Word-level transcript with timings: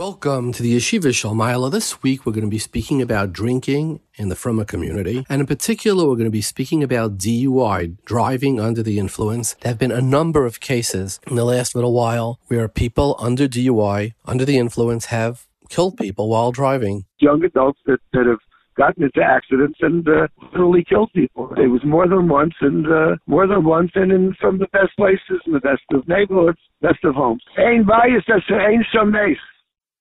Welcome 0.00 0.52
to 0.52 0.62
the 0.62 0.74
Yeshiva 0.74 1.10
Shalmaila. 1.12 1.70
This 1.70 2.02
week 2.02 2.24
we're 2.24 2.32
going 2.32 2.46
to 2.46 2.50
be 2.50 2.58
speaking 2.58 3.02
about 3.02 3.34
drinking 3.34 4.00
in 4.14 4.30
the 4.30 4.34
Fruma 4.34 4.66
community. 4.66 5.26
And 5.28 5.40
in 5.42 5.46
particular, 5.46 6.08
we're 6.08 6.14
going 6.14 6.24
to 6.24 6.30
be 6.30 6.40
speaking 6.40 6.82
about 6.82 7.18
DUI, 7.18 7.98
driving 8.06 8.58
under 8.58 8.82
the 8.82 8.98
influence. 8.98 9.56
There 9.60 9.68
have 9.68 9.78
been 9.78 9.92
a 9.92 10.00
number 10.00 10.46
of 10.46 10.58
cases 10.58 11.20
in 11.26 11.36
the 11.36 11.44
last 11.44 11.74
little 11.74 11.92
while 11.92 12.40
where 12.46 12.66
people 12.66 13.14
under 13.18 13.46
DUI, 13.46 14.14
under 14.24 14.46
the 14.46 14.56
influence, 14.56 15.04
have 15.06 15.46
killed 15.68 15.98
people 15.98 16.30
while 16.30 16.50
driving. 16.50 17.04
Young 17.18 17.44
adults 17.44 17.80
that, 17.84 17.98
that 18.14 18.24
have 18.24 18.40
gotten 18.78 19.02
into 19.02 19.20
accidents 19.22 19.80
and 19.82 20.08
uh, 20.08 20.28
literally 20.50 20.82
killed 20.82 21.10
people. 21.12 21.52
It 21.58 21.66
was 21.66 21.84
more 21.84 22.08
than 22.08 22.26
once, 22.26 22.54
and 22.62 22.86
uh, 22.86 23.16
more 23.26 23.46
than 23.46 23.64
once, 23.64 23.90
and 23.96 24.10
in 24.10 24.34
from 24.40 24.60
the 24.60 24.68
best 24.68 24.96
places, 24.96 25.42
and 25.44 25.54
the 25.54 25.60
best 25.60 25.82
of 25.92 26.08
neighborhoods, 26.08 26.58
best 26.80 27.04
of 27.04 27.14
homes. 27.14 27.42
Ain't 27.58 27.86
bias, 27.86 28.24
that's 28.26 28.50
ain't 28.50 28.86
some 28.94 29.12
nice. 29.12 29.36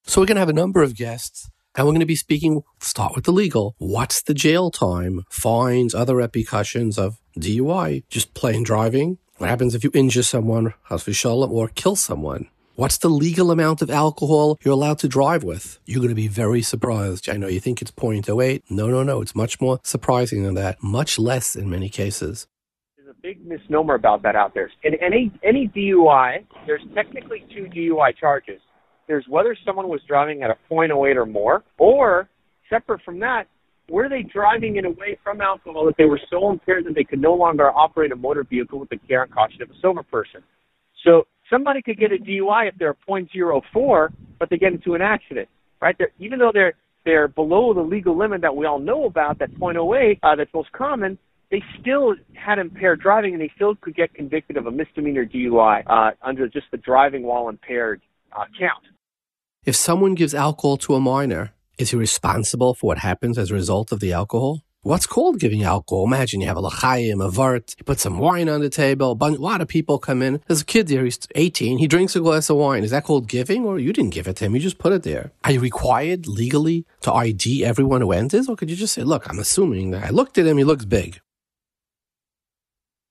So 0.04 0.22
we're 0.22 0.28
going 0.28 0.36
to 0.36 0.42
have 0.42 0.50
a 0.50 0.54
number 0.54 0.82
of 0.82 0.96
guests. 0.96 1.50
And 1.76 1.86
we're 1.86 1.92
going 1.92 2.00
to 2.00 2.06
be 2.06 2.16
speaking, 2.16 2.64
start 2.80 3.16
with 3.16 3.26
the 3.26 3.32
legal. 3.32 3.76
What's 3.78 4.22
the 4.22 4.34
jail 4.34 4.72
time, 4.72 5.24
fines, 5.30 5.94
other 5.94 6.16
repercussions 6.16 6.98
of 6.98 7.20
DUI, 7.38 8.04
just 8.10 8.34
plain 8.34 8.64
driving? 8.64 9.20
What 9.38 9.50
happens 9.50 9.76
if 9.76 9.84
you 9.84 9.92
injure 9.94 10.24
someone, 10.24 10.74
or 10.90 11.68
kill 11.70 11.96
someone? 11.96 12.50
What's 12.76 12.98
the 12.98 13.10
legal 13.10 13.52
amount 13.52 13.82
of 13.82 13.90
alcohol 13.90 14.58
you're 14.64 14.74
allowed 14.74 15.00
to 15.00 15.08
drive 15.08 15.44
with? 15.44 15.80
You're 15.86 16.00
going 16.00 16.10
to 16.10 16.16
be 16.16 16.28
very 16.28 16.62
surprised. 16.62 17.30
I 17.30 17.38
know 17.38 17.48
you 17.48 17.60
think 17.60 17.82
it's 17.82 17.92
0.08. 17.92 18.64
No, 18.70 18.88
no, 18.88 19.04
no. 19.04 19.22
It's 19.22 19.36
much 19.36 19.62
more 19.62 19.80
surprising 19.84 20.44
than 20.44 20.56
that. 20.56 20.82
Much 20.82 21.20
less 21.20 21.56
in 21.56 21.70
many 21.70 21.90
cases. 21.90 22.48
There's 22.98 23.10
a 23.10 23.22
big 23.22 23.46
misnomer 23.46 23.96
about 23.96 24.24
that 24.24 24.36
out 24.36 24.54
there. 24.54 24.72
In 24.84 24.96
any 24.96 25.32
any 25.44 25.68
DUI, 25.68 26.46
there's 26.66 26.82
technically 26.96 27.46
two 27.54 27.66
DUI 27.66 28.18
charges. 28.18 28.62
There's 29.10 29.26
whether 29.28 29.58
someone 29.66 29.90
was 29.90 30.02
driving 30.08 30.44
at 30.44 30.52
a 30.52 30.58
0.08 30.72 31.16
or 31.16 31.26
more, 31.26 31.64
or 31.80 32.30
separate 32.70 33.02
from 33.04 33.20
that, 33.20 33.46
were 33.90 34.08
they 34.08 34.22
driving 34.22 34.76
in 34.76 34.86
a 34.86 34.92
way 34.92 35.18
from 35.24 35.42
alcohol 35.42 35.86
that 35.88 35.96
they 35.98 36.06
were 36.06 36.22
so 36.30 36.52
impaired 36.52 36.86
that 36.86 36.94
they 36.94 37.04
could 37.04 37.20
no 37.20 37.34
longer 37.34 37.72
operate 37.72 38.12
a 38.12 38.16
motor 38.16 38.46
vehicle 38.48 38.80
with 38.80 38.90
the 38.90 38.98
care 39.08 39.24
and 39.24 39.34
caution 39.34 39.64
of 39.64 39.70
a 39.72 39.74
sober 39.82 40.04
person? 40.04 40.44
So 41.04 41.26
somebody 41.50 41.82
could 41.82 41.98
get 41.98 42.12
a 42.12 42.18
DUI 42.18 42.70
if 42.70 42.76
they're 42.78 42.96
0.04, 43.10 44.10
but 44.38 44.52
they 44.52 44.58
get 44.58 44.74
into 44.74 44.94
an 44.94 45.02
accident, 45.02 45.50
right? 45.82 45.96
They're, 45.98 46.12
even 46.20 46.38
though 46.38 46.52
they're 46.54 46.74
they're 47.06 47.30
below 47.30 47.74
the 47.74 47.82
legal 47.82 48.16
limit 48.16 48.42
that 48.42 48.56
we 48.56 48.68
all 48.68 48.78
know 48.78 49.06
about, 49.06 49.40
that 49.40 49.50
0.08, 49.56 50.20
uh, 50.22 50.36
that's 50.36 50.54
most 50.54 50.72
common, 50.74 51.18
they 51.50 51.64
still 51.80 52.14
had 52.36 52.60
impaired 52.60 53.00
driving 53.00 53.34
and 53.34 53.42
they 53.42 53.52
still 53.56 53.74
could 53.82 53.96
get 53.96 54.14
convicted 54.14 54.58
of 54.58 54.68
a 54.68 54.72
misdemeanor 54.72 55.26
DUI 55.26 55.82
uh, 55.88 56.12
under 56.22 56.48
just 56.48 56.68
the 56.72 56.78
driving 56.78 57.24
while 57.24 57.50
impaired 57.50 58.02
uh, 58.38 58.44
count. 58.60 58.84
If 59.70 59.76
someone 59.76 60.16
gives 60.16 60.34
alcohol 60.34 60.78
to 60.78 60.96
a 60.96 61.00
minor, 61.00 61.54
is 61.78 61.92
he 61.92 61.96
responsible 61.96 62.74
for 62.74 62.88
what 62.88 62.98
happens 62.98 63.38
as 63.38 63.52
a 63.52 63.54
result 63.54 63.92
of 63.92 64.00
the 64.00 64.12
alcohol? 64.12 64.64
What's 64.82 65.06
called 65.06 65.40
giving 65.40 65.62
alcohol? 65.62 66.08
Imagine 66.08 66.42
you 66.42 66.48
have 66.48 66.58
a 66.58 66.62
lachayim, 66.64 67.24
a 67.24 67.30
vart, 67.30 67.76
you 67.78 67.84
put 67.84 68.00
some 68.00 68.18
wine 68.18 68.50
on 68.50 68.62
the 68.62 68.72
table, 68.72 69.16
a 69.22 69.30
lot 69.30 69.62
of 69.62 69.68
people 69.68 70.00
come 70.00 70.24
in. 70.24 70.42
There's 70.48 70.62
a 70.62 70.66
kid 70.66 70.88
there, 70.88 71.04
he's 71.04 71.20
18, 71.36 71.78
he 71.78 71.88
drinks 71.88 72.16
a 72.16 72.20
glass 72.20 72.50
of 72.50 72.58
wine. 72.58 72.84
Is 72.84 72.90
that 72.90 73.04
called 73.04 73.28
giving? 73.28 73.64
Or 73.64 73.78
you 73.78 73.94
didn't 73.94 74.16
give 74.16 74.28
it 74.28 74.38
to 74.38 74.46
him, 74.46 74.56
you 74.56 74.60
just 74.60 74.80
put 74.80 74.92
it 74.92 75.04
there. 75.04 75.34
Are 75.44 75.52
you 75.52 75.60
required 75.60 76.26
legally 76.26 76.88
to 77.02 77.14
ID 77.14 77.64
everyone 77.64 78.02
who 78.02 78.12
enters? 78.12 78.50
Or 78.50 78.56
could 78.56 78.72
you 78.72 78.76
just 78.76 78.96
say, 78.96 79.04
look, 79.04 79.30
I'm 79.30 79.38
assuming 79.38 79.92
that 79.92 80.04
I 80.04 80.10
looked 80.10 80.40
at 80.40 80.48
him, 80.48 80.58
he 80.58 80.64
looks 80.64 80.86
big. 80.86 81.22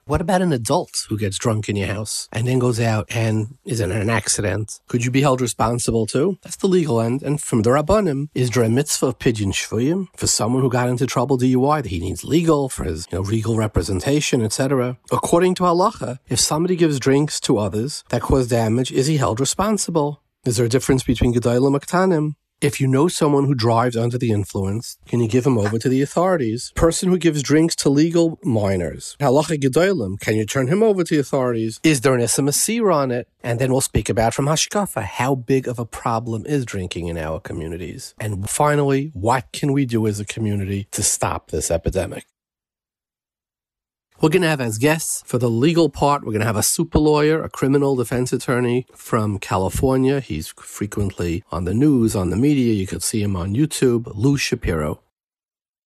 What 0.09 0.23
about 0.23 0.41
an 0.41 0.55
adult 0.55 1.05
who 1.11 1.19
gets 1.19 1.37
drunk 1.37 1.69
in 1.69 1.77
your 1.77 1.89
house 1.89 2.31
and 2.33 2.49
then 2.49 2.59
goes 2.59 2.81
out 2.81 3.05
and 3.11 3.59
is 3.67 3.79
in 3.79 3.93
an 3.93 4.09
accident? 4.09 4.81
Could 4.89 5.05
you 5.05 5.11
be 5.11 5.21
held 5.21 5.43
responsible 5.43 6.07
too? 6.07 6.39
That's 6.43 6.57
the 6.57 6.67
legal 6.67 6.99
end. 6.99 7.23
And 7.23 7.39
from 7.39 7.61
the 7.61 7.69
Rabbanim, 7.69 8.31
is 8.35 8.49
there 8.49 8.63
a 8.63 8.71
mitzvah 8.71 9.09
of 9.09 9.19
pidyon 9.19 9.53
shvuyim 9.53 10.07
for 10.17 10.27
someone 10.27 10.63
who 10.63 10.71
got 10.71 10.89
into 10.89 11.07
trouble 11.07 11.37
DUI 11.37 11.83
that 11.83 11.91
he 11.91 12.01
needs 12.01 12.25
legal 12.25 12.71
for 12.71 12.85
his 12.85 13.07
you 13.13 13.19
know, 13.19 13.23
legal 13.23 13.59
representation, 13.59 14.43
etc.? 14.43 14.97
According 15.13 15.57
to 15.57 15.65
halacha, 15.65 16.21
if 16.31 16.41
somebody 16.41 16.75
gives 16.75 16.99
drinks 16.99 17.39
to 17.41 17.59
others 17.59 18.03
that 18.09 18.23
cause 18.23 18.49
damage, 18.49 18.91
is 18.91 19.09
he 19.09 19.19
held 19.19 19.41
responsible? 19.41 20.23
Is 20.47 20.57
there 20.57 20.65
a 20.65 20.71
difference 20.71 21.03
between 21.03 21.35
Gedalim 21.35 21.75
and 21.75 21.87
Ktanim? 21.87 22.35
If 22.61 22.81
you 22.81 22.89
know 22.89 23.07
someone 23.07 23.45
who 23.45 23.55
drives 23.55 23.97
under 23.97 24.19
the 24.19 24.33
influence, 24.33 24.99
can 25.07 25.21
you 25.21 25.29
give 25.29 25.47
him 25.47 25.57
over 25.57 25.79
to 25.79 25.89
the 25.89 26.03
authorities? 26.03 26.73
Person 26.75 27.09
who 27.09 27.17
gives 27.17 27.41
drinks 27.41 27.77
to 27.77 27.89
legal 27.89 28.41
minors, 28.43 29.17
halacha 29.21 29.61
gedolim, 29.61 30.19
can 30.19 30.35
you 30.35 30.45
turn 30.45 30.67
him 30.67 30.83
over 30.83 31.05
to 31.05 31.15
the 31.15 31.21
authorities? 31.21 31.79
Is 31.85 32.01
there 32.01 32.15
an 32.15 32.21
SMS 32.21 32.93
on 32.93 33.13
it? 33.13 33.29
And 33.45 33.61
then 33.61 33.71
we'll 33.71 33.81
speak 33.81 34.09
about 34.09 34.35
from 34.35 34.47
Hashkafa, 34.47 35.05
how 35.05 35.37
big 35.37 35.69
of 35.69 35.79
a 35.79 35.85
problem 35.85 36.45
is 36.47 36.65
drinking 36.65 37.07
in 37.07 37.17
our 37.17 37.39
communities? 37.39 38.17
And 38.19 38.51
finally, 38.51 39.13
what 39.15 39.53
can 39.53 39.73
we 39.73 39.87
do 39.87 40.09
as 40.09 40.19
a 40.19 40.25
community 40.25 40.89
to 40.91 41.05
stop 41.05 41.53
this 41.53 41.71
epidemic? 41.71 42.27
We're 44.21 44.31
going 44.31 44.43
to 44.43 44.49
have 44.49 44.61
as 44.61 44.79
guests 44.79 45.23
for 45.27 45.39
the 45.39 45.49
legal 45.49 45.89
part, 45.89 46.25
we're 46.25 46.33
going 46.33 46.41
to 46.41 46.47
have 46.47 46.57
a 46.57 46.63
super 46.65 46.99
lawyer, 46.99 47.41
a 47.41 47.49
criminal 47.49 47.95
defense 47.95 48.33
attorney 48.33 48.85
from 48.93 49.39
California. 49.39 50.19
He's 50.19 50.49
frequently 50.49 51.45
on 51.53 51.67
the 51.67 51.73
news, 51.73 52.17
on 52.17 52.31
the 52.31 52.37
media. 52.37 52.75
You 52.75 52.89
could 52.89 53.05
see 53.05 53.23
him 53.23 53.37
on 53.37 53.55
YouTube, 53.55 54.11
Lou 54.17 54.37
Shapiro. 54.37 55.01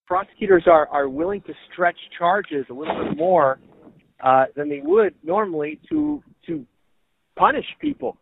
Prosecutors 0.07 0.63
are, 0.65 0.87
are 0.87 1.07
willing 1.07 1.41
to 1.41 1.53
stretch 1.71 1.97
charges 2.17 2.65
a 2.71 2.73
little 2.73 3.05
bit 3.05 3.15
more 3.15 3.59
uh, 4.23 4.45
than 4.55 4.67
they 4.67 4.81
would 4.83 5.13
normally 5.21 5.79
to 5.89 6.23
to 6.47 6.65
punish 7.35 7.65
people. 7.79 8.17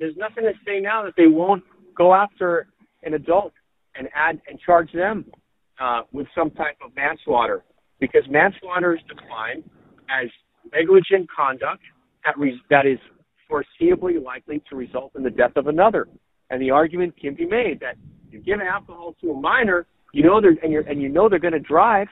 There's 0.00 0.16
nothing 0.16 0.42
to 0.42 0.52
say 0.66 0.80
now 0.80 1.04
that 1.04 1.14
they 1.16 1.28
won't 1.28 1.62
go 1.96 2.12
after 2.12 2.66
an 3.04 3.14
adult 3.14 3.52
and 3.94 4.08
add 4.16 4.40
and 4.48 4.58
charge 4.58 4.90
them 4.90 5.26
uh, 5.80 6.00
with 6.10 6.26
some 6.34 6.50
type 6.50 6.78
of 6.84 6.90
manslaughter 6.96 7.62
because 8.04 8.28
manslaughter 8.28 8.94
is 8.94 9.00
defined 9.08 9.64
as 10.10 10.28
negligent 10.74 11.26
conduct 11.34 11.82
that, 12.70 12.86
is 12.86 12.98
foreseeably 13.50 14.22
likely 14.22 14.62
to 14.68 14.76
result 14.76 15.12
in 15.16 15.22
the 15.22 15.30
death 15.30 15.52
of 15.56 15.68
another. 15.68 16.06
And 16.50 16.60
the 16.60 16.70
argument 16.70 17.14
can 17.18 17.34
be 17.34 17.46
made 17.46 17.80
that 17.80 17.96
you 18.30 18.40
give 18.40 18.60
alcohol 18.60 19.14
to 19.22 19.30
a 19.30 19.40
minor, 19.40 19.86
you 20.12 20.22
know 20.22 20.38
they're 20.38 20.56
and, 20.62 20.74
and 20.86 21.00
you 21.00 21.08
know 21.08 21.28
they're 21.30 21.38
going 21.38 21.54
to 21.54 21.60
drive. 21.60 22.08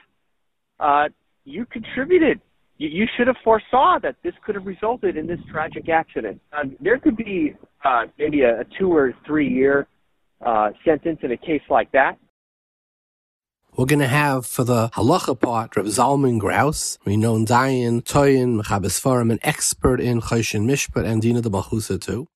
Uh, 0.79 1.09
you 1.45 1.65
contributed. 1.67 2.41
You, 2.77 2.89
you 2.89 3.05
should 3.15 3.27
have 3.27 3.35
foresaw 3.43 3.99
that 4.01 4.15
this 4.23 4.33
could 4.43 4.55
have 4.55 4.65
resulted 4.65 5.15
in 5.15 5.27
this 5.27 5.39
tragic 5.51 5.89
accident. 5.89 6.41
Uh, 6.51 6.63
there 6.79 6.97
could 6.97 7.15
be 7.15 7.53
uh, 7.85 8.05
maybe 8.17 8.41
a, 8.41 8.61
a 8.61 8.63
two 8.79 8.91
or 8.91 9.13
three 9.27 9.47
year 9.47 9.87
uh, 10.43 10.71
sentence 10.83 11.19
in 11.21 11.31
a 11.31 11.37
case 11.37 11.61
like 11.69 11.91
that. 11.91 12.17
We're 13.75 13.85
going 13.85 13.99
to 13.99 14.07
have 14.07 14.45
for 14.45 14.63
the 14.63 14.89
halacha 14.89 15.39
part 15.39 15.75
Reb 15.75 15.87
Zalman 15.87 16.37
Grouse, 16.37 16.99
renowned 17.05 17.47
Dayan, 17.47 18.03
Toyin, 18.03 18.61
Mechabes 18.61 19.31
an 19.31 19.39
expert 19.41 19.99
in 19.99 20.21
Choshen 20.21 20.65
Mishpat 20.65 21.05
and 21.05 21.23
Dina 21.23 21.41
the 21.41 21.49
too. 21.99 22.27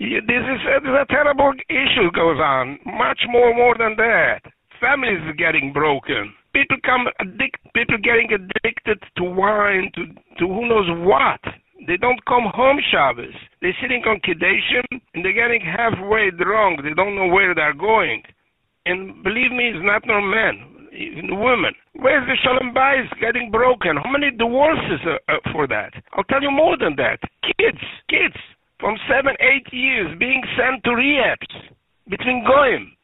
Yeah, 0.00 0.18
this 0.26 0.42
is 0.42 0.60
uh, 0.66 0.72
a, 0.72 0.90
is 0.90 0.96
a 1.02 1.06
terrible 1.08 1.52
issue 1.70 2.10
goes 2.10 2.40
on. 2.42 2.80
Much 2.84 3.20
more 3.30 3.54
more 3.54 3.76
than 3.78 3.94
that. 3.96 4.40
Families 4.80 5.22
are 5.22 5.38
getting 5.38 5.72
broken. 5.72 6.34
People 6.52 6.78
come 6.84 7.06
addict. 7.20 7.62
People 7.74 7.98
getting 8.02 8.28
addicted 8.32 8.98
to 9.18 9.22
wine, 9.22 9.92
to 9.94 10.06
to 10.38 10.48
who 10.48 10.68
knows 10.68 10.90
what. 11.06 11.40
They 11.86 11.96
don't 11.96 12.22
come 12.26 12.50
home 12.52 12.80
Shabbos. 12.90 13.38
They're 13.62 13.76
sitting 13.80 14.02
on 14.04 14.18
Kedeshim 14.26 15.00
and 15.14 15.24
they're 15.24 15.32
getting 15.32 15.60
halfway 15.60 16.30
drunk. 16.30 16.82
They 16.82 16.94
don't 16.94 17.14
know 17.14 17.28
where 17.28 17.54
they're 17.54 17.72
going. 17.72 18.22
And 18.86 19.22
believe 19.24 19.50
me, 19.50 19.64
it's 19.74 19.82
not 19.84 20.06
no 20.06 20.20
men, 20.20 20.88
even 20.92 21.40
women. 21.40 21.74
Where's 21.94 22.26
the 22.26 22.36
shalom 22.42 22.72
bayis 22.72 23.10
getting 23.20 23.50
broken? 23.50 23.96
How 23.96 24.10
many 24.10 24.30
divorces 24.30 25.00
are, 25.04 25.20
uh, 25.36 25.40
for 25.52 25.66
that? 25.66 25.92
I'll 26.12 26.24
tell 26.24 26.40
you 26.40 26.52
more 26.52 26.76
than 26.78 26.94
that. 26.96 27.18
Kids, 27.58 27.82
kids 28.08 28.38
from 28.78 28.96
seven, 29.10 29.34
eight 29.40 29.66
years 29.72 30.16
being 30.18 30.42
sent 30.56 30.84
to 30.84 30.90
rehabs 30.90 31.74
between 32.08 32.44
goyim. 32.46 32.96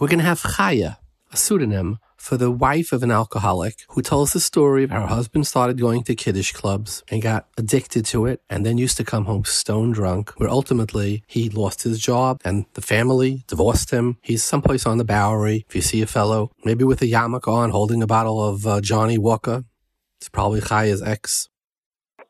We're 0.00 0.08
going 0.08 0.20
to 0.20 0.24
have 0.24 0.40
Chaya, 0.40 0.96
a 1.32 1.36
pseudonym 1.36 1.98
for 2.18 2.36
the 2.36 2.50
wife 2.50 2.92
of 2.92 3.02
an 3.02 3.10
alcoholic 3.10 3.84
who 3.90 4.02
tells 4.02 4.32
the 4.32 4.40
story 4.40 4.84
of 4.84 4.90
how 4.90 5.02
her 5.02 5.06
husband 5.06 5.46
started 5.46 5.80
going 5.80 6.02
to 6.02 6.14
kiddush 6.14 6.52
clubs 6.52 7.02
and 7.08 7.22
got 7.22 7.46
addicted 7.56 8.04
to 8.06 8.26
it 8.26 8.42
and 8.50 8.66
then 8.66 8.76
used 8.76 8.96
to 8.96 9.04
come 9.04 9.24
home 9.24 9.44
stone 9.44 9.92
drunk, 9.92 10.32
where 10.38 10.50
ultimately 10.50 11.22
he 11.26 11.48
lost 11.48 11.82
his 11.84 11.98
job 12.00 12.40
and 12.44 12.66
the 12.74 12.82
family 12.82 13.44
divorced 13.46 13.90
him. 13.90 14.18
He's 14.20 14.42
someplace 14.42 14.84
on 14.84 14.98
the 14.98 15.04
Bowery. 15.04 15.64
If 15.68 15.74
you 15.74 15.80
see 15.80 16.02
a 16.02 16.06
fellow, 16.06 16.50
maybe 16.64 16.84
with 16.84 17.00
a 17.00 17.06
yarmulke 17.06 17.48
on, 17.48 17.70
holding 17.70 18.02
a 18.02 18.06
bottle 18.06 18.42
of 18.46 18.66
uh, 18.66 18.80
Johnnie 18.80 19.18
Walker, 19.18 19.64
it's 20.20 20.28
probably 20.28 20.60
Chaya's 20.60 21.00
ex. 21.00 21.48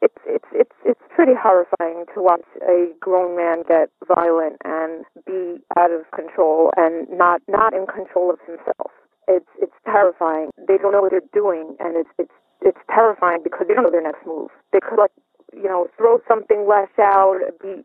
It's, 0.02 0.14
it's, 0.26 0.44
it's, 0.52 0.76
it's 0.84 1.00
pretty 1.16 1.32
horrifying 1.34 2.04
to 2.14 2.22
watch 2.22 2.44
a 2.62 2.92
grown 3.00 3.36
man 3.36 3.64
get 3.66 3.90
violent 4.06 4.56
and 4.64 5.04
be 5.26 5.64
out 5.76 5.90
of 5.90 6.02
control 6.14 6.70
and 6.76 7.08
not, 7.10 7.40
not 7.48 7.72
in 7.74 7.86
control 7.86 8.30
of 8.30 8.38
himself 8.46 8.92
it's 9.28 9.52
it's 9.60 9.78
terrifying. 9.84 10.50
They 10.66 10.78
don't 10.78 10.92
know 10.92 11.02
what 11.02 11.12
they're 11.12 11.32
doing, 11.32 11.76
and 11.78 11.96
it's 11.96 12.10
it's 12.18 12.34
it's 12.62 12.78
terrifying 12.90 13.40
because 13.44 13.66
they 13.68 13.74
don't 13.74 13.84
know 13.84 13.90
their 13.90 14.02
next 14.02 14.26
move. 14.26 14.50
They 14.72 14.80
could 14.80 14.98
like 14.98 15.12
you 15.52 15.68
know 15.68 15.86
throw 15.96 16.18
something 16.26 16.66
less 16.68 16.90
out, 16.98 17.38
be 17.60 17.84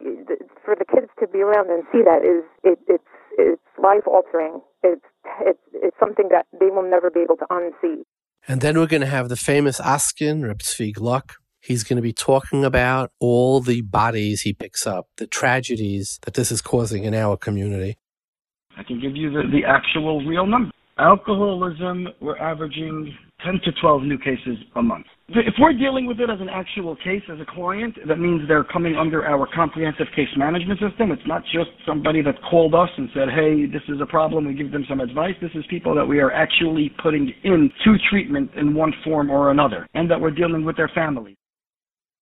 for 0.63 0.73
for 0.73 0.75
the 0.75 0.85
kids 0.85 1.11
to 1.19 1.27
be 1.27 1.39
around 1.39 1.69
and 1.69 1.83
see 1.91 2.01
that 2.03 2.23
is 2.23 2.43
it, 2.63 2.79
it's 2.87 3.03
it's 3.37 3.61
life 3.81 4.07
altering. 4.07 4.61
It's 4.83 5.05
it's 5.41 5.59
it's 5.73 5.97
something 5.99 6.29
that 6.31 6.45
they 6.59 6.67
will 6.67 6.89
never 6.89 7.11
be 7.11 7.21
able 7.21 7.37
to 7.37 7.45
unsee. 7.51 8.03
And 8.47 8.61
then 8.61 8.77
we're 8.77 8.87
going 8.87 9.01
to 9.01 9.07
have 9.07 9.29
the 9.29 9.37
famous 9.37 9.79
Askin, 9.83 10.43
Reb 10.43 10.59
Tzvi 10.59 10.93
Gluck. 10.93 11.35
He's 11.61 11.85
going 11.85 11.95
to 11.95 12.01
be 12.01 12.11
talking 12.11 12.65
about 12.65 13.11
all 13.21 13.61
the 13.61 13.81
bodies 13.81 14.41
he 14.41 14.51
picks 14.51 14.85
up, 14.85 15.07
the 15.15 15.27
tragedies 15.27 16.19
that 16.23 16.33
this 16.33 16.51
is 16.51 16.61
causing 16.61 17.05
in 17.05 17.13
our 17.13 17.37
community. 17.37 17.97
I 18.77 18.83
can 18.83 18.99
give 18.99 19.15
you 19.15 19.31
the, 19.31 19.43
the 19.49 19.63
actual 19.65 20.25
real 20.25 20.45
number. 20.45 20.71
Alcoholism, 20.99 22.07
we're 22.21 22.37
averaging 22.37 23.11
10 23.43 23.59
to 23.65 23.71
12 23.81 24.03
new 24.03 24.17
cases 24.17 24.57
a 24.75 24.81
month. 24.83 25.07
If 25.29 25.55
we're 25.59 25.73
dealing 25.73 26.05
with 26.05 26.19
it 26.19 26.29
as 26.29 26.39
an 26.39 26.49
actual 26.49 26.95
case 26.97 27.23
as 27.31 27.39
a 27.39 27.45
client, 27.45 27.97
that 28.07 28.19
means 28.19 28.47
they're 28.47 28.63
coming 28.63 28.95
under 28.95 29.25
our 29.25 29.47
comprehensive 29.55 30.05
case 30.15 30.29
management 30.37 30.79
system. 30.79 31.11
It's 31.11 31.25
not 31.25 31.41
just 31.45 31.71
somebody 31.85 32.21
that 32.21 32.35
called 32.47 32.75
us 32.75 32.89
and 32.95 33.09
said, 33.11 33.29
hey, 33.33 33.65
this 33.65 33.81
is 33.89 33.99
a 34.01 34.05
problem, 34.05 34.45
we 34.45 34.53
give 34.53 34.71
them 34.71 34.85
some 34.87 34.99
advice. 34.99 35.33
This 35.41 35.51
is 35.55 35.65
people 35.67 35.95
that 35.95 36.05
we 36.05 36.19
are 36.19 36.31
actually 36.31 36.93
putting 37.01 37.33
into 37.43 37.97
treatment 38.09 38.51
in 38.55 38.75
one 38.75 38.93
form 39.03 39.31
or 39.31 39.49
another, 39.49 39.87
and 39.95 40.11
that 40.11 40.21
we're 40.21 40.31
dealing 40.31 40.63
with 40.63 40.77
their 40.77 40.91
families. 40.93 41.35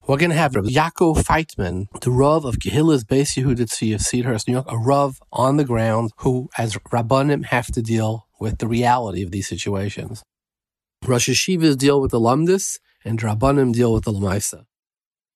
We're 0.07 0.17
going 0.17 0.31
to 0.31 0.37
have 0.37 0.55
Rabbi 0.55 0.69
Yaakov 0.69 1.23
Feitman, 1.23 1.85
the 2.01 2.09
Rav 2.09 2.43
of 2.45 2.55
Kehillas 2.55 3.03
Beis 3.03 3.37
Yehuda 3.37 3.67
Tzvi 3.67 3.93
of 3.93 4.01
Cedarhurst, 4.01 4.47
New 4.47 4.53
York, 4.53 4.65
a 4.67 4.77
Rav 4.77 5.19
on 5.31 5.57
the 5.57 5.65
ground 5.65 6.11
who, 6.17 6.49
as 6.57 6.75
Rabbanim, 6.91 7.45
have 7.45 7.67
to 7.67 7.83
deal 7.83 8.25
with 8.41 8.57
the 8.57 8.67
reality 8.67 9.21
of 9.23 9.31
these 9.31 9.47
situations. 9.47 10.23
Rosh 11.05 11.29
Hashivas 11.29 11.77
deal 11.77 12.01
with 12.01 12.11
the 12.11 12.19
Lumdis, 12.19 12.79
and 13.05 13.19
Rabbanim 13.19 13.73
deal 13.73 13.93
with 13.93 14.03
the 14.03 14.11
Lamaisa. 14.11 14.65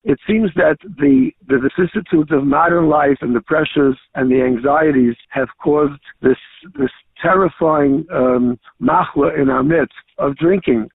It 0.04 0.20
seems 0.28 0.52
that 0.56 0.78
the, 0.84 1.32
the 1.48 1.58
vicissitudes 1.58 2.32
of 2.32 2.44
modern 2.44 2.90
life 2.90 3.18
and 3.22 3.36
the 3.36 3.42
pressures 3.42 3.98
and 4.14 4.30
the 4.30 4.42
anxieties 4.44 5.16
have 5.30 5.48
caused 5.64 6.02
this, 6.22 6.38
this 6.78 6.92
terrifying 7.20 8.06
um, 8.14 8.60
machla 8.80 9.40
in 9.40 9.50
our 9.50 9.64
midst 9.64 9.96
of 10.20 10.36
drinking. 10.36 10.90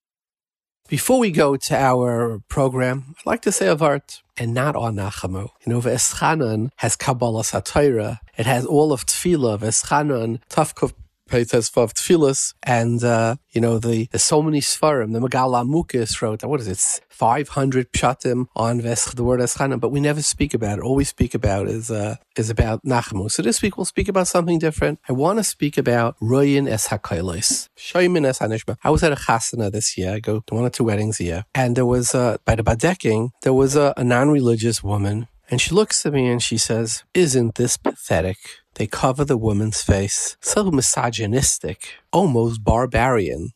Before 0.89 1.19
we 1.19 1.31
go 1.31 1.57
to 1.57 1.77
our 1.77 2.41
program, 2.49 3.15
I'd 3.19 3.27
like 3.27 3.43
to 3.43 3.53
say 3.53 3.69
of 3.69 3.83
art 3.83 4.23
and 4.37 4.55
not 4.55 4.75
on 4.77 4.97
Nachamu. 4.97 5.49
You 5.65 5.73
know, 5.73 5.81
Veschanan 5.81 6.71
has 6.77 6.97
Kabbalah 6.97 7.43
Satira. 7.43 8.19
It 8.37 8.47
has 8.47 8.65
all 8.67 8.93
of 8.93 9.07
Tefillah, 9.07 9.59
Veschanan, 9.59 10.41
Tafkuf 10.49 10.93
Peites 11.31 11.71
Vav 11.71 11.93
Tfilas, 11.93 12.55
and 12.65 13.03
uh, 13.05 13.37
you 13.53 13.61
know 13.61 13.79
the 13.79 14.09
so 14.17 14.43
many 14.43 14.61
Sfarim. 14.61 15.13
The 15.13 15.21
Magal 15.21 15.53
Amukis 15.55 16.21
wrote 16.21 16.43
what 16.43 16.61
is 16.61 16.69
it, 16.69 17.01
500 17.09 17.93
pshatim 17.93 18.47
on 18.57 18.79
the 18.79 19.25
word 19.25 19.41
Eschana, 19.41 19.79
but 19.79 19.91
we 19.91 20.01
never 20.01 20.23
speak 20.23 20.55
about 20.55 20.79
it. 20.79 20.83
All 20.83 20.97
we 20.97 21.05
speak 21.05 21.35
about 21.35 21.69
is 21.69 21.91
uh, 21.91 22.17
is 22.37 22.51
about 22.51 22.85
Nachmu. 22.85 23.31
So 23.31 23.43
this 23.43 23.63
week 23.63 23.77
we'll 23.77 23.85
speak 23.85 24.09
about 24.09 24.27
something 24.27 24.59
different. 24.59 24.99
I 25.09 25.13
want 25.13 25.39
to 25.39 25.45
speak 25.45 25.79
about 25.79 26.17
Royin 26.21 26.69
Es 26.69 26.89
Hakailis, 26.89 27.69
Shoimin 27.77 28.27
Es 28.27 28.41
Hanishma. 28.41 28.77
I 28.83 28.91
was 28.91 29.03
at 29.05 29.13
a 29.13 29.17
chasana 29.17 29.71
this 29.71 29.97
year. 29.97 30.15
I 30.15 30.19
go 30.19 30.41
to 30.41 30.55
one 30.55 30.65
or 30.65 30.71
two 30.71 30.85
weddings 30.85 31.21
a 31.21 31.25
year, 31.25 31.45
and 31.55 31.77
there 31.77 31.87
was 31.87 32.15
uh, 32.15 32.39
by 32.45 32.57
the 32.57 32.65
badeking 32.65 33.31
there 33.43 33.55
was 33.55 33.77
a, 33.77 33.95
a 33.97 34.03
non-religious 34.03 34.83
woman 34.83 35.29
and 35.51 35.61
she 35.61 35.75
looks 35.75 36.07
at 36.07 36.13
me 36.13 36.29
and 36.29 36.41
she 36.41 36.57
says, 36.57 37.03
Isn't 37.13 37.57
this 37.57 37.77
pathetic? 37.77 38.37
They 38.75 38.87
cover 38.87 39.25
the 39.25 39.37
woman's 39.37 39.83
face. 39.83 40.37
So 40.41 40.71
misogynistic, 40.71 41.95
almost 42.13 42.65
barbarian. 42.65 43.51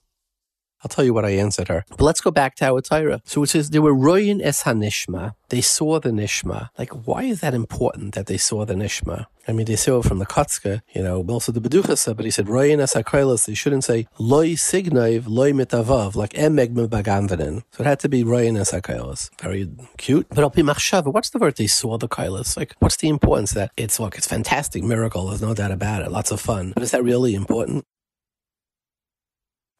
I'll 0.85 0.89
tell 0.89 1.05
you 1.05 1.15
what 1.15 1.25
I 1.25 1.31
answered 1.31 1.69
her. 1.69 1.87
But 1.89 2.03
let's 2.03 2.21
go 2.21 2.31
back 2.31 2.57
to 2.57 2.67
our 2.67 2.83
Torah. 2.83 3.23
So 3.25 3.43
it 3.43 3.49
says 3.49 3.71
they 3.71 3.79
were 3.79 3.95
royin 3.95 4.43
es 4.43 4.65
hanishma. 4.65 5.35
They 5.49 5.63
saw 5.63 5.99
the 5.99 6.11
nishma. 6.11 6.69
Like, 6.79 6.91
why 7.07 7.23
is 7.23 7.41
that 7.41 7.55
important 7.55 8.15
that 8.15 8.27
they 8.27 8.37
saw 8.37 8.67
the 8.67 8.75
nishma? 8.75 9.27
I 9.49 9.53
mean, 9.53 9.67
they 9.67 9.77
saw 9.77 10.01
it 10.01 10.05
from 10.05 10.19
the 10.19 10.27
Kotzka, 10.27 10.83
you 10.95 11.03
know, 11.03 11.23
also 11.29 11.53
the 11.53 11.61
Beduchasa, 11.61 12.17
but 12.17 12.25
he 12.25 12.31
said 12.31 12.47
royin 12.47 12.81
es 12.81 12.95
hakailas. 12.95 13.47
They 13.47 13.55
shouldn't 13.55 13.85
say 13.85 14.07
loy 14.19 14.53
signaiv, 14.53 15.25
loy 15.27 15.53
mitavav, 15.53 16.15
like 16.17 16.33
emeg 16.35 16.75
baganvanin. 16.75 17.63
So 17.71 17.83
it 17.83 17.87
had 17.87 18.01
to 18.01 18.09
be 18.09 18.25
royin 18.25 18.59
es 18.59 18.73
hakailas. 18.73 19.31
Very 19.41 19.71
cute. 19.97 20.29
But 20.29 20.41
I'll 20.41 20.51
be 20.51 20.63
machshava. 20.63 21.13
What's 21.13 21.31
the 21.31 21.39
word 21.39 21.57
they 21.57 21.67
saw 21.67 21.97
the 21.97 22.09
kailas? 22.09 22.57
Like, 22.57 22.75
what's 22.81 22.97
the 22.97 23.09
importance 23.09 23.53
that 23.53 23.71
it's, 23.79 23.99
look, 23.99 24.19
it's 24.19 24.27
fantastic 24.27 24.83
miracle. 24.83 25.29
There's 25.29 25.43
no 25.43 25.55
doubt 25.55 25.71
about 25.71 26.03
it. 26.03 26.11
Lots 26.11 26.31
of 26.31 26.41
fun. 26.41 26.73
But 26.75 26.83
is 26.83 26.91
that 26.91 27.05
really 27.05 27.35
important? 27.35 27.87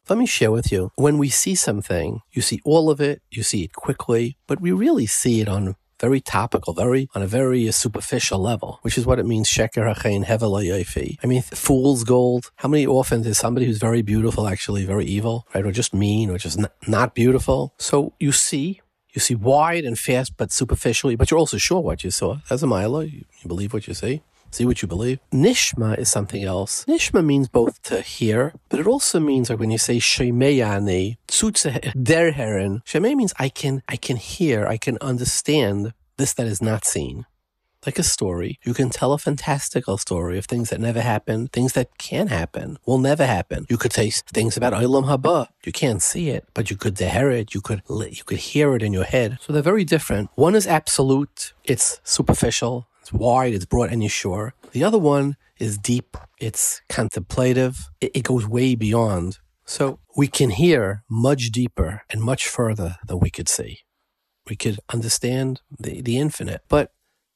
Let 0.07 0.19
me 0.19 0.27
share 0.27 0.51
with 0.51 0.71
you. 0.71 0.91
When 0.95 1.17
we 1.17 1.29
see 1.29 1.55
something, 1.55 2.21
you 2.31 2.43
see 2.43 2.61
all 2.63 2.91
of 2.91 3.01
it, 3.01 3.23
you 3.31 3.41
see 3.41 3.63
it 3.63 3.73
quickly, 3.73 4.37
but 4.45 4.61
we 4.61 4.71
really 4.71 5.07
see 5.07 5.41
it 5.41 5.47
on 5.47 5.75
very 5.99 6.21
topical, 6.21 6.73
very 6.73 7.09
on 7.15 7.23
a 7.23 7.27
very 7.27 7.71
superficial 7.71 8.37
level, 8.37 8.77
which 8.83 8.99
is 8.99 9.07
what 9.07 9.17
it 9.17 9.25
means. 9.25 9.49
Sheker 9.49 9.91
hachein 9.91 10.25
hevel 10.25 11.17
I 11.23 11.27
mean, 11.27 11.41
fool's 11.41 12.03
gold. 12.03 12.51
How 12.57 12.69
many 12.69 12.85
often 12.85 13.25
is 13.25 13.39
somebody 13.39 13.65
who's 13.65 13.79
very 13.79 14.03
beautiful 14.03 14.47
actually 14.47 14.85
very 14.85 15.05
evil, 15.05 15.47
right, 15.55 15.65
or 15.65 15.71
just 15.71 15.93
mean, 15.93 16.29
or 16.29 16.37
just 16.37 16.59
not 16.87 17.15
beautiful? 17.15 17.73
So 17.79 18.13
you 18.19 18.31
see, 18.31 18.81
you 19.13 19.19
see 19.19 19.33
wide 19.33 19.85
and 19.85 19.97
fast, 19.97 20.37
but 20.37 20.51
superficially, 20.51 21.15
but 21.15 21.31
you're 21.31 21.39
also 21.39 21.57
sure 21.57 21.81
what 21.81 22.03
you 22.03 22.11
saw. 22.11 22.37
As 22.51 22.61
a 22.61 22.67
milo, 22.67 22.99
you 22.99 23.25
believe 23.47 23.73
what 23.73 23.87
you 23.87 23.95
see. 23.95 24.21
See 24.55 24.63
what 24.63 24.81
you 24.81 24.87
believe. 24.87 25.19
Nishma 25.33 25.99
is 25.99 26.09
something 26.09 26.41
else. 26.41 26.85
Nishma 26.85 27.21
means 27.21 27.49
both 27.49 27.81
to 27.89 27.99
hear, 27.99 28.53
but 28.69 28.79
it 28.79 28.87
also 28.87 29.19
means 29.19 29.49
like 29.49 29.59
when 29.59 29.69
you 29.69 29.77
say 29.77 29.97
shemeyani, 29.97 31.17
der 32.01 32.31
heron. 32.31 32.81
Shemei 32.85 33.15
means 33.15 33.33
I 33.37 33.49
can, 33.49 33.83
I 33.89 33.97
can 33.97 34.15
hear, 34.15 34.65
I 34.65 34.77
can 34.77 34.97
understand 35.01 35.91
this 36.15 36.31
that 36.35 36.47
is 36.47 36.61
not 36.61 36.85
seen. 36.85 37.25
Like 37.85 37.99
a 37.99 38.03
story, 38.03 38.57
you 38.63 38.73
can 38.73 38.89
tell 38.89 39.11
a 39.11 39.17
fantastical 39.17 39.97
story 39.97 40.37
of 40.37 40.45
things 40.45 40.69
that 40.69 40.79
never 40.79 41.01
happened, 41.01 41.51
things 41.51 41.73
that 41.73 41.97
can 41.97 42.27
happen, 42.27 42.77
will 42.85 42.97
never 42.97 43.25
happen. 43.25 43.65
You 43.69 43.77
could 43.77 43.91
say 43.91 44.09
things 44.09 44.55
about 44.55 44.71
Olam 44.71 45.03
Haba. 45.03 45.49
You 45.65 45.73
can't 45.73 46.01
see 46.01 46.29
it, 46.29 46.47
but 46.53 46.71
you 46.71 46.77
could 46.77 46.97
hear 46.97 47.29
it. 47.29 47.53
You 47.53 47.59
could 47.59 47.81
you 47.89 48.23
could 48.25 48.37
hear 48.37 48.73
it 48.73 48.81
in 48.81 48.93
your 48.93 49.03
head. 49.03 49.37
So 49.41 49.51
they're 49.51 49.61
very 49.61 49.83
different. 49.83 50.29
One 50.35 50.55
is 50.55 50.65
absolute; 50.65 51.51
it's 51.65 51.99
superficial. 52.05 52.87
It's 53.05 53.13
wide, 53.13 53.53
it's 53.53 53.65
broad, 53.65 53.91
and 53.91 54.01
you're 54.01 54.09
sure. 54.09 54.55
The 54.71 54.83
other 54.83 54.97
one 54.97 55.37
is 55.59 55.77
deep, 55.77 56.17
it's 56.39 56.81
contemplative, 56.89 57.91
it, 58.01 58.09
it 58.15 58.23
goes 58.23 58.47
way 58.47 58.73
beyond. 58.73 59.37
So 59.63 59.99
we 60.17 60.27
can 60.27 60.49
hear 60.49 61.03
much 61.07 61.51
deeper 61.51 62.01
and 62.09 62.19
much 62.19 62.47
further 62.47 62.95
than 63.05 63.19
we 63.19 63.29
could 63.29 63.47
see. 63.47 63.81
We 64.49 64.55
could 64.55 64.79
understand 64.91 65.61
the, 65.79 66.01
the 66.01 66.17
infinite. 66.17 66.61
But 66.67 66.93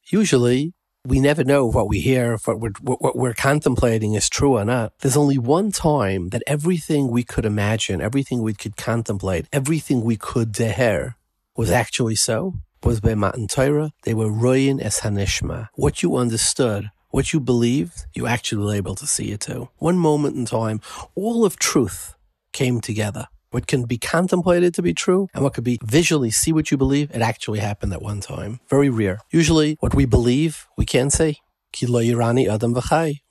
usually 0.10 0.74
we 1.06 1.20
never 1.20 1.44
know 1.44 1.68
what 1.68 1.88
we 1.88 2.00
hear, 2.00 2.40
what 2.46 2.60
we're, 2.60 2.74
what 2.82 3.16
we're 3.16 3.36
contemplating 3.36 4.16
is 4.16 4.28
true 4.28 4.58
or 4.58 4.66
not. 4.66 4.94
There's 5.02 5.18
only 5.18 5.38
one 5.38 5.72
time 5.72 6.30
that 6.30 6.42
everything 6.48 7.12
we 7.12 7.22
could 7.22 7.46
imagine, 7.46 8.02
everything 8.02 8.42
we 8.42 8.56
could 8.56 8.76
contemplate, 8.76 9.46
everything 9.54 10.02
we 10.02 10.18
could 10.18 10.52
deher 10.52 11.14
was 11.56 11.70
actually 11.70 12.16
so 12.16 12.56
was 12.84 13.00
by 13.00 13.16
Matan 13.16 13.48
Torah. 13.48 13.92
They 14.04 14.14
were 14.14 14.30
royin 14.30 14.82
es 14.82 15.02
hanishma. 15.02 15.70
What 15.76 16.02
you 16.02 16.16
understood, 16.16 16.90
what 17.10 17.34
you 17.34 17.40
believed, 17.40 18.06
you 18.14 18.28
actually 18.28 18.66
were 18.66 18.76
able 18.76 18.96
to 18.96 19.08
see 19.08 19.32
it 19.32 19.42
too. 19.42 19.70
One 19.78 19.98
moment 19.98 20.36
in 20.36 20.46
time, 20.46 20.82
all 21.16 21.46
of 21.46 21.58
truth 21.58 22.16
came 22.54 22.82
together. 22.82 23.28
What 23.52 23.66
can 23.66 23.86
be 23.86 23.98
contemplated 23.98 24.76
to 24.76 24.82
be 24.84 24.94
true 24.94 25.28
and 25.34 25.44
what 25.44 25.56
could 25.56 25.64
be 25.64 25.80
visually 25.84 26.30
see 26.30 26.54
what 26.54 26.70
you 26.70 26.78
believe, 26.78 27.10
it 27.12 27.22
actually 27.22 27.60
happened 27.60 27.94
at 27.94 28.02
one 28.02 28.20
time. 28.22 28.60
Very 28.70 28.90
rare. 28.90 29.20
Usually 29.32 29.76
what 29.80 29.96
we 29.96 30.06
believe, 30.06 30.68
we 30.78 30.86
can't 30.86 31.12
see. 31.12 31.40
adam 31.82 32.74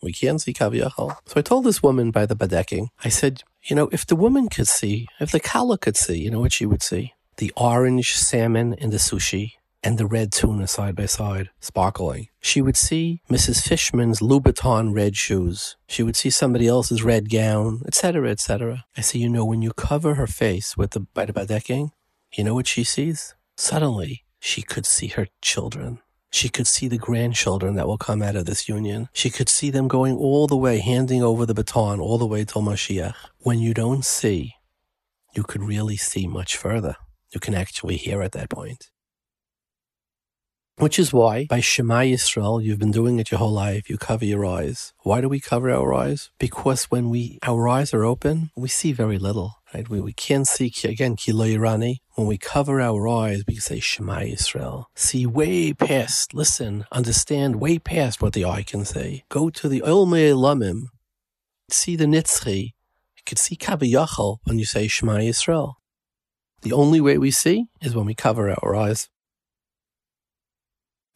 We 0.02 0.12
can't 0.12 0.40
see 0.40 0.52
kaviyachal. 0.52 1.16
So 1.26 1.34
I 1.36 1.42
told 1.42 1.64
this 1.64 1.82
woman 1.82 2.10
by 2.10 2.26
the 2.26 2.36
badeking, 2.36 2.88
I 3.04 3.10
said, 3.10 3.42
you 3.64 3.76
know, 3.76 3.88
if 3.92 4.06
the 4.06 4.16
woman 4.16 4.48
could 4.48 4.68
see, 4.68 5.06
if 5.20 5.30
the 5.30 5.40
kala 5.40 5.78
could 5.78 5.96
see, 5.96 6.18
you 6.18 6.30
know 6.30 6.40
what 6.40 6.52
she 6.52 6.66
would 6.66 6.82
see? 6.82 7.12
The 7.38 7.52
orange 7.56 8.14
salmon 8.14 8.74
in 8.74 8.90
the 8.90 8.96
sushi 8.96 9.52
and 9.82 9.96
the 9.96 10.06
red 10.06 10.32
tuna 10.32 10.66
side 10.66 10.96
by 10.96 11.06
side, 11.06 11.50
sparkling. 11.60 12.28
She 12.40 12.60
would 12.60 12.76
see 12.76 13.22
Mrs. 13.30 13.62
Fishman's 13.62 14.20
Louboutin 14.20 14.92
red 14.92 15.16
shoes. 15.16 15.76
She 15.86 16.02
would 16.02 16.16
see 16.16 16.30
somebody 16.30 16.66
else's 16.66 17.04
red 17.04 17.30
gown, 17.30 17.82
etc., 17.86 18.28
etc. 18.30 18.84
I 18.96 19.02
say, 19.02 19.20
you 19.20 19.28
know, 19.28 19.44
when 19.44 19.62
you 19.62 19.72
cover 19.72 20.14
her 20.14 20.26
face 20.26 20.76
with 20.76 20.90
the 20.90 21.00
by 21.00 21.26
the 21.26 21.32
badecking, 21.32 21.90
you 22.34 22.42
know 22.42 22.54
what 22.54 22.66
she 22.66 22.82
sees? 22.82 23.34
Suddenly, 23.56 24.24
she 24.40 24.62
could 24.62 24.84
see 24.84 25.08
her 25.08 25.28
children. 25.40 26.00
She 26.30 26.48
could 26.48 26.66
see 26.66 26.88
the 26.88 26.98
grandchildren 26.98 27.76
that 27.76 27.86
will 27.86 27.98
come 27.98 28.20
out 28.20 28.36
of 28.36 28.44
this 28.44 28.68
union. 28.68 29.08
She 29.12 29.30
could 29.30 29.48
see 29.48 29.70
them 29.70 29.88
going 29.88 30.16
all 30.16 30.46
the 30.46 30.56
way, 30.56 30.78
handing 30.80 31.22
over 31.22 31.46
the 31.46 31.54
baton 31.54 32.00
all 32.00 32.18
the 32.18 32.26
way 32.26 32.44
till 32.44 32.62
Mashiach. 32.62 33.14
When 33.38 33.60
you 33.60 33.72
don't 33.72 34.04
see, 34.04 34.56
you 35.34 35.42
could 35.44 35.62
really 35.62 35.96
see 35.96 36.26
much 36.26 36.56
further 36.56 36.96
you 37.32 37.40
can 37.40 37.54
actually 37.54 37.96
hear 37.96 38.22
at 38.22 38.32
that 38.32 38.50
point. 38.50 38.90
Which 40.78 40.96
is 40.96 41.12
why 41.12 41.46
by 41.46 41.58
Shema 41.58 42.02
Yisrael, 42.02 42.62
you've 42.62 42.78
been 42.78 42.92
doing 42.92 43.18
it 43.18 43.32
your 43.32 43.38
whole 43.38 43.52
life. 43.52 43.90
You 43.90 43.98
cover 43.98 44.24
your 44.24 44.46
eyes. 44.46 44.94
Why 45.02 45.20
do 45.20 45.28
we 45.28 45.40
cover 45.40 45.72
our 45.72 45.92
eyes? 45.92 46.30
Because 46.38 46.84
when 46.84 47.10
we 47.10 47.40
our 47.42 47.68
eyes 47.68 47.92
are 47.92 48.04
open, 48.04 48.50
we 48.56 48.68
see 48.68 48.92
very 48.92 49.18
little. 49.18 49.56
Right? 49.74 49.88
We, 49.88 50.00
we 50.00 50.12
can't 50.12 50.46
see, 50.46 50.72
again, 50.84 51.16
Kiloirani. 51.16 51.96
When 52.14 52.28
we 52.28 52.38
cover 52.38 52.80
our 52.80 53.08
eyes, 53.08 53.42
we 53.46 53.56
say 53.56 53.80
Shema 53.80 54.20
Yisrael. 54.20 54.84
See 54.94 55.26
way 55.26 55.72
past, 55.72 56.32
listen, 56.32 56.86
understand 56.92 57.56
way 57.56 57.80
past 57.80 58.22
what 58.22 58.32
the 58.32 58.44
eye 58.44 58.62
can 58.62 58.84
say. 58.84 59.24
Go 59.28 59.50
to 59.50 59.68
the 59.68 59.80
Olmei 59.80 60.32
Lamim, 60.32 60.84
see 61.70 61.96
the 61.96 62.06
Nitzchi. 62.06 62.62
You 63.16 63.22
could 63.26 63.38
see 63.38 63.56
Kabiyachal 63.56 64.38
when 64.44 64.60
you 64.60 64.64
say 64.64 64.86
Shema 64.86 65.16
Yisrael. 65.16 65.74
The 66.62 66.72
only 66.72 67.00
way 67.00 67.18
we 67.18 67.30
see 67.30 67.66
is 67.80 67.94
when 67.94 68.06
we 68.06 68.14
cover 68.14 68.50
our 68.50 68.74
eyes. 68.74 69.08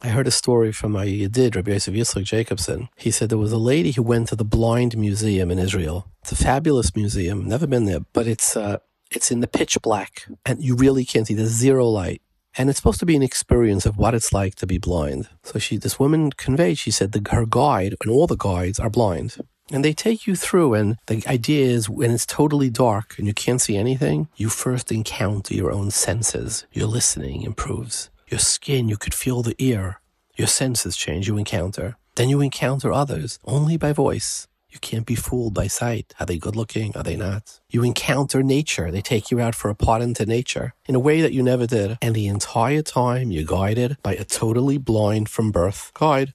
I 0.01 0.09
heard 0.09 0.27
a 0.27 0.31
story 0.31 0.71
from 0.71 0.91
my 0.91 1.05
Yidid, 1.05 1.55
Rabbi 1.55 1.71
Yosef 1.71 1.93
Yitzchak 1.93 2.25
Jacobson. 2.25 2.89
He 2.97 3.09
said 3.11 3.29
there 3.29 3.37
was 3.37 3.53
a 3.53 3.57
lady 3.57 3.91
who 3.91 4.03
went 4.03 4.27
to 4.29 4.35
the 4.35 4.43
Blind 4.43 4.97
Museum 4.97 5.49
in 5.49 5.59
Israel. 5.59 6.09
It's 6.21 6.33
a 6.33 6.35
fabulous 6.35 6.93
museum. 6.95 7.47
Never 7.47 7.67
been 7.67 7.85
there, 7.85 8.01
but 8.11 8.27
it's 8.27 8.57
uh, 8.57 8.79
it's 9.11 9.31
in 9.31 9.39
the 9.39 9.47
pitch 9.47 9.81
black, 9.81 10.27
and 10.45 10.61
you 10.61 10.75
really 10.75 11.05
can't 11.05 11.27
see. 11.27 11.33
There's 11.33 11.49
zero 11.49 11.87
light, 11.87 12.21
and 12.57 12.69
it's 12.69 12.79
supposed 12.79 12.99
to 12.99 13.05
be 13.05 13.15
an 13.15 13.23
experience 13.23 13.85
of 13.85 13.97
what 13.97 14.13
it's 14.13 14.33
like 14.33 14.55
to 14.55 14.67
be 14.67 14.77
blind. 14.77 15.29
So 15.43 15.59
she, 15.59 15.77
this 15.77 15.99
woman 15.99 16.31
conveyed. 16.31 16.77
She 16.77 16.91
said 16.91 17.13
the, 17.13 17.21
her 17.31 17.45
guide 17.45 17.95
and 18.01 18.11
all 18.11 18.27
the 18.27 18.35
guides 18.35 18.79
are 18.79 18.89
blind. 18.89 19.37
And 19.73 19.83
they 19.83 19.91
take 19.91 20.25
you 20.27 20.35
through, 20.37 20.75
and 20.75 20.97
the 21.07 21.23
idea 21.27 21.65
is 21.65 21.89
when 21.89 22.11
it's 22.11 22.25
totally 22.25 22.69
dark 22.69 23.15
and 23.17 23.27
you 23.27 23.33
can't 23.33 23.59
see 23.59 23.75
anything, 23.75 24.29
you 24.37 24.47
first 24.47 24.91
encounter 24.91 25.53
your 25.53 25.71
own 25.71 25.91
senses. 25.91 26.65
Your 26.71 26.87
listening 26.87 27.41
improves 27.41 28.09
your 28.33 28.39
skin, 28.39 28.89
you 28.89 28.97
could 28.97 29.13
feel 29.13 29.43
the 29.43 29.55
ear. 29.59 29.99
Your 30.35 30.47
senses 30.47 30.97
change, 30.97 31.27
you 31.27 31.37
encounter. 31.37 31.97
Then 32.15 32.29
you 32.29 32.41
encounter 32.41 32.91
others 32.91 33.37
only 33.45 33.77
by 33.77 33.93
voice. 33.93 34.47
You 34.69 34.79
can't 34.79 35.05
be 35.05 35.13
fooled 35.13 35.53
by 35.53 35.67
sight. 35.67 36.15
Are 36.19 36.25
they 36.25 36.39
good 36.39 36.55
looking? 36.55 36.97
Are 36.97 37.03
they 37.03 37.15
not? 37.15 37.59
You 37.69 37.83
encounter 37.83 38.41
nature. 38.41 38.89
They 38.89 39.01
take 39.01 39.29
you 39.29 39.39
out 39.39 39.53
for 39.53 39.69
a 39.69 39.75
pot 39.75 40.01
into 40.01 40.25
nature 40.25 40.73
in 40.87 40.95
a 40.95 40.99
way 40.99 41.21
that 41.21 41.33
you 41.33 41.43
never 41.43 41.67
did. 41.67 41.99
And 42.01 42.15
the 42.15 42.25
entire 42.25 42.81
time 42.81 43.29
you're 43.29 43.43
guided 43.45 43.97
by 44.01 44.15
a 44.15 44.23
totally 44.23 44.79
blind 44.79 45.29
from 45.29 45.51
birth 45.51 45.91
guide. 45.93 46.33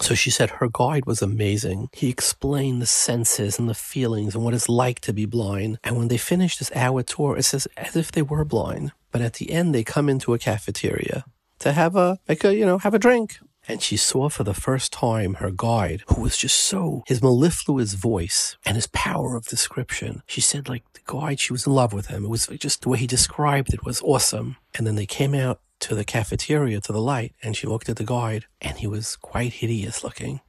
So 0.00 0.14
she 0.14 0.30
said 0.30 0.50
her 0.50 0.68
guide 0.70 1.06
was 1.06 1.22
amazing. 1.22 1.88
He 1.92 2.08
explained 2.08 2.82
the 2.82 2.86
senses 2.86 3.58
and 3.58 3.68
the 3.68 3.74
feelings 3.74 4.34
and 4.34 4.44
what 4.44 4.54
it's 4.54 4.68
like 4.68 5.00
to 5.00 5.12
be 5.12 5.24
blind. 5.24 5.78
And 5.84 5.96
when 5.96 6.08
they 6.08 6.16
finished 6.16 6.58
this 6.58 6.72
hour 6.74 7.02
tour, 7.02 7.36
it's 7.36 7.54
as, 7.54 7.66
as 7.76 7.94
if 7.96 8.10
they 8.10 8.22
were 8.22 8.44
blind. 8.44 8.92
But 9.12 9.22
at 9.22 9.34
the 9.34 9.52
end, 9.52 9.74
they 9.74 9.84
come 9.84 10.08
into 10.08 10.34
a 10.34 10.38
cafeteria 10.38 11.24
to 11.60 11.72
have 11.72 11.94
a, 11.94 12.18
like 12.28 12.44
a, 12.44 12.54
you 12.54 12.66
know, 12.66 12.78
have 12.78 12.94
a 12.94 12.98
drink. 12.98 13.38
And 13.66 13.80
she 13.80 13.96
saw 13.96 14.28
for 14.28 14.44
the 14.44 14.52
first 14.52 14.92
time 14.92 15.34
her 15.34 15.50
guide, 15.50 16.02
who 16.08 16.20
was 16.20 16.36
just 16.36 16.58
so, 16.58 17.02
his 17.06 17.22
mellifluous 17.22 17.94
voice 17.94 18.58
and 18.66 18.74
his 18.74 18.88
power 18.88 19.36
of 19.36 19.46
description. 19.46 20.22
She 20.26 20.42
said, 20.42 20.68
like, 20.68 20.84
the 20.92 21.00
guide, 21.06 21.40
she 21.40 21.52
was 21.52 21.66
in 21.66 21.72
love 21.72 21.94
with 21.94 22.08
him. 22.08 22.24
It 22.24 22.30
was 22.30 22.46
just 22.46 22.82
the 22.82 22.90
way 22.90 22.98
he 22.98 23.06
described 23.06 23.72
it 23.72 23.84
was 23.84 24.02
awesome. 24.02 24.56
And 24.74 24.86
then 24.86 24.96
they 24.96 25.06
came 25.06 25.34
out 25.34 25.60
to 25.84 25.94
the 25.94 26.04
cafeteria, 26.04 26.80
to 26.80 26.92
the 26.92 27.00
light, 27.00 27.34
and 27.42 27.54
she 27.54 27.66
looked 27.66 27.90
at 27.90 27.96
the 27.96 28.04
guide, 28.04 28.46
and 28.62 28.78
he 28.78 28.86
was 28.86 29.16
quite 29.16 29.52
hideous 29.52 30.02
looking. 30.02 30.40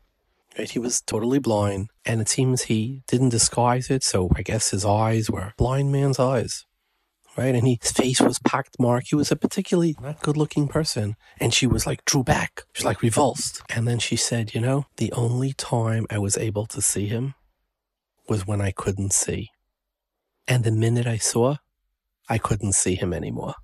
Right? 0.57 0.69
He 0.69 0.79
was 0.79 1.01
totally 1.01 1.39
blind, 1.39 1.89
and 2.05 2.21
it 2.21 2.29
seems 2.29 2.63
he 2.63 3.03
didn't 3.05 3.29
disguise 3.29 3.89
it, 3.89 4.01
so 4.01 4.29
I 4.33 4.43
guess 4.43 4.71
his 4.71 4.85
eyes 4.85 5.29
were 5.29 5.51
blind 5.57 5.91
man's 5.91 6.19
eyes. 6.19 6.65
Right? 7.37 7.53
And 7.53 7.67
he, 7.67 7.79
his 7.81 7.91
face 7.91 8.21
was 8.21 8.39
pockmarked. 8.39 8.79
mark. 8.79 9.03
He 9.09 9.15
was 9.15 9.29
a 9.29 9.35
particularly 9.35 9.97
not 10.01 10.21
good 10.21 10.37
looking 10.37 10.69
person. 10.69 11.17
And 11.37 11.53
she 11.53 11.67
was 11.67 11.85
like, 11.85 12.05
drew 12.05 12.23
back. 12.23 12.61
She 12.71 12.79
was 12.79 12.85
like 12.85 13.01
revulsed. 13.01 13.61
And 13.69 13.85
then 13.85 13.99
she 13.99 14.15
said, 14.15 14.55
you 14.55 14.61
know, 14.61 14.85
the 14.95 15.11
only 15.11 15.51
time 15.51 16.07
I 16.09 16.17
was 16.17 16.37
able 16.37 16.65
to 16.67 16.81
see 16.81 17.07
him 17.07 17.33
was 18.29 18.47
when 18.47 18.61
I 18.61 18.71
couldn't 18.71 19.11
see. 19.11 19.49
And 20.47 20.63
the 20.63 20.71
minute 20.71 21.07
I 21.07 21.17
saw, 21.17 21.57
I 22.29 22.37
couldn't 22.37 22.73
see 22.73 22.95
him 22.95 23.11
anymore. 23.11 23.55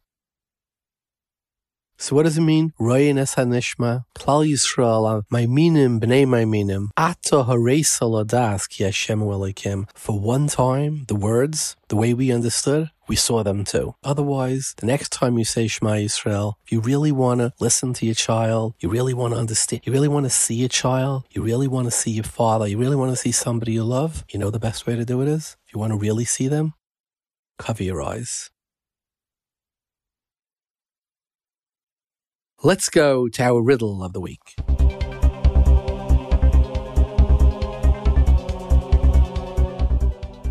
So 2.02 2.16
what 2.16 2.24
does 2.24 2.40
it 2.40 2.42
mean? 2.42 2.74
Royin 2.80 3.20
es 3.20 3.36
klal 3.36 4.02
Yisrael, 4.16 5.24
my 5.30 5.46
minim, 5.46 6.00
b'nei 6.00 6.28
my 6.28 6.46
minim, 6.46 6.90
ato 6.98 7.44
hareisa 7.44 8.10
ladas 8.10 8.66
Hashem. 8.80 9.86
For 9.94 10.20
one 10.20 10.48
time, 10.48 11.06
the 11.08 11.14
words, 11.14 11.76
the 11.90 11.96
way 11.96 12.16
we 12.16 12.32
understood, 12.32 12.90
we 13.08 13.16
saw 13.16 13.44
them 13.44 13.64
too. 13.64 13.94
Otherwise, 14.04 14.74
the 14.78 14.88
next 14.88 15.12
time 15.12 15.38
you 15.38 15.46
say 15.46 15.68
Shema 15.68 15.92
Yisrael, 15.92 16.56
if 16.66 16.72
you 16.72 16.82
really 16.82 17.12
want 17.12 17.40
to 17.40 17.54
listen 17.60 17.94
to 17.94 18.06
your 18.08 18.16
child, 18.16 18.74
you 18.80 18.90
really 18.90 19.14
want 19.14 19.36
to 19.36 19.40
understand, 19.40 19.84
you 19.86 19.94
really 19.94 20.08
want 20.08 20.26
to 20.26 20.32
see 20.32 20.56
your 20.56 20.70
child, 20.70 21.26
you 21.30 21.44
really 21.44 21.68
want 21.68 21.86
to 21.86 21.92
see 21.92 22.10
your 22.10 22.24
father, 22.24 22.68
you 22.68 22.80
really 22.80 22.96
want 22.96 23.12
to 23.12 23.16
see 23.16 23.32
somebody 23.32 23.74
you 23.74 23.84
love, 23.84 24.26
you 24.32 24.40
know 24.40 24.50
the 24.50 24.60
best 24.60 24.88
way 24.88 24.96
to 24.96 25.06
do 25.06 25.22
it 25.22 25.28
is? 25.28 25.56
If 25.68 25.74
you 25.76 25.80
want 25.80 25.94
to 25.94 26.00
really 26.00 26.26
see 26.26 26.48
them, 26.48 26.74
cover 27.60 27.84
your 27.84 28.02
eyes. 28.02 28.51
Let's 32.64 32.90
go 32.90 33.28
to 33.28 33.44
our 33.44 33.60
riddle 33.60 34.04
of 34.04 34.14
the 34.14 34.22
week. 34.22 34.54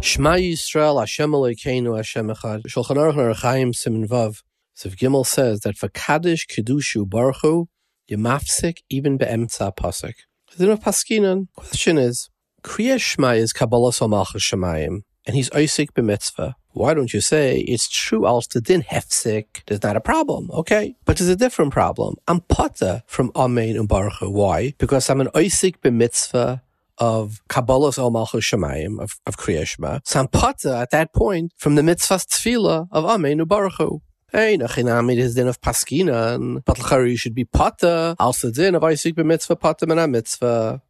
Shema 0.01 0.35
Yisrael 0.35 0.99
Hashem 0.99 1.31
Elokeinu 1.31 1.97
Hashem 1.97 2.27
Echad. 2.27 2.63
Shulchan 2.67 2.97
Aruch 2.97 3.15
Narachaim 3.15 3.73
Siman 3.73 4.09
Vav. 4.09 4.43
Siv 4.77 4.97
Gimel 4.97 5.25
says 5.25 5.61
that 5.61 5.79
for 5.79 5.89
Kaddish 5.89 6.49
Kedushu 6.49 7.09
Baruchu, 7.09 7.67
you 8.09 8.17
mafsik 8.17 8.79
even 8.91 9.17
be'emtza 9.17 9.73
pasuk. 9.77 10.15
Then 10.57 10.71
of 10.71 10.81
Paskinan, 10.81 11.47
question 11.55 11.97
is, 11.97 12.29
Kriya 12.65 13.01
Shema 13.01 13.35
is 13.35 13.53
Kabbalah 13.53 13.93
Somalchus 13.93 14.41
Shemayim, 14.41 15.03
and 15.29 15.37
he's 15.37 15.49
Isaac 15.53 15.95
b'mitzvah. 15.95 16.55
Why 16.73 16.95
don't 16.95 17.13
you 17.13 17.21
say 17.21 17.59
it's 17.61 17.89
true 17.89 18.27
als 18.27 18.47
the 18.47 18.61
din 18.61 18.83
hefsik? 18.83 19.65
There's 19.67 19.83
not 19.83 19.97
a 19.97 20.01
problem, 20.01 20.51
okay? 20.53 20.95
But 21.05 21.17
there's 21.17 21.29
a 21.29 21.37
different 21.37 21.73
problem. 21.73 22.17
I'm 22.29 22.41
potter 22.41 23.03
from 23.07 23.33
Amen 23.35 23.77
and 23.77 23.89
Baruch 23.89 24.21
Why? 24.21 24.75
Because 24.79 25.11
I'm 25.11 25.21
an 25.21 25.29
Isaac 25.35 25.81
b'mitzvah 25.83 26.61
of 26.99 27.43
Kabbalah's 27.49 27.99
Ol 27.99 28.11
Malchus 28.11 28.45
Shemayim, 28.45 29.01
of, 29.01 29.19
of 29.27 29.37
Kriyashma. 29.37 30.01
So 30.05 30.21
I'm 30.21 30.29
pata 30.29 30.77
at 30.77 30.91
that 30.91 31.13
point 31.13 31.53
from 31.57 31.75
the 31.75 31.83
mitzvah's 31.83 32.27
tefillah 32.27 32.89
of 32.93 33.05
Amen 33.05 33.41
and 33.41 33.49
Baruch 33.49 34.03
Hey, 34.31 34.57
nachinami 34.57 35.17
is 35.17 35.35
din 35.35 35.49
of 35.49 35.61
paskinan, 35.61 36.63
but 36.65 36.79
you 36.79 37.17
should 37.17 37.35
be 37.35 37.45
potter. 37.45 38.15
also 38.21 38.53
din 38.53 38.77
of 38.77 38.85
Isaac 38.85 39.17
b'mitzvah 39.17 39.59
pata 39.59 39.87
and 39.91 40.13
mitzvah. 40.13 40.83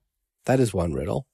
That 0.44 0.60
is 0.60 0.74
one 0.74 0.92
riddle. 0.92 1.26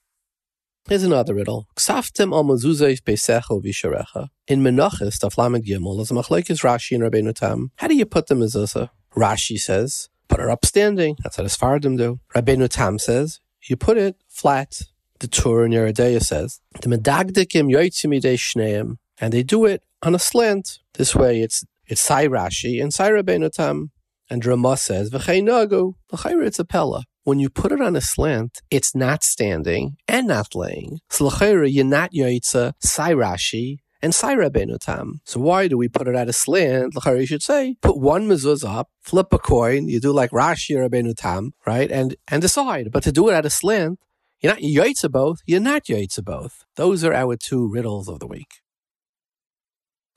Here's 0.88 1.02
another 1.02 1.34
riddle. 1.34 1.66
Ksaftim 1.74 2.32
al 2.32 2.44
mezuzah 2.44 3.02
pesecho 3.02 3.60
visharecha. 3.60 4.28
In 4.46 4.60
Menachos, 4.60 5.18
the 5.18 5.28
Lamed 5.36 5.64
Gimel, 5.64 5.98
a 5.98 6.14
machlekes 6.14 6.62
Rashi 6.62 6.94
and 6.94 7.02
Rabbeinu 7.02 7.34
Tam. 7.34 7.72
How 7.74 7.88
do 7.88 7.96
you 7.96 8.06
put 8.06 8.28
the 8.28 8.36
mezuzah? 8.36 8.90
Rashi 9.16 9.58
says, 9.58 10.08
put 10.28 10.38
her 10.38 10.48
upstanding. 10.48 11.16
That's 11.24 11.38
what 11.38 11.42
his 11.42 11.56
fardim 11.56 11.98
do. 11.98 12.20
Rabbeinu 12.36 12.68
Tam 12.68 13.00
says, 13.00 13.40
you 13.64 13.76
put 13.76 13.98
it 13.98 14.14
flat. 14.28 14.82
The 15.18 15.26
Tur 15.26 15.64
in 15.64 15.72
Yoreh 15.72 15.92
De'ah 15.92 16.22
says, 16.22 16.60
the 16.80 16.88
medagdikim 16.88 17.68
yoitzimidei 17.68 18.36
shneim. 18.36 18.98
And 19.18 19.32
they 19.32 19.42
do 19.42 19.64
it 19.64 19.82
on 20.04 20.14
a 20.14 20.20
slant. 20.20 20.78
This 20.94 21.16
way 21.16 21.40
it's 21.40 21.64
it's 21.88 22.00
Sai 22.00 22.28
Rashi 22.28 22.80
and 22.80 22.94
Sai 22.94 23.10
Rabbeinu 23.10 23.50
Tam. 23.50 23.90
And 24.30 24.46
Ramah 24.46 24.76
says, 24.76 25.10
V'chei 25.10 25.42
nagu. 25.42 25.94
It's 26.46 26.60
a 26.60 26.64
pella 26.64 27.06
when 27.26 27.40
you 27.40 27.50
put 27.50 27.72
it 27.72 27.80
on 27.80 27.96
a 27.96 28.00
slant, 28.00 28.62
it's 28.70 28.94
not 28.94 29.24
standing 29.24 29.96
and 30.06 30.28
not 30.28 30.54
laying. 30.54 31.00
So 31.10 31.28
you're 31.28 31.84
sai 32.80 33.12
Rashi, 33.14 33.78
and 34.00 34.14
sai. 34.14 34.36
So 35.24 35.40
why 35.40 35.66
do 35.66 35.76
we 35.76 35.88
put 35.88 36.06
it 36.06 36.14
at 36.14 36.28
a 36.28 36.32
slant? 36.32 36.94
L'chayra, 36.94 37.18
you 37.18 37.26
should 37.26 37.42
say, 37.42 37.74
put 37.82 37.98
one 37.98 38.28
mezuzah 38.28 38.78
up, 38.78 38.90
flip 39.00 39.32
a 39.32 39.40
coin, 39.40 39.88
you 39.88 39.98
do 39.98 40.12
like 40.12 40.30
Rashi 40.30 40.76
or 40.76 40.88
Rabbeinu 40.88 41.16
Tam, 41.16 41.50
right? 41.66 41.90
And, 41.90 42.14
and 42.28 42.40
decide. 42.40 42.92
But 42.92 43.02
to 43.02 43.10
do 43.10 43.28
it 43.28 43.34
at 43.34 43.44
a 43.44 43.50
slant, 43.50 43.98
you're 44.40 44.52
not 44.52 44.62
yoitza 44.62 45.10
both, 45.10 45.38
you're 45.46 45.58
not 45.58 45.86
yoitza 45.86 46.24
both. 46.24 46.64
Those 46.76 47.02
are 47.02 47.12
our 47.12 47.36
two 47.36 47.68
riddles 47.68 48.08
of 48.08 48.20
the 48.20 48.28
week. 48.28 48.60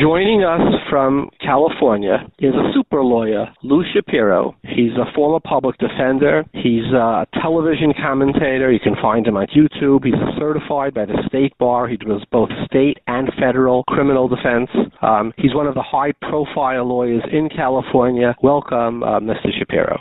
Joining 0.00 0.42
us 0.42 0.60
from 0.88 1.28
California 1.44 2.26
is 2.38 2.54
a 2.54 2.72
super 2.72 3.02
lawyer, 3.02 3.46
Lou 3.62 3.82
Shapiro. 3.92 4.56
He's 4.62 4.92
a 4.92 5.12
former 5.14 5.38
public 5.38 5.76
defender. 5.76 6.44
He's 6.54 6.86
a 6.94 7.26
television 7.42 7.92
commentator. 8.00 8.72
You 8.72 8.80
can 8.80 8.94
find 9.02 9.26
him 9.26 9.36
on 9.36 9.48
YouTube. 9.48 10.04
He's 10.04 10.14
certified 10.38 10.94
by 10.94 11.04
the 11.04 11.22
state 11.26 11.52
bar. 11.58 11.88
He 11.88 11.98
does 11.98 12.24
both 12.30 12.48
state 12.64 13.00
and 13.06 13.30
federal 13.38 13.84
criminal 13.84 14.28
defense. 14.28 14.70
Um, 15.02 15.34
he's 15.36 15.54
one 15.54 15.66
of 15.66 15.74
the 15.74 15.82
high 15.82 16.12
profile 16.22 16.88
lawyers 16.88 17.24
in 17.30 17.50
California. 17.54 18.34
Welcome, 18.42 19.02
uh, 19.02 19.20
Mr. 19.20 19.48
Shapiro. 19.58 19.98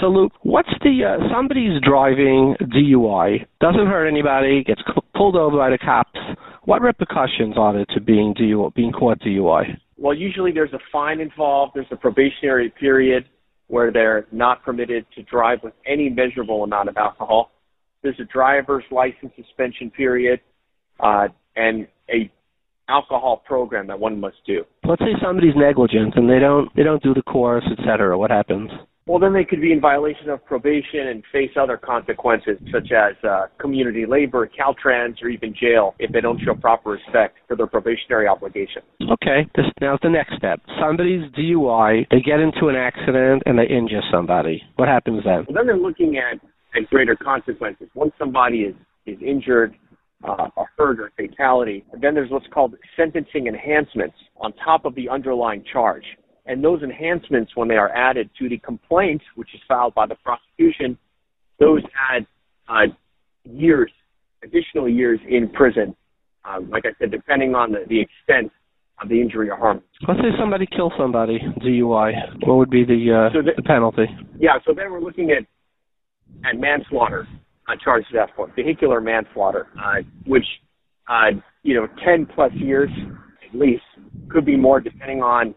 So, 0.00 0.06
Luke, 0.06 0.32
what's 0.42 0.72
the 0.80 1.04
uh, 1.04 1.28
somebody's 1.30 1.82
driving 1.82 2.56
DUI, 2.62 3.44
doesn't 3.60 3.86
hurt 3.86 4.06
anybody, 4.06 4.64
gets 4.64 4.80
pulled 5.14 5.36
over 5.36 5.58
by 5.58 5.68
the 5.68 5.78
cops. 5.78 6.18
What 6.64 6.80
repercussions 6.80 7.56
are 7.56 7.72
there 7.72 7.84
to 7.94 8.00
being 8.00 8.34
DUI, 8.34 8.74
being 8.74 8.92
caught 8.92 9.20
DUI? 9.20 9.76
Well, 9.98 10.14
usually 10.14 10.52
there's 10.52 10.72
a 10.72 10.78
fine 10.90 11.20
involved. 11.20 11.72
There's 11.74 11.86
a 11.90 11.96
probationary 11.96 12.70
period 12.70 13.26
where 13.68 13.92
they're 13.92 14.26
not 14.32 14.62
permitted 14.62 15.06
to 15.14 15.22
drive 15.22 15.58
with 15.62 15.74
any 15.86 16.08
measurable 16.08 16.64
amount 16.64 16.88
of 16.88 16.96
alcohol. 16.96 17.50
There's 18.02 18.18
a 18.20 18.24
driver's 18.24 18.84
license 18.90 19.32
suspension 19.36 19.90
period, 19.90 20.40
uh, 21.00 21.28
and 21.56 21.86
a 22.10 22.30
alcohol 22.88 23.42
program 23.46 23.86
that 23.86 23.98
one 23.98 24.20
must 24.20 24.36
do. 24.46 24.64
Let's 24.86 25.00
say 25.00 25.14
somebody's 25.22 25.54
negligent 25.56 26.14
and 26.16 26.28
they 26.28 26.38
don't 26.38 26.68
they 26.76 26.82
don't 26.82 27.02
do 27.02 27.14
the 27.14 27.22
course, 27.22 27.64
etc. 27.78 28.18
What 28.18 28.30
happens? 28.30 28.70
Well, 29.06 29.18
then 29.18 29.34
they 29.34 29.44
could 29.44 29.60
be 29.60 29.72
in 29.72 29.80
violation 29.80 30.30
of 30.30 30.42
probation 30.46 31.08
and 31.08 31.22
face 31.30 31.50
other 31.60 31.76
consequences, 31.76 32.56
such 32.72 32.90
as 32.90 33.12
uh, 33.22 33.46
community 33.60 34.06
labor, 34.06 34.48
Caltrans, 34.48 35.22
or 35.22 35.28
even 35.28 35.54
jail 35.54 35.94
if 35.98 36.10
they 36.10 36.22
don't 36.22 36.40
show 36.40 36.54
proper 36.54 36.92
respect 36.92 37.36
for 37.46 37.54
their 37.54 37.66
probationary 37.66 38.26
obligation. 38.26 38.80
Okay, 39.02 39.46
this, 39.54 39.66
now 39.82 39.98
the 40.02 40.08
next 40.08 40.36
step. 40.36 40.60
Somebody's 40.80 41.30
DUI, 41.32 42.06
they 42.10 42.20
get 42.20 42.40
into 42.40 42.68
an 42.68 42.76
accident 42.76 43.42
and 43.44 43.58
they 43.58 43.66
injure 43.66 44.00
somebody. 44.10 44.62
What 44.76 44.88
happens 44.88 45.22
then? 45.24 45.44
Well, 45.48 45.56
then 45.56 45.66
they're 45.66 45.76
looking 45.76 46.16
at, 46.16 46.40
at 46.74 46.88
greater 46.88 47.14
consequences. 47.14 47.88
Once 47.94 48.12
somebody 48.18 48.60
is, 48.60 48.74
is 49.04 49.18
injured, 49.20 49.74
uh, 50.26 50.48
a 50.56 50.64
hurt 50.78 50.98
or 50.98 51.12
fatality, 51.18 51.84
then 52.00 52.14
there's 52.14 52.30
what's 52.30 52.46
called 52.54 52.74
sentencing 52.96 53.46
enhancements 53.46 54.16
on 54.38 54.54
top 54.64 54.86
of 54.86 54.94
the 54.94 55.10
underlying 55.10 55.62
charge. 55.70 56.04
And 56.46 56.62
those 56.62 56.82
enhancements, 56.82 57.52
when 57.54 57.68
they 57.68 57.76
are 57.76 57.90
added 57.90 58.30
to 58.38 58.48
the 58.48 58.58
complaint, 58.58 59.22
which 59.34 59.48
is 59.54 59.60
filed 59.66 59.94
by 59.94 60.06
the 60.06 60.16
prosecution, 60.16 60.98
those 61.58 61.82
add 62.12 62.26
uh, 62.68 62.92
years, 63.44 63.90
additional 64.42 64.88
years 64.88 65.20
in 65.28 65.48
prison. 65.48 65.96
Um, 66.44 66.68
like 66.68 66.84
I 66.84 66.90
said, 66.98 67.10
depending 67.10 67.54
on 67.54 67.72
the, 67.72 67.84
the 67.88 68.00
extent 68.00 68.52
of 69.02 69.08
the 69.08 69.20
injury 69.20 69.48
or 69.48 69.56
harm. 69.56 69.82
Let's 70.06 70.20
say 70.20 70.28
somebody 70.38 70.66
kills 70.66 70.92
somebody, 70.98 71.38
DUI. 71.62 72.12
What 72.46 72.56
would 72.58 72.70
be 72.70 72.84
the, 72.84 73.30
uh, 73.30 73.34
so 73.34 73.42
the, 73.42 73.52
the 73.56 73.62
penalty? 73.62 74.04
Yeah, 74.38 74.58
so 74.66 74.74
then 74.74 74.92
we're 74.92 75.00
looking 75.00 75.30
at 75.30 75.44
at 76.46 76.60
manslaughter 76.60 77.26
uh, 77.68 77.72
charged 77.82 78.08
at 78.08 78.26
that 78.26 78.36
point, 78.36 78.54
vehicular 78.54 79.00
manslaughter, 79.00 79.68
uh, 79.82 80.02
which 80.26 80.44
uh, 81.08 81.30
you 81.62 81.74
know, 81.74 81.86
10 82.04 82.26
plus 82.34 82.52
years 82.54 82.90
at 83.48 83.58
least, 83.58 83.82
could 84.30 84.44
be 84.44 84.56
more 84.56 84.80
depending 84.80 85.22
on 85.22 85.54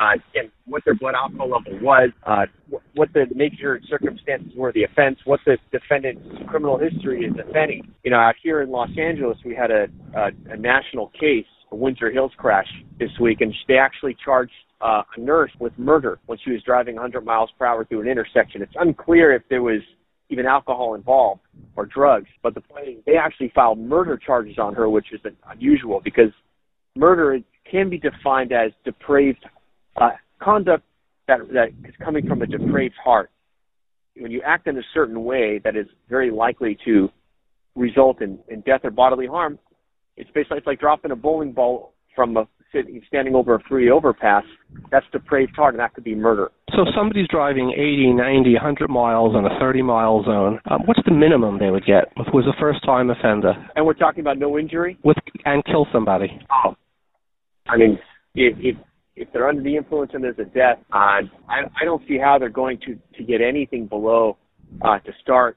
uh, 0.00 0.12
and 0.34 0.50
what 0.64 0.82
their 0.84 0.94
blood 0.94 1.14
alcohol 1.14 1.50
level 1.50 1.78
was, 1.82 2.10
uh, 2.26 2.46
what 2.94 3.10
the 3.12 3.26
and 3.30 3.86
circumstances 3.88 4.50
were 4.56 4.68
of 4.68 4.74
the 4.74 4.84
offense, 4.84 5.18
what 5.26 5.40
the 5.44 5.58
defendant's 5.70 6.26
criminal 6.48 6.78
history 6.78 7.24
is, 7.24 7.34
if 7.36 7.54
any. 7.54 7.82
You 8.02 8.10
know, 8.10 8.16
out 8.16 8.34
here 8.42 8.62
in 8.62 8.70
Los 8.70 8.88
Angeles, 8.98 9.36
we 9.44 9.54
had 9.54 9.70
a, 9.70 9.86
a, 10.16 10.30
a 10.52 10.56
national 10.56 11.08
case, 11.08 11.44
a 11.70 11.76
Windsor 11.76 12.10
Hills 12.10 12.32
crash 12.38 12.66
this 12.98 13.10
week, 13.20 13.42
and 13.42 13.54
they 13.68 13.76
actually 13.76 14.16
charged 14.24 14.52
uh, 14.80 15.02
a 15.14 15.20
nurse 15.20 15.50
with 15.60 15.78
murder 15.78 16.18
when 16.26 16.38
she 16.42 16.50
was 16.50 16.62
driving 16.62 16.94
100 16.94 17.20
miles 17.22 17.50
per 17.58 17.66
hour 17.66 17.84
through 17.84 18.00
an 18.00 18.08
intersection. 18.08 18.62
It's 18.62 18.72
unclear 18.80 19.34
if 19.34 19.42
there 19.50 19.62
was 19.62 19.82
even 20.30 20.46
alcohol 20.46 20.94
involved 20.94 21.42
or 21.76 21.84
drugs, 21.84 22.28
but 22.42 22.54
the 22.54 22.62
point 22.62 22.88
is 22.88 22.94
they 23.04 23.16
actually 23.16 23.52
filed 23.54 23.78
murder 23.78 24.16
charges 24.16 24.58
on 24.58 24.74
her, 24.74 24.88
which 24.88 25.12
is 25.12 25.20
unusual 25.50 26.00
because 26.02 26.30
murder 26.96 27.38
can 27.70 27.90
be 27.90 27.98
defined 27.98 28.52
as 28.52 28.70
depraved 28.84 29.44
uh, 29.96 30.10
conduct 30.42 30.84
that 31.26 31.38
that 31.52 31.68
is 31.88 31.94
coming 32.02 32.26
from 32.26 32.42
a 32.42 32.46
depraved 32.46 32.94
heart. 33.02 33.30
When 34.16 34.30
you 34.30 34.42
act 34.44 34.66
in 34.66 34.76
a 34.76 34.82
certain 34.92 35.24
way 35.24 35.60
that 35.64 35.76
is 35.76 35.86
very 36.08 36.30
likely 36.30 36.76
to 36.84 37.08
result 37.76 38.20
in, 38.20 38.38
in 38.48 38.60
death 38.62 38.80
or 38.84 38.90
bodily 38.90 39.26
harm, 39.26 39.58
it's 40.16 40.30
basically 40.34 40.58
it's 40.58 40.66
like 40.66 40.80
dropping 40.80 41.12
a 41.12 41.16
bowling 41.16 41.52
ball 41.52 41.94
from 42.14 42.36
a 42.36 42.46
standing 43.08 43.34
over 43.34 43.54
a 43.54 43.60
free 43.68 43.90
overpass. 43.90 44.44
That's 44.90 45.06
depraved 45.12 45.56
heart, 45.56 45.74
and 45.74 45.80
that 45.80 45.94
could 45.94 46.04
be 46.04 46.14
murder. 46.14 46.50
So 46.70 46.84
somebody's 46.96 47.26
driving 47.28 47.72
80, 47.72 48.12
90, 48.12 48.54
100 48.54 48.88
miles 48.88 49.34
in 49.36 49.44
a 49.44 49.58
30 49.58 49.82
mile 49.82 50.22
zone, 50.24 50.60
um, 50.70 50.82
what's 50.86 51.00
the 51.04 51.12
minimum 51.12 51.58
they 51.58 51.70
would 51.70 51.84
get 51.84 52.04
if 52.16 52.28
it 52.28 52.34
was 52.34 52.46
a 52.46 52.58
first 52.60 52.84
time 52.84 53.10
offender? 53.10 53.54
And 53.74 53.84
we're 53.84 53.94
talking 53.94 54.20
about 54.20 54.38
no 54.38 54.58
injury? 54.58 54.98
With 55.02 55.16
and 55.44 55.64
kill 55.64 55.86
somebody. 55.92 56.28
Oh. 56.64 56.76
I 57.66 57.76
mean, 57.76 57.98
if, 58.34 58.56
if 58.60 58.76
if 59.20 59.28
they're 59.32 59.48
under 59.48 59.62
the 59.62 59.76
influence 59.76 60.12
and 60.14 60.24
there's 60.24 60.38
a 60.38 60.44
death, 60.44 60.78
uh, 60.92 60.96
I, 61.48 61.60
I 61.80 61.84
don't 61.84 62.02
see 62.08 62.18
how 62.18 62.38
they're 62.38 62.48
going 62.48 62.78
to 62.86 62.98
to 63.16 63.22
get 63.22 63.40
anything 63.40 63.86
below 63.86 64.38
uh, 64.82 64.98
to 64.98 65.12
start. 65.22 65.56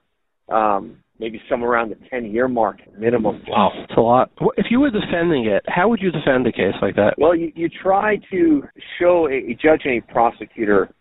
Um, 0.49 0.97
maybe 1.19 1.39
somewhere 1.49 1.71
around 1.71 1.89
the 1.89 1.97
10 2.09 2.25
year 2.25 2.49
mark 2.49 2.77
minimum. 2.97 3.41
Wow, 3.47 3.71
that's 3.79 3.97
a 3.97 4.01
lot. 4.01 4.31
If 4.57 4.65
you 4.69 4.81
were 4.81 4.89
defending 4.89 5.45
it, 5.45 5.63
how 5.67 5.87
would 5.87 6.01
you 6.01 6.11
defend 6.11 6.45
a 6.47 6.51
case 6.51 6.75
like 6.81 6.95
that? 6.95 7.13
Well, 7.17 7.33
you, 7.33 7.51
you 7.55 7.69
try 7.69 8.17
to 8.29 8.63
show 8.99 9.29
a, 9.29 9.51
a 9.51 9.53
judge 9.53 9.81
and 9.85 10.03
a 10.03 10.11
prosecutor 10.11 10.93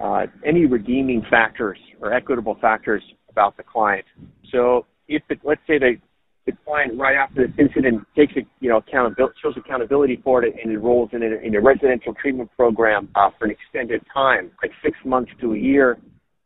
uh, 0.00 0.26
any 0.44 0.66
redeeming 0.66 1.22
factors 1.30 1.78
or 2.00 2.12
equitable 2.12 2.56
factors 2.60 3.02
about 3.28 3.56
the 3.56 3.62
client. 3.62 4.04
So 4.50 4.86
if 5.06 5.22
it, 5.28 5.38
let's 5.44 5.60
say 5.68 5.78
they 5.78 6.00
the 6.46 6.52
client 6.64 6.98
right 6.98 7.16
after 7.16 7.46
this 7.46 7.54
incident 7.58 8.02
takes 8.16 8.32
a, 8.36 8.40
you 8.60 8.68
know 8.68 8.78
accountability 8.78 9.34
shows 9.42 9.54
accountability 9.56 10.20
for 10.24 10.44
it 10.44 10.54
and 10.62 10.72
enrolls 10.72 11.10
in 11.12 11.22
a, 11.22 11.46
in 11.46 11.54
a 11.54 11.60
residential 11.60 12.14
treatment 12.14 12.50
program 12.56 13.08
uh, 13.14 13.30
for 13.38 13.44
an 13.46 13.50
extended 13.50 14.02
time, 14.12 14.50
like 14.62 14.72
six 14.82 14.96
months 15.04 15.30
to 15.40 15.54
a 15.54 15.58
year, 15.58 15.98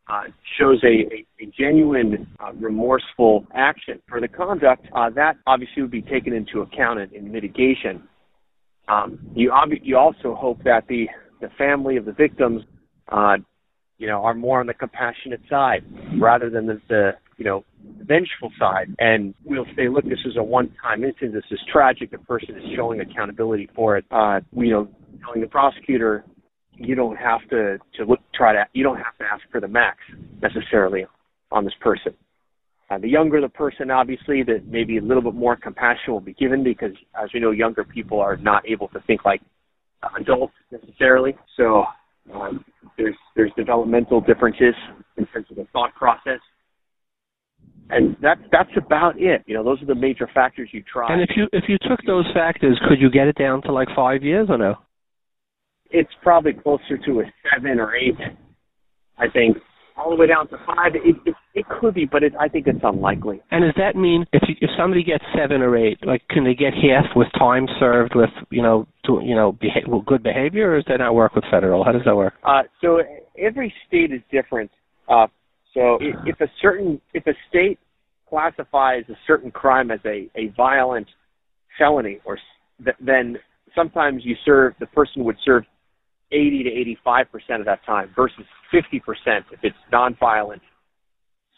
uh, 0.09 0.25
shows 0.59 0.83
a, 0.85 0.87
a, 1.15 1.27
a 1.41 1.53
genuine 1.59 2.27
uh, 2.41 2.53
remorseful 2.55 3.47
action 3.55 4.01
for 4.09 4.21
the 4.21 4.29
conduct. 4.29 4.87
Uh, 4.95 5.09
that 5.11 5.37
obviously 5.47 5.83
would 5.83 5.91
be 5.91 6.03
taken 6.03 6.33
into 6.33 6.61
account 6.61 7.01
in, 7.01 7.15
in 7.15 7.33
mitigation. 7.33 8.03
Um, 8.89 9.19
you 9.35 9.51
ob- 9.51 9.83
you 9.83 9.97
also 9.97 10.35
hope 10.35 10.63
that 10.65 10.87
the 10.89 11.07
the 11.41 11.49
family 11.57 11.97
of 11.97 12.05
the 12.05 12.13
victims, 12.13 12.63
uh, 13.11 13.37
you 13.99 14.07
know, 14.07 14.25
are 14.25 14.35
more 14.35 14.61
on 14.61 14.67
the 14.67 14.75
compassionate 14.75 15.41
side 15.49 15.85
rather 16.19 16.51
than 16.51 16.67
the, 16.67 16.81
the 16.89 17.11
you 17.39 17.45
know 17.45 17.65
vengeful 18.07 18.51
side 18.59 18.95
and 18.99 19.35
we'll 19.45 19.67
say, 19.77 19.89
look, 19.89 20.05
this 20.05 20.19
is 20.25 20.37
a 20.37 20.43
one-time 20.43 21.05
incident. 21.05 21.35
This 21.35 21.45
is 21.51 21.61
tragic. 21.73 22.11
The 22.11 22.19
person 22.19 22.57
is 22.57 22.63
showing 22.77 23.01
accountability 23.01 23.69
for 23.75 23.97
it. 23.97 24.05
Uh, 24.11 24.41
you 24.53 24.71
know, 24.71 24.89
telling 25.25 25.41
the 25.41 25.47
prosecutor, 25.47 26.25
you 26.77 26.95
don't 26.95 27.17
have 27.17 27.41
to 27.51 27.79
to 27.97 28.05
look 28.05 28.21
try 28.35 28.53
to 28.53 28.65
you 28.73 28.83
don't 28.83 28.97
have 28.97 29.17
to 29.19 29.25
ask 29.25 29.43
for 29.51 29.61
the 29.61 29.69
max 29.69 29.99
necessarily 30.43 31.07
on 31.53 31.65
this 31.65 31.75
person. 31.81 32.15
Uh, 32.91 32.99
the 32.99 33.09
younger 33.09 33.41
the 33.41 33.49
person, 33.49 33.91
obviously, 33.91 34.43
that 34.43 34.67
maybe 34.67 34.99
a 34.99 35.03
little 35.03 35.23
bit 35.23 35.35
more 35.35 35.57
compassion 35.57 36.13
will 36.13 36.21
be 36.21 36.35
given 36.35 36.63
because, 36.63 36.93
as 37.21 37.31
we 37.33 37.41
know, 37.41 37.51
younger 37.51 37.83
people 37.85 38.21
are 38.21 38.37
not 38.37 38.69
able 38.69 38.89
to 38.89 39.01
think 39.07 39.25
like 39.25 39.41
adults 40.21 40.53
necessarily. 40.71 41.35
So 41.57 41.85
um, 42.35 42.65
there's 42.99 43.17
there's 43.37 43.53
developmental 43.57 44.21
differences 44.21 44.75
in 45.17 45.27
terms 45.27 45.47
of 45.51 45.57
the 45.57 45.67
thought 45.73 45.95
process 45.95 46.41
and 47.91 48.17
that's 48.23 48.41
that's 48.51 48.71
about 48.77 49.21
it. 49.21 49.43
You 49.47 49.55
know, 49.55 49.65
those 49.65 49.83
are 49.83 49.87
the 49.87 49.95
major 49.95 50.29
factors 50.33 50.71
you 50.73 50.83
try. 50.91 51.13
And 51.13 51.23
if 51.23 51.31
you 51.37 51.47
if 51.53 51.65
you 51.69 51.77
took 51.89 52.01
those 52.07 52.27
factors, 52.35 52.81
could 52.89 53.01
you 53.01 53.11
get 53.11 53.27
it 53.27 53.37
down 53.37 53.63
to 53.63 53.73
like 53.73 53.89
five 53.95 54.23
years 54.23 54.49
or 54.51 54.59
no? 54.59 54.77
It's 55.91 56.11
probably 56.23 56.55
closer 56.55 56.99
to 57.05 57.21
a 57.21 57.25
seven 57.53 57.79
or 57.79 57.95
eight. 57.95 58.19
I 59.19 59.29
think 59.29 59.59
all 59.97 60.11
the 60.11 60.17
way 60.17 60.27
down 60.27 60.49
to 60.49 60.57
five. 60.67 60.95
It 60.95 61.17
it, 61.27 61.35
it 61.55 61.67
could 61.81 61.95
be, 61.95 62.05
but 62.05 62.23
it, 62.23 62.33
I 62.39 62.49
think 62.49 62.67
it's 62.67 62.81
unlikely. 62.83 63.43
And 63.51 63.63
does 63.63 63.75
that 63.77 63.97
mean 63.97 64.25
if 64.33 64.43
you, 64.49 64.57
if 64.61 64.71
somebody 64.77 65.05
gets 65.05 65.25
seven 65.37 65.63
or 65.63 65.77
eight, 65.77 65.99
like 66.07 66.27
can 66.29 66.45
they 66.45 66.55
get 66.55 66.73
half 66.75 67.15
with 67.15 67.29
time 67.39 67.67
served 67.79 68.15
with 68.15 68.31
you 68.51 68.63
know 68.63 68.87
to, 69.07 69.21
you 69.23 69.35
know 69.35 69.53
beha- 69.53 69.89
well, 69.89 70.03
good 70.07 70.23
behavior, 70.23 70.73
or 70.73 70.77
does 70.77 70.87
that 70.89 70.99
not 70.99 71.15
work 71.15 71.35
with 71.35 71.45
federal? 71.51 71.85
How 71.85 71.93
does 71.93 72.03
that 72.07 72.17
work? 72.17 72.35
Uh, 72.43 72.63
so 72.81 73.01
every 73.39 73.73
state 73.87 74.13
is 74.13 74.21
different. 74.33 74.71
Uh, 75.09 75.27
so 75.75 75.99
if 76.01 76.41
a 76.41 76.47
certain 76.63 77.01
if 77.13 77.27
a 77.27 77.35
state 77.49 77.79
classifies 78.29 79.03
a 79.09 79.15
certain 79.27 79.51
crime 79.51 79.91
as 79.91 80.01
a, 80.07 80.31
a 80.37 80.49
violent 80.57 81.07
felony, 81.79 82.21
or 82.25 82.39
then 83.01 83.37
sometimes 83.75 84.23
you 84.25 84.37
serve 84.45 84.75
the 84.79 84.87
person 84.87 85.25
would 85.25 85.37
serve 85.45 85.65
80 86.33 86.65
to 86.65 86.71
85 86.71 87.33
percent 87.33 87.61
of 87.61 87.67
that 87.67 87.85
time 87.85 88.11
versus 88.15 88.45
50 88.71 89.01
percent 89.01 89.45
if 89.53 89.61
it's 89.63 89.77
nonviolent. 89.93 90.61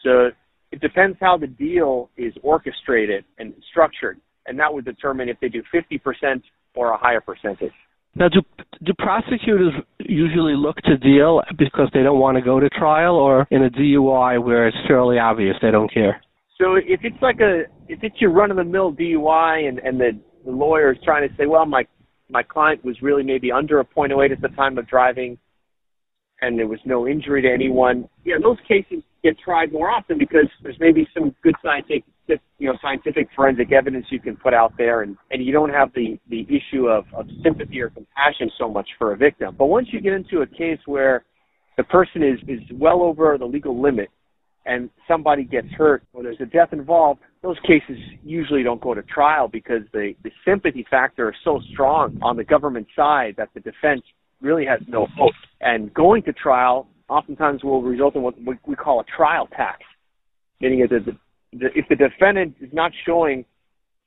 So 0.02 0.30
it 0.72 0.80
depends 0.80 1.18
how 1.20 1.36
the 1.36 1.46
deal 1.46 2.10
is 2.16 2.32
orchestrated 2.42 3.24
and 3.38 3.52
structured, 3.70 4.18
and 4.46 4.58
that 4.58 4.72
would 4.72 4.84
determine 4.86 5.28
if 5.28 5.38
they 5.40 5.48
do 5.48 5.62
50 5.70 5.98
percent 5.98 6.42
or 6.74 6.92
a 6.92 6.96
higher 6.96 7.20
percentage. 7.20 7.72
Now, 8.16 8.28
do 8.28 8.40
do 8.82 8.92
prosecutors 8.98 9.72
usually 9.98 10.54
look 10.54 10.76
to 10.82 10.96
deal 10.96 11.42
because 11.58 11.88
they 11.92 12.02
don't 12.02 12.18
want 12.18 12.36
to 12.36 12.42
go 12.42 12.58
to 12.58 12.68
trial, 12.70 13.16
or 13.16 13.46
in 13.50 13.64
a 13.64 13.70
DUI 13.70 14.42
where 14.42 14.66
it's 14.66 14.76
fairly 14.88 15.18
obvious 15.18 15.56
they 15.60 15.70
don't 15.70 15.92
care? 15.92 16.22
So 16.58 16.76
if 16.76 17.00
it's 17.02 17.20
like 17.20 17.40
a 17.40 17.64
if 17.88 18.00
it's 18.02 18.20
your 18.20 18.32
run 18.32 18.50
of 18.50 18.56
the 18.56 18.64
mill 18.64 18.92
DUI 18.92 19.68
and 19.68 19.78
and 19.80 20.00
the, 20.00 20.18
the 20.44 20.50
lawyer 20.50 20.92
is 20.92 20.98
trying 21.04 21.28
to 21.28 21.34
say, 21.36 21.46
well, 21.46 21.66
my 21.66 21.84
my 22.30 22.42
client 22.42 22.84
was 22.84 22.96
really 23.02 23.22
maybe 23.22 23.52
under 23.52 23.80
a 23.80 23.84
point 23.84 24.12
oh 24.12 24.22
eight 24.22 24.32
at 24.32 24.40
the 24.40 24.48
time 24.48 24.78
of 24.78 24.88
driving, 24.88 25.36
and 26.40 26.58
there 26.58 26.66
was 26.66 26.80
no 26.86 27.06
injury 27.06 27.42
to 27.42 27.52
anyone. 27.52 28.08
Yeah, 28.24 28.36
those 28.42 28.58
cases 28.66 29.02
get 29.26 29.38
tried 29.38 29.72
more 29.72 29.90
often 29.90 30.18
because 30.18 30.48
there's 30.62 30.76
maybe 30.78 31.08
some 31.12 31.34
good 31.42 31.54
scientific 31.62 32.04
you 32.58 32.68
know 32.68 32.74
scientific 32.82 33.28
forensic 33.34 33.72
evidence 33.72 34.06
you 34.10 34.20
can 34.20 34.36
put 34.36 34.54
out 34.54 34.72
there 34.78 35.02
and 35.02 35.16
and 35.30 35.44
you 35.44 35.52
don't 35.52 35.70
have 35.70 35.90
the 35.94 36.18
the 36.28 36.46
issue 36.48 36.88
of 36.88 37.04
of 37.12 37.26
sympathy 37.42 37.80
or 37.80 37.90
compassion 37.90 38.50
so 38.58 38.68
much 38.68 38.88
for 38.98 39.12
a 39.12 39.16
victim. 39.16 39.54
But 39.58 39.66
once 39.66 39.88
you 39.90 40.00
get 40.00 40.12
into 40.12 40.42
a 40.42 40.46
case 40.46 40.78
where 40.86 41.24
the 41.76 41.84
person 41.84 42.22
is 42.22 42.38
is 42.48 42.60
well 42.72 43.02
over 43.02 43.36
the 43.38 43.44
legal 43.44 43.80
limit 43.80 44.08
and 44.64 44.90
somebody 45.08 45.44
gets 45.44 45.68
hurt 45.76 46.02
or 46.12 46.22
there's 46.22 46.40
a 46.40 46.46
death 46.46 46.72
involved 46.72 47.20
those 47.42 47.58
cases 47.60 47.98
usually 48.24 48.62
don't 48.62 48.80
go 48.80 48.94
to 48.94 49.02
trial 49.02 49.48
because 49.48 49.82
the 49.92 50.14
the 50.22 50.30
sympathy 50.44 50.86
factor 50.88 51.30
is 51.30 51.36
so 51.44 51.60
strong 51.72 52.18
on 52.22 52.36
the 52.36 52.44
government 52.44 52.86
side 52.94 53.34
that 53.36 53.48
the 53.54 53.60
defense 53.60 54.02
really 54.40 54.66
has 54.66 54.80
no 54.88 55.06
hope. 55.16 55.32
And 55.60 55.92
going 55.94 56.22
to 56.24 56.32
trial 56.32 56.88
oftentimes 57.08 57.62
will 57.62 57.82
result 57.82 58.16
in 58.16 58.22
what 58.22 58.34
we 58.66 58.76
call 58.76 59.00
a 59.00 59.04
trial 59.04 59.46
tax 59.48 59.80
meaning 60.60 60.86
that 60.90 61.04
the 61.04 61.16
the, 61.52 61.66
if 61.74 61.86
the 61.88 61.96
defendant 61.96 62.54
is 62.60 62.70
not 62.72 62.92
showing 63.06 63.44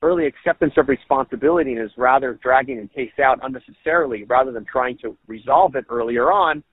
early 0.02 0.26
acceptance 0.26 0.74
of 0.78 0.88
responsibility 0.88 1.74
and 1.74 1.82
is 1.82 1.92
rather 1.98 2.40
dragging 2.42 2.80
the 2.80 2.88
case 2.88 3.12
out 3.24 3.40
unnecessarily 3.44 4.24
rather 4.26 4.52
than 4.52 4.66
trying 4.66 4.98
to 4.98 5.18
resolve 5.28 5.76
it 5.76 5.86
earlier 5.90 6.32
on, 6.32 6.64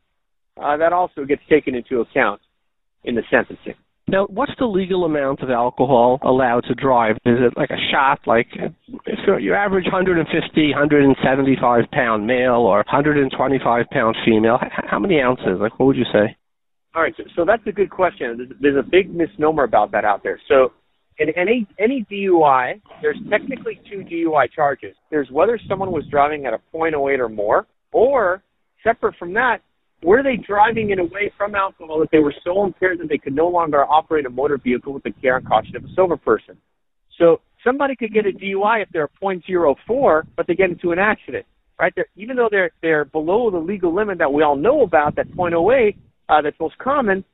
uh, 0.62 0.77
that 0.77 0.93
also 0.93 1.25
gets 1.25 1.43
taken 1.49 1.75
into 1.75 2.01
account 2.01 2.41
in 3.05 3.15
the 3.15 3.23
sentencing. 3.31 3.75
Now, 4.09 4.27
what's 4.27 4.53
the 4.61 4.66
legal 4.66 5.05
amount 5.05 5.40
of 5.40 5.51
alcohol 5.51 6.21
allowed 6.23 6.61
to 6.69 6.75
drive? 6.75 7.16
Is 7.25 7.38
it 7.40 7.55
like 7.57 7.71
a 7.71 7.90
shot, 7.90 8.21
like 8.25 8.47
your 9.40 9.57
average 9.57 9.85
150, 9.85 10.71
175 10.71 11.85
pound 11.90 12.25
male 12.25 12.62
or 12.62 12.77
125 12.87 13.87
pound 13.90 14.16
female? 14.25 14.59
How 14.61 15.01
many 15.01 15.21
ounces? 15.21 15.59
Like, 15.61 15.77
what 15.81 15.87
would 15.87 15.97
you 15.97 16.05
say? 16.12 16.37
All 16.95 17.03
right, 17.03 17.14
so, 17.16 17.25
so 17.35 17.45
that's 17.45 17.66
a 17.66 17.73
good 17.73 17.90
question. 17.90 18.37
There's, 18.37 18.49
there's 18.61 18.85
a 18.87 18.88
big 18.88 19.12
misnomer 19.12 19.64
about 19.64 19.90
that 19.90 20.05
out 20.05 20.23
there. 20.23 20.40
So 20.49 20.73
in 21.19 21.31
any 21.31 21.66
any 21.81 22.07
DUI, 22.11 22.81
there's 23.03 23.19
technically 23.29 23.81
two 23.90 24.05
DUI 24.05 24.53
charges. 24.53 24.95
There's 25.11 25.29
whether 25.33 25.59
someone 25.69 25.90
was 25.90 26.05
driving 26.12 26.47
at 26.47 26.55
a 26.55 26.61
.08 26.73 27.19
or 27.19 27.29
more, 27.29 27.66
or 27.90 28.42
separate 28.85 29.16
from 29.19 29.35
that, 29.35 29.62
were 30.03 30.23
they 30.23 30.37
driving 30.37 30.91
in 30.91 30.99
a 30.99 31.05
way 31.05 31.33
from 31.37 31.55
alcohol 31.55 31.99
that 32.01 32.11
they 32.13 32.19
were 32.19 32.35
so 32.45 32.65
impaired 32.65 33.01
that 33.01 33.09
they 33.09 33.19
could 33.19 33.35
no 33.35 33.49
longer 33.49 33.85
operate 33.85 34.27
a 34.27 34.31
motor 34.31 34.59
vehicle 34.59 34.93
with 34.93 35.03
the 35.03 35.11
care 35.11 35.37
and 35.37 35.47
caution 35.47 35.77
of 35.77 35.85
a 35.85 35.89
sober 35.95 36.17
person. 36.17 36.57
So 37.19 37.41
somebody 37.65 37.97
could 37.97 38.13
get 38.13 38.27
a 38.27 38.31
DUI 38.31 38.83
if 38.83 38.89
they're 38.93 39.09
.04, 39.23 40.23
but 40.37 40.47
they 40.47 40.55
get 40.55 40.71
into 40.71 40.93
an 40.93 40.99
accident, 40.99 41.47
right? 41.81 41.93
They're, 41.97 42.07
even 42.17 42.37
though 42.37 42.49
they're 42.51 42.71
they're 42.83 43.07
below 43.07 43.51
the 43.51 43.59
legal 43.59 43.95
limit 43.95 44.19
that 44.19 44.33
we 44.33 44.43
all 44.43 44.57
know 44.57 44.83
about, 44.83 45.17
that 45.17 45.29
.08, 45.31 45.97
uh, 46.29 46.43
that's 46.43 46.59
most 46.61 46.77
common, 46.79 47.25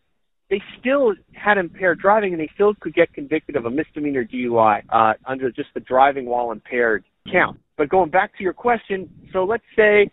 they 0.48 0.62
still 0.78 1.14
had 1.32 1.58
impaired 1.58 1.98
driving 1.98 2.32
and 2.32 2.40
they 2.40 2.50
still 2.54 2.74
could 2.80 2.94
get 2.94 3.12
convicted 3.12 3.56
of 3.56 3.64
a 3.64 3.70
misdemeanor 3.70 4.24
DUI 4.24 4.82
uh, 4.90 5.14
under 5.26 5.50
just 5.50 5.68
the 5.74 5.80
driving 5.80 6.26
while 6.26 6.52
impaired 6.52 7.04
count. 7.30 7.58
But 7.76 7.88
going 7.88 8.10
back 8.10 8.36
to 8.36 8.42
your 8.44 8.52
question, 8.52 9.08
so 9.32 9.44
let's 9.44 9.64
say 9.74 10.10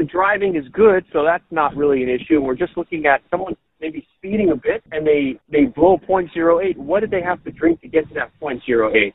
the 0.00 0.06
driving 0.06 0.56
is 0.56 0.64
good, 0.72 1.04
so 1.12 1.22
that's 1.22 1.44
not 1.50 1.76
really 1.76 2.02
an 2.02 2.08
issue. 2.08 2.36
And 2.36 2.44
we're 2.44 2.54
just 2.54 2.74
looking 2.74 3.04
at 3.04 3.20
someone 3.30 3.54
maybe 3.82 4.06
speeding 4.16 4.50
a 4.50 4.56
bit 4.56 4.82
and 4.92 5.06
they, 5.06 5.38
they 5.52 5.66
blow 5.66 5.98
.08. 6.08 6.76
What 6.78 7.00
did 7.00 7.10
they 7.10 7.20
have 7.20 7.44
to 7.44 7.50
drink 7.50 7.82
to 7.82 7.88
get 7.88 8.08
to 8.08 8.14
that 8.14 8.30
.08? 8.40 9.12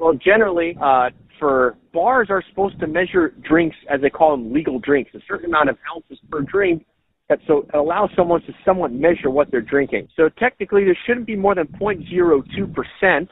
Well, 0.00 0.14
generally, 0.14 0.78
uh, 0.82 1.10
for 1.38 1.76
bars 1.92 2.28
are 2.30 2.42
supposed 2.48 2.80
to 2.80 2.86
measure 2.86 3.34
drinks 3.46 3.76
as 3.92 4.00
they 4.00 4.08
call 4.08 4.30
them 4.30 4.50
legal 4.50 4.78
drinks, 4.78 5.10
a 5.14 5.18
certain 5.28 5.50
amount 5.50 5.68
of 5.68 5.76
ounces 5.94 6.18
per 6.30 6.40
drink 6.40 6.86
that 7.28 7.38
so 7.46 7.66
it 7.68 7.74
allows 7.74 8.08
someone 8.16 8.40
to 8.42 8.52
somewhat 8.64 8.92
measure 8.92 9.28
what 9.28 9.50
they're 9.50 9.60
drinking. 9.60 10.08
So 10.16 10.30
technically, 10.38 10.84
there 10.84 10.96
shouldn't 11.06 11.26
be 11.26 11.36
more 11.36 11.54
than 11.54 11.66
0.02% 11.66 13.28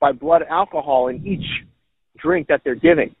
by 0.00 0.12
blood 0.12 0.42
alcohol 0.48 1.08
in 1.08 1.26
each 1.26 1.44
drink 2.16 2.48
that 2.48 2.62
they're 2.64 2.74
giving. 2.74 3.14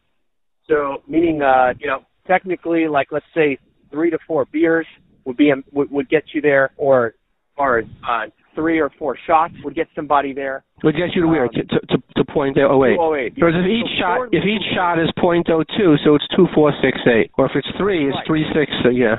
So 0.66 1.02
meaning, 1.06 1.42
uh, 1.42 1.74
you 1.78 1.88
know, 1.88 2.04
technically, 2.26 2.88
like 2.88 3.08
let's 3.10 3.26
say 3.34 3.58
three 3.90 4.10
to 4.10 4.18
four 4.26 4.46
beers 4.46 4.86
would 5.24 5.36
be 5.36 5.52
would, 5.72 5.90
would 5.90 6.08
get 6.08 6.24
you 6.34 6.40
there, 6.40 6.70
or 6.76 7.14
or 7.56 7.82
uh, 8.08 8.26
three 8.54 8.80
or 8.80 8.90
four 8.98 9.16
shots 9.26 9.54
would 9.64 9.74
get 9.74 9.88
somebody 9.94 10.32
there. 10.32 10.64
Would 10.82 10.96
get 10.96 11.14
you 11.14 11.22
to 11.22 11.28
where? 11.28 11.44
Um, 11.44 11.50
to, 11.52 11.62
to, 11.62 12.02
to 12.16 12.24
point 12.32 12.56
oh 12.58 12.84
eight. 12.84 12.96
Oh 12.98 13.14
eight. 13.14 13.34
Because 13.34 13.54
if 13.54 13.66
each 13.66 13.98
so 13.98 14.02
shot 14.02 14.28
if 14.32 14.44
each 14.44 14.74
shot 14.74 14.98
is 14.98 15.08
point 15.18 15.48
oh 15.50 15.62
two, 15.76 15.96
so 16.04 16.14
it's 16.14 16.26
two 16.36 16.46
four 16.54 16.72
six 16.82 16.98
eight. 17.06 17.30
Or 17.38 17.46
if 17.46 17.52
it's 17.54 17.68
three, 17.78 18.08
it's 18.08 18.16
right. 18.16 18.26
three 18.26 18.44
six. 18.54 18.72
So 18.82 18.90
yeah. 18.90 19.16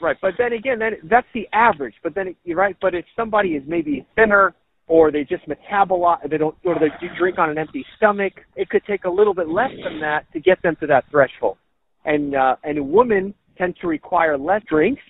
Right, 0.00 0.16
but 0.20 0.34
then 0.36 0.52
again, 0.52 0.80
then 0.80 0.92
that's 1.08 1.26
the 1.32 1.48
average. 1.52 1.94
But 2.02 2.14
then 2.14 2.34
you're 2.44 2.58
right. 2.58 2.76
But 2.80 2.94
if 2.94 3.06
somebody 3.16 3.50
is 3.50 3.62
maybe 3.66 4.06
thinner, 4.16 4.54
or 4.86 5.10
they 5.10 5.24
just 5.24 5.44
metabolize, 5.48 6.28
they 6.28 6.36
don't, 6.36 6.54
or 6.64 6.74
they 6.74 6.88
do 7.00 7.12
drink 7.18 7.38
on 7.38 7.48
an 7.48 7.56
empty 7.56 7.86
stomach, 7.96 8.34
it 8.54 8.68
could 8.68 8.82
take 8.86 9.04
a 9.04 9.08
little 9.08 9.32
bit 9.32 9.48
less 9.48 9.70
than 9.82 10.00
that 10.00 10.30
to 10.34 10.40
get 10.40 10.60
them 10.62 10.76
to 10.80 10.86
that 10.88 11.04
threshold. 11.10 11.56
And 12.04 12.34
uh, 12.34 12.56
and 12.64 12.90
women 12.90 13.34
tend 13.56 13.76
to 13.80 13.86
require 13.86 14.36
less 14.36 14.62
drinks 14.68 15.02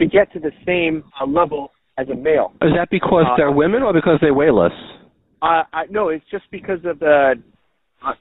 to 0.00 0.06
get 0.06 0.32
to 0.32 0.40
the 0.40 0.50
same 0.66 1.04
uh, 1.20 1.26
level 1.26 1.70
as 1.98 2.08
a 2.08 2.14
male. 2.14 2.52
Is 2.62 2.72
that 2.76 2.88
because 2.90 3.24
uh, 3.26 3.36
they're 3.36 3.52
women 3.52 3.82
or 3.82 3.92
because 3.92 4.18
they 4.20 4.30
weigh 4.30 4.50
less? 4.50 4.72
Uh, 5.40 5.62
I, 5.72 5.84
no, 5.90 6.08
it's 6.08 6.24
just 6.30 6.44
because 6.50 6.78
of 6.84 6.98
the 6.98 7.34
uh, 8.04 8.12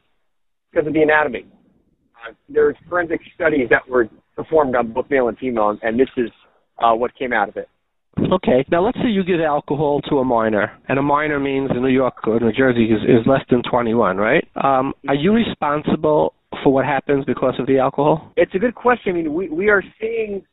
because 0.71 0.87
of 0.87 0.93
the 0.93 1.01
anatomy. 1.01 1.45
Uh, 2.15 2.33
there's 2.49 2.75
forensic 2.87 3.19
studies 3.35 3.67
that 3.69 3.87
were 3.89 4.09
performed 4.35 4.75
on 4.75 4.93
both 4.93 5.09
male 5.09 5.27
and 5.27 5.37
female, 5.37 5.77
and 5.81 5.99
this 5.99 6.09
is 6.17 6.29
uh, 6.79 6.93
what 6.93 7.15
came 7.17 7.33
out 7.33 7.49
of 7.49 7.57
it. 7.57 7.67
Okay. 8.31 8.65
Now 8.69 8.85
let's 8.85 8.97
say 8.97 9.09
you 9.09 9.23
give 9.23 9.39
alcohol 9.39 10.01
to 10.09 10.17
a 10.17 10.25
minor, 10.25 10.71
and 10.87 10.99
a 10.99 11.01
minor 11.01 11.39
means 11.39 11.71
in 11.71 11.81
New 11.81 11.87
York 11.89 12.27
or 12.27 12.39
New 12.39 12.51
Jersey 12.51 12.85
is, 12.85 13.01
is 13.03 13.25
less 13.25 13.41
than 13.49 13.61
21, 13.69 14.17
right? 14.17 14.45
Um, 14.55 14.93
are 15.07 15.15
you 15.15 15.31
responsible 15.31 16.33
for 16.63 16.73
what 16.73 16.85
happens 16.85 17.25
because 17.25 17.55
of 17.59 17.67
the 17.67 17.79
alcohol? 17.79 18.31
It's 18.35 18.53
a 18.53 18.59
good 18.59 18.75
question. 18.75 19.13
I 19.13 19.15
mean, 19.15 19.33
we, 19.33 19.49
we 19.49 19.69
are 19.69 19.83
seeing 19.99 20.43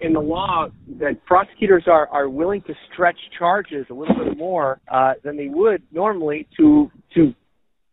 in 0.00 0.12
the 0.12 0.20
law 0.20 0.68
that 0.98 1.24
prosecutors 1.24 1.84
are, 1.86 2.08
are 2.08 2.28
willing 2.28 2.60
to 2.62 2.74
stretch 2.92 3.18
charges 3.38 3.86
a 3.90 3.94
little 3.94 4.16
bit 4.16 4.36
more 4.36 4.80
uh, 4.92 5.12
than 5.22 5.36
they 5.36 5.46
would 5.46 5.82
normally 5.92 6.48
to 6.56 6.90
to 7.14 7.32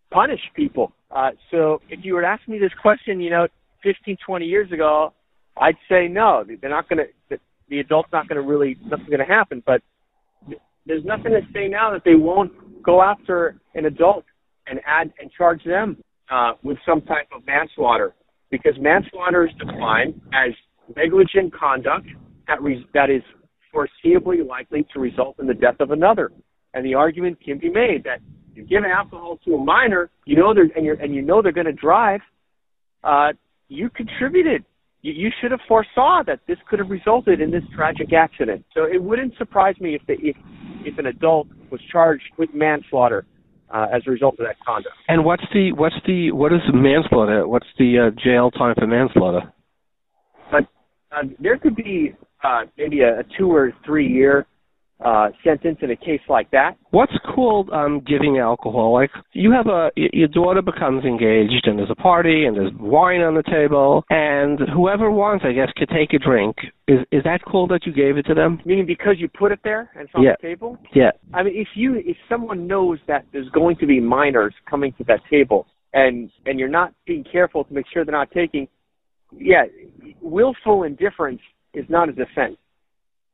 punish 0.09 0.39
people. 0.55 0.91
Uh, 1.11 1.31
so 1.51 1.81
if 1.89 1.99
you 2.03 2.13
were 2.13 2.21
to 2.21 2.27
ask 2.27 2.47
me 2.47 2.57
this 2.57 2.71
question, 2.81 3.21
you 3.21 3.29
know, 3.29 3.47
15, 3.83 4.17
20 4.25 4.45
years 4.45 4.71
ago, 4.71 5.13
I'd 5.57 5.77
say 5.89 6.07
no. 6.07 6.43
They're 6.59 6.69
not 6.69 6.89
going 6.89 6.99
to. 6.99 7.05
The, 7.29 7.37
the 7.69 7.79
adult's 7.79 8.09
not 8.11 8.27
going 8.27 8.41
to 8.41 8.47
really. 8.47 8.77
Nothing's 8.83 9.09
going 9.09 9.19
to 9.19 9.25
happen. 9.25 9.61
But 9.65 9.81
there's 10.85 11.05
nothing 11.05 11.31
to 11.31 11.41
say 11.53 11.67
now 11.67 11.91
that 11.91 12.01
they 12.03 12.15
won't 12.15 12.83
go 12.83 13.01
after 13.01 13.61
an 13.75 13.85
adult 13.85 14.25
and 14.67 14.79
add 14.85 15.13
and 15.21 15.31
charge 15.31 15.63
them 15.63 15.97
uh, 16.31 16.53
with 16.63 16.77
some 16.85 17.01
type 17.01 17.27
of 17.35 17.45
manslaughter, 17.45 18.15
because 18.49 18.73
manslaughter 18.79 19.45
is 19.45 19.53
defined 19.59 20.19
as 20.33 20.53
negligent 20.95 21.53
conduct 21.53 22.07
that 22.47 22.61
re- 22.61 22.85
that 22.93 23.09
is 23.09 23.21
foreseeably 23.73 24.45
likely 24.45 24.85
to 24.93 24.99
result 24.99 25.35
in 25.39 25.47
the 25.47 25.53
death 25.53 25.79
of 25.79 25.91
another. 25.91 26.31
And 26.73 26.85
the 26.85 26.95
argument 26.95 27.37
can 27.43 27.59
be 27.59 27.69
made 27.69 28.03
that 28.05 28.19
you 28.55 28.63
give 28.63 28.83
alcohol 28.83 29.39
to 29.45 29.55
a 29.55 29.63
minor, 29.63 30.09
you 30.25 30.35
know 30.35 30.53
they're 30.53 30.69
and, 30.75 30.85
you're, 30.85 30.95
and 30.95 31.13
you 31.13 31.21
know 31.21 31.41
they're 31.41 31.51
going 31.51 31.65
to 31.65 31.73
drive. 31.73 32.21
Uh, 33.03 33.33
you 33.67 33.89
contributed 33.89 34.63
you, 35.01 35.13
you 35.13 35.29
should 35.41 35.51
have 35.51 35.59
foresaw 35.67 36.21
that 36.27 36.39
this 36.47 36.57
could 36.69 36.79
have 36.79 36.89
resulted 36.89 37.41
in 37.41 37.51
this 37.51 37.63
tragic 37.75 38.13
accident. 38.13 38.65
So 38.73 38.83
it 38.83 39.01
wouldn't 39.01 39.37
surprise 39.37 39.75
me 39.79 39.95
if 39.95 40.05
the, 40.07 40.13
if 40.13 40.35
if 40.83 40.97
an 40.97 41.07
adult 41.07 41.47
was 41.69 41.79
charged 41.91 42.23
with 42.37 42.49
manslaughter 42.53 43.25
uh, 43.73 43.87
as 43.93 44.01
a 44.07 44.11
result 44.11 44.35
of 44.39 44.45
that 44.45 44.55
conduct. 44.65 44.95
And 45.07 45.23
what's 45.23 45.43
the 45.53 45.71
what's 45.73 45.95
the 46.05 46.31
what 46.31 46.53
is 46.53 46.61
manslaughter? 46.73 47.47
What's 47.47 47.67
the 47.77 48.07
uh, 48.07 48.21
jail 48.23 48.51
time 48.51 48.75
for 48.77 48.87
manslaughter? 48.87 49.53
But 50.51 50.63
uh, 51.11 51.23
there 51.39 51.57
could 51.57 51.75
be 51.75 52.13
uh, 52.43 52.63
maybe 52.77 53.01
a, 53.01 53.19
a 53.19 53.23
two 53.37 53.51
or 53.51 53.73
three 53.85 54.07
year 54.07 54.45
uh, 55.03 55.29
sentence 55.43 55.79
in 55.81 55.91
a 55.91 55.95
case 55.95 56.21
like 56.29 56.51
that. 56.51 56.77
What's 56.91 57.13
called 57.33 57.69
um, 57.71 58.01
giving 58.05 58.37
alcohol? 58.37 58.93
Like 58.93 59.11
you 59.33 59.51
have 59.51 59.67
a 59.67 59.89
your 59.95 60.27
daughter 60.27 60.61
becomes 60.61 61.03
engaged 61.03 61.65
and 61.65 61.79
there's 61.79 61.89
a 61.89 61.95
party 61.95 62.45
and 62.45 62.55
there's 62.55 62.71
wine 62.79 63.21
on 63.21 63.35
the 63.35 63.43
table 63.43 64.03
and 64.09 64.59
whoever 64.73 65.09
wants, 65.09 65.45
I 65.47 65.53
guess, 65.53 65.69
could 65.75 65.89
take 65.89 66.13
a 66.13 66.19
drink. 66.19 66.55
Is 66.87 66.99
is 67.11 67.23
that 67.23 67.39
cool 67.49 67.67
that 67.67 67.85
you 67.85 67.93
gave 67.93 68.17
it 68.17 68.23
to 68.27 68.33
them? 68.33 68.61
Meaning 68.65 68.85
because 68.85 69.15
you 69.17 69.27
put 69.27 69.51
it 69.51 69.59
there 69.63 69.89
and 69.95 70.03
it's 70.03 70.15
on 70.15 70.23
yeah. 70.23 70.33
the 70.41 70.47
table? 70.47 70.77
Yeah. 70.93 71.11
I 71.33 71.43
mean, 71.43 71.53
if 71.55 71.69
you 71.75 71.95
if 71.95 72.17
someone 72.29 72.67
knows 72.67 72.99
that 73.07 73.25
there's 73.31 73.49
going 73.49 73.77
to 73.77 73.85
be 73.85 73.99
minors 73.99 74.53
coming 74.69 74.93
to 74.97 75.03
that 75.05 75.19
table 75.29 75.67
and 75.93 76.29
and 76.45 76.59
you're 76.59 76.69
not 76.69 76.93
being 77.05 77.23
careful 77.29 77.63
to 77.63 77.73
make 77.73 77.85
sure 77.91 78.05
they're 78.05 78.13
not 78.13 78.31
taking 78.31 78.67
yeah, 79.37 79.63
willful 80.21 80.83
indifference 80.83 81.41
is 81.73 81.85
not 81.89 82.09
a 82.09 82.11
defense, 82.11 82.57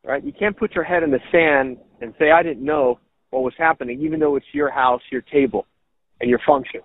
right? 0.05 0.23
You 0.23 0.33
can't 0.37 0.57
put 0.57 0.73
your 0.73 0.83
head 0.83 1.03
in 1.03 1.11
the 1.11 1.19
sand 1.31 1.77
and 2.01 2.13
say, 2.19 2.31
I 2.31 2.43
didn't 2.43 2.63
know 2.63 2.99
what 3.29 3.43
was 3.43 3.53
happening, 3.57 4.01
even 4.01 4.19
though 4.19 4.35
it's 4.35 4.45
your 4.53 4.71
house, 4.71 5.01
your 5.11 5.21
table, 5.21 5.65
and 6.21 6.29
your 6.29 6.39
function. 6.45 6.81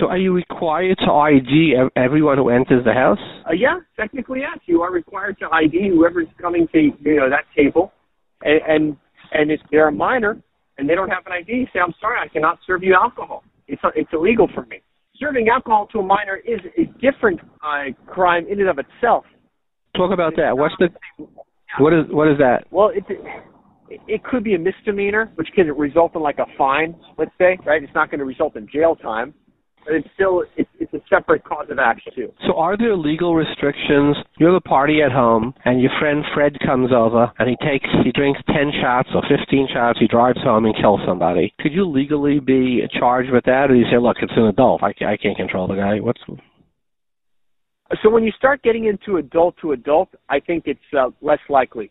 So 0.00 0.06
are 0.06 0.18
you 0.18 0.32
required 0.32 0.98
to 0.98 1.12
ID 1.12 1.74
everyone 1.96 2.38
who 2.38 2.50
enters 2.50 2.84
the 2.84 2.92
house? 2.92 3.18
Uh, 3.48 3.52
yeah, 3.52 3.78
technically 3.96 4.40
yes. 4.40 4.58
You 4.66 4.82
are 4.82 4.92
required 4.92 5.38
to 5.38 5.46
ID 5.52 5.90
whoever's 5.94 6.26
coming 6.40 6.66
to 6.72 6.78
you 6.78 7.16
know 7.16 7.30
that 7.30 7.44
table, 7.56 7.92
and 8.42 8.60
and, 8.66 8.96
and 9.32 9.52
if 9.52 9.60
they're 9.70 9.88
a 9.88 9.92
minor 9.92 10.42
and 10.78 10.88
they 10.88 10.96
don't 10.96 11.10
have 11.10 11.24
an 11.26 11.32
ID, 11.32 11.66
say 11.72 11.78
I'm 11.78 11.94
sorry, 12.00 12.18
I 12.18 12.26
cannot 12.26 12.58
serve 12.66 12.82
you 12.82 12.96
alcohol. 13.00 13.44
It's 13.68 13.82
it's 13.94 14.10
illegal 14.12 14.48
for 14.52 14.66
me. 14.66 14.80
Serving 15.20 15.48
alcohol 15.48 15.86
to 15.92 16.00
a 16.00 16.02
minor 16.02 16.38
is 16.44 16.60
a 16.76 16.86
different 17.00 17.40
uh, 17.62 17.92
crime 18.06 18.46
in 18.50 18.58
and 18.58 18.68
of 18.68 18.78
itself. 18.78 19.24
Talk 19.96 20.12
about 20.12 20.34
that. 20.36 20.56
What's 20.56 20.74
the 20.80 20.88
what 21.78 21.92
is 21.92 22.04
what 22.10 22.28
is 22.28 22.38
that? 22.38 22.64
Well, 22.70 22.90
it's 22.94 23.06
it 24.08 24.24
could 24.24 24.42
be 24.42 24.54
a 24.54 24.58
misdemeanor, 24.58 25.30
which 25.36 25.48
can 25.54 25.70
result 25.72 26.14
in 26.14 26.22
like 26.22 26.38
a 26.38 26.46
fine, 26.56 26.96
let's 27.18 27.30
say, 27.38 27.58
right? 27.64 27.82
It's 27.82 27.94
not 27.94 28.10
going 28.10 28.18
to 28.18 28.24
result 28.24 28.56
in 28.56 28.66
jail 28.72 28.96
time 28.96 29.34
but 29.84 29.94
it's 29.94 30.08
still 30.14 30.44
it's, 30.56 30.68
it's 30.80 30.92
a 30.94 31.00
separate 31.08 31.44
cause 31.44 31.66
of 31.70 31.78
action 31.78 32.12
too. 32.14 32.32
So 32.46 32.56
are 32.56 32.76
there 32.76 32.96
legal 32.96 33.34
restrictions? 33.34 34.16
You're 34.38 34.54
the 34.54 34.60
party 34.60 35.00
at 35.04 35.12
home, 35.12 35.54
and 35.64 35.80
your 35.80 35.90
friend 36.00 36.24
Fred 36.34 36.56
comes 36.64 36.90
over, 36.92 37.30
and 37.38 37.48
he 37.48 37.56
takes 37.66 37.86
he 38.04 38.12
drinks 38.12 38.40
ten 38.48 38.72
shots 38.80 39.08
or 39.14 39.22
fifteen 39.28 39.68
shots. 39.72 39.98
He 40.00 40.06
drives 40.06 40.38
home 40.42 40.64
and 40.64 40.74
kills 40.76 41.00
somebody. 41.06 41.54
Could 41.60 41.72
you 41.72 41.84
legally 41.84 42.40
be 42.40 42.82
charged 42.98 43.30
with 43.30 43.44
that, 43.44 43.70
or 43.70 43.74
you 43.74 43.84
say, 43.90 43.98
look, 43.98 44.16
it's 44.20 44.32
an 44.36 44.46
adult. 44.46 44.82
I, 44.82 44.94
I 45.04 45.16
can't 45.16 45.36
control 45.36 45.68
the 45.68 45.76
guy. 45.76 46.00
What's 46.00 46.20
so 48.02 48.10
when 48.10 48.24
you 48.24 48.32
start 48.32 48.62
getting 48.62 48.86
into 48.86 49.18
adult 49.18 49.56
to 49.62 49.72
adult, 49.72 50.08
I 50.28 50.40
think 50.40 50.64
it's 50.66 50.80
uh, 50.96 51.10
less 51.20 51.40
likely 51.48 51.90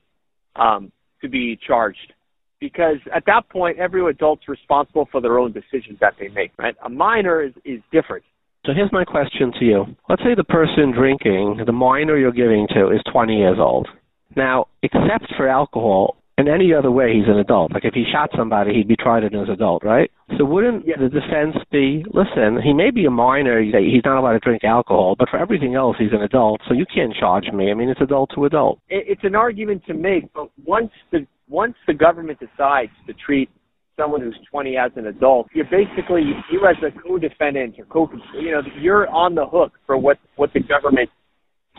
um, 0.56 0.92
to 1.22 1.30
be 1.30 1.60
charged 1.66 2.14
because 2.60 2.98
at 3.14 3.26
that 3.26 3.50
point, 3.50 3.78
every 3.78 4.10
adult's 4.10 4.48
responsible 4.48 5.08
for 5.12 5.20
their 5.20 5.38
own 5.38 5.52
decisions 5.52 6.00
that 6.00 6.14
they 6.18 6.30
make, 6.30 6.52
right? 6.58 6.76
A 6.86 6.90
minor 6.90 7.44
is, 7.44 7.52
is 7.66 7.82
different. 7.92 8.24
So 8.66 8.72
here's 8.74 8.92
my 8.94 9.04
question 9.04 9.52
to 9.60 9.66
you. 9.66 9.86
Let's 10.08 10.24
say 10.24 10.36
the 10.36 10.46
person 10.46 10.94
drinking, 10.94 11.64
the 11.66 11.74
minor 11.74 12.18
you're 12.18 12.32
giving 12.32 12.66
to, 12.74 12.92
is 12.92 13.02
20 13.12 13.38
years 13.38 13.58
old. 13.60 13.90
Now, 14.38 14.68
except 14.82 15.34
for 15.36 15.50
alcohol, 15.50 16.16
in 16.38 16.48
any 16.48 16.74
other 16.74 16.90
way, 16.90 17.14
he's 17.14 17.28
an 17.28 17.38
adult. 17.38 17.74
Like 17.74 17.86
if 17.86 17.94
he 17.94 18.06
shot 18.12 18.30
somebody, 18.36 18.74
he'd 18.74 18.88
be 18.88 18.96
tried 18.96 19.24
as 19.24 19.32
an 19.34 19.50
adult, 19.50 19.84
right? 19.84 20.10
So 20.38 20.46
wouldn't 20.46 20.86
yeah. 20.88 20.96
the 21.00 21.10
defense 21.10 21.56
be, 21.72 22.04
listen, 22.12 22.60
he 22.64 22.74
may 22.74 22.90
be 22.90 23.06
a 23.06 23.12
minor, 23.12 23.62
he's 23.62 24.04
not 24.04 24.18
allowed 24.18 24.34
to 24.34 24.40
drink 24.40 24.64
alcohol, 24.64 25.16
but 25.18 25.30
for 25.30 25.38
everything 25.38 25.76
else, 25.76 25.96
he's 26.00 26.12
an 26.12 26.24
adult, 26.24 26.62
so 26.68 26.74
you 26.74 26.86
can't 26.94 27.14
charge 27.14 27.46
me. 27.54 27.70
I 27.70 27.76
mean, 27.76 27.90
it's 27.90 28.02
adult 28.02 28.32
to 28.36 28.46
adult. 28.46 28.80
It's 28.90 29.24
an 29.24 29.36
argument 29.36 29.84
to 29.88 29.94
make, 29.94 30.32
but 30.34 30.50
once 30.66 30.92
the 31.12 31.28
once 31.50 31.76
the 31.86 31.94
government 31.94 32.40
decides 32.40 32.92
to 33.06 33.14
treat 33.14 33.50
someone 33.96 34.22
who's 34.22 34.38
20 34.50 34.76
as 34.78 34.92
an 34.96 35.08
adult, 35.08 35.48
you're 35.54 35.66
basically 35.66 36.24
you 36.52 36.66
as 36.66 36.78
a 36.82 37.00
co-defendant 37.00 37.76
or 37.78 37.86
co 37.86 38.10
you 38.40 38.52
know 38.52 38.62
you're 38.80 39.08
on 39.10 39.36
the 39.36 39.46
hook 39.46 39.74
for 39.86 39.98
what 39.98 40.18
what 40.36 40.52
the 40.54 40.62
government 40.62 41.10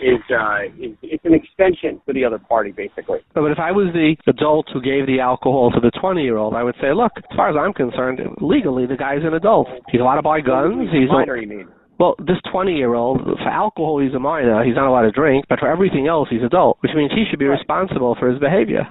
is 0.03 0.21
uh 0.31 0.67
is 0.79 0.97
it's 1.03 1.25
an 1.25 1.35
extension 1.35 2.01
for 2.05 2.13
the 2.13 2.25
other 2.25 2.39
party 2.39 2.73
basically. 2.73 3.19
But 3.35 3.51
if 3.51 3.59
I 3.59 3.71
was 3.71 3.93
the 3.93 4.17
adult 4.27 4.67
who 4.73 4.81
gave 4.81 5.07
the 5.07 5.21
alcohol 5.21 5.71
to 5.71 5.81
the 5.81 5.91
20 6.01 6.23
year 6.23 6.37
old, 6.37 6.55
I 6.55 6.63
would 6.63 6.75
say, 6.81 6.93
look, 6.93 7.13
as 7.17 7.37
far 7.37 7.51
as 7.51 7.57
I'm 7.59 7.73
concerned, 7.73 8.21
legally 8.41 8.87
the 8.87 8.97
guy's 8.97 9.23
an 9.23 9.35
adult. 9.35 9.69
He's 9.91 10.01
allowed 10.01 10.17
to 10.17 10.23
buy 10.23 10.41
guns. 10.41 10.89
He's 10.93 11.09
minor, 11.09 11.37
you 11.37 11.49
mean? 11.49 11.69
Well, 11.99 12.17
this 12.19 12.39
20 12.51 12.75
year 12.75 12.95
old, 12.95 13.23
for 13.23 13.49
alcohol, 13.49 14.01
he's 14.01 14.15
a 14.15 14.19
minor. 14.19 14.65
He's 14.65 14.75
not 14.75 14.89
allowed 14.89 15.07
to 15.07 15.13
drink, 15.13 15.47
but 15.49 15.61
for 15.61 15.71
everything 15.71 16.09
else, 16.09 16.29
he's 16.29 16.43
adult, 16.43 16.79
which 16.81 16.93
means 16.95 17.13
he 17.13 17.25
should 17.31 17.39
be 17.39 17.47
responsible 17.47 18.17
for 18.19 18.29
his 18.29 18.41
behavior. 18.41 18.89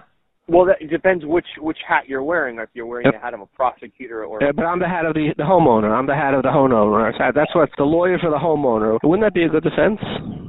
Well, 0.48 0.66
that, 0.66 0.82
it 0.82 0.90
depends 0.90 1.24
which 1.26 1.48
which 1.60 1.78
hat 1.88 2.04
you're 2.08 2.24
wearing. 2.24 2.60
If 2.60 2.70
you're 2.74 2.86
wearing 2.86 3.06
yep. 3.06 3.16
the 3.16 3.20
hat 3.20 3.34
of 3.34 3.40
a 3.40 3.46
prosecutor 3.46 4.26
or. 4.26 4.40
Yeah, 4.42 4.52
but 4.54 4.66
I'm 4.66 4.80
the 4.80 4.90
hat 4.90 5.06
of 5.06 5.14
the 5.14 5.34
the 5.38 5.44
homeowner. 5.44 5.92
I'm 5.92 6.06
the 6.06 6.16
hat 6.16 6.34
of 6.34 6.44
the 6.44 6.50
homeowner. 6.50 7.14
That's 7.34 7.56
what 7.56 7.70
the 7.78 7.86
lawyer 7.86 8.18
for 8.20 8.30
the 8.30 8.38
homeowner. 8.38 9.00
Wouldn't 9.04 9.26
that 9.26 9.34
be 9.34 9.44
a 9.44 9.50
good 9.50 9.64
defense? 9.64 10.00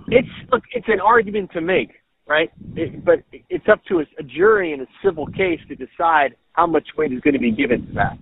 It's 0.09 0.29
look, 0.53 0.63
it's 0.73 0.89
an 0.89 1.01
argument 1.01 1.51
to 1.53 1.61
make, 1.61 1.91
right? 2.29 2.51
It, 2.77 3.05
but 3.05 3.21
it's 3.49 3.67
up 3.71 3.85
to 3.89 4.01
a, 4.01 4.05
a 4.19 4.23
jury 4.23 4.73
in 4.73 4.81
a 4.81 4.87
civil 5.05 5.27
case 5.27 5.61
to 5.69 5.75
decide 5.75 6.37
how 6.53 6.67
much 6.67 6.87
weight 6.97 7.13
is 7.13 7.21
going 7.21 7.35
to 7.35 7.41
be 7.41 7.53
given 7.53 7.87
to 7.87 7.93
that. 7.95 8.19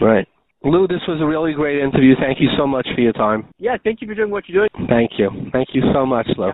Right. 0.00 0.26
Lou, 0.62 0.86
this 0.86 1.00
was 1.08 1.20
a 1.22 1.26
really 1.26 1.54
great 1.54 1.80
interview. 1.82 2.14
Thank 2.20 2.38
you 2.40 2.48
so 2.58 2.66
much 2.66 2.86
for 2.94 3.00
your 3.00 3.14
time. 3.14 3.48
Yeah, 3.58 3.76
thank 3.82 4.02
you 4.02 4.08
for 4.08 4.14
doing 4.14 4.30
what 4.30 4.48
you're 4.48 4.68
doing. 4.68 4.88
Thank 4.88 5.12
you. 5.18 5.30
Thank 5.52 5.68
you 5.72 5.82
so 5.94 6.04
much, 6.04 6.28
Lou. 6.36 6.50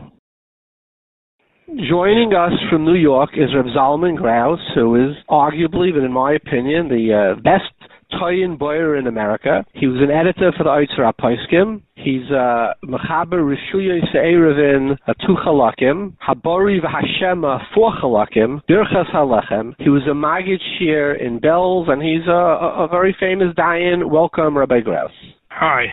Joining 1.91 2.33
us 2.33 2.53
from 2.71 2.85
New 2.85 2.95
York 2.95 3.31
is 3.35 3.51
Reb 3.53 3.67
Zalman 3.77 4.17
Grouse, 4.17 4.61
who 4.77 4.95
is 4.95 5.17
arguably, 5.29 5.93
but 5.93 6.05
in 6.05 6.13
my 6.13 6.35
opinion, 6.35 6.89
the 6.89 7.35
uh, 7.35 7.41
best 7.41 7.76
Toyin 8.13 8.59
Boyer 8.59 8.97
in 8.97 9.07
America. 9.07 9.65
He 9.75 9.87
was 9.87 10.01
an 10.01 10.11
editor 10.11 10.53
for 10.57 10.65
the 10.65 10.71
Oitzer 10.71 11.13
Poiskim. 11.21 11.83
He's 11.95 12.31
a 12.31 12.37
uh, 12.37 12.75
Mechaber 12.85 13.43
Rishuya 13.43 14.01
Se'erevin 14.13 14.97
two 15.27 15.35
Chalakim, 15.45 16.17
Habori 16.27 16.79
V'Hashema 16.81 17.61
four 17.75 17.93
Chalakim, 18.03 18.63
Birchas 18.69 19.11
Halechem. 19.13 19.75
He 19.79 19.89
was 19.89 20.03
a 20.05 20.15
Magid 20.15 20.61
Shir 20.79 21.15
in 21.15 21.41
Belz, 21.41 21.91
and 21.91 22.03
he's 22.03 22.27
a, 22.29 22.31
a, 22.31 22.85
a 22.85 22.89
very 22.89 23.17
famous 23.19 23.55
Dayan. 23.55 24.09
Welcome, 24.09 24.57
Rabbi 24.57 24.81
Grouse. 24.81 25.11
Hi. 25.51 25.87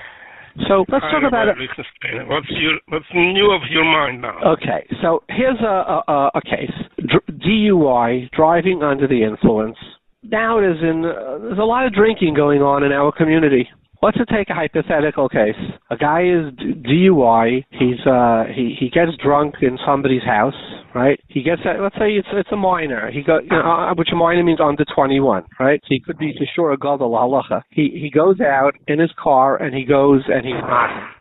So 0.68 0.86
let's 0.92 1.06
talk 1.10 1.24
about 1.28 1.48
it. 1.48 1.58
What's 2.28 2.48
your 2.52 2.74
what's 2.90 3.06
new 3.14 3.52
of 3.52 3.62
your 3.72 3.86
mind 3.86 4.22
now? 4.22 4.38
Okay, 4.54 4.86
so 5.02 5.24
here's 5.30 5.60
a 5.60 6.04
a, 6.08 6.32
a 6.36 6.42
case: 6.42 6.72
Dr- 7.08 7.40
DUI, 7.40 8.30
driving 8.32 8.84
under 8.84 9.08
the 9.08 9.24
influence. 9.24 9.78
Now 10.34 10.58
is 10.58 10.82
in. 10.82 11.06
Uh, 11.06 11.38
there's 11.38 11.60
a 11.60 11.64
lot 11.64 11.86
of 11.86 11.94
drinking 11.94 12.34
going 12.34 12.64
on 12.64 12.84
in 12.84 12.92
our 12.92 13.12
community. 13.12 13.70
Let's 14.02 14.18
take 14.30 14.50
a 14.50 14.54
hypothetical 14.54 15.30
case. 15.30 15.56
A 15.92 15.96
guy 15.96 16.24
is 16.24 16.52
DUI. 16.84 17.64
He's 17.70 18.02
uh 18.06 18.44
he 18.54 18.76
he 18.78 18.90
gets 18.90 19.12
drunk 19.24 19.56
in 19.62 19.78
somebody's 19.86 20.24
house, 20.24 20.58
right? 20.96 21.20
He 21.28 21.44
gets 21.44 21.62
that. 21.64 21.80
Let's 21.80 21.96
say 21.96 22.14
it's 22.18 22.28
it's 22.34 22.52
a 22.52 22.58
minor. 22.58 23.12
He 23.12 23.22
got 23.22 23.44
you 23.44 23.50
know, 23.52 23.62
uh, 23.62 23.94
which 23.94 24.10
a 24.12 24.16
minor 24.16 24.44
means 24.44 24.60
under 24.60 24.84
21, 24.84 25.46
right? 25.60 25.80
So 25.84 25.88
he 25.90 26.02
could 26.02 26.18
be 26.18 26.34
for 26.38 26.46
sure 26.54 26.74
a 26.74 26.78
gadol 26.78 27.12
halacha. 27.12 27.62
He 27.70 27.92
he 27.94 28.10
goes 28.10 28.42
out 28.42 28.74
in 28.88 29.00
his 29.00 29.12
car 29.18 29.56
and 29.56 29.74
he 29.74 29.86
goes 29.86 30.24
and 30.28 30.44
he's 30.46 30.60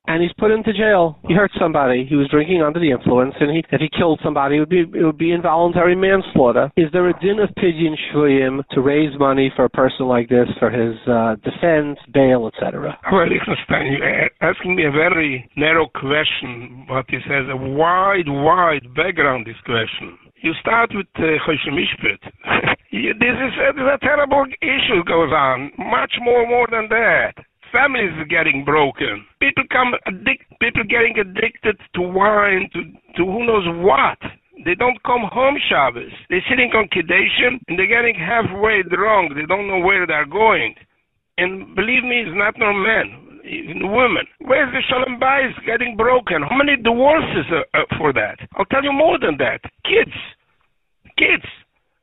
and 0.07 0.23
he's 0.23 0.33
put 0.39 0.51
into 0.51 0.73
jail. 0.73 1.19
He 1.29 1.35
hurt 1.35 1.51
somebody. 1.59 2.05
He 2.09 2.17
was 2.17 2.29
drinking 2.29 2.63
under 2.63 2.81
the 2.81 2.91
influence, 2.91 3.35
and 3.41 3.51
he 3.51 3.63
if 3.71 3.81
he 3.81 3.89
killed 3.97 4.21
somebody, 4.23 4.57
it 4.57 4.61
would 4.61 4.69
be 4.69 4.81
it 4.81 5.05
would 5.05 5.19
be 5.19 5.33
involuntary 5.33 5.95
manslaughter. 5.95 6.71
Is 6.77 6.91
there 6.93 7.09
a 7.09 7.21
din 7.21 7.39
of 7.39 7.51
pidyon 7.57 7.95
shvuyim 8.11 8.63
to 8.71 8.81
raise 8.81 9.17
money 9.19 9.53
for 9.55 9.65
a 9.65 9.71
person 9.71 10.07
like 10.07 10.29
this 10.29 10.49
for 10.59 10.71
his 10.71 10.97
uh, 11.07 11.37
defense, 11.45 11.99
bail, 12.13 12.51
etc.? 12.53 12.99
Well, 13.13 13.29
Lichtenstein, 13.29 13.93
you're 13.93 14.31
asking 14.41 14.77
me 14.77 14.87
a 14.87 14.91
very 14.91 15.49
narrow 15.57 15.87
question, 15.89 16.87
but 16.89 17.07
it 17.09 17.23
has 17.23 17.47
a 17.51 17.57
wide, 17.57 18.27
wide 18.29 18.83
background. 18.95 19.47
This 19.47 19.61
question. 19.65 20.19
You 20.43 20.53
start 20.61 20.91
with 20.93 21.07
uh, 21.17 21.23
Mishpet. 21.23 22.19
this 22.91 23.37
is 23.39 23.55
a, 23.63 23.95
a 23.95 23.99
terrible 24.03 24.45
issue 24.61 25.05
goes 25.07 25.31
on. 25.31 25.71
Much 25.79 26.13
more, 26.25 26.49
more 26.49 26.67
than 26.69 26.89
that 26.89 27.35
families 27.73 28.13
are 28.21 28.29
getting 28.29 28.65
broken. 28.65 29.25
People 29.41 29.65
come 29.73 29.95
addict, 30.07 30.45
people 30.61 30.85
getting 30.85 31.19
addicted 31.19 31.77
to 31.95 32.03
wine, 32.03 32.69
to, 32.73 32.81
to 33.17 33.23
who 33.25 33.47
knows 33.47 33.67
what. 33.83 34.19
They 34.65 34.77
don't 34.77 35.03
come 35.03 35.27
home 35.33 35.57
Shabbos. 35.69 36.13
They're 36.29 36.45
sitting 36.49 36.71
on 36.77 36.87
Kedation 36.93 37.59
and 37.67 37.79
they're 37.79 37.91
getting 37.91 38.15
halfway 38.15 38.83
drunk. 38.85 39.35
They 39.35 39.47
don't 39.49 39.67
know 39.67 39.81
where 39.81 40.07
they're 40.07 40.29
going. 40.29 40.75
And 41.39 41.75
believe 41.75 42.05
me, 42.05 42.23
it's 42.23 42.37
not 42.37 42.55
no 42.61 42.71
men, 42.73 43.41
even 43.43 43.91
women. 43.91 44.29
Where's 44.45 44.71
the 44.71 44.85
Shalom 44.87 45.19
Bayis 45.19 45.57
getting 45.67 45.97
broken? 45.97 46.45
How 46.45 46.55
many 46.55 46.77
divorces 46.77 47.49
are, 47.51 47.67
uh, 47.75 47.89
for 47.99 48.13
that? 48.13 48.39
I'll 48.55 48.69
tell 48.69 48.85
you 48.85 48.93
more 48.93 49.19
than 49.19 49.37
that. 49.39 49.65
Kids, 49.83 50.15
kids 51.19 51.49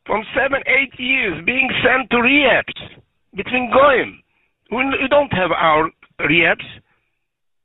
from 0.06 0.26
seven, 0.36 0.60
eight 0.66 0.92
years 1.00 1.46
being 1.46 1.70
sent 1.86 2.10
to 2.10 2.18
rehabs 2.18 3.00
between 3.38 3.72
goyim 3.72 4.20
we 4.72 5.08
don't 5.10 5.32
have 5.34 5.52
our 5.52 5.90
rehabs. 6.22 6.66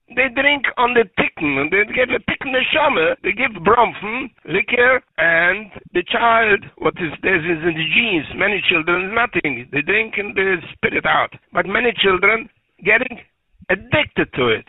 They 0.09 0.29
drink 0.35 0.65
on 0.77 0.95
the 0.95 1.09
tikkun. 1.19 1.71
They 1.71 1.85
give 1.93 2.11
a 2.11 2.21
tikkun 2.31 2.53
neshama. 2.53 3.17
They 3.23 3.33
give 3.33 3.53
bronfen, 3.65 4.31
liquor, 4.45 5.03
and 5.17 5.71
the 5.93 6.05
child, 6.05 6.61
what 6.77 6.95
is 7.01 7.11
there 7.23 7.37
is 7.37 7.63
in 7.63 7.75
the 7.75 7.89
genes. 7.95 8.27
Many 8.37 8.63
children, 8.69 9.15
nothing. 9.15 9.67
They 9.73 9.81
drink 9.81 10.15
and 10.19 10.37
they 10.37 10.57
spit 10.73 10.93
it 10.93 11.07
out. 11.07 11.31
But 11.53 11.67
many 11.67 11.93
children 11.97 12.49
getting 12.85 13.19
addicted 13.71 14.29
to 14.35 14.49
it. 14.49 14.67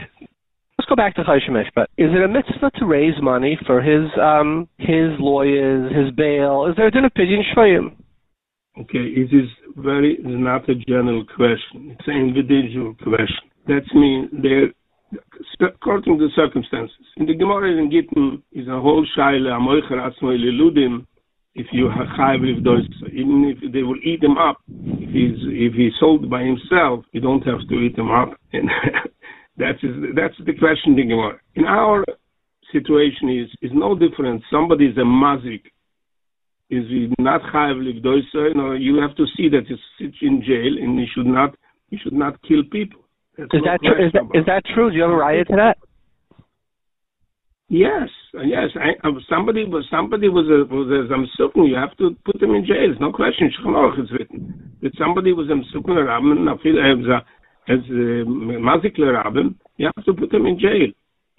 Let's 0.77 0.89
go 0.89 0.95
back 0.95 1.15
to 1.15 1.23
Chayshemesh, 1.23 1.71
but 1.75 1.89
is 1.97 2.11
it 2.11 2.23
a 2.23 2.27
mitzvah 2.27 2.71
to 2.79 2.85
raise 2.85 3.21
money 3.21 3.57
for 3.65 3.81
his 3.81 4.09
um 4.21 4.67
his 4.77 5.19
lawyers, 5.19 5.91
his 5.91 6.13
bail? 6.15 6.67
Is 6.69 6.75
there 6.75 6.87
a 6.87 7.05
of 7.05 7.13
pidyon 7.13 7.41
shvayim? 7.55 7.95
Okay, 8.77 8.99
it 8.99 9.33
is 9.33 9.49
very, 9.77 10.17
not 10.21 10.67
a 10.69 10.75
general 10.75 11.23
question. 11.25 11.95
It's 11.97 12.07
an 12.07 12.17
individual 12.17 12.93
question. 12.95 13.49
That 13.67 13.83
means 13.93 14.29
there, 14.43 14.73
according 15.67 16.17
to 16.19 16.27
the 16.27 16.31
circumstances. 16.35 17.05
In 17.17 17.25
the 17.25 17.35
Gemara 17.35 17.71
in 17.71 17.89
Gittin 17.89 18.43
is 18.51 18.67
a 18.67 18.79
whole 18.79 19.05
shaila, 19.17 19.59
amoicher 19.59 19.93
atzmoi 19.93 20.37
leludim, 20.37 21.05
if 21.55 21.67
you 21.71 21.89
have 21.89 22.07
even 22.43 23.55
if 23.55 23.71
they 23.71 23.83
will 23.83 23.97
eat 24.03 24.21
him 24.21 24.37
up, 24.37 24.57
if 24.67 25.09
he's 25.09 25.39
if 25.47 25.73
he's 25.73 25.93
sold 26.01 26.29
by 26.29 26.43
himself, 26.43 27.05
you 27.13 27.21
don't 27.21 27.45
have 27.47 27.65
to 27.69 27.75
eat 27.75 27.97
him 27.97 28.11
up. 28.11 28.37
And 28.53 28.69
that's 29.57 29.79
that's 30.15 30.35
the 30.45 30.53
question 30.53 30.99
in 30.99 31.07
Gemara. 31.07 31.39
In 31.55 31.63
our 31.63 32.03
situation 32.73 33.29
is 33.29 33.49
is 33.61 33.71
no 33.73 33.95
different. 33.97 34.43
Somebody 34.51 34.87
is 34.87 34.97
a 34.97 35.07
mazik, 35.07 35.63
is 36.69 36.85
he 36.89 37.13
not 37.19 37.41
chayv 37.53 37.77
livdois? 37.77 38.55
No, 38.55 38.73
you 38.73 38.99
have 39.01 39.15
to 39.17 39.25
see 39.37 39.49
that 39.49 39.67
he 39.67 39.75
sits 39.99 40.17
in 40.21 40.41
jail 40.41 40.77
and 40.81 40.99
he 40.99 41.05
should 41.13 41.27
not 41.27 41.55
he 41.89 41.97
should 41.97 42.13
not 42.13 42.41
kill 42.47 42.63
people. 42.71 43.01
Is 43.37 43.47
that, 43.51 43.79
true? 43.83 44.05
Is, 44.05 44.11
that, 44.13 44.23
is 44.33 44.45
that 44.45 44.63
true? 44.73 44.89
Do 44.89 44.95
you 44.95 45.03
have 45.03 45.11
a 45.11 45.15
riot 45.15 45.47
to 45.49 45.55
that? 45.57 45.77
Yes, 47.67 48.09
yes. 48.33 48.69
I, 48.75 49.09
somebody 49.29 49.65
was 49.65 49.85
somebody 49.89 50.29
was 50.29 50.45
a 50.45 50.71
was 50.73 50.87
a 50.87 51.09
zamsukun. 51.11 51.67
You 51.67 51.75
have 51.75 51.97
to 51.97 52.15
put 52.23 52.39
them 52.39 52.55
in 52.55 52.65
jail. 52.65 52.91
It's 52.91 53.01
no 53.01 53.11
question. 53.11 53.51
Shulchan 53.59 54.03
is 54.03 54.11
written 54.11 54.77
that 54.81 54.91
somebody 54.97 55.33
was 55.33 55.47
a 55.49 55.53
zamsukun 55.53 55.97
rabban, 55.97 56.45
as 56.47 57.05
a 57.09 57.17
as 57.71 57.79
a 57.89 58.25
mazik 58.61 58.97
rabban. 58.97 59.55
You 59.77 59.89
have 59.95 60.05
to 60.05 60.13
put 60.13 60.31
them 60.31 60.45
in 60.45 60.59
jail. 60.59 60.93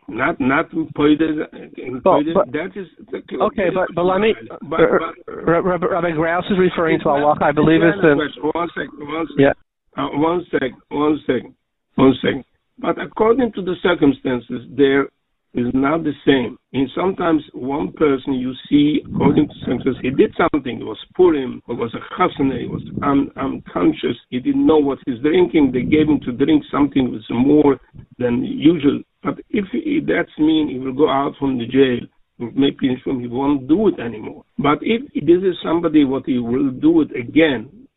Not 0.08 0.40
not 0.40 0.70
poided. 0.94 1.38
That 1.38 2.70
is 2.76 2.86
the, 3.10 3.22
okay. 3.42 3.70
But 3.74 3.88
but 3.94 4.02
let 4.02 4.20
me. 4.20 4.34
But, 4.62 4.80
but, 5.26 5.44
Rabbi 5.44 6.10
Graus 6.12 6.44
is 6.50 6.58
referring 6.58 7.00
to 7.00 7.08
Allah. 7.08 7.36
I 7.40 7.50
believe 7.52 7.80
it's 7.82 8.00
the. 8.00 8.14
One 8.54 8.68
second. 8.74 8.92
One 8.98 9.26
second. 9.26 9.38
Yeah. 9.38 9.52
Uh, 9.96 10.08
one 10.14 10.46
second. 10.52 10.74
One 10.90 11.18
second. 11.26 11.54
One 11.96 12.14
second. 12.22 12.44
But 12.78 13.00
according 13.02 13.52
to 13.52 13.62
the 13.62 13.74
circumstances, 13.82 14.62
there 14.76 15.08
is 15.56 15.66
not 15.72 16.04
the 16.04 16.12
same. 16.26 16.58
And 16.74 16.88
sometimes 16.94 17.42
one 17.54 17.92
person 17.92 18.34
you 18.34 18.52
see, 18.68 19.00
according 19.06 19.48
to 19.48 19.54
circumstances, 19.60 19.96
he 20.02 20.10
did 20.10 20.34
something. 20.36 20.80
It 20.80 20.84
was 20.84 20.98
Purim, 21.14 21.62
it 21.68 21.72
was 21.72 21.94
a 21.94 22.14
chasana, 22.14 22.60
he 22.60 22.66
was 22.66 22.82
un- 23.02 23.30
unconscious, 23.36 24.16
he 24.28 24.38
didn't 24.38 24.66
know 24.66 24.76
what 24.76 24.98
he's 25.06 25.18
drinking. 25.20 25.72
They 25.72 25.82
gave 25.82 26.08
him 26.08 26.20
to 26.26 26.32
drink 26.32 26.62
something 26.70 27.10
with 27.10 27.22
more 27.30 27.80
than 28.18 28.44
usual. 28.44 29.00
But 29.26 29.40
if 29.50 29.64
he, 29.72 30.00
that's 30.06 30.38
mean 30.38 30.68
he 30.68 30.78
will 30.78 30.92
go 30.92 31.10
out 31.10 31.34
from 31.36 31.58
the 31.58 31.66
jail, 31.66 32.06
maybe 32.38 32.94
he 33.04 33.26
won't 33.26 33.66
do 33.66 33.88
it 33.88 33.98
anymore. 33.98 34.44
But 34.56 34.78
if 34.82 35.02
this 35.14 35.42
is 35.42 35.56
somebody 35.64 36.04
what 36.04 36.26
he 36.26 36.38
will 36.38 36.70
do 36.70 37.00
it 37.00 37.10
again, 37.16 37.88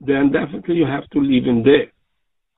then 0.00 0.32
definitely 0.32 0.74
you 0.74 0.86
have 0.86 1.08
to 1.10 1.20
leave 1.20 1.44
him 1.44 1.62
there. 1.62 1.92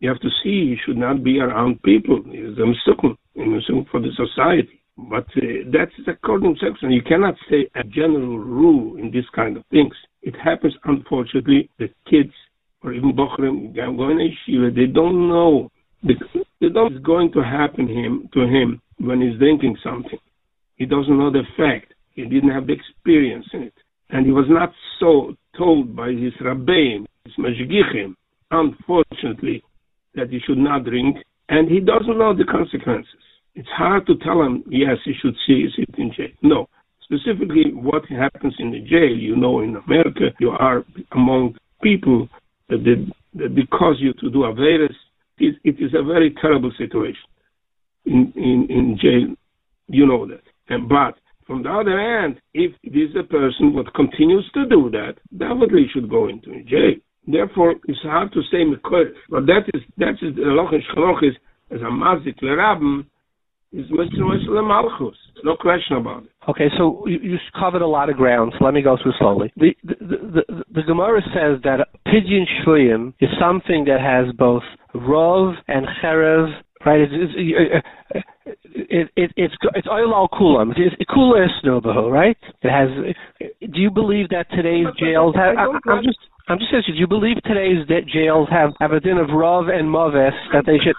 You 0.00 0.08
have 0.08 0.20
to 0.20 0.30
see 0.42 0.70
he 0.70 0.76
should 0.84 0.96
not 0.96 1.22
be 1.22 1.40
around 1.40 1.82
people. 1.82 2.22
He's 2.24 2.56
a 2.56 2.66
mitzvah 2.66 3.84
for 3.90 4.00
the 4.00 4.12
society. 4.16 4.80
But 4.96 5.26
uh, 5.36 5.68
that's 5.70 5.92
according 6.08 6.54
to 6.54 6.60
section. 6.70 6.90
You 6.90 7.02
cannot 7.02 7.34
say 7.50 7.68
a 7.74 7.84
general 7.84 8.38
rule 8.38 8.96
in 8.96 9.10
this 9.10 9.26
kind 9.34 9.58
of 9.58 9.64
things. 9.70 9.94
It 10.22 10.34
happens, 10.42 10.74
unfortunately, 10.84 11.68
that 11.78 11.90
kids 12.10 12.32
or 12.82 12.94
even 12.94 13.12
bochrim 13.12 13.74
going 13.74 14.18
to 14.18 14.52
yeshiva, 14.52 14.74
they 14.74 14.86
don't 14.86 15.28
know. 15.28 15.70
They, 16.06 16.14
they 16.60 16.68
don't 16.68 17.02
going 17.02 17.32
to 17.32 17.42
happen 17.42 17.88
him 17.88 18.28
to 18.34 18.40
him 18.40 18.80
when 18.98 19.20
he's 19.20 19.38
drinking 19.38 19.76
something. 19.82 20.18
He 20.76 20.86
doesn't 20.86 21.18
know 21.18 21.30
the 21.30 21.42
fact. 21.56 21.94
He 22.14 22.24
didn't 22.24 22.50
have 22.50 22.66
the 22.66 22.74
experience 22.74 23.46
in 23.52 23.62
it. 23.64 23.74
And 24.10 24.24
he 24.24 24.32
was 24.32 24.46
not 24.48 24.72
so 25.00 25.34
told 25.58 25.96
by 25.96 26.10
his 26.10 26.32
rabbeim, 26.40 27.06
his 27.24 27.34
mashgichim, 27.38 28.14
unfortunately, 28.50 29.62
that 30.14 30.30
he 30.30 30.38
should 30.46 30.58
not 30.58 30.84
drink, 30.84 31.16
and 31.48 31.68
he 31.68 31.80
doesn't 31.80 32.18
know 32.18 32.34
the 32.34 32.44
consequences. 32.44 33.10
It's 33.54 33.68
hard 33.68 34.06
to 34.06 34.16
tell 34.18 34.42
him, 34.42 34.64
yes, 34.68 34.98
he 35.04 35.12
should 35.20 35.34
see 35.46 35.66
sit 35.76 35.98
in 35.98 36.12
jail. 36.16 36.28
No. 36.42 36.68
Specifically, 37.02 37.72
what 37.72 38.04
happens 38.06 38.54
in 38.58 38.70
the 38.70 38.80
jail, 38.80 39.16
you 39.16 39.36
know, 39.36 39.60
in 39.60 39.76
America, 39.76 40.30
you 40.40 40.50
are 40.50 40.84
among 41.12 41.56
people 41.82 42.28
that 42.68 42.82
they, 42.84 43.38
that 43.38 43.70
cause 43.70 43.96
you 44.00 44.12
to 44.14 44.30
do 44.30 44.44
a 44.44 44.52
virus. 44.52 44.96
It, 45.38 45.56
it 45.64 45.76
is 45.78 45.92
a 45.94 46.02
very 46.02 46.34
terrible 46.40 46.72
situation 46.78 47.28
in, 48.04 48.32
in, 48.36 48.66
in 48.70 48.98
jail. 49.00 49.34
You 49.88 50.06
know 50.06 50.26
that. 50.26 50.42
And, 50.68 50.88
but 50.88 51.14
from 51.46 51.62
the 51.62 51.70
other 51.70 51.98
hand, 51.98 52.40
if 52.54 52.72
it 52.82 52.96
is 52.96 53.14
a 53.18 53.22
person 53.22 53.74
what 53.74 53.92
continues 53.94 54.50
to 54.54 54.66
do 54.66 54.90
that, 54.90 55.14
definitely 55.36 55.86
should 55.92 56.10
go 56.10 56.28
into 56.28 56.62
jail. 56.64 56.94
Therefore, 57.26 57.74
it's 57.86 58.00
hard 58.02 58.32
to 58.32 58.42
say 58.50 58.58
Mekodesh. 58.64 59.14
But 59.28 59.46
that 59.46 59.68
is, 59.74 59.82
that 59.98 60.14
is, 60.22 60.34
the 60.36 60.42
Lochen 60.42 60.80
Shchaloch 60.90 61.22
is, 61.22 61.34
as 61.70 61.80
a 61.80 61.84
Mazik 61.84 62.40
Lerabim, 62.42 63.06
is. 63.72 63.86
Malchus. 63.90 65.16
No 65.44 65.56
question 65.56 65.96
about 65.96 66.24
it. 66.24 66.30
Okay, 66.48 66.68
so 66.78 67.06
you, 67.06 67.18
you 67.20 67.36
covered 67.58 67.82
a 67.82 67.86
lot 67.86 68.08
of 68.08 68.16
ground, 68.16 68.54
so 68.58 68.64
let 68.64 68.74
me 68.74 68.82
go 68.82 68.96
through 69.02 69.12
slowly. 69.18 69.52
The, 69.56 69.74
the, 69.84 69.94
the, 70.00 70.42
the, 70.48 70.64
the 70.74 70.82
Gemara 70.82 71.20
says 71.34 71.60
that 71.64 71.88
Pidyon 72.06 72.44
Shvuyim 72.64 73.12
is 73.20 73.28
something 73.40 73.84
that 73.84 74.00
has 74.00 74.34
both 74.36 74.62
Rov 75.00 75.54
and 75.68 75.86
Cherev, 76.02 76.52
right? 76.84 77.00
It's, 77.00 77.12
it's, 77.12 77.34
uh, 77.34 78.16
uh, 78.16 78.18
uh, 78.18 78.22
it, 78.74 79.08
it, 79.16 79.30
it's 79.36 79.54
it's 79.74 79.88
oil 79.88 80.14
al 80.14 80.28
kulam. 80.28 80.72
It's 80.76 80.96
kula 81.10 81.46
isnobahu, 81.46 82.10
right? 82.10 82.36
It 82.62 82.70
has. 82.70 82.88
Do 83.60 83.80
you 83.80 83.90
believe 83.90 84.28
that 84.30 84.46
today's 84.50 84.86
jails 84.98 85.34
have? 85.34 85.56
I, 85.56 85.90
I'm 85.90 86.02
just 86.04 86.18
I'm 86.48 86.58
just 86.58 86.72
asking. 86.72 86.94
Do 86.94 87.00
you 87.00 87.06
believe 87.06 87.36
today's 87.44 87.86
jails 88.12 88.48
have 88.50 88.70
have 88.80 88.92
a 88.92 89.00
din 89.00 89.18
of 89.18 89.28
rav 89.30 89.68
and 89.68 89.88
maves 89.88 90.34
that 90.52 90.64
they 90.66 90.78
should? 90.78 90.94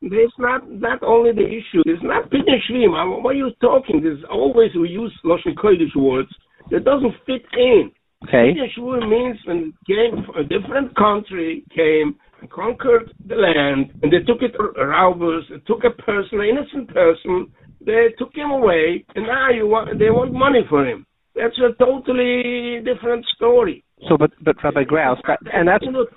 There's 0.00 0.32
not 0.38 0.70
not 0.70 1.02
only 1.02 1.32
the 1.32 1.46
issue. 1.46 1.82
It's 1.86 2.02
not 2.02 2.30
pidyon 2.30 2.60
shvim. 2.70 3.22
What 3.22 3.30
are 3.30 3.38
you 3.38 3.50
talking? 3.60 4.02
There's 4.02 4.24
always 4.30 4.70
we 4.74 4.88
use 4.88 5.12
lashon 5.24 5.54
kodesh 5.56 5.96
words 5.96 6.28
that 6.70 6.84
doesn't 6.84 7.14
fit 7.26 7.42
in. 7.56 7.90
Okay. 8.24 8.54
Pidyon 8.56 9.08
means 9.08 9.36
when 9.46 9.72
came 9.86 10.24
a 10.36 10.42
different 10.42 10.94
country 10.96 11.64
came 11.74 12.16
conquered 12.50 13.12
the 13.26 13.36
land, 13.36 13.92
and 14.02 14.12
they 14.12 14.20
took 14.26 14.42
it 14.42 14.54
robbers, 14.78 15.44
they 15.50 15.58
took 15.66 15.84
a 15.84 15.90
person, 16.02 16.40
an 16.40 16.48
innocent 16.48 16.88
person, 16.92 17.52
they 17.84 18.08
took 18.18 18.34
him 18.34 18.50
away, 18.50 19.04
and 19.14 19.26
now 19.26 19.50
you 19.50 19.66
want 19.66 19.98
they 19.98 20.10
want 20.10 20.32
money 20.32 20.60
for 20.68 20.86
him. 20.86 21.06
That's 21.34 21.58
a 21.58 21.74
totally 21.82 22.80
different 22.84 23.26
story. 23.36 23.84
So, 24.08 24.16
but 24.16 24.30
but 24.42 24.56
Rabbi 24.62 24.84
Graus, 24.84 25.16
that, 25.26 25.40
and 25.52 25.68
that's 25.68 25.84
good. 25.84 26.08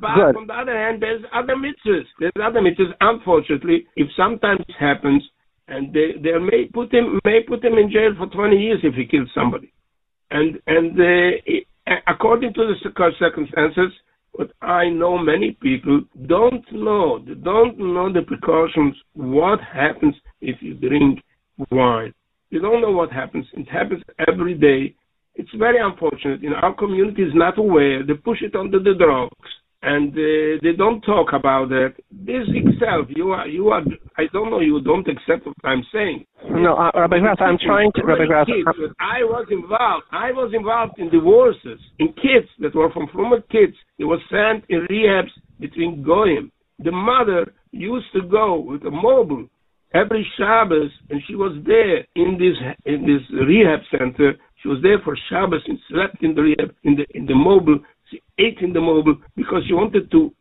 But 0.00 0.36
on 0.36 0.46
the 0.46 0.54
other 0.54 0.76
hand, 0.76 1.02
there's 1.02 1.22
other 1.34 1.56
mitzvahs. 1.56 2.06
There's 2.20 2.32
other 2.42 2.60
mitzvahs. 2.60 2.92
Unfortunately, 3.00 3.86
if 3.96 4.08
sometimes 4.16 4.60
it 4.68 4.76
happens, 4.78 5.22
and 5.68 5.92
they 5.92 6.12
they 6.22 6.38
may 6.38 6.66
put 6.72 6.92
him 6.92 7.20
may 7.24 7.40
put 7.46 7.64
him 7.64 7.74
in 7.74 7.90
jail 7.90 8.14
for 8.16 8.26
20 8.26 8.56
years 8.56 8.80
if 8.82 8.94
he 8.94 9.06
kills 9.06 9.28
somebody, 9.34 9.72
and 10.30 10.58
and 10.66 10.98
uh, 11.00 11.94
according 12.06 12.52
to 12.54 12.66
the 12.66 12.76
circumstances, 13.18 13.92
but 14.38 14.52
I 14.62 14.88
know 14.88 15.18
many 15.18 15.58
people 15.60 16.00
don't 16.26 16.64
know, 16.72 17.18
they 17.18 17.34
don't 17.34 17.76
know 17.78 18.10
the 18.12 18.22
precautions, 18.22 18.94
what 19.14 19.58
happens 19.60 20.14
if 20.40 20.62
you 20.62 20.74
drink 20.74 21.20
wine. 21.70 22.14
You 22.50 22.60
don't 22.60 22.80
know 22.80 22.92
what 22.92 23.12
happens. 23.12 23.46
It 23.52 23.68
happens 23.68 24.02
every 24.26 24.54
day. 24.54 24.94
It's 25.34 25.50
very 25.58 25.78
unfortunate. 25.80 26.40
You 26.40 26.50
know, 26.50 26.56
our 26.56 26.74
community 26.74 27.22
is 27.22 27.34
not 27.34 27.58
aware. 27.58 28.02
They 28.06 28.14
push 28.14 28.40
it 28.40 28.54
under 28.54 28.78
the 28.78 28.94
drugs 28.94 29.34
and 29.82 30.10
uh, 30.10 30.58
they 30.62 30.72
don't 30.76 31.00
talk 31.02 31.28
about 31.32 31.68
that. 31.68 31.94
This 32.10 32.46
itself, 32.48 33.06
you 33.10 33.30
are, 33.30 33.46
you 33.46 33.68
are. 33.68 33.82
I 34.16 34.24
don't 34.32 34.50
know. 34.50 34.60
You 34.60 34.80
don't 34.80 35.06
accept 35.06 35.46
what 35.46 35.54
I'm 35.64 35.84
saying. 35.92 36.24
No, 36.50 36.74
uh, 36.74 36.90
Rabbi 36.94 37.20
Graff, 37.20 37.38
I'm 37.40 37.58
trying 37.64 37.92
to. 37.94 38.02
Rabbi 38.04 38.26
Graff, 38.26 38.48
I 38.98 39.22
was 39.22 39.46
involved. 39.50 40.04
I 40.10 40.32
was 40.32 40.52
involved 40.54 40.98
in 40.98 41.10
divorces 41.10 41.78
in 42.00 42.08
kids 42.08 42.48
that 42.58 42.74
were 42.74 42.90
from 42.90 43.08
former 43.12 43.40
kids. 43.42 43.74
They 43.98 44.04
were 44.04 44.18
sent 44.28 44.64
in 44.68 44.86
rehabs 44.90 45.30
between 45.60 46.02
goyim. 46.02 46.50
The 46.80 46.92
mother 46.92 47.52
used 47.70 48.06
to 48.14 48.22
go 48.22 48.58
with 48.58 48.84
a 48.84 48.90
mobile 48.90 49.48
every 49.94 50.26
Shabbos, 50.36 50.90
and 51.10 51.20
she 51.26 51.34
was 51.34 51.56
there 51.66 51.98
in 52.14 52.38
this 52.38 52.56
in 52.84 53.02
this 53.02 53.22
rehab 53.46 53.80
center. 53.90 54.34
She 54.62 54.68
was 54.68 54.78
there 54.82 54.98
for 55.04 55.16
Shabbos 55.30 55.62
and 55.66 55.78
slept 55.88 56.22
in 56.22 56.34
the 56.34 56.42
rehab 56.42 56.74
in 56.82 56.96
the 56.96 57.06
in 57.14 57.26
the 57.26 57.34
mobile 57.34 57.78
she 58.10 58.22
ate 58.38 58.58
in 58.60 58.72
the 58.72 58.80
mobile 58.80 59.16
because 59.36 59.62
she 59.66 59.74
wanted 59.74 60.10
to 60.10 60.32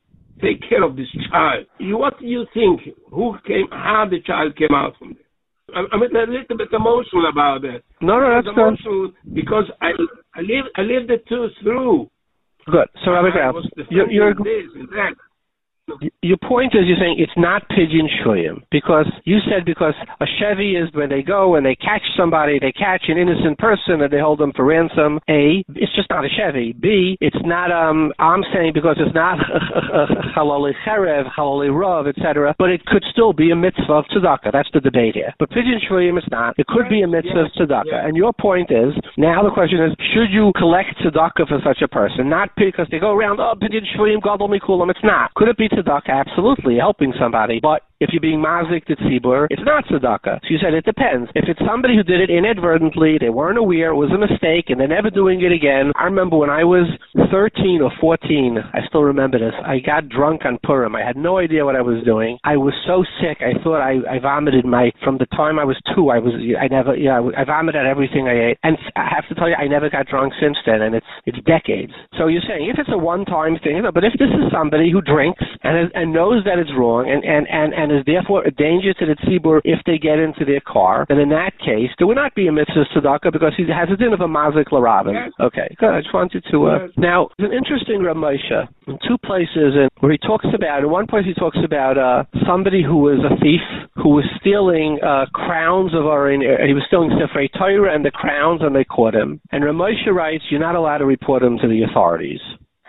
take 0.42 0.62
care 0.70 0.84
of 0.84 0.96
this 0.96 1.08
child. 1.32 1.66
What 1.80 2.20
do 2.20 2.26
you 2.26 2.46
think? 2.54 2.82
Who 3.12 3.36
came? 3.46 3.68
How 3.72 4.06
the 4.10 4.22
child 4.22 4.56
came 4.56 4.74
out 4.74 4.94
from 4.98 5.16
there? 5.16 5.28
I'm 5.76 6.02
a 6.02 6.06
little 6.06 6.58
bit 6.58 6.70
emotional 6.72 7.28
about 7.30 7.62
that. 7.64 7.82
No, 8.00 8.20
no, 8.20 8.30
that's 8.34 8.48
emotional 8.48 9.12
because 9.34 9.66
I 9.82 9.92
I 10.34 10.42
live 10.42 10.66
I 10.78 10.82
lived 10.82 11.12
it 11.12 11.28
too 11.28 11.50
through. 11.62 12.10
Good. 12.72 12.88
So 13.04 13.12
Rabbi 13.12 13.36
Graus, 13.36 13.64
you're, 13.90 14.10
you're 14.10 14.34
this 14.34 14.72
and 14.76 14.90
that. 14.90 15.16
Your 16.22 16.38
point 16.44 16.76
is 16.76 16.84
you're 16.84 17.00
saying 17.00 17.16
it's 17.18 17.32
not 17.38 17.64
pidyon 17.70 18.12
shvuyim 18.20 18.62
because 18.72 19.08
you 19.24 19.38
said 19.48 19.64
because 19.64 19.94
a 20.20 20.26
chevy 20.40 20.76
is 20.76 20.90
when 20.92 21.08
they 21.08 21.24
go 21.24 21.56
and 21.56 21.66
they 21.66 21.76
catch 21.76 22.04
somebody, 22.18 22.60
they 22.60 22.74
catch 22.74 23.04
an 23.08 23.18
innocent 23.18 23.58
person 23.58 24.02
and 24.02 24.12
they 24.12 24.20
hold 24.20 24.40
them 24.40 24.52
for 24.54 24.66
ransom. 24.66 25.20
A, 25.30 25.64
it's 25.76 25.96
just 25.96 26.10
not 26.10 26.26
a 26.26 26.30
chevy. 26.30 26.74
B, 26.74 27.18
it's 27.22 27.40
not. 27.46 27.72
Um, 27.72 28.12
I'm 28.20 28.44
saying 28.54 28.74
because 28.74 28.98
it's 29.00 29.16
not 29.16 29.40
halali 30.36 30.74
cherev, 30.86 31.32
halali 31.32 31.72
rav, 31.72 32.08
etc. 32.08 32.54
But 32.60 32.70
it 32.70 32.86
could 32.86 33.04
still 33.12 33.32
be 33.32 33.52
a 33.52 33.56
mitzvah 33.56 34.04
of 34.04 34.06
tzedakah. 34.12 34.52
That's 34.52 34.70
the 34.74 34.82
debate 34.82 35.16
here. 35.16 35.34
But 35.40 35.52
pidyon 35.52 35.80
shvuyim 35.90 36.18
is 36.18 36.28
not. 36.30 36.60
It 36.60 36.68
could 36.68 36.90
be 36.90 37.02
a 37.02 37.08
mitzvah 37.08 37.48
of 37.48 37.52
tzedakah. 37.54 38.06
And 38.06 38.18
your 38.18 38.34
point 38.34 38.72
is 38.72 38.92
now 39.16 39.42
the 39.42 39.52
question 39.52 39.80
is 39.84 39.96
should 40.14 40.32
you 40.32 40.52
collect 40.58 41.00
tzedakah 41.00 41.48
for 41.48 41.60
such 41.64 41.82
a 41.82 41.88
person? 41.88 42.28
Not 42.28 42.50
because 42.58 42.88
they 42.92 43.00
go 43.00 43.16
around 43.16 43.40
oh 43.40 43.54
pidyon 43.56 43.88
shvuyim 43.96 44.22
gadol 44.22 44.50
mikulam. 44.50 44.92
It's 44.92 45.00
not. 45.04 45.34
Could 45.36 45.48
it 45.48 45.58
be 45.58 45.70
tzedakah? 45.78 46.26
Absolutely, 46.28 46.78
helping 46.78 47.14
somebody. 47.20 47.60
But 47.62 47.87
if 48.00 48.10
you're 48.12 48.22
being 48.22 48.40
mazik 48.40 48.86
to 48.86 48.96
tzibur, 48.96 49.48
it's 49.50 49.62
not 49.66 49.86
tzedakah. 49.86 50.40
So 50.42 50.48
you 50.50 50.60
said 50.62 50.74
it 50.74 50.86
depends. 50.86 51.30
If 51.36 51.46
it's 51.48 51.60
somebody 51.66 51.96
who 51.96 52.04
did 52.04 52.22
it 52.22 52.30
inadvertently, 52.30 53.18
they 53.20 53.30
weren't 53.30 53.58
aware, 53.58 53.92
it 53.92 53.96
was 53.96 54.12
a 54.12 54.18
mistake, 54.18 54.70
and 54.70 54.80
they're 54.80 54.88
never 54.88 55.10
doing 55.10 55.42
it 55.42 55.52
again. 55.52 55.92
I 55.96 56.04
remember 56.04 56.38
when 56.38 56.50
I 56.50 56.64
was 56.64 56.88
13 57.32 57.82
or 57.82 57.92
14, 58.00 58.58
I 58.74 58.80
still 58.88 59.04
remember 59.04 59.40
this. 59.40 59.54
I 59.66 59.80
got 59.80 60.10
drunk 60.10 60.46
on 60.46 60.60
Purim. 60.64 60.96
I 60.96 61.02
had 61.06 61.18
no 61.18 61.38
idea 61.40 61.66
what 61.66 61.76
I 61.76 61.82
was 61.82 62.04
doing. 62.06 62.38
I 62.44 62.58
was 62.58 62.74
so 62.86 63.04
sick. 63.22 63.42
I 63.42 63.58
thought 63.64 63.82
I, 63.82 63.98
I 64.10 64.20
vomited 64.20 64.66
my 64.66 64.92
from 65.04 65.18
the 65.18 65.26
time 65.34 65.60
I 65.60 65.66
was 65.66 65.78
two. 65.96 66.10
I 66.10 66.20
was 66.20 66.34
I 66.60 66.68
never 66.68 66.96
yeah 66.96 67.22
I 67.38 67.44
vomited 67.44 67.86
everything 67.86 68.28
I 68.28 68.52
ate, 68.52 68.58
and 68.64 68.78
I 68.96 69.10
have 69.10 69.28
to 69.30 69.36
tell 69.36 69.50
you 69.50 69.56
I 69.56 69.68
never 69.68 69.90
got 69.90 70.08
drunk 70.08 70.34
since 70.40 70.58
then, 70.66 70.82
and 70.82 70.96
it's 70.96 71.06
it's 71.26 71.38
decades. 71.46 71.94
So 72.18 72.28
you're 72.28 72.46
saying 72.48 72.70
if 72.70 72.78
it's 72.80 72.90
a 72.92 72.98
one-time 72.98 73.58
thing, 73.64 73.82
but 73.94 74.04
if 74.04 74.14
this 74.20 74.30
is 74.30 74.52
somebody 74.52 74.92
who 74.92 75.02
drinks 75.02 75.44
and 75.64 75.92
and 75.94 76.14
knows 76.14 76.44
that 76.46 76.60
it's 76.60 76.72
wrong 76.78 77.10
and 77.10 77.24
and 77.24 77.48
and, 77.50 77.74
and 77.74 77.87
is 77.92 78.04
therefore 78.06 78.44
a 78.46 78.52
danger 78.52 78.94
to 78.94 79.06
the 79.06 79.16
tzibur 79.24 79.62
if 79.64 79.80
they 79.86 79.98
get 79.98 80.20
into 80.20 80.46
their 80.46 80.62
car, 80.62 81.06
then 81.10 81.20
in 81.20 81.30
that 81.30 81.58
case 81.60 81.90
there 81.98 82.08
would 82.08 82.18
not 82.18 82.36
be 82.36 82.48
a 82.48 82.52
mitzvah 82.52 82.86
tzedakah 82.96 83.32
because 83.32 83.54
he 83.58 83.64
has 83.68 83.90
a 83.92 83.98
din 83.98 84.14
of 84.14 84.22
a 84.22 84.28
mazik 84.28 84.70
larabin. 84.72 85.30
Okay, 85.40 85.76
good. 85.80 85.90
I 85.90 86.02
just 86.02 86.14
wanted 86.14 86.44
to. 86.52 86.66
Uh. 86.66 86.88
Now, 86.98 87.30
it's 87.38 87.48
an 87.48 87.54
interesting 87.54 88.02
Ramosha 88.02 88.68
in 88.88 88.98
two 89.08 89.18
places 89.24 89.76
in, 89.76 89.90
where 90.00 90.12
he 90.12 90.18
talks 90.18 90.48
about. 90.54 90.84
In 90.84 90.90
one 90.90 91.08
place, 91.08 91.26
he 91.26 91.34
talks 91.34 91.58
about 91.64 91.98
uh, 91.98 92.24
somebody 92.48 92.84
who 92.84 92.98
was 92.98 93.20
a 93.26 93.36
thief 93.42 93.62
who 93.96 94.10
was 94.10 94.26
stealing 94.40 95.00
uh, 95.04 95.26
crowns 95.34 95.94
of 95.94 96.06
our. 96.06 96.30
He 96.32 96.74
was 96.74 96.84
stealing 96.88 97.12
Sefer 97.20 97.48
Torah 97.58 97.94
and 97.94 98.06
the 98.06 98.12
crowns, 98.12 98.62
and 98.62 98.76
they 98.76 98.84
caught 98.84 99.16
him. 99.16 99.42
And 99.52 99.64
Ramosha 99.64 100.14
writes, 100.14 100.44
"You're 100.50 100.60
not 100.60 100.76
allowed 100.76 101.00
to 101.00 101.06
report 101.06 101.44
him 101.44 101.58
to 101.60 101.68
the 101.68 101.84
authorities." 101.84 102.40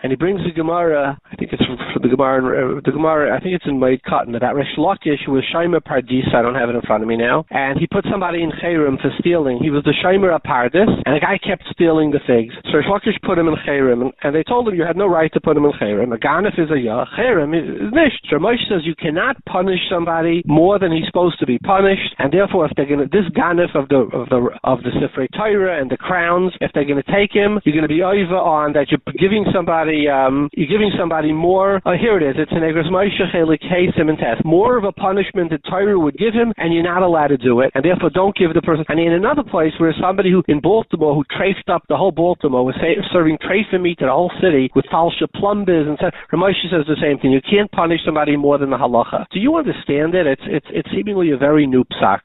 And 0.01 0.11
he 0.11 0.15
brings 0.15 0.39
the 0.45 0.51
Gemara. 0.51 1.19
I 1.31 1.35
think 1.35 1.51
it's 1.51 1.63
from 1.65 1.77
the 2.01 2.07
Gemara. 2.07 2.77
Uh, 2.77 2.81
the 2.85 2.91
Gemara. 2.91 3.35
I 3.35 3.39
think 3.39 3.55
it's 3.55 3.65
in 3.67 3.79
Moed 3.79 4.01
Katan 4.07 4.35
about 4.35 4.55
Resh 4.55 4.71
Lakish 4.77 5.25
who 5.25 5.33
was 5.33 5.43
Shaimer 5.53 5.81
Pardis. 5.83 6.33
I 6.33 6.41
don't 6.41 6.55
have 6.55 6.69
it 6.69 6.75
in 6.75 6.81
front 6.81 7.03
of 7.03 7.09
me 7.09 7.17
now. 7.17 7.45
And 7.49 7.77
he 7.79 7.87
put 7.87 8.05
somebody 8.09 8.43
in 8.43 8.51
Chayrim 8.63 9.01
for 9.01 9.11
stealing. 9.19 9.59
He 9.61 9.69
was 9.69 9.83
the 9.83 9.93
Shaimer 10.03 10.31
Pardis, 10.39 10.87
and 11.05 11.15
the 11.15 11.19
guy 11.19 11.37
kept 11.37 11.63
stealing 11.71 12.11
the 12.11 12.23
figs. 12.25 12.55
So 12.71 12.79
Resh 12.79 12.87
Lakish 12.87 13.19
put 13.25 13.37
him 13.37 13.47
in 13.47 13.55
Chayrim, 13.67 14.01
and, 14.01 14.13
and, 14.23 14.35
they 14.35 14.43
told 14.43 14.67
him 14.67 14.75
you 14.75 14.85
had 14.85 14.95
no 14.95 15.07
right 15.07 15.31
to 15.33 15.41
put 15.41 15.57
him 15.57 15.65
in 15.65 15.71
Chayrim. 15.73 16.15
A 16.15 16.17
Ganef 16.17 16.55
is 16.57 16.71
a 16.71 16.79
Yah. 16.79 17.05
Chayrim 17.17 17.51
is 17.51 17.91
nish. 17.91 18.15
Ramosh 18.31 18.63
says 18.69 18.85
you 18.85 18.95
cannot 18.95 19.43
punish 19.45 19.79
somebody 19.91 20.43
more 20.45 20.79
than 20.79 20.91
he's 20.91 21.05
supposed 21.07 21.39
to 21.39 21.45
be 21.45 21.59
punished, 21.59 22.15
and 22.19 22.31
therefore 22.31 22.65
if 22.65 22.71
they're 22.75 22.87
going 22.87 23.03
to 23.03 23.09
this 23.11 23.27
Ganef 23.35 23.75
of 23.75 23.89
the 23.89 24.07
of 24.15 24.29
the 24.29 24.39
of 24.63 24.79
the 24.83 24.91
Sifrei 24.95 25.27
Torah 25.35 25.81
and 25.81 25.91
the 25.91 25.97
crowns, 25.97 26.53
if 26.61 26.71
they're 26.73 26.85
going 26.85 27.01
to 27.01 27.11
take 27.11 27.33
him, 27.33 27.59
you're 27.65 27.75
going 27.75 27.87
to 27.87 27.91
be 27.91 28.01
over 28.01 28.37
on 28.37 28.73
that 28.73 28.87
you're 28.91 29.01
giving 29.19 29.45
somebody 29.53 29.88
somebody, 29.89 30.07
um, 30.07 30.49
you're 30.53 30.67
giving 30.67 30.91
somebody 30.97 31.31
more. 31.31 31.81
Uh, 31.85 31.97
here 31.99 32.17
it 32.17 32.23
is. 32.23 32.35
It's 32.37 32.51
an 32.51 32.61
Moshe 32.61 34.19
test. 34.19 34.45
More 34.45 34.77
of 34.77 34.83
a 34.83 34.91
punishment 34.91 35.51
that 35.51 35.63
Torah 35.69 35.99
would 35.99 36.17
give 36.17 36.33
him, 36.33 36.53
and 36.57 36.73
you're 36.73 36.83
not 36.83 37.03
allowed 37.03 37.27
to 37.27 37.37
do 37.37 37.61
it, 37.61 37.71
and 37.75 37.83
therefore 37.83 38.09
don't 38.09 38.35
give 38.35 38.53
the 38.53 38.61
person. 38.61 38.85
And 38.89 38.99
in 38.99 39.13
another 39.13 39.43
place 39.43 39.73
where 39.77 39.93
somebody 39.99 40.31
who 40.31 40.43
in 40.47 40.59
Baltimore 40.59 41.15
who 41.15 41.23
traced 41.35 41.69
up 41.69 41.83
the 41.89 41.97
whole 41.97 42.11
Baltimore 42.11 42.65
was 42.65 42.75
say, 42.81 42.95
serving 43.11 43.37
trafer 43.39 43.81
meat 43.81 43.99
to 43.99 44.05
the 44.05 44.11
whole 44.11 44.31
city 44.41 44.69
with 44.75 44.85
falsha 44.85 45.27
plumbers 45.35 45.87
and 45.87 45.97
said, 45.99 46.13
Ramosha 46.31 46.69
says 46.71 46.85
the 46.87 46.97
same 47.01 47.19
thing. 47.19 47.31
You 47.31 47.41
can't 47.41 47.71
punish 47.71 47.99
somebody 48.05 48.35
more 48.37 48.57
than 48.57 48.69
the 48.69 48.77
halacha. 48.77 49.25
Do 49.31 49.39
you 49.39 49.55
understand 49.55 50.15
it? 50.15 50.27
It's 50.27 50.41
it's 50.45 50.67
it's 50.71 50.89
seemingly 50.91 51.31
a 51.31 51.37
very 51.37 51.65
new 51.67 51.83
psak. 51.85 52.21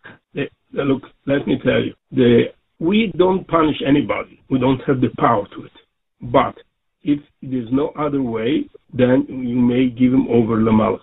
Look, 0.72 1.02
let 1.26 1.46
me 1.46 1.56
tell 1.62 1.80
you, 1.80 1.94
the 2.10 2.46
we 2.80 3.12
don't 3.16 3.46
punish 3.46 3.76
anybody. 3.86 4.40
We 4.50 4.58
don't 4.58 4.80
have 4.88 5.00
the 5.00 5.10
power 5.18 5.46
to 5.54 5.64
it. 5.64 5.72
But 6.20 6.56
if 7.05 7.20
there's 7.42 7.68
no 7.70 7.88
other 7.98 8.22
way, 8.22 8.68
then 8.92 9.26
you 9.28 9.57
may 9.57 9.88
give 9.88 10.12
him 10.12 10.26
over 10.28 10.57
Lamalchus. 10.57 11.00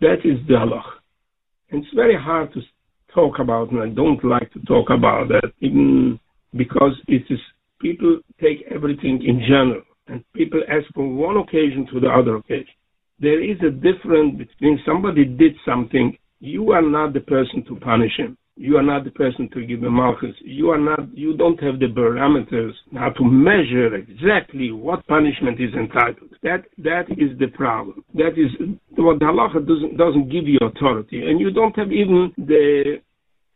That 0.00 0.18
is 0.24 0.44
the 0.48 0.54
halach. 0.54 0.82
And 1.70 1.84
it's 1.84 1.94
very 1.94 2.20
hard 2.20 2.52
to 2.54 2.60
talk 3.14 3.38
about, 3.38 3.70
and 3.70 3.80
I 3.80 3.88
don't 3.88 4.22
like 4.24 4.52
to 4.52 4.60
talk 4.66 4.90
about 4.90 5.28
that, 5.28 5.52
even 5.60 6.18
because 6.56 6.92
it 7.06 7.22
is 7.30 7.38
people 7.80 8.20
take 8.40 8.64
everything 8.74 9.22
in 9.24 9.40
general, 9.40 9.82
and 10.08 10.24
people 10.34 10.62
ask 10.68 10.92
from 10.92 11.16
one 11.16 11.36
occasion 11.36 11.86
to 11.92 12.00
the 12.00 12.08
other 12.08 12.36
occasion. 12.36 12.74
There 13.20 13.42
is 13.42 13.58
a 13.62 13.70
difference 13.70 14.36
between 14.36 14.80
somebody 14.84 15.24
did 15.24 15.54
something, 15.64 16.18
you 16.40 16.72
are 16.72 16.82
not 16.82 17.12
the 17.12 17.20
person 17.20 17.64
to 17.68 17.76
punish 17.76 18.16
him 18.18 18.36
you 18.56 18.76
are 18.76 18.82
not 18.82 19.04
the 19.04 19.10
person 19.10 19.48
to 19.54 19.64
give 19.64 19.80
the 19.80 19.90
malchus. 19.90 20.34
You 20.40 20.70
are 20.70 20.78
not. 20.78 21.16
You 21.16 21.36
don't 21.36 21.60
have 21.62 21.78
the 21.78 21.86
parameters 21.86 22.72
how 22.94 23.10
to 23.10 23.24
measure 23.24 23.94
exactly 23.94 24.70
what 24.72 25.06
punishment 25.06 25.60
is 25.60 25.72
entitled. 25.74 26.30
That 26.42 26.64
that 26.78 27.06
is 27.10 27.38
the 27.38 27.48
problem. 27.48 28.04
That 28.14 28.34
is 28.36 28.50
what 28.96 29.18
the 29.18 29.24
halacha 29.24 29.66
doesn't 29.66 29.96
doesn't 29.96 30.28
give 30.30 30.46
you 30.46 30.58
authority, 30.60 31.26
and 31.28 31.40
you 31.40 31.50
don't 31.50 31.76
have 31.76 31.92
even 31.92 32.32
the 32.36 33.00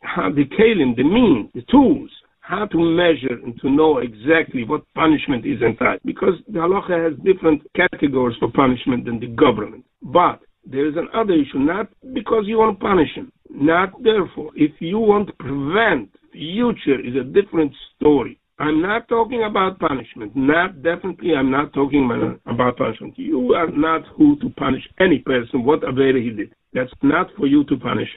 the 0.03 0.45
kalim, 0.59 0.97
the 0.97 1.05
means, 1.05 1.51
the 1.55 1.63
tools 1.71 2.11
how 2.41 2.65
to 2.65 2.79
measure 2.79 3.35
and 3.45 3.61
to 3.61 3.69
know 3.69 3.99
exactly 3.99 4.63
what 4.63 4.83
punishment 4.95 5.45
is 5.45 5.61
entitled. 5.63 6.01
Because 6.05 6.35
the 6.47 6.61
halacha 6.61 7.11
has 7.11 7.19
different 7.25 7.61
categories 7.75 8.37
for 8.39 8.49
punishment 8.53 9.05
than 9.05 9.19
the 9.19 9.27
government. 9.27 9.85
But 10.01 10.41
there 10.65 10.87
is 10.87 10.95
another 10.97 11.35
issue, 11.35 11.59
not 11.59 11.89
because 12.15 12.45
you 12.47 12.59
want 12.59 12.79
to 12.79 12.85
punish 12.85 13.13
him, 13.15 13.33
not 13.51 14.03
therefore. 14.03 14.51
If 14.55 14.73
you 14.81 14.99
want 14.99 15.29
to 15.29 15.33
prevent 15.35 16.11
future 16.33 17.01
is 17.01 17.15
a 17.17 17.25
different 17.25 17.73
story. 17.97 18.39
I'm 18.59 18.81
not 18.81 19.09
talking 19.09 19.45
about 19.45 19.79
punishment. 19.79 20.33
Not 20.35 20.83
definitely. 20.83 21.35
I'm 21.35 21.51
not 21.51 21.73
talking 21.75 22.39
about 22.47 22.79
punishment. 22.79 23.15
You 23.19 23.53
are 23.55 23.71
not 23.71 24.03
who 24.17 24.37
to 24.41 24.49
punish 24.51 24.83
any 24.99 25.19
person, 25.19 25.65
what 25.65 25.83
whatever 25.83 26.19
he 26.19 26.31
did. 26.31 26.55
That's 26.73 26.93
not 27.03 27.29
for 27.37 27.47
you 27.47 27.65
to 27.65 27.77
punish. 27.77 28.09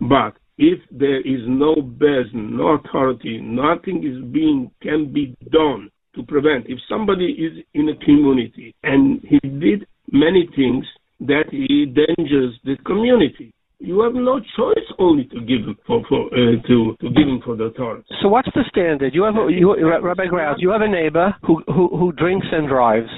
But 0.00 0.34
if 0.56 0.78
there 0.90 1.20
is 1.20 1.42
no 1.46 1.74
bezin, 1.74 2.52
no 2.52 2.78
authority, 2.78 3.40
nothing 3.42 4.04
is 4.04 4.24
being 4.32 4.70
can 4.82 5.12
be 5.12 5.36
done 5.50 5.90
to 6.14 6.22
prevent. 6.22 6.66
If 6.66 6.78
somebody 6.88 7.26
is 7.32 7.64
in 7.74 7.88
a 7.90 7.96
community 8.04 8.74
and 8.82 9.20
he 9.22 9.38
did 9.38 9.86
many 10.10 10.48
things 10.56 10.84
that 11.20 11.44
he 11.50 11.84
endangers 11.84 12.58
the 12.64 12.76
community, 12.86 13.52
you 13.80 14.00
have 14.02 14.14
no 14.14 14.40
choice 14.56 14.88
only 14.98 15.24
to 15.24 15.40
give 15.40 15.66
him 15.66 15.76
for, 15.86 16.02
for 16.08 16.26
uh, 16.26 16.60
to 16.66 16.96
to 17.00 17.10
give 17.10 17.28
him 17.28 17.40
for 17.44 17.56
the 17.56 17.70
Torah. 17.76 18.02
So 18.22 18.28
what's 18.28 18.48
the 18.54 18.64
standard? 18.68 19.14
You 19.14 19.22
have 19.22 19.36
a, 19.36 19.48
you, 19.50 19.74
Rabbi 20.02 20.26
Graus, 20.26 20.56
you 20.58 20.70
have 20.70 20.82
a 20.82 20.88
neighbor 20.88 21.34
who, 21.46 21.62
who 21.66 21.96
who 21.96 22.12
drinks 22.12 22.46
and 22.50 22.68
drives. 22.68 23.10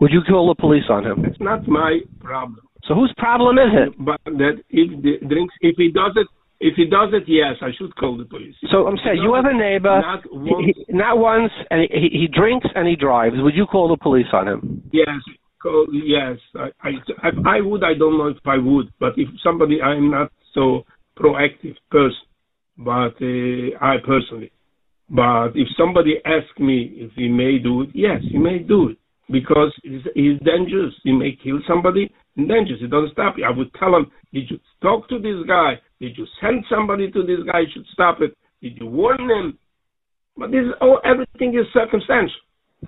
Would 0.00 0.12
you 0.12 0.20
call 0.28 0.48
the 0.48 0.60
police 0.60 0.84
on 0.88 1.04
him? 1.04 1.24
It's 1.24 1.40
not 1.40 1.66
my 1.66 1.98
problem. 2.20 2.60
So 2.84 2.94
whose 2.94 3.12
problem 3.18 3.58
is 3.58 3.72
it? 3.74 3.94
But 3.98 4.20
that 4.24 4.62
if 4.70 5.02
the 5.02 5.26
drinks, 5.26 5.54
if 5.60 5.76
he 5.76 5.90
does 5.90 6.12
it, 6.16 6.26
if 6.60 6.74
he 6.76 6.86
does 6.86 7.10
it, 7.12 7.24
yes, 7.26 7.54
I 7.62 7.70
should 7.76 7.94
call 7.96 8.16
the 8.16 8.24
police. 8.24 8.54
So 8.70 8.86
I'm 8.86 8.96
saying 9.04 9.22
you 9.22 9.34
have 9.34 9.44
a 9.44 9.56
neighbor, 9.56 10.00
not 10.00 10.22
once, 10.30 10.66
he, 10.66 10.92
not 10.92 11.18
once 11.18 11.52
and 11.70 11.82
he, 11.90 12.08
he 12.10 12.28
drinks 12.32 12.66
and 12.74 12.86
he 12.88 12.96
drives. 12.96 13.36
Would 13.38 13.54
you 13.54 13.66
call 13.66 13.88
the 13.88 13.96
police 13.96 14.26
on 14.32 14.48
him? 14.48 14.82
Yes, 14.92 15.08
yes, 15.92 16.38
I, 16.54 16.68
I, 16.82 17.30
I 17.46 17.60
would. 17.60 17.84
I 17.84 17.94
don't 17.98 18.18
know 18.18 18.28
if 18.28 18.36
I 18.46 18.58
would, 18.58 18.92
but 19.00 19.12
if 19.16 19.28
somebody, 19.42 19.80
I'm 19.82 20.10
not 20.10 20.32
so 20.54 20.84
proactive 21.18 21.76
person, 21.90 22.26
but 22.78 23.14
uh, 23.20 23.78
I 23.80 23.96
personally. 24.04 24.52
But 25.10 25.48
if 25.54 25.68
somebody 25.76 26.16
asks 26.24 26.58
me 26.58 26.92
if 26.96 27.12
he 27.16 27.28
may 27.28 27.58
do 27.58 27.82
it, 27.82 27.90
yes, 27.94 28.20
he 28.30 28.38
may 28.38 28.58
do 28.58 28.90
it 28.90 28.98
because 29.30 29.72
he's, 29.82 30.02
he's 30.14 30.38
dangerous. 30.44 30.94
He 31.02 31.12
may 31.12 31.36
kill 31.42 31.60
somebody. 31.66 32.12
dangerous. 32.36 32.80
It 32.82 32.90
doesn't 32.90 33.12
stop 33.12 33.34
you. 33.38 33.44
I 33.44 33.56
would 33.56 33.72
tell 33.74 33.96
him, 33.96 34.10
did 34.32 34.50
you 34.50 34.58
talk 34.82 35.08
to 35.08 35.18
this 35.18 35.46
guy? 35.46 35.80
Did 36.00 36.16
you 36.16 36.26
send 36.40 36.64
somebody 36.70 37.10
to 37.10 37.22
this 37.22 37.40
guy? 37.50 37.60
You 37.60 37.66
should 37.72 37.86
stop 37.92 38.18
it. 38.20 38.36
Did 38.62 38.76
you 38.78 38.86
warn 38.86 39.30
him? 39.30 39.58
But 40.36 40.50
this, 40.50 40.64
oh, 40.80 40.98
everything 41.04 41.58
is 41.58 41.66
circumstantial. 41.72 42.34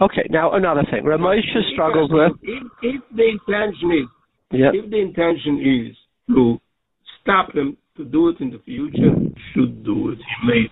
Okay, 0.00 0.26
now 0.30 0.52
another 0.52 0.82
thing. 0.90 1.04
Ramosha 1.04 1.72
struggles 1.72 2.10
with. 2.12 2.32
If, 2.42 2.62
if 2.82 3.02
the 3.14 3.28
intention 3.28 3.90
is, 3.90 4.08
yep. 4.52 4.72
if 4.74 4.90
the 4.90 5.00
intention 5.00 5.88
is 5.90 5.96
to 6.28 6.60
stop 7.20 7.52
them 7.54 7.76
to 7.96 8.04
do 8.04 8.28
it 8.28 8.36
in 8.40 8.50
the 8.50 8.60
future, 8.64 9.12
should 9.52 9.84
do 9.84 10.10
it. 10.10 10.18
Maybe. 10.46 10.70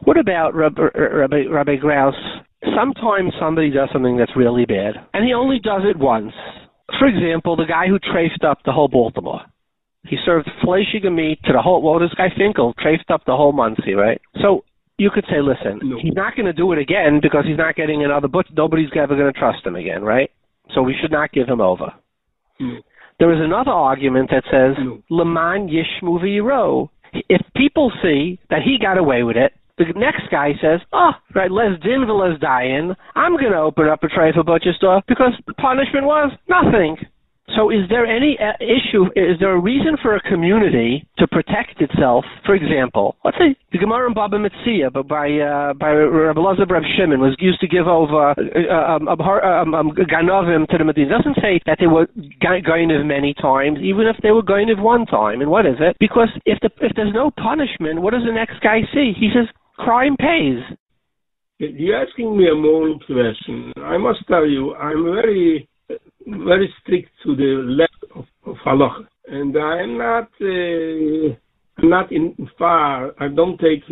What 0.00 0.18
about 0.18 0.54
Rabbi, 0.54 0.82
Rabbi, 0.94 1.44
Rabbi 1.48 1.76
Graus? 1.76 2.14
Sometimes 2.76 3.32
somebody 3.40 3.70
does 3.70 3.88
something 3.92 4.16
that's 4.16 4.32
really 4.36 4.66
bad, 4.66 4.94
and 5.14 5.24
he 5.24 5.32
only 5.32 5.60
does 5.60 5.82
it 5.84 5.96
once. 5.96 6.32
For 6.98 7.06
example, 7.06 7.56
the 7.56 7.64
guy 7.64 7.86
who 7.86 7.98
traced 7.98 8.44
up 8.44 8.58
the 8.64 8.72
whole 8.72 8.88
Baltimore. 8.88 9.40
He 10.04 10.16
served 10.26 10.50
fleshige 10.64 11.10
meat 11.12 11.38
to 11.44 11.52
the 11.52 11.62
whole, 11.62 11.80
well, 11.80 12.00
this 12.00 12.12
guy 12.16 12.28
Finkel 12.36 12.74
traced 12.78 13.08
up 13.08 13.22
the 13.24 13.36
whole 13.36 13.52
Monsey, 13.52 13.94
right? 13.94 14.20
So 14.42 14.64
you 15.02 15.10
could 15.10 15.24
say, 15.28 15.40
listen, 15.42 15.80
No. 15.82 15.96
he's 16.00 16.14
not 16.14 16.34
going 16.36 16.46
to 16.46 16.52
do 16.52 16.72
it 16.72 16.78
again 16.78 17.18
because 17.20 17.44
he's 17.46 17.58
not 17.58 17.74
getting 17.74 18.04
another 18.04 18.28
butcher. 18.28 18.54
Nobody's 18.56 18.90
ever 18.96 19.16
going 19.16 19.32
to 19.32 19.38
trust 19.38 19.66
him 19.66 19.76
again, 19.76 20.02
right? 20.02 20.30
So 20.74 20.82
we 20.82 20.94
should 21.00 21.10
not 21.12 21.32
give 21.32 21.48
him 21.48 21.60
over. 21.60 21.92
No. 22.60 22.78
There 23.18 23.32
is 23.32 23.40
another 23.40 23.70
argument 23.72 24.30
that 24.30 24.44
says, 24.50 24.76
No. 24.82 25.02
Leman 25.10 25.68
Yishmu 25.68 26.20
v'yiro. 26.22 26.88
If 27.28 27.42
people 27.54 27.92
see 28.02 28.38
that 28.50 28.62
he 28.62 28.78
got 28.80 28.96
away 28.98 29.22
with 29.22 29.36
it, 29.36 29.52
the 29.78 29.84
next 29.96 30.30
guy 30.30 30.52
says, 30.60 30.80
oh, 30.92 31.12
right, 31.34 31.50
les 31.50 31.76
din 31.82 32.02
v'les 32.06 32.38
dayin, 32.40 32.94
I'm 33.14 33.36
going 33.36 33.52
to 33.52 33.58
open 33.58 33.88
up 33.88 34.02
a 34.04 34.08
tray 34.08 34.32
for 34.32 34.44
butcher 34.44 34.72
store 34.76 35.02
because 35.08 35.32
the 35.46 35.54
punishment 35.54 36.06
was 36.06 36.30
nothing. 36.48 36.96
So 37.56 37.70
is 37.70 37.84
there 37.90 38.06
any 38.06 38.38
uh, 38.40 38.56
issue, 38.60 39.06
is 39.14 39.36
there 39.38 39.52
a 39.52 39.60
reason 39.60 39.96
for 40.00 40.16
a 40.16 40.20
community 40.20 41.06
to 41.18 41.26
protect 41.26 41.80
itself? 41.80 42.24
For 42.46 42.54
example, 42.54 43.16
let's 43.24 43.36
say 43.36 43.56
the 43.72 43.78
Gemara 43.78 44.08
in 44.08 44.14
Baba 44.14 44.38
Metzia 44.38 44.92
but 44.92 45.06
by, 45.06 45.28
uh, 45.28 45.74
by 45.74 45.90
Rabbi 45.92 46.40
Elazar 46.40 46.70
Reb 46.70 46.82
Shimon 46.96 47.20
was 47.20 47.36
used 47.38 47.60
to 47.60 47.68
give 47.68 47.86
over 47.86 48.32
uh, 48.32 48.96
um, 48.96 49.08
um, 49.08 49.74
um, 49.74 49.90
Ganovim 50.08 50.66
to 50.68 50.78
the 50.78 50.84
Medina. 50.84 51.14
It 51.14 51.18
doesn't 51.18 51.36
say 51.42 51.60
that 51.66 51.76
they 51.78 51.86
were 51.86 52.06
Gainiv 52.40 53.04
many 53.04 53.34
times, 53.34 53.78
even 53.82 54.06
if 54.06 54.16
they 54.22 54.30
were 54.30 54.42
Gainiv 54.42 54.80
one 54.80 55.04
time. 55.04 55.40
And 55.40 55.50
what 55.50 55.66
is 55.66 55.76
it? 55.78 55.96
Because 56.00 56.28
if, 56.46 56.58
the, 56.60 56.70
if 56.80 56.92
there's 56.96 57.12
no 57.12 57.30
punishment, 57.30 58.00
what 58.00 58.12
does 58.12 58.24
the 58.24 58.32
next 58.32 58.60
guy 58.62 58.80
see? 58.94 59.12
He 59.18 59.30
says, 59.34 59.48
crime 59.76 60.16
pays. 60.16 60.62
You're 61.58 62.02
asking 62.02 62.36
me 62.36 62.48
a 62.50 62.54
moral 62.54 62.98
question. 63.06 63.72
I 63.76 63.96
must 63.98 64.26
tell 64.26 64.46
you, 64.46 64.74
I'm 64.74 65.04
very, 65.04 65.68
very 66.26 66.72
strict 66.80 67.10
to 67.24 67.36
the 67.36 67.62
left 67.66 68.04
of, 68.14 68.24
of 68.46 68.56
and 69.28 69.56
I'm 69.56 69.98
not, 69.98 70.28
uh, 70.40 71.34
not 71.82 72.12
in 72.12 72.34
far. 72.58 73.12
I 73.18 73.28
don't 73.28 73.58
take, 73.58 73.82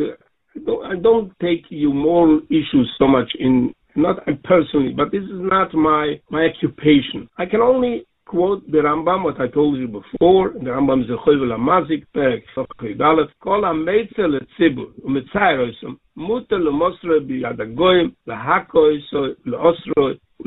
I 0.56 0.58
don't, 0.64 0.84
I 0.84 1.00
don't 1.00 1.32
take 1.40 1.64
your 1.68 1.94
moral 1.94 2.40
issues 2.48 2.90
so 2.98 3.06
much 3.06 3.30
in, 3.38 3.72
not 3.96 4.18
personally, 4.44 4.92
but 4.96 5.10
this 5.12 5.22
is 5.22 5.30
not 5.32 5.74
my 5.74 6.20
my 6.30 6.46
occupation. 6.46 7.28
I 7.38 7.46
can 7.46 7.60
only 7.60 8.06
quote 8.30 8.64
the 8.70 8.78
Rambam, 8.78 9.24
what 9.24 9.40
I 9.40 9.48
told 9.48 9.78
you 9.78 9.88
before, 9.88 10.50
the 10.52 10.70
Rambam 10.70 11.04
Zechoyvel 11.08 11.52
Amazik, 11.58 12.06
Perek 12.14 12.42
Sofkridalet, 12.56 13.28
Kol 13.42 13.62
HaMeitze 13.62 14.20
LeTzibur, 14.20 14.92
uMetzayroisum, 15.04 15.98
Muter 16.16 16.60
LeMosre 16.60 17.20
Biyad 17.28 17.58
HaGoyim, 17.58 18.14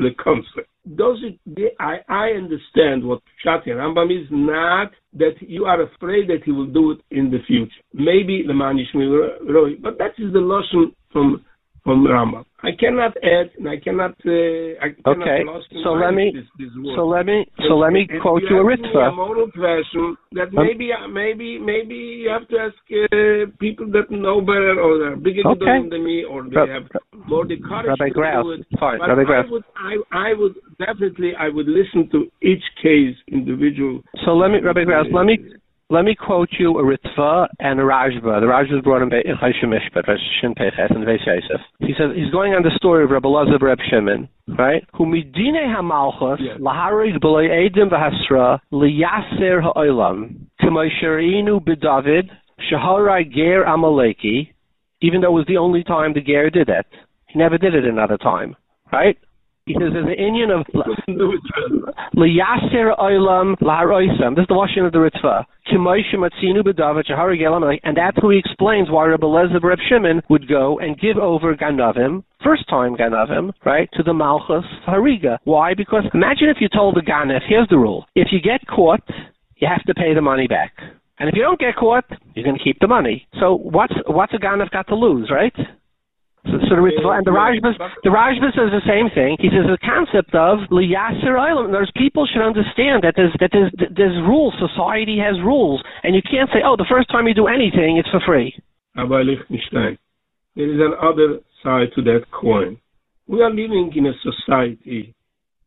LeHakoiso, 0.00 0.14
LeOsro, 0.24 0.42
LeKonsre. 0.56 0.64
Those, 0.86 1.24
I, 1.80 1.96
I 2.08 2.28
understand 2.30 3.04
what 3.04 3.20
Shati 3.44 3.68
Rambam 3.68 4.10
is 4.10 4.28
not 4.30 4.92
that 5.14 5.34
you 5.40 5.64
are 5.64 5.82
afraid 5.82 6.28
that 6.28 6.44
he 6.44 6.52
will 6.52 6.66
do 6.66 6.92
it 6.92 6.98
in 7.10 7.30
the 7.30 7.38
future. 7.46 7.72
Maybe 7.92 8.44
the 8.46 8.54
man 8.54 8.78
is 8.78 8.86
Roy, 8.94 9.76
but 9.80 9.98
that 9.98 10.12
is 10.18 10.32
the 10.32 10.40
lesson 10.40 10.94
from 11.12 11.44
from 11.84 12.04
Rambam. 12.06 12.44
I 12.62 12.70
cannot 12.72 13.12
add, 13.22 13.50
and 13.58 13.68
I 13.68 13.76
cannot. 13.76 14.12
Uh, 14.24 14.80
I 14.80 14.88
cannot 15.04 15.28
Okay, 15.28 15.44
so 15.84 15.92
let 15.92 16.14
me- 16.14 16.32
This, 16.34 16.48
this 16.58 16.70
word. 16.82 16.96
So 16.96 17.06
let 17.06 17.26
me, 17.26 17.46
so 17.68 17.76
let 17.76 17.92
me 17.92 18.08
quote 18.22 18.42
you 18.48 18.58
a 18.58 18.64
Ritva. 18.64 19.08
A 19.08 19.12
moral 19.12 19.50
question 19.52 20.16
that 20.32 20.48
Um, 20.48 20.64
maybe, 20.66 20.90
maybe, 21.10 21.58
maybe 21.58 21.94
you 21.94 22.30
have 22.30 22.48
to 22.48 22.56
ask 22.58 22.74
uh, 22.90 23.52
people 23.60 23.86
that 23.92 24.10
know 24.10 24.40
better 24.40 24.80
or 24.80 25.12
are 25.12 25.16
bigger 25.16 25.42
Okay. 25.46 25.88
than 25.90 26.02
me, 26.04 26.24
or 26.24 26.44
they 26.44 26.56
Rab- 26.56 26.68
have 26.70 26.86
more 27.28 27.44
the 27.46 27.58
courage 27.58 27.86
Rabbi 27.86 28.08
to 28.08 28.14
Graff, 28.14 28.42
do 28.44 28.50
it. 28.52 28.66
But 28.80 29.00
Rabbi 29.08 29.32
I 29.32 29.50
would, 29.50 29.64
I, 29.76 29.94
I 30.10 30.32
would 30.32 30.54
definitely, 30.78 31.34
I 31.36 31.48
would 31.50 31.68
listen 31.68 32.08
to 32.12 32.30
each 32.40 32.64
case 32.82 33.14
individual. 33.28 34.02
So 34.24 34.32
let 34.34 34.50
me, 34.50 34.60
Rabbi 34.60 34.84
Graus, 34.84 35.12
let 35.12 35.26
me 35.26 35.36
let 35.94 36.04
me 36.04 36.16
quote 36.16 36.48
you 36.58 36.76
a 36.76 36.82
Ritva 36.82 37.46
and 37.60 37.78
a 37.78 37.84
Rashba. 37.84 38.40
The 38.40 38.46
Rashba 38.46 38.78
is 38.78 38.82
brought 38.82 39.02
in 39.02 39.10
Chayshim 39.10 39.66
Mishpat, 39.66 40.04
Shin 40.40 40.52
Peches, 40.52 40.90
and 40.90 41.06
Veis 41.06 41.24
Yosef. 41.24 41.60
He 41.78 41.94
says 41.96 42.10
he's 42.16 42.32
going 42.32 42.52
on 42.52 42.64
the 42.64 42.72
story 42.74 43.04
of 43.04 43.10
Rabbi 43.10 43.28
Elazar 43.28 43.62
Reb 43.62 43.78
Shimon, 43.88 44.28
right? 44.58 44.84
Who 44.96 45.06
midine 45.06 45.64
hamalchus 45.72 46.40
laharig 46.58 47.20
b'loy 47.20 47.48
edim 47.48 47.90
v'hasra 47.90 48.58
liyaser 48.72 49.62
ha'olam 49.62 50.48
k'mosherinu 50.60 51.64
b'David 51.64 52.28
shaharai 52.72 53.32
ger 53.32 53.64
amaleki. 53.64 54.48
Even 55.00 55.20
though 55.20 55.28
it 55.28 55.32
was 55.32 55.46
the 55.46 55.58
only 55.58 55.84
time 55.84 56.12
the 56.12 56.20
ger 56.20 56.50
did 56.50 56.68
it, 56.68 56.86
he 57.28 57.38
never 57.38 57.56
did 57.56 57.72
it 57.72 57.84
another 57.84 58.16
time, 58.16 58.56
right? 58.92 59.16
He 59.66 59.72
says 59.72 59.94
there's 59.94 60.04
an 60.04 60.12
Indian 60.12 60.50
of. 60.50 60.66
Liyaser 62.14 62.98
oilam 62.98 63.56
laharoisam. 63.62 64.36
This 64.36 64.42
is 64.42 64.48
the 64.48 64.54
washing 64.54 64.84
of 64.84 64.92
the 64.92 64.98
Ritva. 64.98 65.46
And 67.82 67.96
that's 67.96 68.16
who 68.20 68.30
he 68.30 68.38
explains 68.38 68.90
why 68.90 69.06
Rabbi 69.06 69.24
Elazar 69.24 69.62
Reb 69.62 69.78
Shimon 69.88 70.20
would 70.28 70.46
go 70.48 70.78
and 70.80 71.00
give 71.00 71.16
over 71.16 71.54
Ganavim, 71.56 72.24
first 72.44 72.68
time 72.68 72.94
Ganavim, 72.94 73.52
right, 73.64 73.88
to 73.94 74.02
the 74.02 74.12
Malchus 74.12 74.66
Hariga. 74.86 75.38
Why? 75.44 75.72
Because 75.72 76.04
imagine 76.12 76.50
if 76.50 76.58
you 76.60 76.68
told 76.68 76.96
the 76.96 77.00
Ganef, 77.00 77.40
here's 77.48 77.68
the 77.70 77.78
rule. 77.78 78.04
If 78.14 78.28
you 78.32 78.42
get 78.42 78.66
caught, 78.66 79.08
you 79.56 79.66
have 79.66 79.82
to 79.84 79.94
pay 79.94 80.12
the 80.12 80.20
money 80.20 80.46
back. 80.46 80.74
And 81.18 81.30
if 81.30 81.34
you 81.34 81.42
don't 81.42 81.58
get 81.58 81.76
caught, 81.76 82.04
you're 82.34 82.44
going 82.44 82.58
to 82.58 82.62
keep 82.62 82.80
the 82.80 82.88
money. 82.88 83.26
So 83.40 83.54
what's 83.54 83.94
what's 84.06 84.34
a 84.34 84.38
Ganef 84.38 84.70
got 84.72 84.88
to 84.88 84.94
lose, 84.94 85.30
right? 85.30 85.54
So, 86.46 86.60
so 86.68 86.76
the 86.76 86.84
Ritva, 86.84 87.16
and 87.16 87.24
the 87.24 87.32
Rashbas, 87.32 87.76
the 88.04 88.12
Rashba 88.12 88.52
says 88.52 88.68
the 88.68 88.84
same 88.84 89.08
thing. 89.14 89.36
He 89.40 89.48
says 89.48 89.64
the 89.64 89.80
concept 89.80 90.34
of 90.34 90.60
liyaser 90.68 91.40
oilam. 91.40 91.72
There's 91.72 91.90
people 91.96 92.28
should 92.28 92.44
understand 92.44 93.02
that 93.02 93.14
there's 93.16 93.32
that 93.40 93.48
there's 93.52 93.72
there's 93.96 94.16
rules. 94.28 94.52
Society 94.60 95.16
has 95.18 95.40
rules, 95.40 95.82
and 96.02 96.14
you 96.14 96.20
can't 96.20 96.50
say, 96.52 96.60
oh, 96.64 96.76
the 96.76 96.88
first 96.88 97.08
time 97.08 97.26
you 97.26 97.34
do 97.34 97.48
anything, 97.48 97.96
it's 97.96 98.08
for 98.10 98.20
free. 98.20 98.52
Rabbi 98.96 99.22
Lichtenstein, 99.22 99.98
there 100.54 100.68
is 100.68 100.80
another 100.80 101.40
side 101.62 101.88
to 101.96 102.02
that 102.02 102.28
coin. 102.30 102.76
We 103.26 103.40
are 103.40 103.50
living 103.50 103.90
in 103.96 104.06
a 104.06 104.12
society 104.20 105.14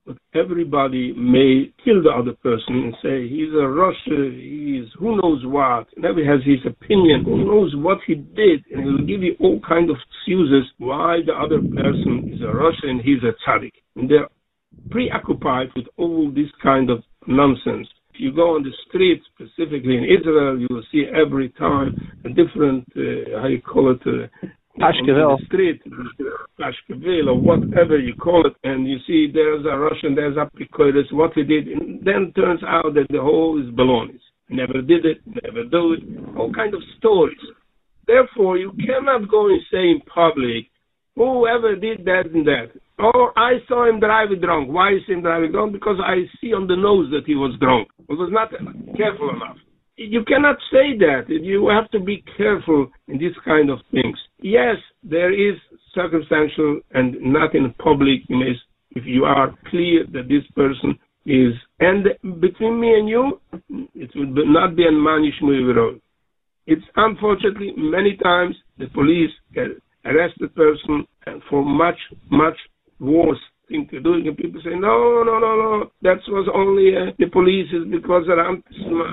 that 0.08 0.18
everybody 0.34 1.14
may 1.14 1.72
kill 1.84 2.02
the 2.02 2.10
other 2.10 2.34
person 2.42 2.76
and 2.84 2.96
say 3.04 3.28
he's 3.28 3.54
a 3.54 3.68
Russia, 3.68 4.32
he's 4.34 4.86
who 5.00 5.20
knows 5.22 5.44
what, 5.46 5.88
and 5.96 6.06
everybody 6.06 6.26
has 6.26 6.46
his 6.46 6.66
opinion, 6.66 7.24
who 7.24 7.46
knows 7.46 7.76
what 7.76 8.00
he 8.08 8.16
did, 8.16 8.64
and 8.72 8.84
he 8.84 8.92
will 8.92 9.06
give 9.06 9.22
you 9.22 9.36
all 9.40 9.60
kind 9.68 9.90
of 9.90 9.98
excuses 10.08 10.66
why 10.78 11.18
the 11.26 11.34
other 11.34 11.60
person 11.60 12.32
is 12.34 12.42
a 12.42 12.52
Russia 12.52 12.88
and 12.88 13.02
he's 13.02 13.22
a 13.24 13.34
tzaddik. 13.44 13.74
And 13.96 14.10
they're 14.10 14.30
preoccupied 14.90 15.68
with 15.76 15.86
all 15.98 16.32
this 16.32 16.50
kind 16.64 16.90
of 16.90 17.04
nonsense. 17.28 17.88
If 18.14 18.22
you 18.22 18.34
go 18.34 18.56
on 18.56 18.64
the 18.64 18.72
street, 18.88 19.22
specifically 19.36 19.98
in 19.98 20.04
Israel, 20.04 20.60
you 20.60 20.68
will 20.70 20.84
see 20.92 21.06
every 21.14 21.50
time 21.50 21.96
a 22.26 22.30
different, 22.30 22.88
uh, 22.96 23.42
how 23.42 23.48
you 23.48 23.62
call 23.62 23.92
it, 23.92 24.02
uh, 24.08 24.48
The 24.80 25.38
street, 25.46 25.82
Pashkeville, 26.60 27.30
or 27.30 27.40
whatever 27.40 27.98
you 27.98 28.14
call 28.14 28.46
it, 28.46 28.54
and 28.64 28.88
you 28.88 28.98
see 29.08 29.28
there's 29.32 29.66
a 29.66 29.78
Russian, 29.78 30.14
there's 30.14 30.38
a 30.38 30.50
Pikoidis, 30.56 31.12
what 31.12 31.34
he 31.34 31.44
did, 31.44 31.68
and 31.68 32.00
then 32.06 32.32
turns 32.36 32.62
out 32.64 32.94
that 32.94 33.08
the 33.10 33.20
whole 33.20 33.60
is 33.60 33.74
baloney. 33.74 34.20
Never 34.50 34.82
did 34.82 35.06
it, 35.06 35.18
never 35.26 35.64
do 35.64 35.94
it, 35.94 36.38
all 36.38 36.54
kind 36.54 36.74
of 36.74 36.82
stories. 36.98 37.38
Therefore, 38.06 38.58
you 38.58 38.72
cannot 38.86 39.30
go 39.30 39.48
and 39.48 39.62
say 39.72 39.90
in 39.90 40.02
public, 40.14 40.70
whoever 41.16 41.76
did 41.76 42.06
that 42.06 42.26
and 42.34 42.46
that. 42.48 42.68
Oh, 43.00 43.32
I 43.36 43.58
saw 43.68 43.90
him 43.90 44.00
driving 44.00 44.42
drunk. 44.42 44.70
Why 44.72 44.94
is 44.94 45.02
him 45.08 45.22
driving 45.22 45.52
drunk? 45.52 45.74
Because 45.74 45.98
I 46.04 46.24
see 46.40 46.54
on 46.54 46.68
the 46.68 46.76
nose 46.76 47.12
that 47.12 47.26
he 47.26 47.36
was 47.36 47.58
drunk. 47.60 47.90
He 48.08 48.16
was 48.16 48.30
not 48.32 48.52
careful 48.96 49.30
enough. 49.32 49.58
You 49.98 50.24
cannot 50.26 50.58
say 50.72 50.96
that. 51.00 51.26
You 51.28 51.68
have 51.70 51.90
to 51.92 52.00
be 52.00 52.24
careful 52.38 52.88
in 53.08 53.18
this 53.18 53.34
kind 53.44 53.72
of 53.72 53.80
things. 53.92 54.18
Yes, 54.40 54.76
there 55.04 55.34
is 55.34 55.56
circumstantial 55.94 56.82
and 56.92 57.16
not 57.22 57.56
in 57.56 57.74
public. 57.80 58.22
If 58.92 59.04
you 59.06 59.26
are 59.26 59.54
clear 59.70 60.06
that 60.14 60.28
this 60.30 60.44
person 60.56 60.98
is, 61.26 61.54
and 61.80 62.06
between 62.40 62.80
me 62.80 62.94
and 62.94 63.10
you, 63.10 63.42
it 63.96 64.12
will 64.16 64.46
not 64.46 64.76
be 64.76 64.84
a 64.84 64.92
manish 64.92 65.42
road. 65.42 66.00
It's 66.68 66.86
unfortunately 66.96 67.74
many 67.76 68.18
times 68.18 68.56
the 68.78 68.88
police 68.88 69.32
arrest 70.06 70.36
the 70.40 70.48
person 70.50 71.08
for 71.50 71.66
much, 71.66 71.98
much 72.30 72.58
worse 73.00 73.40
thing 73.68 73.88
to 73.92 74.00
do. 74.00 74.14
And 74.14 74.38
people 74.38 74.62
say, 74.64 74.72
no, 74.72 75.24
no, 75.24 75.40
no, 75.40 75.56
no, 75.56 75.92
that 76.02 76.20
was 76.28 76.48
only 76.54 76.96
uh, 76.96 77.14
the 77.20 77.30
police 77.32 77.68
is 77.72 77.90
because 77.90 78.24
they're 78.28 78.40
anti- 78.40 78.64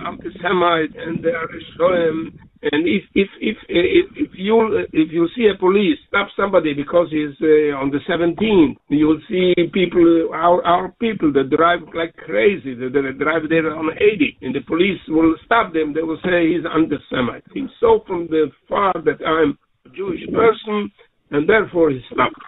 anti-Semite 0.06 0.94
and 0.96 1.22
they 1.22 1.30
are 1.30 1.48
Shoem. 1.76 2.38
And 2.72 2.88
if 2.88 3.02
if 3.14 3.28
if 3.40 3.56
if, 3.68 4.06
if 4.16 4.30
you 4.36 4.86
if 4.92 5.12
you 5.12 5.28
see 5.36 5.50
a 5.54 5.58
police 5.58 5.98
stop 6.08 6.28
somebody 6.34 6.72
because 6.72 7.08
he's 7.10 7.36
uh, 7.42 7.76
on 7.76 7.90
the 7.90 8.00
17th, 8.08 8.76
you 8.88 9.06
will 9.06 9.20
see 9.28 9.52
people 9.70 10.30
our 10.32 10.64
our 10.64 10.88
people 10.98 11.30
that 11.34 11.50
drive 11.54 11.80
like 11.94 12.16
crazy. 12.16 12.74
That, 12.74 12.92
that 12.94 13.18
drive 13.18 13.50
there 13.50 13.68
on 13.68 13.90
80, 13.92 14.38
and 14.40 14.54
the 14.54 14.60
police 14.60 15.00
will 15.08 15.34
stop 15.44 15.74
them. 15.74 15.92
They 15.92 16.02
will 16.02 16.20
say 16.24 16.56
he's 16.56 16.64
anti-Semite. 16.64 17.44
He 17.52 17.66
saw 17.80 18.02
from 18.06 18.28
the 18.28 18.50
far 18.66 18.94
that 18.94 19.20
I'm 19.26 19.58
a 19.84 19.90
Jewish 19.90 20.24
person, 20.32 20.90
and 21.32 21.46
therefore 21.46 21.90
he 21.90 22.00
stopped. 22.10 22.40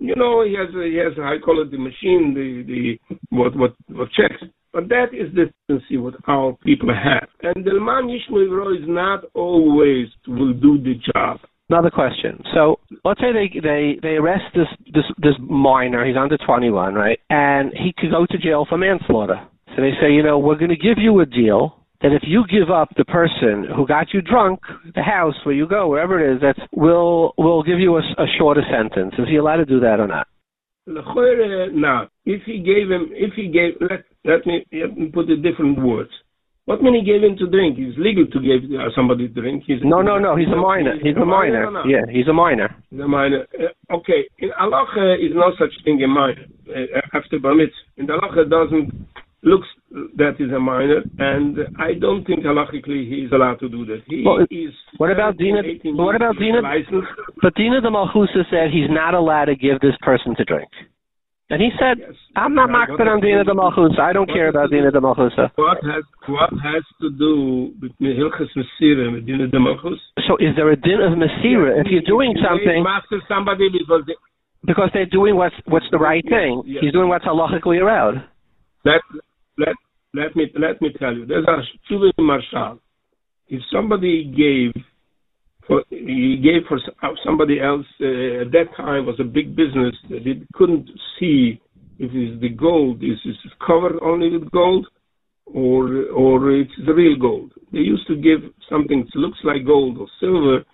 You 0.00 0.14
know, 0.14 0.44
he 0.44 0.54
has 0.54 0.68
a, 0.74 0.84
he 0.84 0.96
has 0.96 1.16
a 1.18 1.22
high 1.22 1.38
quality 1.42 1.76
machine, 1.76 2.32
the 2.34 2.62
the 2.66 3.16
what 3.30 3.56
what 3.56 3.74
what 3.88 4.08
checks. 4.12 4.42
But 4.72 4.88
that 4.88 5.06
is 5.12 5.34
the 5.34 5.50
tendency 5.66 5.96
what 5.96 6.14
our 6.26 6.56
people 6.64 6.88
have. 6.94 7.28
And 7.42 7.64
the 7.64 7.80
man 7.80 8.06
Yishmael 8.06 8.76
is 8.76 8.84
not 8.86 9.24
always 9.34 10.08
will 10.26 10.52
do 10.52 10.78
the 10.78 10.94
job. 11.12 11.40
Another 11.70 11.90
question. 11.90 12.42
So 12.54 12.78
let's 13.04 13.20
say 13.20 13.32
they 13.32 13.60
they 13.60 13.98
they 14.00 14.16
arrest 14.16 14.44
this 14.54 14.68
this 14.92 15.04
this 15.18 15.34
minor. 15.40 16.06
He's 16.06 16.16
under 16.16 16.38
21, 16.38 16.94
right? 16.94 17.18
And 17.28 17.72
he 17.72 17.92
could 17.96 18.10
go 18.10 18.24
to 18.24 18.38
jail 18.38 18.66
for 18.68 18.78
manslaughter. 18.78 19.46
So 19.74 19.82
they 19.82 19.92
say, 20.00 20.12
you 20.12 20.22
know, 20.22 20.38
we're 20.38 20.56
going 20.56 20.70
to 20.70 20.76
give 20.76 20.96
you 20.98 21.20
a 21.20 21.26
deal 21.26 21.76
that 22.00 22.12
if 22.12 22.22
you 22.26 22.44
give 22.48 22.70
up 22.70 22.90
the 22.96 23.04
person 23.04 23.66
who 23.74 23.86
got 23.86 24.14
you 24.14 24.22
drunk, 24.22 24.60
the 24.94 25.02
house 25.02 25.34
where 25.44 25.54
you 25.54 25.66
go, 25.66 25.88
wherever 25.88 26.18
it 26.18 26.36
is, 26.36 26.40
that's 26.40 26.60
we'll 26.72 27.32
we'll 27.36 27.62
give 27.62 27.80
you 27.80 27.96
a, 27.96 28.00
a 28.18 28.26
shorter 28.38 28.62
sentence. 28.70 29.14
Is 29.18 29.28
he 29.28 29.36
allowed 29.36 29.56
to 29.56 29.64
do 29.64 29.80
that 29.80 30.00
or 30.00 30.06
not? 30.06 30.28
No. 30.86 32.06
if 32.24 32.42
he 32.46 32.58
gave 32.60 32.90
him, 32.90 33.10
if 33.12 33.34
he 33.34 33.48
gave, 33.48 33.74
let, 33.80 34.04
let 34.24 34.46
me, 34.46 34.64
let 34.72 34.96
me 34.96 35.10
put 35.12 35.28
it 35.28 35.42
different 35.42 35.78
words. 35.82 36.10
What 36.64 36.82
mean 36.82 36.94
he 36.94 37.04
gave 37.04 37.22
him 37.22 37.36
to 37.38 37.46
drink? 37.48 37.76
It's 37.78 37.96
legal 37.98 38.26
to 38.26 38.40
give 38.40 38.68
uh, 38.76 38.92
somebody 38.94 39.28
to 39.28 39.40
drink. 39.40 39.64
He's 39.66 39.80
no, 39.82 40.02
no, 40.02 40.18
no. 40.18 40.36
He's 40.36 40.48
a 40.48 40.56
minor. 40.56 40.96
He's 41.02 41.16
a 41.16 41.24
minor. 41.24 41.64
No, 41.64 41.80
no. 41.80 41.82
Yeah, 41.88 42.04
he's 42.12 42.28
a 42.28 42.32
minor. 42.32 42.68
The 42.92 43.08
minor. 43.08 43.46
Uh, 43.56 43.96
okay. 43.96 44.28
In 44.38 44.50
Allah 44.60 44.84
is 45.18 45.32
no 45.34 45.52
such 45.58 45.72
thing 45.84 46.02
a 46.02 46.08
minor. 46.08 46.44
Uh, 46.68 47.00
after 47.16 47.38
bar 47.38 47.54
mitzvah. 47.54 47.72
In 47.96 48.10
Allah 48.10 48.44
doesn't 48.44 48.92
looks 49.42 49.68
that 50.16 50.36
is 50.38 50.52
a 50.52 50.58
minor, 50.60 51.02
and 51.18 51.58
I 51.78 51.94
don't 51.98 52.24
think 52.24 52.44
halachically 52.44 53.08
he 53.08 53.24
is 53.24 53.32
allowed 53.32 53.60
to 53.60 53.68
do 53.68 53.86
that. 53.86 54.02
He 54.06 54.22
well, 54.24 54.44
is. 54.50 54.74
What 54.98 55.10
about 55.10 55.34
uh, 55.34 55.38
Dina? 55.38 55.62
What 55.94 56.16
about 56.16 56.36
Dina? 56.38 56.60
But 57.40 57.54
Dina 57.54 57.80
the 57.80 57.88
Malchusa 57.88 58.44
said 58.50 58.70
he's 58.72 58.90
not 58.90 59.14
allowed 59.14 59.46
to 59.46 59.56
give 59.56 59.80
this 59.80 59.96
person 60.02 60.34
to 60.36 60.44
drink. 60.44 60.68
And 61.50 61.62
he 61.62 61.70
said, 61.80 61.96
yes. 61.96 62.12
"I'm 62.36 62.54
not 62.54 62.68
makbid 62.68 63.08
on 63.08 63.22
Dina 63.22 63.44
the 63.44 63.56
Malchusa. 63.56 63.98
I 63.98 64.12
don't 64.12 64.28
care 64.28 64.48
about 64.48 64.70
Dina 64.70 64.90
the 64.90 65.00
Malchusa." 65.00 65.48
What 65.56 65.78
has 65.80 66.04
what 66.28 66.52
has 66.60 66.84
to 67.00 67.08
do 67.16 67.72
with 67.80 67.92
Hilchas 67.96 68.52
Mesira 68.52 69.08
and 69.08 69.24
Dina 69.24 69.48
the 69.48 69.56
Malchusa? 69.56 69.96
So, 70.28 70.36
is 70.36 70.52
there 70.56 70.68
a 70.70 70.76
din 70.76 71.00
of 71.00 71.16
Mesira 71.16 71.80
if 71.80 71.86
you're 71.88 72.04
doing 72.04 72.36
something? 72.44 72.82
Master 72.84 73.22
somebody 73.26 73.70
because 73.72 74.04
they, 74.06 74.16
because 74.66 74.90
they're 74.92 75.08
doing 75.08 75.36
what's 75.36 75.56
what's 75.64 75.88
the 75.90 75.98
right 75.98 76.24
thing. 76.28 76.62
He's 76.66 76.92
doing 76.92 77.08
what's 77.08 77.24
halachically 77.24 77.80
allowed. 77.80 78.28
That 78.84 79.00
let 79.58 79.74
let 80.14 80.34
me 80.36 80.50
let 80.58 80.80
me 80.80 80.88
tell 80.98 81.14
you. 81.14 81.26
There's 81.26 81.46
a 81.46 81.92
Shuvi 81.92 82.10
Marshal. 82.18 82.80
If 83.48 83.60
somebody 83.72 84.24
gave 84.24 84.82
for 85.66 85.84
he 85.90 86.40
gave 86.42 86.66
for 86.68 86.78
somebody 87.24 87.60
else 87.60 87.86
uh, 88.00 88.42
at 88.42 88.52
that 88.52 88.68
time 88.76 89.06
was 89.06 89.20
a 89.20 89.24
big 89.24 89.54
business 89.54 89.94
that 90.08 90.26
it 90.26 90.38
couldn't 90.54 90.88
see 91.18 91.60
if 91.98 92.10
it's 92.14 92.40
the 92.40 92.48
gold 92.48 93.02
is 93.02 93.18
covered 93.66 93.98
only 94.02 94.30
with 94.30 94.50
gold 94.50 94.86
or 95.46 96.06
or 96.06 96.52
it's 96.52 96.72
the 96.86 96.94
real 96.94 97.18
gold. 97.18 97.52
They 97.72 97.80
used 97.80 98.06
to 98.08 98.16
give 98.16 98.40
something 98.70 99.04
that 99.04 99.18
looks 99.18 99.38
like 99.44 99.66
gold 99.66 99.98
or 99.98 100.06
silver. 100.20 100.64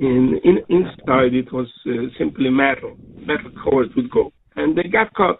In, 0.00 0.40
in 0.42 0.58
inside 0.70 1.34
it 1.34 1.52
was 1.52 1.68
uh, 1.86 2.10
simply 2.18 2.50
metal, 2.50 2.96
metal 3.16 3.52
covered 3.62 3.94
with 3.94 4.10
gold, 4.10 4.32
and 4.56 4.76
they 4.76 4.88
got 4.88 5.12
caught. 5.14 5.38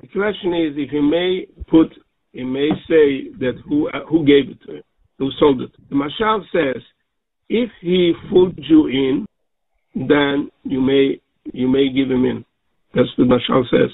The 0.00 0.06
question 0.06 0.54
is 0.54 0.74
if 0.76 0.92
you 0.92 1.02
may 1.02 1.46
put 1.68 1.92
he 2.32 2.44
may 2.44 2.70
say 2.88 3.28
that 3.38 3.54
who 3.66 3.88
uh, 3.88 4.04
who 4.08 4.24
gave 4.24 4.50
it 4.50 4.60
to 4.66 4.76
him, 4.76 4.82
who 5.18 5.30
sold 5.38 5.60
it. 5.60 5.70
The 5.90 5.94
Mashal 5.94 6.42
says, 6.52 6.82
if 7.48 7.70
he 7.80 8.12
fooled 8.30 8.58
you 8.58 8.86
in, 8.86 9.26
then 9.94 10.50
you 10.64 10.80
may 10.80 11.20
you 11.52 11.68
may 11.68 11.92
give 11.92 12.10
him 12.10 12.24
in. 12.24 12.44
That's 12.94 13.08
what 13.16 13.28
Mashal 13.28 13.64
says, 13.70 13.90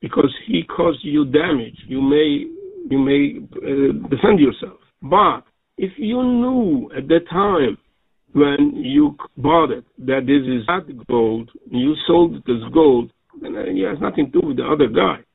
because 0.00 0.32
he 0.46 0.62
caused 0.62 1.00
you 1.02 1.24
damage. 1.24 1.76
You 1.86 2.00
may 2.00 2.46
you 2.88 2.98
may 2.98 3.38
uh, 3.56 4.08
defend 4.08 4.38
yourself. 4.38 4.78
But 5.02 5.42
if 5.76 5.92
you 5.96 6.22
knew 6.22 6.90
at 6.96 7.08
the 7.08 7.20
time 7.28 7.76
when 8.32 8.76
you 8.76 9.16
bought 9.36 9.70
it 9.70 9.84
that 9.98 10.26
this 10.26 10.46
is 10.46 10.66
not 10.68 10.86
gold, 11.06 11.50
you 11.70 11.94
sold 12.06 12.36
it 12.36 12.50
as 12.50 12.72
gold, 12.72 13.10
then 13.40 13.54
it 13.56 13.88
has 13.88 14.00
nothing 14.00 14.30
to 14.30 14.40
do 14.40 14.46
with 14.46 14.56
the 14.58 14.64
other 14.64 14.88
guy. 14.88 15.25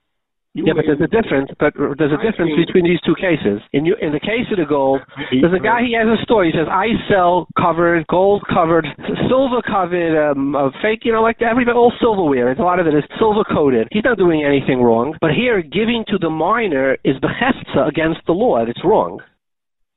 You 0.53 0.67
yeah, 0.67 0.73
but 0.75 0.83
there's 0.83 0.99
a 0.99 1.07
difference. 1.07 1.47
But 1.63 1.71
there's 1.79 2.11
a 2.11 2.19
difference 2.19 2.51
between 2.59 2.83
these 2.83 2.99
two 3.07 3.15
cases. 3.15 3.63
In 3.71 3.85
you, 3.85 3.95
in 4.01 4.11
the 4.11 4.19
case 4.19 4.43
of 4.51 4.59
the 4.59 4.67
gold, 4.67 4.99
there's 5.31 5.55
a 5.55 5.63
guy. 5.63 5.79
He 5.79 5.95
has 5.95 6.03
a 6.11 6.19
store. 6.23 6.43
He 6.43 6.51
says, 6.51 6.67
"I 6.67 6.91
sell 7.07 7.47
covered, 7.55 8.05
gold 8.07 8.43
covered, 8.51 8.85
silver 9.31 9.63
covered, 9.63 10.11
um, 10.19 10.53
uh, 10.53 10.67
fake. 10.83 11.07
You 11.07 11.13
know, 11.13 11.23
like 11.23 11.41
everybody, 11.41 11.77
all 11.77 11.93
silverware. 12.01 12.51
It's 12.51 12.59
a 12.59 12.67
lot 12.67 12.83
of 12.83 12.87
it 12.87 12.93
is 12.93 13.03
silver 13.17 13.47
coated. 13.47 13.87
He's 13.91 14.03
not 14.03 14.17
doing 14.17 14.43
anything 14.43 14.83
wrong. 14.83 15.15
But 15.21 15.31
here, 15.31 15.61
giving 15.61 16.03
to 16.11 16.17
the 16.19 16.29
minor 16.29 16.97
is 17.05 17.15
beheftza 17.23 17.87
against 17.87 18.19
the 18.27 18.33
law. 18.33 18.59
It's 18.67 18.83
wrong. 18.83 19.23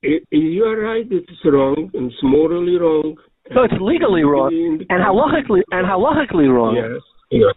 It, 0.03 0.23
you 0.31 0.63
are 0.71 0.79
right. 0.79 1.07
It's 1.11 1.45
wrong. 1.45 1.91
It's 1.93 2.15
morally 2.23 2.79
wrong. 2.79 3.17
So 3.53 3.65
it's 3.65 3.75
legally 3.81 4.23
wrong 4.23 4.55
and 4.89 5.03
halachically 5.03 5.63
and 5.73 5.85
halachically 5.85 6.47
wrong. 6.49 6.77
Yes. 6.77 7.03
Yes 7.31 7.55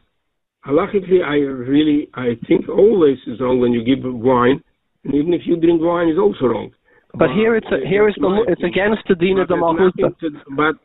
halachically, 0.68 1.24
I 1.24 1.38
really, 1.48 2.10
I 2.14 2.36
think 2.48 2.68
always 2.70 3.18
is 3.26 3.40
wrong 3.40 3.60
when 3.60 3.72
you 3.72 3.84
give 3.84 4.04
wine, 4.04 4.62
and 5.04 5.16
even 5.16 5.34
if 5.34 5.42
you 5.46 5.56
drink 5.56 5.82
wine, 5.82 6.10
is 6.10 6.20
also 6.20 6.46
wrong. 6.46 6.72
But 7.14 7.30
here 7.32 7.56
it's 7.56 7.68
a, 7.72 7.80
here 7.88 8.08
it's 8.08 8.18
the 8.20 8.46
it's 8.48 8.62
against 8.62 9.08
the 9.08 9.16
din 9.16 9.40
of 9.40 9.48
the 9.48 9.56
malchusa. 9.56 10.14
But 10.56 10.76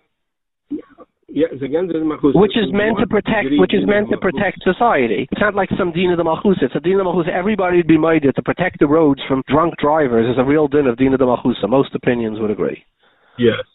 yeah, 1.28 1.50
it's 1.50 1.62
against 1.62 1.92
the. 1.92 2.00
Which 2.32 2.56
is 2.56 2.72
meant 2.72 2.96
to 3.00 3.06
protect, 3.06 3.52
which 3.58 3.74
is 3.74 3.84
meant 3.84 4.08
to 4.10 4.16
protect 4.16 4.62
society. 4.62 5.28
It's 5.30 5.40
not 5.40 5.54
like 5.54 5.68
some 5.76 5.92
din 5.92 6.10
of 6.10 6.16
the 6.16 6.24
malchusa. 6.24 6.70
It's 6.70 6.76
a 6.76 6.80
din 6.80 6.96
of 6.96 7.04
the 7.04 7.10
malchusa. 7.10 7.34
Everybody 7.34 7.76
would 7.78 7.90
be 7.90 7.98
made 7.98 8.22
to 8.22 8.42
protect 8.42 8.78
the 8.78 8.86
roads 8.86 9.20
from 9.28 9.42
drunk 9.48 9.74
drivers. 9.82 10.30
Is 10.30 10.38
a 10.38 10.44
real 10.44 10.68
din 10.68 10.86
of 10.86 10.96
din 10.96 11.12
of 11.12 11.18
the 11.18 11.26
malchusa. 11.26 11.68
Most 11.68 11.94
opinions 11.94 12.38
would 12.40 12.50
agree. 12.50 12.84
Yes. 13.36 13.66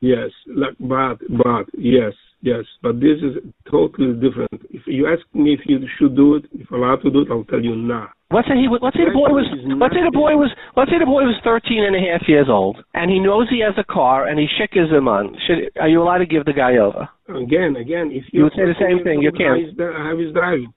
Yes, 0.00 0.28
like, 0.46 0.76
but 0.78 1.16
but 1.30 1.64
yes, 1.72 2.12
yes, 2.44 2.64
but 2.84 3.00
this 3.00 3.18
is 3.24 3.40
totally 3.70 4.12
different. 4.20 4.52
If 4.70 4.84
you 4.86 5.08
ask 5.08 5.24
me 5.32 5.56
if 5.56 5.64
you 5.64 5.80
should 5.98 6.14
do 6.14 6.36
it, 6.36 6.44
if 6.52 6.70
allowed 6.70 7.00
to 7.02 7.10
do 7.10 7.24
it, 7.24 7.28
I'll 7.32 7.48
tell 7.48 7.64
you 7.64 7.74
nah. 7.74 8.12
Let's 8.30 8.48
say 8.48 8.58
he 8.58 8.66
let's 8.66 8.96
say 8.96 9.06
the 9.06 9.14
boy 9.14 9.30
was 9.30 9.46
let's 9.78 9.94
say 9.94 10.02
the 10.02 10.10
boy 10.10 10.34
was 10.34 10.50
let's 10.74 10.90
say 10.90 10.98
the 10.98 11.06
boy 11.06 11.22
was 11.22 11.38
thirteen 11.46 11.86
and 11.86 11.94
a 11.94 12.02
half 12.02 12.26
years 12.26 12.50
old 12.50 12.82
and 12.92 13.06
he 13.06 13.22
knows 13.22 13.46
he 13.46 13.62
has 13.62 13.78
a 13.78 13.86
car 13.86 14.26
and 14.26 14.40
he 14.42 14.50
shikkers 14.58 14.90
him 14.90 15.06
on. 15.06 15.38
Should 15.46 15.70
are 15.78 15.86
you 15.86 16.02
allowed 16.02 16.18
to 16.18 16.26
give 16.26 16.44
the 16.44 16.56
guy 16.56 16.82
over? 16.82 17.06
Again, 17.30 17.76
again, 17.78 18.10
if 18.10 18.26
you, 18.34 18.42
you 18.42 18.42
would 18.44 18.56
say 18.58 18.66
the 18.66 18.80
same 18.80 19.06
thing, 19.06 19.22
you 19.22 19.30
can't. 19.30 19.62
Have 19.78 20.18
his 20.18 20.34
driving. 20.34 20.72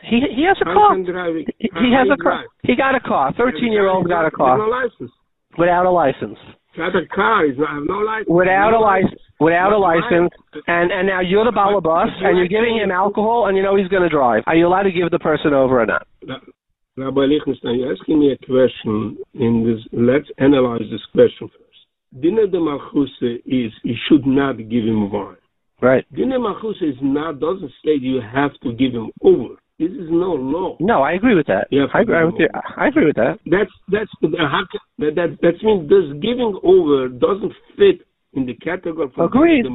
He 0.00 0.22
he 0.32 0.48
has 0.48 0.56
a 0.62 0.64
car. 0.64 0.96
He, 0.96 1.68
he 1.68 1.90
has 1.92 2.08
a 2.08 2.16
car. 2.16 2.46
He 2.62 2.72
got 2.76 2.94
a 2.94 3.00
car. 3.00 3.34
Thirteen 3.36 3.72
year 3.72 3.88
old 3.88 4.08
got 4.08 4.24
a 4.24 4.30
car. 4.30 4.56
License. 4.56 5.12
Without 5.58 5.84
a 5.84 5.90
license. 5.90 6.38
Got 6.76 6.94
a 6.94 7.04
car. 7.12 7.44
He's 7.44 7.58
not, 7.58 7.84
no 7.84 8.00
license. 8.00 8.30
Without 8.30 8.72
a 8.72 8.78
license. 8.80 9.20
Without 9.40 9.72
a 9.72 9.78
license, 9.78 10.30
and 10.66 10.90
and 10.90 11.06
now 11.06 11.20
you're 11.20 11.44
the 11.44 11.52
balabas, 11.52 12.10
and 12.24 12.36
you're 12.36 12.48
giving 12.48 12.76
him 12.76 12.90
alcohol, 12.90 13.46
and 13.46 13.56
you 13.56 13.62
know 13.62 13.76
he's 13.76 13.88
going 13.88 14.02
to 14.02 14.08
drive. 14.08 14.42
Are 14.46 14.56
you 14.56 14.66
allowed 14.66 14.82
to 14.82 14.90
give 14.90 15.10
the 15.10 15.18
person 15.20 15.54
over 15.54 15.80
or 15.80 15.86
not? 15.86 16.06
Rabbi 16.96 17.20
Lichtenstein, 17.20 17.78
you're 17.78 17.92
asking 17.92 18.18
me 18.18 18.32
a 18.32 18.38
question. 18.44 19.16
In 19.34 19.62
this, 19.62 19.86
let's 19.92 20.26
analyze 20.38 20.82
this 20.90 21.04
question 21.12 21.48
first. 21.48 22.20
Dinah 22.20 22.48
de 22.48 22.58
Malchuse 22.58 23.36
is 23.46 23.72
you 23.84 23.94
should 24.08 24.26
not 24.26 24.56
give 24.56 24.84
him 24.84 25.12
wine. 25.12 25.36
Right. 25.80 26.04
Dinah 26.12 26.40
Malchuse 26.40 26.82
is 26.82 26.96
not 27.00 27.38
doesn't 27.38 27.70
state 27.78 28.02
you 28.02 28.20
have 28.20 28.50
to 28.64 28.72
give 28.72 28.92
him 28.92 29.12
over. 29.22 29.54
This 29.78 29.92
is 29.92 30.10
no 30.10 30.34
law. 30.34 30.76
No, 30.80 31.02
I 31.02 31.12
agree 31.12 31.36
with 31.36 31.46
that. 31.46 31.68
Yeah, 31.70 31.86
I 31.94 32.00
agree 32.00 32.24
with 32.24 32.34
you. 32.38 32.48
I 32.76 32.88
agree 32.88 33.06
with 33.06 33.14
that. 33.14 33.38
That's 33.46 33.70
that's 33.86 34.10
that 34.22 35.14
that 35.14 35.38
that 35.40 35.62
means 35.62 35.88
this 35.88 36.10
giving 36.20 36.58
over 36.64 37.08
doesn't 37.08 37.52
fit 37.76 38.02
in 38.34 38.46
the 38.46 38.54
category 38.54 39.06
of 39.06 39.12
agreed. 39.18 39.66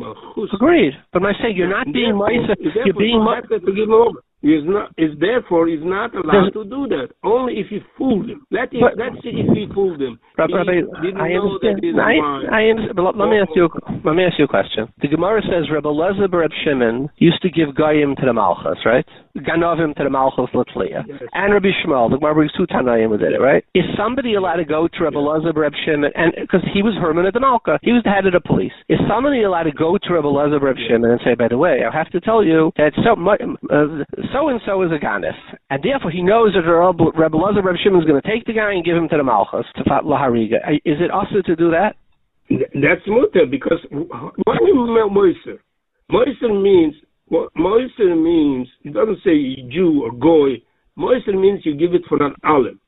Agreed. 0.54 0.94
But 1.12 1.24
I 1.24 1.34
say 1.42 1.50
you're 1.54 1.70
not 1.70 1.88
being 1.92 2.18
nice. 2.18 2.58
You're 2.86 2.94
being 2.94 3.24
nice. 3.24 3.44
To 3.50 3.60
give 3.60 3.90
him 3.90 3.94
over. 3.94 4.20
Is 4.44 4.68
not 4.68 4.92
is 4.98 5.12
therefore 5.22 5.70
is 5.70 5.80
not 5.82 6.14
allowed 6.14 6.52
to 6.52 6.66
do 6.66 6.86
that. 6.92 7.16
Only 7.24 7.54
if 7.54 7.72
you 7.72 7.80
fool 7.98 8.28
them. 8.28 8.46
Let 8.52 8.74
him, 8.74 8.82
let's 8.98 9.16
see 9.24 9.32
if 9.32 9.48
he 9.56 9.74
fooled 9.74 10.02
them. 10.02 10.20
Rabbi, 10.38 10.52
I 10.52 11.32
understand. 11.32 11.80
I, 11.96 12.20
I 12.52 12.64
understand. 12.68 12.96
But 12.98 13.04
let, 13.04 13.16
let 13.16 13.30
me 13.30 13.40
ask 13.40 13.52
you. 13.56 13.70
Let 14.04 14.16
me 14.16 14.26
ask 14.26 14.38
you 14.38 14.44
a 14.44 14.50
question. 14.50 14.92
The 15.02 15.08
Gemara 15.08 15.42
says 15.44 15.72
Rabbi 15.72 15.88
Lezer 15.88 16.30
Reb 16.30 16.52
Shimon 16.66 17.08
used 17.20 17.42
to 17.42 17.50
give 17.50 17.74
goyim 17.74 18.18
to 18.18 18.26
the 18.26 18.34
malchus, 18.34 18.84
right? 18.86 19.08
Ganovim 19.38 19.96
to 19.96 20.04
the 20.04 20.10
malchus 20.10 20.54
Latliya. 20.54 21.04
Yes. 21.08 21.22
And 21.34 21.54
Rabbi 21.54 21.70
Shmuel. 21.84 22.12
The 22.12 22.18
Gemara 22.18 22.36
brings 22.36 22.52
two 22.54 22.68
Tanaim 22.68 23.10
with 23.10 23.22
it, 23.22 23.40
right? 23.42 23.66
Is 23.74 23.84
somebody 23.98 24.36
allowed 24.36 24.58
to 24.58 24.66
go 24.66 24.88
to 24.88 25.04
Rabbi. 25.04 25.18
Lezer 25.18 25.56
Reb 25.56 25.74
Shimon 25.86 26.12
and 26.16 26.34
because 26.40 26.62
he 26.74 26.84
was 26.84 26.94
Herman 27.00 27.26
of 27.26 27.34
the 27.34 27.40
Malka, 27.40 27.80
he 27.82 27.92
was 27.92 28.04
the 28.04 28.12
head 28.12 28.26
of 28.26 28.34
the 28.34 28.42
police. 28.42 28.74
Is 28.90 29.00
somebody 29.08 29.44
allowed 29.44 29.64
to 29.64 29.72
go 29.72 29.98
to 29.98 30.14
Rabbi 30.14 30.28
Lezer 30.28 30.62
Reb 30.62 30.76
Shimon 30.88 31.12
and 31.12 31.22
say, 31.24 31.34
by 31.34 31.48
the 31.48 31.58
way, 31.58 31.82
I 31.82 31.96
have 31.96 32.10
to 32.12 32.20
tell 32.20 32.44
you 32.44 32.72
that 32.78 32.92
so. 33.02 33.14
Uh, 33.14 34.04
so 34.34 34.50
and 34.50 34.62
so 34.66 34.82
is 34.84 34.92
a 34.92 35.00
ganif, 35.04 35.34
and 35.70 35.82
therefore 35.82 36.12
he 36.12 36.22
knows 36.22 36.54
that 36.54 36.68
Rabbi 36.68 37.38
Lazar 37.38 37.62
Reb 37.62 37.76
Shimon 37.84 38.02
is 38.02 38.08
going 38.08 38.22
to 38.22 38.28
take 38.28 38.46
the 38.46 38.54
guy 38.54 38.74
and 38.74 38.84
give 38.84 38.98
him 38.98 39.08
to 39.10 39.18
the 39.18 39.24
Malchus 39.24 39.66
to 39.78 39.84
Fat 39.86 40.04
Lahariga. 40.04 40.58
Is 40.86 41.00
it 41.00 41.12
also 41.12 41.42
to 41.46 41.56
do 41.56 41.72
that? 41.72 41.96
That's 42.50 43.02
mutter 43.08 43.46
because 43.50 43.80
what 43.90 44.60
do 44.60 44.68
you 44.68 44.76
mean 44.76 45.10
Moiser? 45.10 45.58
Moiser 46.12 46.62
means 46.62 46.96
Moiser 47.32 48.22
means 48.22 48.68
it 48.84 48.94
doesn't 48.94 49.20
say 49.24 49.56
Jew 49.70 50.04
or 50.04 50.12
Goy. 50.12 50.62
Moiser 50.98 51.40
means 51.40 51.66
you 51.66 51.76
give 51.76 51.94
it 51.94 52.04
for 52.08 52.22
an 52.22 52.36
alim. 52.44 52.80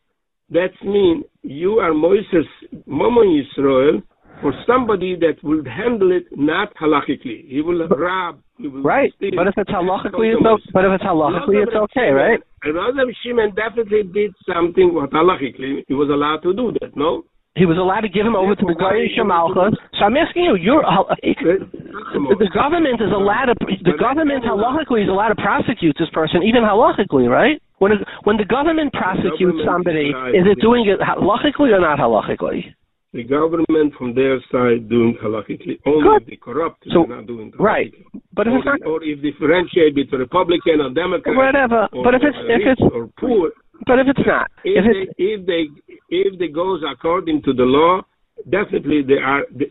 That 0.52 0.72
means 0.84 1.26
you 1.42 1.80
are 1.80 1.94
Moses 1.94 2.46
Momon 2.88 3.42
Yisrael 3.42 4.04
for 4.42 4.54
somebody 4.68 5.16
that 5.16 5.42
will 5.44 5.64
handle 5.66 6.12
it 6.12 6.26
not 6.38 6.74
halachically. 6.76 7.48
He 7.48 7.62
will 7.62 7.88
rob. 7.88 8.40
He 8.58 8.68
will 8.68 8.82
Right. 8.82 9.12
steal. 9.14 9.32
But 9.36 9.48
if 9.48 9.58
it's 9.58 9.70
halachically, 9.72 10.34
it's 10.34 10.46
o- 10.46 10.60
but 10.74 10.86
if 10.86 10.92
it's 10.92 11.04
halachically, 11.04 11.64
it's 11.66 11.76
okay, 11.76 12.12
right? 12.12 12.40
Rabbi 12.64 13.12
Shimon 13.24 13.52
definitely 13.56 14.04
did 14.04 14.34
something 14.46 14.94
what 14.94 15.10
halachically 15.12 15.84
he 15.88 15.94
was 15.94 16.10
allowed 16.10 16.42
to 16.44 16.54
do 16.54 16.72
that. 16.82 16.96
No. 16.96 17.24
He 17.56 17.64
was 17.64 17.80
allowed 17.80 18.04
to 18.04 18.12
give 18.12 18.28
him 18.28 18.36
over 18.36 18.52
to 18.52 18.66
the 18.68 18.76
Goyish 18.76 19.16
Malchus. 19.24 19.80
So 19.96 20.04
I'm 20.04 20.20
asking 20.20 20.44
you, 20.44 20.60
you're 20.60 20.84
uh, 20.84 21.08
the, 21.24 22.36
the 22.36 22.52
government 22.52 23.00
is 23.00 23.16
allowed 23.16 23.48
to 23.48 23.56
the 23.56 23.96
government 23.96 24.44
halachically 24.44 25.08
is 25.08 25.10
allowed 25.10 25.32
to 25.32 25.40
prosecute 25.40 25.96
this 25.96 26.12
person 26.12 26.44
even 26.44 26.68
halachically, 26.68 27.32
right? 27.32 27.64
When 27.80 27.96
it, 27.96 28.04
when 28.28 28.36
the 28.36 28.44
government 28.44 28.92
prosecutes 28.92 29.40
government 29.40 29.68
somebody, 29.72 30.12
is 30.36 30.44
it 30.44 30.60
doing 30.60 30.84
it 30.92 31.00
halachically 31.00 31.72
or 31.72 31.80
not 31.80 31.96
halachically? 31.96 32.76
The 33.16 33.24
government 33.24 33.96
from 33.96 34.12
their 34.12 34.44
side 34.52 34.92
doing 34.92 35.16
halachically 35.24 35.80
only 35.88 36.04
Good. 36.04 36.22
if 36.24 36.28
the 36.28 36.36
corrupt 36.36 36.84
So- 36.92 37.08
are 37.08 37.24
not 37.24 37.28
doing 37.28 37.56
Right. 37.56 37.94
But 38.36 38.48
if 38.48 38.52
or, 38.52 38.58
it's 38.60 38.68
not 38.68 38.84
or 38.84 39.00
if 39.00 39.24
differentiate 39.24 39.96
between 39.96 40.20
Republican 40.20 40.84
or 40.84 40.92
Democrat, 40.92 41.32
whatever, 41.32 41.88
or, 41.96 42.04
but 42.04 42.16
if 42.16 42.22
it's 42.28 42.36
if 42.52 42.68
it's 42.68 42.84
or 42.92 43.08
poor, 43.16 43.56
but 43.88 44.00
if 44.00 44.08
it's 44.08 44.26
not, 44.26 44.50
if 44.64 44.84
if 44.84 44.86
it's 44.88 45.12
they 45.18 45.24
if 45.24 45.40
they 45.46 45.64
if 46.10 46.40
they 46.40 46.48
goes 46.48 46.82
according 46.88 47.42
to 47.44 47.54
the 47.54 47.64
law, 47.64 48.02
definitely 48.50 49.02
they 49.04 49.20
are 49.20 49.44
the 49.52 49.68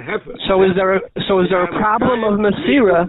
have. 0.00 0.20
so 0.48 0.62
is 0.62 0.70
there 0.76 0.96
a 0.96 1.00
so 1.28 1.40
is 1.40 1.48
there 1.50 1.64
a 1.64 1.72
problem 1.78 2.24
of 2.24 2.40
Masira? 2.40 3.08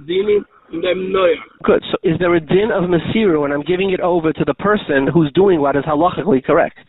Good. 1.63 1.83
So 1.91 1.97
is 2.03 2.17
there 2.19 2.33
a 2.35 2.39
din 2.39 2.69
of 2.73 2.89
Masira 2.89 3.39
when 3.41 3.51
I'm 3.51 3.63
giving 3.63 3.91
it 3.91 3.99
over 3.99 4.33
to 4.33 4.43
the 4.45 4.55
person 4.55 5.07
who's 5.13 5.31
doing 5.33 5.61
what 5.61 5.75
is 5.75 5.83
halachically 5.83 6.43
correct? 6.43 6.79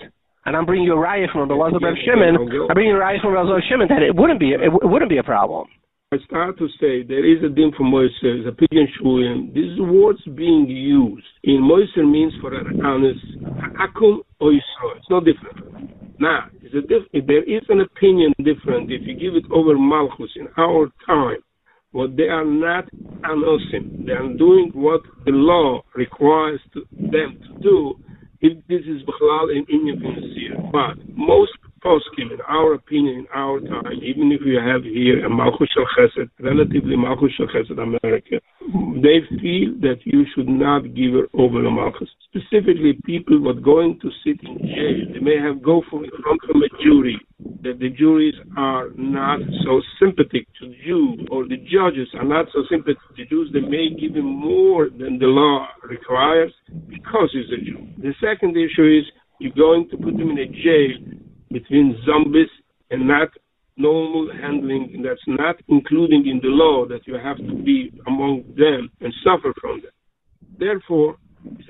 And 0.47 0.57
I'm 0.57 0.67
bringing 0.67 0.87
you 0.87 0.93
a 0.93 0.97
raya 0.97 1.31
from 1.33 1.49
the 1.49 1.55
Lazar 1.55 1.79
Reb 1.81 1.95
Yes, 1.97 2.05
Shimon. 2.05 2.37
I'm 2.69 2.75
bringing 2.75 2.93
you 2.93 3.01
a 3.01 3.05
raya 3.05 3.21
from 3.21 3.33
Reb 3.33 3.47
Shimon 3.69 3.89
that 3.89 4.03
it 4.03 4.15
wouldn't 4.15 4.41
be 4.41 4.53
it 4.53 4.73
wouldn't 4.83 5.11
be 5.11 5.19
a 5.19 5.23
problem. 5.23 5.69
I 6.15 6.25
start 6.27 6.57
to 6.59 6.69
say 6.81 7.03
there 7.03 7.27
is 7.27 7.43
a 7.43 7.49
din 7.49 7.73
for 7.77 7.83
Moiser, 7.83 8.47
a 8.47 8.53
pigeon 8.53 8.87
shuyim. 9.03 9.53
These 9.53 9.81
words 9.81 10.21
being 10.37 10.65
used 10.69 11.27
in 11.43 11.61
Moiser 11.61 12.09
means 12.09 12.33
for 12.41 12.55
an 12.55 12.81
honest 12.87 13.19
akum 13.75 14.21
or 14.39 14.53
Yisro. 14.53 14.97
It's 14.97 15.11
no 15.11 15.19
different. 15.19 16.21
Now, 16.21 16.45
diff- 16.63 17.11
if 17.13 17.27
there 17.27 17.43
is 17.43 17.63
an 17.69 17.81
opinion 17.81 18.33
different 18.45 18.93
if 18.93 19.03
you 19.03 19.15
give 19.15 19.35
it 19.35 19.45
over 19.51 19.77
Malchus 19.77 20.31
in 20.37 20.47
our 20.57 20.89
time. 21.05 21.39
What 21.91 22.17
they 22.17 22.29
are 22.29 22.45
not 22.45 22.85
anosim. 23.23 24.07
They 24.07 24.13
are 24.13 24.33
doing 24.39 24.71
what 24.73 25.01
the 25.25 25.33
law 25.33 25.83
requires 25.97 26.61
to, 26.75 26.87
them 26.93 27.41
to 27.43 27.61
do. 27.61 27.95
If 28.41 28.65
this 28.69 28.83
is 28.83 29.03
Bichlal 29.03 29.51
in 29.51 29.65
Indian. 29.69 30.71
But 30.71 30.95
most 31.17 31.53
poskim, 31.85 32.33
in 32.33 32.41
our 32.49 32.75
opinion, 32.75 33.21
in 33.21 33.27
our 33.35 33.61
time, 33.61 34.01
even 34.03 34.33
if 34.33 34.41
you 34.45 34.59
have 34.59 34.83
here 34.83 35.25
a 35.25 35.29
Malchus 35.29 35.69
Shel 35.75 35.85
Chesed, 35.97 36.31
relatively 36.41 36.97
Malchus 36.97 37.33
Shel 37.37 37.47
Chesed 37.49 37.79
America, 37.79 38.41
they 39.05 39.21
feel 39.41 39.77
that 39.85 40.01
you 40.05 40.25
should 40.35 40.49
not 40.49 40.83
give 40.95 41.13
her 41.13 41.27
over 41.35 41.61
the 41.61 41.71
Malchus. 41.71 42.09
Specifically, 42.31 42.99
people 43.05 43.39
who 43.39 43.49
are 43.51 43.61
going 43.61 44.01
to 44.01 44.11
sit 44.25 44.41
in 44.43 44.59
jail, 44.59 45.13
they 45.13 45.21
may 45.21 45.37
have 45.37 45.63
go 45.63 45.83
in 45.93 46.11
front 46.23 46.41
of 46.49 46.57
a 46.57 46.83
jury, 46.83 47.21
that 47.63 47.79
the 47.79 47.91
juries 47.91 48.35
are 48.57 48.89
not 48.97 49.41
so 49.65 49.83
sympathetic 50.01 50.47
to 50.61 50.73
Jews, 50.85 51.29
or 51.31 51.47
the 51.47 51.59
judges 51.59 52.09
are 52.15 52.25
not 52.25 52.47
so 52.53 52.63
sympathetic 52.71 53.03
to 53.17 53.27
Jews, 53.27 53.51
they 53.53 53.61
may 53.61 53.91
give 53.91 54.17
him 54.17 54.27
more 54.27 54.89
than 54.89 55.19
the 55.19 55.27
law 55.27 55.69
requires 55.83 56.53
because 56.89 57.31
he's 57.33 57.53
a 57.53 57.61
Jew. 57.63 57.87
The 57.99 58.15
second 58.21 58.57
issue 58.57 58.99
is 58.99 59.05
you're 59.39 59.53
going 59.53 59.89
to 59.91 59.97
put 59.97 60.15
him 60.15 60.31
in 60.31 60.39
a 60.39 60.47
jail 60.47 61.24
between 61.55 61.97
zombies 62.05 62.53
and 62.91 63.07
not 63.09 63.29
normal 63.77 64.31
handling, 64.43 65.03
that's 65.05 65.27
not 65.27 65.57
including 65.69 66.27
in 66.27 66.39
the 66.43 66.53
law 66.63 66.85
that 66.87 67.07
you 67.07 67.15
have 67.15 67.39
to 67.39 67.55
be 67.65 67.93
among 68.07 68.43
them 68.57 68.91
and 69.01 69.13
suffer 69.25 69.53
from 69.61 69.81
them. 69.81 69.95
Therefore, 70.59 71.17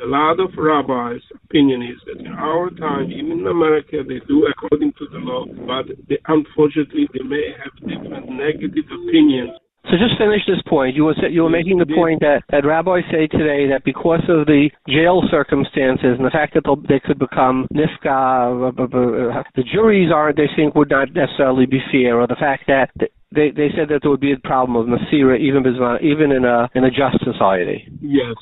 a 0.03 0.07
lot 0.07 0.39
of 0.41 0.51
rabbis' 0.57 1.23
opinion 1.45 1.83
is 1.83 1.99
that 2.07 2.25
in 2.25 2.33
our 2.33 2.71
time, 2.71 3.11
even 3.11 3.41
in 3.41 3.47
America, 3.47 4.03
they 4.07 4.21
do 4.29 4.47
according 4.47 4.93
to 4.99 5.07
the 5.13 5.19
law, 5.19 5.45
but 5.67 5.87
they, 6.09 6.19
unfortunately 6.29 7.09
they 7.13 7.25
may 7.25 7.53
have 7.63 7.75
different 7.89 8.29
negative 8.29 8.85
opinions. 8.87 9.51
So 9.91 9.99
just 9.99 10.17
finish 10.19 10.41
this 10.47 10.63
point. 10.67 10.97
You 10.97 11.05
were 11.05 11.15
you 11.29 11.43
were 11.43 11.51
making 11.51 11.79
the 11.79 11.87
point 11.87 12.21
that 12.21 12.43
that 12.51 12.65
rabbis 12.65 13.05
say 13.11 13.27
today 13.27 13.69
that 13.69 13.85
because 13.85 14.23
of 14.29 14.47
the 14.47 14.71
jail 14.89 15.23
circumstances 15.31 16.17
and 16.17 16.25
the 16.25 16.31
fact 16.31 16.55
that 16.55 16.65
they'll- 16.65 17.01
could 17.05 17.19
become 17.19 17.69
nifka, 17.75 18.09
uh, 18.09 19.39
uh, 19.39 19.43
the 19.55 19.63
juries 19.63 20.11
are 20.11 20.33
they 20.33 20.49
think 20.57 20.75
would 20.75 20.89
not 20.91 21.13
necessarily 21.13 21.67
be 21.67 21.81
fair, 21.93 22.19
or 22.19 22.27
the 22.27 22.37
fact 22.37 22.67
that 22.67 22.91
they 23.31 23.51
they 23.51 23.69
said 23.77 23.89
that 23.89 24.01
there 24.03 24.11
would 24.11 24.21
be 24.21 24.33
a 24.33 24.39
problem 24.39 24.75
of 24.77 24.87
masira 24.87 25.39
even 25.39 25.63
even 26.01 26.33
in 26.33 26.45
a 26.47 26.71
in 26.75 26.85
a 26.85 26.91
just 26.91 27.23
society. 27.23 27.87
Yes, 28.01 28.37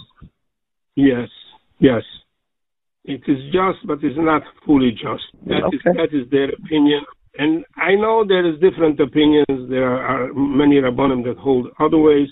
yes, 0.95 1.29
yes. 1.81 2.03
It 3.05 3.23
is 3.27 3.43
just, 3.53 3.85
but 3.85 3.99
it's 4.05 4.17
not 4.17 4.43
fully 4.65 4.93
just. 4.93 5.25
That 5.47 5.65
is 5.73 5.81
Okay. 5.85 5.97
that 5.99 6.15
is 6.15 6.31
their 6.31 6.51
opinion. 6.51 7.03
And 7.39 7.65
I 7.77 7.95
know 7.95 8.25
there 8.27 8.47
is 8.47 8.61
different 8.61 9.01
opinions. 9.01 9.71
There 9.71 9.97
are 9.97 10.33
many 10.35 10.77
rabbanim 10.77 11.25
that 11.25 11.39
hold 11.39 11.69
other 11.81 11.99
ways. 11.99 12.29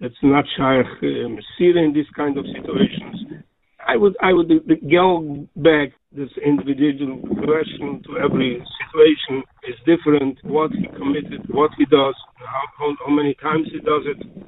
That's 0.00 0.14
not 0.22 0.44
shaykh 0.56 0.86
Masira 1.02 1.84
in 1.84 1.92
this 1.94 2.06
kind 2.14 2.36
of 2.36 2.44
situations. 2.46 3.42
I 3.86 3.96
would 3.96 4.16
I 4.20 4.32
would 4.32 4.50
go 4.90 5.46
back 5.56 5.92
this 6.12 6.30
individual 6.44 7.20
question 7.22 8.02
to 8.06 8.18
every 8.18 8.62
situation 8.80 9.42
is 9.68 9.76
different. 9.86 10.38
What 10.44 10.70
he 10.72 10.86
committed, 10.98 11.42
what 11.48 11.70
he 11.78 11.84
does, 11.86 12.14
how, 12.36 12.62
how, 12.78 12.94
how 13.06 13.12
many 13.12 13.34
times 13.34 13.68
he 13.72 13.78
does 13.78 14.02
it. 14.06 14.46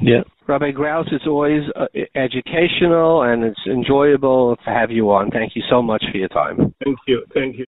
Yeah. 0.00 0.22
Rabbi 0.48 0.72
Graus, 0.72 1.06
it's 1.12 1.26
always 1.26 1.62
uh, 1.76 1.86
educational 2.14 3.22
and 3.22 3.44
it's 3.44 3.60
enjoyable 3.66 4.56
to 4.64 4.70
have 4.70 4.90
you 4.90 5.10
on. 5.10 5.30
Thank 5.30 5.54
you 5.54 5.62
so 5.70 5.80
much 5.82 6.02
for 6.10 6.18
your 6.18 6.28
time. 6.28 6.74
Thank 6.82 6.98
you, 7.06 7.24
thank 7.32 7.56
you. 7.58 7.64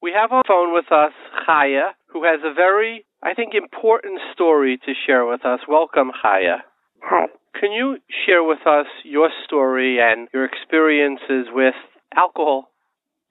We 0.00 0.12
have 0.14 0.30
on 0.30 0.42
the 0.46 0.48
phone 0.48 0.72
with 0.72 0.90
us 0.92 1.12
Chaya, 1.46 1.90
who 2.06 2.22
has 2.24 2.40
a 2.44 2.54
very, 2.54 3.04
I 3.22 3.34
think, 3.34 3.54
important 3.54 4.20
story 4.32 4.78
to 4.86 4.92
share 5.06 5.26
with 5.26 5.44
us. 5.44 5.60
Welcome, 5.68 6.12
Chaya. 6.22 6.58
Hi. 7.02 7.26
Can 7.58 7.72
you 7.72 7.98
share 8.26 8.44
with 8.44 8.64
us 8.66 8.86
your 9.04 9.30
story 9.44 9.98
and 10.00 10.28
your 10.32 10.44
experiences 10.44 11.50
with 11.52 11.74
alcohol? 12.14 12.70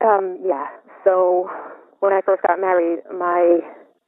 Um, 0.03 0.39
yeah. 0.45 0.67
So 1.05 1.49
when 1.99 2.11
I 2.11 2.19
first 2.25 2.43
got 2.45 2.59
married, 2.59 2.99
my 3.17 3.59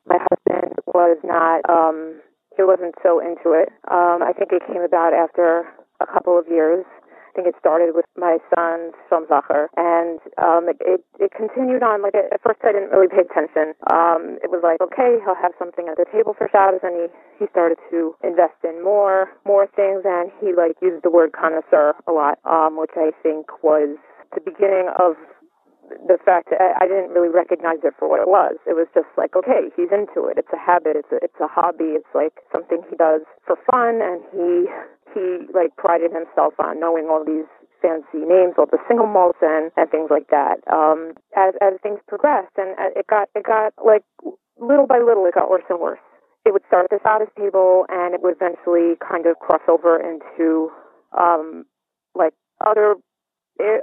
my 0.06 0.18
husband 0.20 0.74
was 0.88 1.18
not 1.24 1.62
um 1.70 2.20
he 2.58 2.64
wasn't 2.64 2.96
so 3.02 3.20
into 3.20 3.56
it. 3.56 3.70
Um, 3.90 4.20
I 4.22 4.34
think 4.38 4.52
it 4.52 4.64
came 4.68 4.82
about 4.82 5.14
after 5.14 5.64
a 6.02 6.06
couple 6.06 6.38
of 6.38 6.46
years. 6.50 6.84
I 7.30 7.32
think 7.36 7.48
it 7.48 7.56
started 7.60 7.94
with 7.94 8.06
my 8.18 8.38
son's 8.50 8.98
Zacher, 9.30 9.70
and 9.78 10.18
um, 10.42 10.66
it, 10.66 10.82
it 10.82 11.06
it 11.20 11.32
continued 11.38 11.84
on. 11.84 12.02
Like 12.02 12.16
at 12.16 12.42
first, 12.42 12.60
I 12.66 12.74
didn't 12.74 12.90
really 12.90 13.08
pay 13.08 13.22
attention. 13.22 13.78
Um, 13.86 14.42
it 14.42 14.50
was 14.50 14.66
like, 14.66 14.82
okay, 14.82 15.22
he'll 15.22 15.38
have 15.38 15.54
something 15.62 15.86
at 15.86 15.98
the 15.98 16.10
table 16.10 16.34
for 16.34 16.50
Shabbos, 16.50 16.82
and 16.82 16.98
he 16.98 17.06
he 17.38 17.46
started 17.54 17.78
to 17.94 18.16
invest 18.26 18.58
in 18.66 18.84
more 18.84 19.30
more 19.46 19.70
things, 19.78 20.02
and 20.04 20.34
he 20.42 20.58
like 20.58 20.74
used 20.82 21.06
the 21.06 21.14
word 21.14 21.32
connoisseur 21.38 21.94
a 22.08 22.12
lot, 22.12 22.42
um, 22.50 22.82
which 22.82 22.98
I 22.98 23.14
think 23.22 23.62
was 23.62 23.94
the 24.34 24.42
beginning 24.42 24.90
of 24.98 25.14
the 25.90 26.18
fact 26.22 26.50
that 26.54 26.62
I 26.62 26.86
didn't 26.86 27.12
really 27.18 27.34
recognize 27.34 27.82
it 27.84 27.94
for 27.98 28.10
what 28.10 28.22
it 28.22 28.30
was. 28.30 28.62
It 28.70 28.78
was 28.78 28.86
just 28.94 29.10
like, 29.18 29.36
okay, 29.36 29.74
he's 29.74 29.90
into 29.90 30.30
it. 30.30 30.38
It's 30.38 30.54
a 30.54 30.62
habit. 30.62 30.94
It's 30.96 31.10
a, 31.12 31.18
it's 31.22 31.40
a 31.42 31.50
hobby. 31.50 31.98
It's 31.98 32.14
like 32.14 32.34
something 32.54 32.82
he 32.90 32.96
does 32.96 33.22
for 33.46 33.58
fun, 33.70 34.02
and 34.02 34.22
he 34.30 34.70
he 35.14 35.48
like 35.54 35.76
prided 35.78 36.12
himself 36.12 36.54
on 36.60 36.80
knowing 36.80 37.08
all 37.10 37.24
these 37.26 37.48
fancy 37.82 38.26
names, 38.28 38.56
all 38.58 38.68
the 38.68 38.80
single 38.88 39.08
malts 39.08 39.40
and 39.42 39.72
and 39.78 39.90
things 39.90 40.10
like 40.12 40.28
that. 40.30 40.60
Um, 40.72 41.14
as 41.36 41.54
as 41.62 41.80
things 41.82 42.00
progressed, 42.08 42.54
and 42.58 42.78
uh, 42.80 42.92
it 42.96 43.08
got 43.08 43.30
it 43.36 43.44
got 43.44 43.74
like 43.84 44.04
little 44.60 44.88
by 44.88 45.00
little, 45.00 45.26
it 45.26 45.34
got 45.34 45.50
worse 45.50 45.64
and 45.70 45.80
worse. 45.80 46.04
It 46.46 46.54
would 46.54 46.64
start 46.68 46.88
at 46.88 46.92
the 46.92 47.00
Shabbos 47.04 47.28
table, 47.38 47.86
and 47.90 48.14
it 48.14 48.22
would 48.22 48.36
eventually 48.36 48.96
kind 49.00 49.26
of 49.26 49.38
cross 49.40 49.62
over 49.68 50.00
into 50.00 50.72
um, 51.18 51.66
like 52.16 52.34
other 52.66 52.96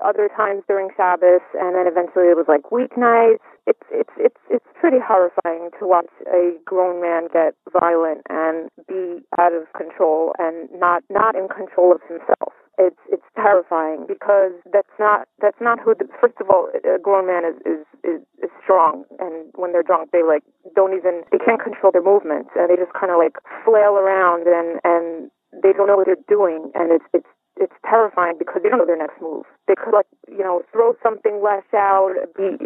other 0.05 0.29
times 0.37 0.63
during 0.69 0.89
Shabbos, 0.97 1.45
and 1.55 1.77
then 1.77 1.87
eventually 1.87 2.29
it 2.33 2.37
was 2.37 2.47
like 2.49 2.73
weeknights. 2.73 3.45
It's 3.67 3.83
it's 3.91 4.15
it's 4.17 4.43
it's 4.49 4.71
pretty 4.79 4.99
horrifying 5.03 5.71
to 5.81 5.87
watch 5.87 6.11
a 6.31 6.55
grown 6.65 7.03
man 7.03 7.27
get 7.33 7.55
violent 7.75 8.23
and 8.31 8.71
be 8.87 9.27
out 9.41 9.53
of 9.53 9.67
control 9.75 10.33
and 10.39 10.71
not 10.79 11.03
not 11.11 11.35
in 11.35 11.49
control 11.49 11.91
of 11.91 12.01
himself. 12.07 12.55
It's 12.79 13.01
it's 13.11 13.27
terrifying 13.35 14.05
because 14.07 14.53
that's 14.73 14.95
not 15.01 15.27
that's 15.41 15.59
not 15.61 15.81
who. 15.81 15.95
The, 15.99 16.07
first 16.21 16.39
of 16.41 16.49
all, 16.49 16.69
a 16.85 16.99
grown 17.01 17.27
man 17.27 17.43
is 17.45 17.57
is 17.67 17.83
is, 18.05 18.21
is 18.45 18.51
strong, 18.63 19.03
and 19.19 19.51
when 19.57 19.73
they're 19.73 19.83
drunk, 19.83 20.11
they 20.13 20.23
like 20.23 20.45
don't 20.77 20.95
even 20.95 21.23
they 21.33 21.39
can't 21.39 21.61
control 21.61 21.91
their 21.91 22.05
movements, 22.05 22.51
and 22.55 22.71
they 22.71 22.77
just 22.77 22.93
kind 22.95 23.11
of 23.11 23.19
like 23.19 23.35
flail 23.65 23.99
around 23.99 24.47
and 24.47 24.79
and 24.85 25.31
they 25.63 25.73
don't 25.73 25.89
know 25.89 25.97
what 25.97 26.07
they're 26.07 26.29
doing, 26.29 26.71
and 26.75 26.93
it's 26.93 27.09
it's 27.13 27.33
it's 27.57 27.75
terrifying 27.83 28.37
because 28.39 28.63
they 28.63 28.69
don't 28.69 28.79
know 28.79 28.87
their 28.87 29.01
next 29.01 29.19
move. 29.21 29.49
They 29.69 29.75
could 29.75 29.93
like 29.95 30.07
you 30.29 30.45
know 30.45 30.63
throw 30.73 30.95
something, 31.03 31.43
lash 31.43 31.67
out. 31.75 32.15
Be 32.37 32.57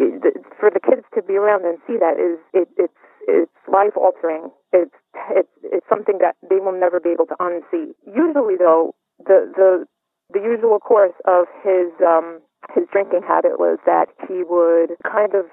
for 0.59 0.69
the 0.69 0.79
kids 0.79 1.03
to 1.15 1.21
be 1.21 1.35
around 1.35 1.65
and 1.65 1.77
see 1.87 1.97
that 1.97 2.19
is 2.19 2.37
it, 2.53 2.69
it's 2.77 3.01
it's 3.27 3.57
life 3.67 3.97
altering. 3.97 4.51
It's 4.73 4.95
it's 5.31 5.49
it's 5.63 5.87
something 5.89 6.19
that 6.19 6.35
they 6.49 6.57
will 6.57 6.77
never 6.77 6.99
be 6.99 7.09
able 7.09 7.25
to 7.27 7.37
unsee. 7.41 7.93
Usually 8.05 8.55
though, 8.57 8.93
the 9.17 9.49
the 9.55 9.85
the 10.33 10.39
usual 10.39 10.79
course 10.79 11.15
of 11.25 11.45
his 11.63 11.89
um 12.05 12.41
his 12.73 12.85
drinking 12.91 13.21
habit 13.27 13.59
was 13.59 13.79
that 13.85 14.07
he 14.27 14.43
would 14.45 14.95
kind 15.03 15.33
of 15.33 15.45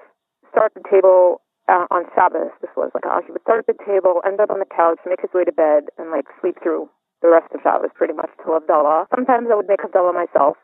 start 0.51 0.71
the 0.73 0.83
table 0.89 1.41
uh, 1.67 1.85
on 1.91 2.05
Shabbos. 2.15 2.51
This 2.61 2.71
was 2.77 2.91
like 2.93 3.05
uh, 3.05 3.21
he 3.25 3.31
would 3.31 3.41
start 3.41 3.65
at 3.65 3.69
the 3.69 3.77
table, 3.85 4.21
end 4.25 4.39
up 4.39 4.49
on 4.49 4.59
the 4.59 4.69
couch, 4.69 4.99
make 5.05 5.21
his 5.21 5.33
way 5.33 5.43
to 5.43 5.51
bed, 5.51 5.89
and 5.97 6.11
like 6.11 6.25
sleep 6.41 6.57
through 6.61 6.89
the 7.21 7.29
rest 7.29 7.51
of 7.53 7.61
Shabbos 7.61 7.91
pretty 7.95 8.13
much 8.13 8.29
till 8.41 8.57
Havdalah. 8.57 9.05
Sometimes 9.13 9.47
I 9.51 9.55
would 9.55 9.67
make 9.67 9.79
Havdalah 9.81 10.13
myself. 10.13 10.57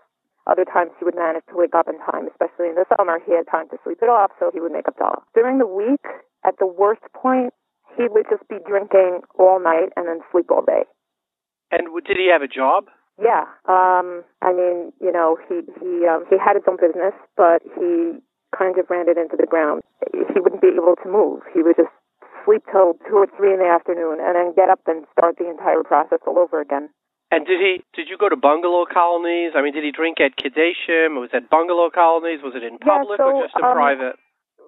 Other 0.47 0.65
times 0.65 0.91
he 0.99 1.05
would 1.05 1.15
manage 1.15 1.43
to 1.49 1.55
wake 1.57 1.73
up 1.73 1.87
in 1.87 1.97
time, 1.99 2.29
especially 2.29 2.69
in 2.69 2.75
the 2.75 2.85
summer. 2.95 3.19
He 3.25 3.33
had 3.33 3.49
time 3.49 3.67
to 3.69 3.77
sleep 3.83 3.99
it 4.01 4.09
off, 4.09 4.31
so 4.39 4.51
he 4.53 4.59
would 4.59 4.71
make 4.71 4.85
Havdalah. 4.85 5.23
During 5.33 5.57
the 5.57 5.67
week, 5.67 6.05
at 6.45 6.57
the 6.59 6.67
worst 6.67 7.01
point, 7.13 7.53
he 7.97 8.07
would 8.07 8.25
just 8.29 8.47
be 8.47 8.57
drinking 8.67 9.21
all 9.39 9.59
night 9.59 9.89
and 9.95 10.07
then 10.07 10.21
sleep 10.31 10.51
all 10.51 10.61
day. 10.61 10.85
And 11.71 11.89
did 12.05 12.17
he 12.17 12.29
have 12.29 12.43
a 12.43 12.47
job? 12.47 12.85
Yeah. 13.17 13.47
Um, 13.65 14.23
I 14.41 14.53
mean, 14.53 14.91
you 15.01 15.11
know, 15.11 15.37
he 15.47 15.63
he 15.79 16.05
um, 16.05 16.25
he 16.29 16.37
had 16.37 16.55
his 16.55 16.67
own 16.67 16.77
business, 16.77 17.15
but 17.35 17.63
he 17.63 18.19
kind 18.55 18.77
of 18.77 18.85
ran 18.89 19.09
it 19.09 19.17
into 19.17 19.37
the 19.39 19.47
ground. 19.47 19.81
He 20.11 20.39
wouldn't 20.39 20.61
be 20.61 20.75
able 20.75 20.95
to 21.01 21.09
move. 21.09 21.41
He 21.53 21.63
would 21.63 21.75
just 21.75 21.91
sleep 22.45 22.63
till 22.71 22.99
two 23.07 23.17
or 23.17 23.27
three 23.35 23.53
in 23.53 23.59
the 23.59 23.71
afternoon 23.71 24.19
and 24.21 24.35
then 24.35 24.53
get 24.53 24.69
up 24.69 24.79
and 24.85 25.05
start 25.17 25.37
the 25.37 25.49
entire 25.49 25.81
process 25.83 26.19
all 26.27 26.37
over 26.37 26.61
again. 26.61 26.89
And 27.35 27.45
did 27.45 27.59
he? 27.59 27.83
Did 27.91 28.07
you 28.07 28.15
go 28.15 28.29
to 28.29 28.39
bungalow 28.39 28.87
colonies? 28.87 29.51
I 29.55 29.61
mean, 29.61 29.73
did 29.75 29.83
he 29.83 29.91
drink 29.91 30.23
at 30.23 30.39
Keddashim? 30.39 31.19
Was 31.19 31.35
it 31.35 31.49
bungalow 31.51 31.91
colonies? 31.91 32.39
Was 32.39 32.55
it 32.55 32.63
in 32.63 32.79
public 32.79 33.19
yeah, 33.19 33.27
so, 33.27 33.35
or 33.35 33.43
just 33.43 33.55
in 33.59 33.65
um, 33.65 33.75
private? 33.75 34.15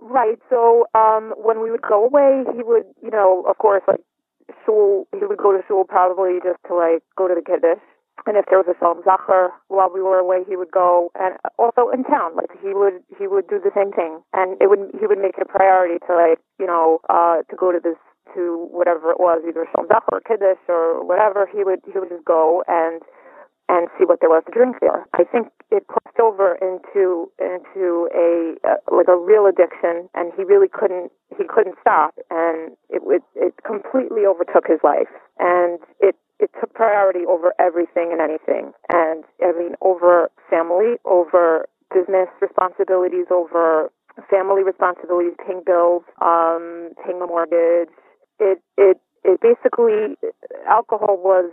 Right. 0.04 0.36
So 0.52 0.84
um, 0.92 1.32
when 1.40 1.64
we 1.64 1.72
would 1.72 1.82
go 1.82 2.04
away, 2.04 2.44
he 2.52 2.62
would, 2.68 2.84
you 3.02 3.10
know, 3.10 3.48
of 3.48 3.58
course, 3.58 3.84
like 3.88 4.04
shul. 4.68 5.08
He 5.16 5.24
would 5.24 5.40
go 5.40 5.56
to 5.56 5.64
shul 5.64 5.88
probably 5.88 6.44
just 6.44 6.60
to 6.68 6.76
like 6.76 7.08
go 7.16 7.32
to 7.32 7.36
the 7.40 7.42
kiddush 7.42 7.80
and 8.26 8.36
if 8.36 8.46
there 8.50 8.58
was 8.58 8.68
a 8.68 8.76
Shalom 8.80 9.04
Zachar 9.04 9.54
while 9.68 9.92
we 9.94 10.02
were 10.02 10.18
away, 10.18 10.44
he 10.48 10.56
would 10.56 10.72
go, 10.72 11.12
and 11.16 11.38
also 11.60 11.90
in 11.94 12.04
town, 12.04 12.36
like 12.36 12.50
he 12.62 12.74
would 12.74 13.04
he 13.20 13.28
would 13.28 13.48
do 13.48 13.60
the 13.62 13.72
same 13.76 13.92
thing, 13.94 14.20
and 14.34 14.58
it 14.60 14.70
would 14.70 14.90
he 15.00 15.06
would 15.06 15.20
make 15.20 15.38
it 15.38 15.46
a 15.46 15.52
priority 15.52 16.00
to 16.08 16.16
like 16.16 16.40
you 16.60 16.66
know 16.66 17.00
uh 17.10 17.44
to 17.48 17.56
go 17.56 17.72
to 17.72 17.80
this 17.80 18.00
to 18.36 18.68
whatever 18.72 19.12
it 19.12 19.20
was, 19.20 19.42
either 19.48 19.68
Zachar 19.76 20.04
or 20.12 20.22
Kiddush 20.22 20.62
or 20.68 21.06
whatever. 21.06 21.48
He 21.52 21.64
would 21.64 21.82
he 21.86 22.00
would 22.00 22.10
just 22.10 22.26
go 22.26 22.64
and 22.68 23.02
and 23.70 23.88
see 23.98 24.06
what 24.06 24.20
there 24.22 24.30
was 24.30 24.44
to 24.48 24.52
drink 24.52 24.78
there. 24.80 25.06
I 25.14 25.24
think 25.24 25.52
it 25.72 25.88
crossed 25.88 26.20
over 26.20 26.56
into 26.62 27.30
into 27.40 28.08
a 28.16 28.56
uh, 28.64 28.80
like 28.96 29.08
a 29.08 29.18
real 29.18 29.46
addiction, 29.46 30.08
and 30.16 30.32
he 30.36 30.44
really 30.44 30.68
couldn't 30.72 31.12
he 31.38 31.44
couldn't 31.44 31.76
stop, 31.82 32.16
and 32.30 32.72
it 32.90 33.02
it, 33.06 33.24
it 33.36 33.54
completely 33.66 34.26
overtook 34.26 34.68
his 34.68 34.80
life, 34.84 35.12
and 35.40 35.80
it 36.00 36.16
it 36.40 36.52
took 36.60 36.74
priority 36.74 37.26
over 37.28 37.54
everything 37.60 38.12
and 38.12 38.22
anything. 38.22 38.72
And 38.90 39.24
I 39.44 39.52
mean, 39.52 39.76
over 39.82 40.32
family, 40.50 40.96
over 41.04 41.68
business 41.94 42.30
responsibilities, 42.42 43.28
over 43.32 43.92
family 44.30 44.64
responsibilities, 44.64 45.34
paying 45.46 45.64
bills, 45.66 46.04
um, 46.22 46.92
paying 47.04 47.20
the 47.20 47.28
mortgage. 47.28 47.94
It 48.40 48.62
it 48.78 49.00
it 49.24 49.42
basically 49.42 50.16
alcohol 50.68 51.18
was 51.18 51.52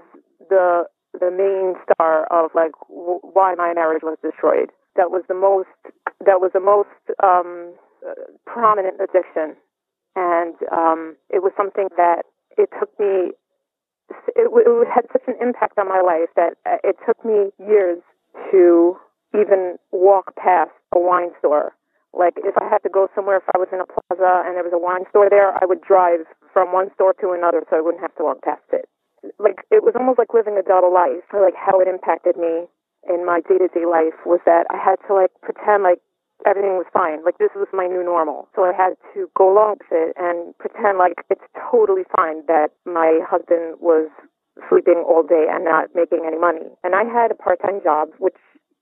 the 0.48 0.84
the 1.18 1.30
main 1.30 1.74
star 1.84 2.26
of 2.30 2.50
like 2.54 2.72
w- 2.88 3.20
why 3.22 3.54
my 3.54 3.72
marriage 3.74 4.02
was 4.02 4.18
destroyed. 4.22 4.70
That 4.96 5.10
was 5.10 5.22
the 5.28 5.34
most 5.34 5.68
that 6.24 6.40
was 6.40 6.50
the 6.52 6.60
most 6.60 6.88
um, 7.22 7.74
prominent 8.46 8.96
addiction, 9.00 9.56
and 10.16 10.54
um, 10.72 11.16
it 11.30 11.42
was 11.42 11.52
something 11.56 11.88
that 11.96 12.24
it 12.58 12.68
took 12.78 12.90
me 12.98 13.32
it, 14.36 14.46
it 14.52 14.88
had 14.88 15.06
such 15.12 15.22
an 15.26 15.34
impact 15.40 15.78
on 15.78 15.88
my 15.88 16.00
life 16.00 16.28
that 16.36 16.54
it 16.84 16.96
took 17.06 17.22
me 17.24 17.50
years 17.58 17.98
to 18.50 18.96
even 19.34 19.76
walk 19.92 20.34
past 20.36 20.70
a 20.94 20.98
wine 21.00 21.30
store. 21.38 21.72
Like 22.12 22.34
if 22.38 22.54
I 22.60 22.68
had 22.68 22.78
to 22.84 22.88
go 22.88 23.08
somewhere, 23.14 23.38
if 23.38 23.44
I 23.54 23.58
was 23.58 23.68
in 23.72 23.80
a 23.80 23.86
plaza 23.86 24.44
and 24.46 24.54
there 24.54 24.62
was 24.62 24.72
a 24.74 24.78
wine 24.78 25.04
store 25.10 25.28
there, 25.28 25.52
I 25.54 25.66
would 25.66 25.80
drive 25.82 26.26
from 26.54 26.72
one 26.72 26.94
store 26.94 27.12
to 27.18 27.34
another 27.34 27.66
so 27.68 27.76
I 27.76 27.82
wouldn't 27.82 28.00
have 28.00 28.14
to 28.16 28.24
walk 28.24 28.46
past 28.46 28.62
it. 28.70 28.86
Like 29.42 29.66
it 29.74 29.82
was 29.82 29.98
almost 29.98 30.22
like 30.22 30.32
living 30.32 30.54
a 30.56 30.62
double 30.62 30.94
life. 30.94 31.26
Like 31.34 31.58
how 31.58 31.80
it 31.82 31.90
impacted 31.90 32.38
me 32.38 32.70
in 33.10 33.26
my 33.26 33.42
day 33.42 33.58
to 33.58 33.68
day 33.68 33.84
life 33.84 34.14
was 34.24 34.40
that 34.46 34.70
I 34.70 34.78
had 34.78 35.02
to 35.08 35.14
like 35.18 35.34
pretend 35.42 35.82
like 35.82 35.98
everything 36.46 36.78
was 36.78 36.86
fine. 36.94 37.24
Like 37.24 37.38
this 37.42 37.50
was 37.58 37.66
my 37.74 37.90
new 37.90 38.04
normal. 38.06 38.46
So 38.54 38.62
I 38.62 38.72
had 38.72 38.94
to 39.12 39.26
go 39.36 39.50
along 39.50 39.82
with 39.82 39.90
it 39.90 40.14
and 40.16 40.56
pretend 40.62 40.96
like 40.96 41.18
it's 41.28 41.44
totally 41.58 42.06
fine 42.14 42.46
that 42.46 42.70
my 42.86 43.18
husband 43.26 43.82
was 43.82 44.08
sleeping 44.68 45.02
all 45.02 45.26
day 45.26 45.50
and 45.50 45.64
not 45.64 45.90
making 45.94 46.22
any 46.26 46.38
money. 46.38 46.70
And 46.84 46.94
I 46.94 47.02
had 47.02 47.30
a 47.30 47.34
part-time 47.34 47.82
job 47.82 48.14
which 48.18 48.38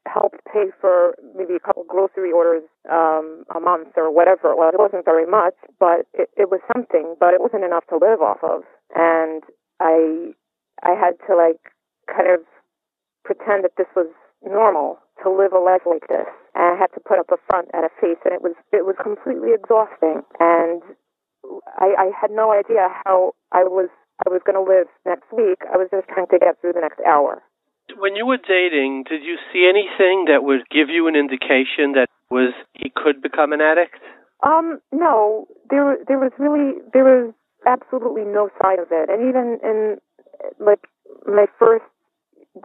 helped 0.07 0.41
pay 0.53 0.71
for 0.81 1.15
maybe 1.37 1.55
a 1.55 1.61
couple 1.61 1.85
grocery 1.85 2.33
orders 2.33 2.63
um 2.91 3.45
a 3.55 3.61
month 3.61 3.95
or 3.97 4.13
whatever 4.13 4.55
was. 4.55 4.75
It 4.75 4.81
wasn't 4.81 5.05
very 5.05 5.27
much, 5.27 5.55
but 5.79 6.07
it, 6.13 6.29
it 6.37 6.51
was 6.51 6.61
something, 6.73 7.15
but 7.21 7.35
it 7.35 7.41
wasn't 7.41 7.65
enough 7.65 7.87
to 7.89 7.97
live 7.97 8.21
off 8.21 8.43
of. 8.43 8.63
And 8.95 9.43
I 9.81 10.35
I 10.83 10.95
had 10.99 11.15
to 11.29 11.37
like 11.37 11.73
kind 12.11 12.31
of 12.31 12.41
pretend 13.25 13.65
that 13.65 13.79
this 13.79 13.91
was 13.95 14.11
normal 14.43 14.99
to 15.23 15.31
live 15.31 15.53
a 15.53 15.59
life 15.63 15.87
like 15.87 16.09
this 16.09 16.27
and 16.55 16.65
I 16.65 16.77
had 16.77 16.93
to 16.95 17.01
put 17.01 17.19
up 17.19 17.31
a 17.33 17.41
front 17.49 17.69
and 17.73 17.85
a 17.85 17.91
face, 18.01 18.21
and 18.25 18.35
it 18.35 18.43
was 18.43 18.55
it 18.73 18.85
was 18.85 18.97
completely 19.03 19.55
exhausting. 19.55 20.23
And 20.41 20.83
I, 21.79 21.95
I 21.99 22.11
had 22.19 22.31
no 22.31 22.53
idea 22.53 22.89
how 23.05 23.33
I 23.53 23.65
was 23.65 23.89
I 24.27 24.31
was 24.31 24.43
going 24.45 24.57
to 24.57 24.63
live 24.63 24.87
next 25.07 25.33
week. 25.33 25.65
I 25.73 25.77
was 25.77 25.89
just 25.91 26.09
trying 26.09 26.29
to 26.29 26.39
get 26.39 26.61
through 26.61 26.75
the 26.75 26.81
next 26.85 27.01
hour. 27.07 27.43
When 27.99 28.17
you 28.17 28.27
were 28.27 28.39
dating, 28.39 29.05
did 29.09 29.23
you 29.23 29.37
see 29.53 29.69
anything 29.69 30.27
that 30.29 30.43
would 30.43 30.69
give 30.71 30.89
you 30.89 31.09
an 31.09 31.17
indication 31.17 31.93
that 31.95 32.09
was 32.31 32.53
he 32.75 32.91
could 32.95 33.21
become 33.21 33.53
an 33.53 33.61
addict? 33.61 34.01
Um, 34.43 34.81
no, 34.91 35.47
there 35.71 35.99
there 36.09 36.19
was 36.19 36.33
really 36.39 36.81
there 36.93 37.05
was 37.05 37.35
absolutely 37.67 38.25
no 38.25 38.51
sign 38.63 38.81
of 38.81 38.89
it, 38.91 39.09
and 39.11 39.29
even 39.29 39.59
in 39.63 39.99
like 40.59 40.81
my 41.27 41.47
first 41.59 41.85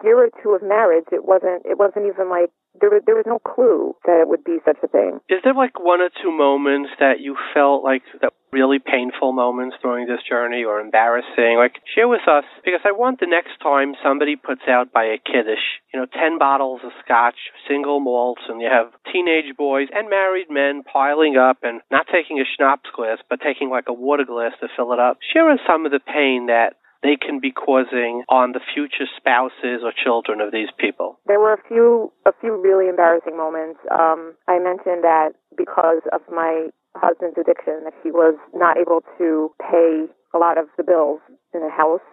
year 0.04 0.26
or 0.26 0.30
two 0.42 0.52
of 0.52 0.62
marriage, 0.62 1.06
it 1.12 1.26
wasn't 1.26 1.66
it 1.66 1.78
wasn't 1.78 2.06
even 2.06 2.30
like 2.30 2.50
there 2.80 2.90
was 2.90 3.02
there 3.06 3.16
was 3.16 3.26
no 3.28 3.40
clue 3.40 3.96
that 4.06 4.22
it 4.22 4.28
would 4.28 4.44
be 4.44 4.58
such 4.66 4.78
a 4.84 4.88
thing. 4.88 5.20
Is 5.30 5.40
there 5.44 5.54
like 5.54 5.80
one 5.80 6.02
or 6.02 6.10
two 6.22 6.32
moments 6.32 6.90
that 7.00 7.20
you 7.20 7.36
felt 7.54 7.84
like 7.84 8.04
that 8.22 8.34
really 8.52 8.80
painful 8.80 9.34
moments 9.34 9.76
during 9.82 10.08
this 10.08 10.22
journey 10.28 10.64
or 10.64 10.80
embarrassing? 10.80 11.58
Like 11.58 11.82
share 11.94 12.08
with 12.08 12.28
us 12.28 12.46
because 12.64 12.82
I 12.86 12.92
want 12.92 13.20
the 13.20 13.28
next 13.28 13.60
time 13.62 13.96
somebody 14.04 14.36
puts 14.36 14.68
out 14.68 14.92
by 14.92 15.06
a 15.06 15.18
kiddish, 15.18 15.82
you 15.94 16.00
know, 16.00 16.06
ten 16.06 16.38
bottles 16.38 16.82
of 16.84 16.92
scotch, 17.04 17.52
single 17.68 18.00
malts, 18.00 18.44
and 18.48 18.62
you 18.62 18.70
have 18.72 18.94
teenage 19.12 19.56
boys 19.58 19.88
and 19.94 20.10
married 20.10 20.48
men 20.50 20.84
piling 20.84 21.38
up 21.38 21.58
and 21.64 21.82
not 21.92 22.08
taking 22.12 22.40
a 22.40 22.46
schnapps 22.46 22.90
glass 22.96 23.20
but 23.30 23.40
taking 23.42 23.70
like 23.70 23.86
a 23.88 23.94
water 23.94 24.26
glass 24.26 24.54
to 24.62 24.68
fill 24.76 24.94
it 24.94 25.00
up. 25.00 25.18
Share 25.34 25.50
us 25.52 25.60
some 25.68 25.86
of 25.86 25.92
the 25.92 26.00
pain 26.00 26.48
that 26.48 26.76
they 27.04 27.16
can 27.16 27.40
be 27.40 27.52
causing 27.52 28.24
on 28.30 28.52
the 28.54 28.60
future 28.74 29.06
spouses 29.18 29.82
or 29.84 29.94
children 29.94 30.42
of 30.42 30.52
these 30.52 30.70
people? 30.78 31.20
There 31.28 31.40
were 31.40 31.54
a 31.54 31.64
few 31.68 32.12
a 32.26 32.32
few 32.42 32.60
really 32.60 32.90
embarrassing 32.90 33.38
moments. 33.38 33.80
Um, 33.92 34.34
I 34.48 34.60
mentioned 34.60 35.04
that 35.04 35.32
because 35.56 36.02
of 36.12 36.22
my 36.32 36.70
husband's 36.96 37.38
addiction, 37.38 37.84
that 37.84 37.94
he 38.04 38.12
was 38.12 38.36
not 38.54 38.78
able 38.78 39.02
to 39.18 39.52
pay 39.60 40.06
a 40.34 40.38
lot 40.38 40.58
of 40.58 40.68
the 40.78 40.84
bills 40.84 41.20
in 41.54 41.62
the 41.62 41.70
house. 41.70 42.06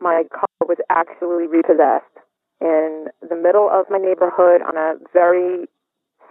My 0.00 0.24
car 0.32 0.48
was 0.66 0.78
actually 0.90 1.46
repossessed 1.46 2.18
in 2.60 3.06
the 3.22 3.36
middle 3.36 3.68
of 3.70 3.86
my 3.90 3.98
neighborhood 3.98 4.62
on 4.62 4.76
a 4.76 4.94
very 5.12 5.66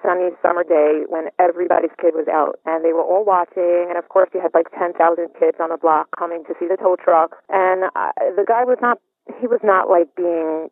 sunny 0.04 0.30
summer 0.42 0.64
day 0.64 1.04
when 1.10 1.30
everybody's 1.40 1.94
kid 2.00 2.14
was 2.14 2.28
out 2.32 2.60
and 2.66 2.84
they 2.86 2.94
were 2.94 3.04
all 3.04 3.26
watching. 3.26 3.88
And 3.90 3.98
of 3.98 4.10
course 4.10 4.30
you 4.34 4.42
had 4.42 4.54
like 4.54 4.68
10,000 4.78 4.94
kids 5.40 5.58
on 5.60 5.70
the 5.70 5.78
block 5.78 6.08
coming 6.18 6.44
to 6.46 6.54
see 6.60 6.68
the 6.68 6.78
tow 6.78 6.96
truck. 6.96 7.38
And 7.50 7.90
I, 7.96 8.12
the 8.36 8.46
guy 8.48 8.64
was 8.64 8.78
not 8.82 9.00
he 9.42 9.48
was 9.48 9.60
not 9.64 9.90
like 9.90 10.16
being 10.16 10.70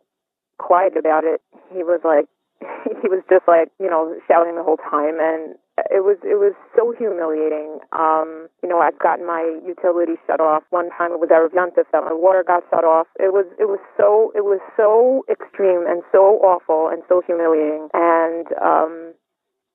quiet 0.59 0.95
about 0.95 1.23
it. 1.25 1.41
He 1.73 1.83
was 1.83 1.99
like 2.03 2.27
he 3.01 3.07
was 3.07 3.23
just 3.29 3.47
like 3.47 3.69
you 3.79 3.89
know 3.89 4.15
shouting 4.27 4.55
the 4.55 4.63
whole 4.63 4.79
time. 4.79 5.19
And 5.19 5.55
it 5.91 6.03
was 6.03 6.17
it 6.23 6.39
was 6.39 6.53
so 6.75 6.93
humiliating. 6.97 7.79
Um 7.91 8.47
you 8.63 8.69
know 8.69 8.79
i've 8.79 8.97
gotten 8.99 9.25
my 9.25 9.43
utilities 9.65 10.17
shut 10.27 10.39
off. 10.39 10.63
One 10.69 10.89
time 10.97 11.11
it 11.11 11.19
was 11.19 11.29
erev 11.29 11.51
yontif 11.51 11.85
that 11.91 12.03
my 12.03 12.13
water 12.13 12.43
got 12.45 12.63
shut 12.69 12.83
off. 12.83 13.07
It 13.19 13.33
was 13.33 13.45
it 13.59 13.65
was 13.65 13.79
so 13.97 14.31
it 14.35 14.43
was 14.45 14.59
so 14.77 15.23
extreme 15.29 15.85
and 15.87 16.03
so 16.11 16.39
awful 16.43 16.89
and 16.89 17.03
so 17.07 17.21
humiliating. 17.25 17.89
And 17.93 18.47
um 18.61 19.13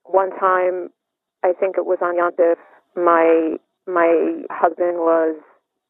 one 0.05 0.31
time, 0.39 0.91
I 1.45 1.53
think 1.53 1.77
it 1.79 1.87
was 1.87 1.99
on 2.03 2.17
my 2.97 3.57
my 3.87 4.43
husband 4.51 4.99
was 4.99 5.37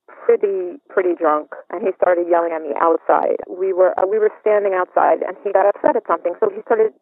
pretty 0.09 0.79
pretty 0.89 1.15
drunk 1.15 1.51
and 1.71 1.83
he 1.83 1.91
started 1.97 2.27
yelling 2.29 2.53
at 2.53 2.63
me 2.63 2.75
outside. 2.81 3.37
We 3.49 3.73
were 3.73 3.95
we 4.09 4.19
were 4.19 4.31
standing 4.41 4.75
outside 4.75 5.23
and 5.23 5.37
he 5.45 5.53
got 5.53 5.67
upset 5.67 5.97
at 5.97 6.07
something, 6.07 6.35
so 6.41 6.51
he 6.51 6.63
started 6.63 6.93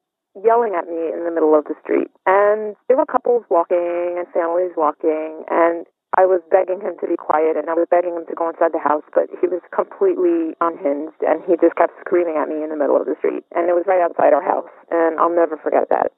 yelling 0.44 0.74
at 0.74 0.88
me 0.88 1.12
in 1.12 1.24
the 1.24 1.30
middle 1.30 1.54
of 1.54 1.64
the 1.64 1.74
street. 1.82 2.08
And 2.26 2.76
there 2.88 2.96
were 2.96 3.06
couples 3.06 3.44
walking 3.50 4.16
and 4.18 4.26
families 4.32 4.72
walking 4.76 5.44
and 5.48 5.86
I 6.16 6.26
was 6.26 6.40
begging 6.50 6.80
him 6.80 6.98
to 6.98 7.06
be 7.06 7.14
quiet 7.14 7.56
and 7.56 7.70
I 7.70 7.74
was 7.78 7.86
begging 7.90 8.16
him 8.16 8.26
to 8.26 8.34
go 8.34 8.48
inside 8.48 8.72
the 8.72 8.82
house, 8.82 9.04
but 9.14 9.30
he 9.38 9.46
was 9.46 9.62
completely 9.70 10.56
unhinged 10.60 11.20
and 11.22 11.44
he 11.46 11.54
just 11.60 11.76
kept 11.76 11.94
screaming 12.00 12.34
at 12.40 12.48
me 12.48 12.64
in 12.64 12.70
the 12.70 12.80
middle 12.80 12.96
of 12.96 13.06
the 13.06 13.14
street. 13.22 13.44
And 13.54 13.68
it 13.68 13.76
was 13.76 13.86
right 13.86 14.02
outside 14.02 14.32
our 14.32 14.42
house 14.42 14.70
and 14.90 15.18
I'll 15.20 15.34
never 15.34 15.56
forget 15.56 15.90
that. 15.90 16.10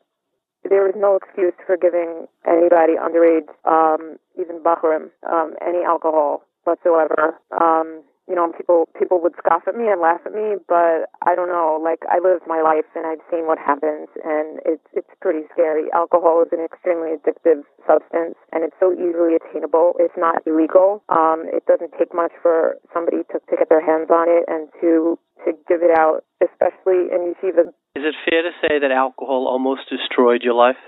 There 0.65 0.87
is 0.89 0.95
no 0.97 1.17
excuse 1.17 1.57
for 1.67 1.77
giving 1.77 2.29
anybody 2.47 2.95
underage, 3.01 3.49
um, 3.65 4.21
even 4.39 4.61
Bahram, 4.61 5.09
um, 5.25 5.57
any 5.65 5.83
alcohol 5.85 6.45
whatsoever. 6.65 7.37
Um, 7.53 8.05
you 8.31 8.39
know, 8.39 8.47
people 8.55 8.87
people 8.95 9.19
would 9.19 9.35
scoff 9.43 9.67
at 9.67 9.75
me 9.75 9.91
and 9.91 9.99
laugh 9.99 10.23
at 10.23 10.31
me, 10.31 10.55
but 10.71 11.11
I 11.27 11.35
don't 11.35 11.51
know. 11.51 11.83
Like 11.83 12.07
I 12.07 12.23
lived 12.23 12.47
my 12.47 12.63
life 12.63 12.87
and 12.95 13.03
I've 13.03 13.19
seen 13.27 13.51
what 13.51 13.59
happens, 13.59 14.07
and 14.23 14.63
it's 14.63 14.87
it's 14.95 15.11
pretty 15.19 15.51
scary. 15.51 15.91
Alcohol 15.91 16.47
is 16.47 16.55
an 16.55 16.63
extremely 16.63 17.11
addictive 17.19 17.67
substance, 17.83 18.39
and 18.55 18.63
it's 18.63 18.79
so 18.79 18.95
easily 18.95 19.35
attainable. 19.35 19.99
It's 19.99 20.15
not 20.15 20.47
illegal. 20.47 21.03
Um, 21.11 21.51
it 21.51 21.67
doesn't 21.67 21.91
take 21.99 22.15
much 22.15 22.31
for 22.39 22.79
somebody 22.95 23.27
to, 23.35 23.43
to 23.43 23.55
get 23.59 23.67
their 23.67 23.83
hands 23.83 24.15
on 24.15 24.31
it 24.31 24.47
and 24.47 24.71
to 24.79 25.19
to 25.43 25.51
give 25.67 25.83
it 25.83 25.91
out, 25.91 26.23
especially 26.39 27.11
in 27.11 27.35
yeshiva. 27.35 27.75
Is 27.99 28.07
it 28.07 28.15
fair 28.23 28.47
to 28.47 28.55
say 28.63 28.79
that 28.79 28.95
alcohol 28.95 29.51
almost 29.51 29.91
destroyed 29.91 30.47
your 30.47 30.55
life? 30.55 30.79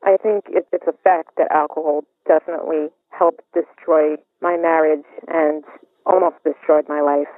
I 0.00 0.16
think 0.16 0.48
it, 0.48 0.64
it's 0.72 0.88
a 0.88 0.96
fact 1.04 1.36
that 1.36 1.52
alcohol 1.52 2.08
definitely 2.26 2.88
helped 3.12 3.44
destroy 3.52 4.16
my 4.40 4.56
marriage 4.56 5.04
and 5.28 5.62
almost 6.06 6.36
destroyed 6.44 6.84
my 6.88 7.00
life. 7.00 7.32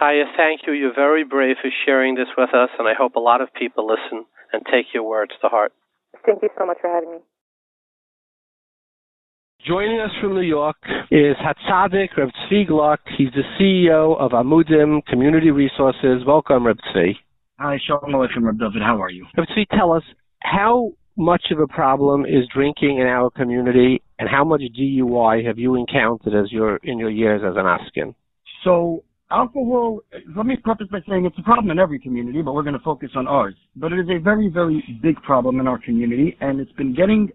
Chaya, 0.00 0.24
thank 0.36 0.62
you. 0.66 0.72
You're 0.72 0.94
very 0.94 1.24
brave 1.24 1.56
for 1.62 1.70
sharing 1.86 2.14
this 2.14 2.28
with 2.36 2.50
us, 2.54 2.70
and 2.78 2.88
I 2.88 2.94
hope 2.98 3.14
a 3.14 3.20
lot 3.20 3.40
of 3.40 3.48
people 3.54 3.86
listen 3.86 4.26
and 4.52 4.62
take 4.66 4.86
your 4.92 5.04
words 5.04 5.32
to 5.40 5.48
heart. 5.48 5.72
Thank 6.26 6.42
you 6.42 6.48
so 6.58 6.66
much 6.66 6.78
for 6.80 6.90
having 6.90 7.12
me. 7.12 7.18
Joining 9.66 9.98
us 10.00 10.10
from 10.20 10.34
New 10.34 10.42
York 10.42 10.76
is 11.10 11.36
Hatzadik 11.36 12.16
Reb 12.18 12.28
Tzvi 12.28 12.66
Gluck. 12.66 13.00
He's 13.16 13.30
the 13.32 13.42
CEO 13.58 14.18
of 14.18 14.32
Amudim 14.32 15.04
Community 15.06 15.50
Resources. 15.50 16.22
Welcome, 16.26 16.66
Reb 16.66 16.76
Tzvi. 16.94 17.12
Hi, 17.58 17.78
Shalom 17.86 18.12
Aleichem, 18.12 18.44
Reb 18.44 18.58
David. 18.58 18.82
How 18.82 19.00
are 19.00 19.10
you? 19.10 19.26
Reb 19.38 19.46
Tzvi, 19.48 19.64
tell 19.70 19.92
us 19.92 20.02
how 20.40 20.92
much 21.16 21.44
of 21.50 21.60
a 21.60 21.66
problem 21.66 22.26
is 22.26 22.46
drinking 22.52 22.98
in 22.98 23.06
our 23.06 23.30
community, 23.30 24.02
and 24.18 24.28
how 24.28 24.44
much 24.44 24.62
DUI 24.78 25.44
have 25.46 25.58
you 25.58 25.74
encountered 25.74 26.34
as 26.34 26.50
your 26.52 26.76
in 26.82 26.98
your 26.98 27.10
years 27.10 27.42
as 27.44 27.54
an 27.56 27.66
Askin? 27.66 28.14
So 28.62 29.04
alcohol, 29.30 30.00
let 30.36 30.46
me 30.46 30.56
preface 30.56 30.86
by 30.90 31.00
saying 31.08 31.26
it's 31.26 31.38
a 31.38 31.42
problem 31.42 31.70
in 31.70 31.78
every 31.78 31.98
community, 31.98 32.42
but 32.42 32.54
we're 32.54 32.62
going 32.62 32.78
to 32.78 32.84
focus 32.84 33.10
on 33.16 33.26
ours. 33.26 33.54
But 33.76 33.92
it 33.92 34.00
is 34.00 34.08
a 34.08 34.22
very, 34.22 34.48
very 34.48 34.82
big 35.02 35.16
problem 35.22 35.60
in 35.60 35.66
our 35.66 35.78
community, 35.78 36.36
and 36.40 36.60
it's 36.60 36.72
been 36.72 36.94
getting 36.94 37.30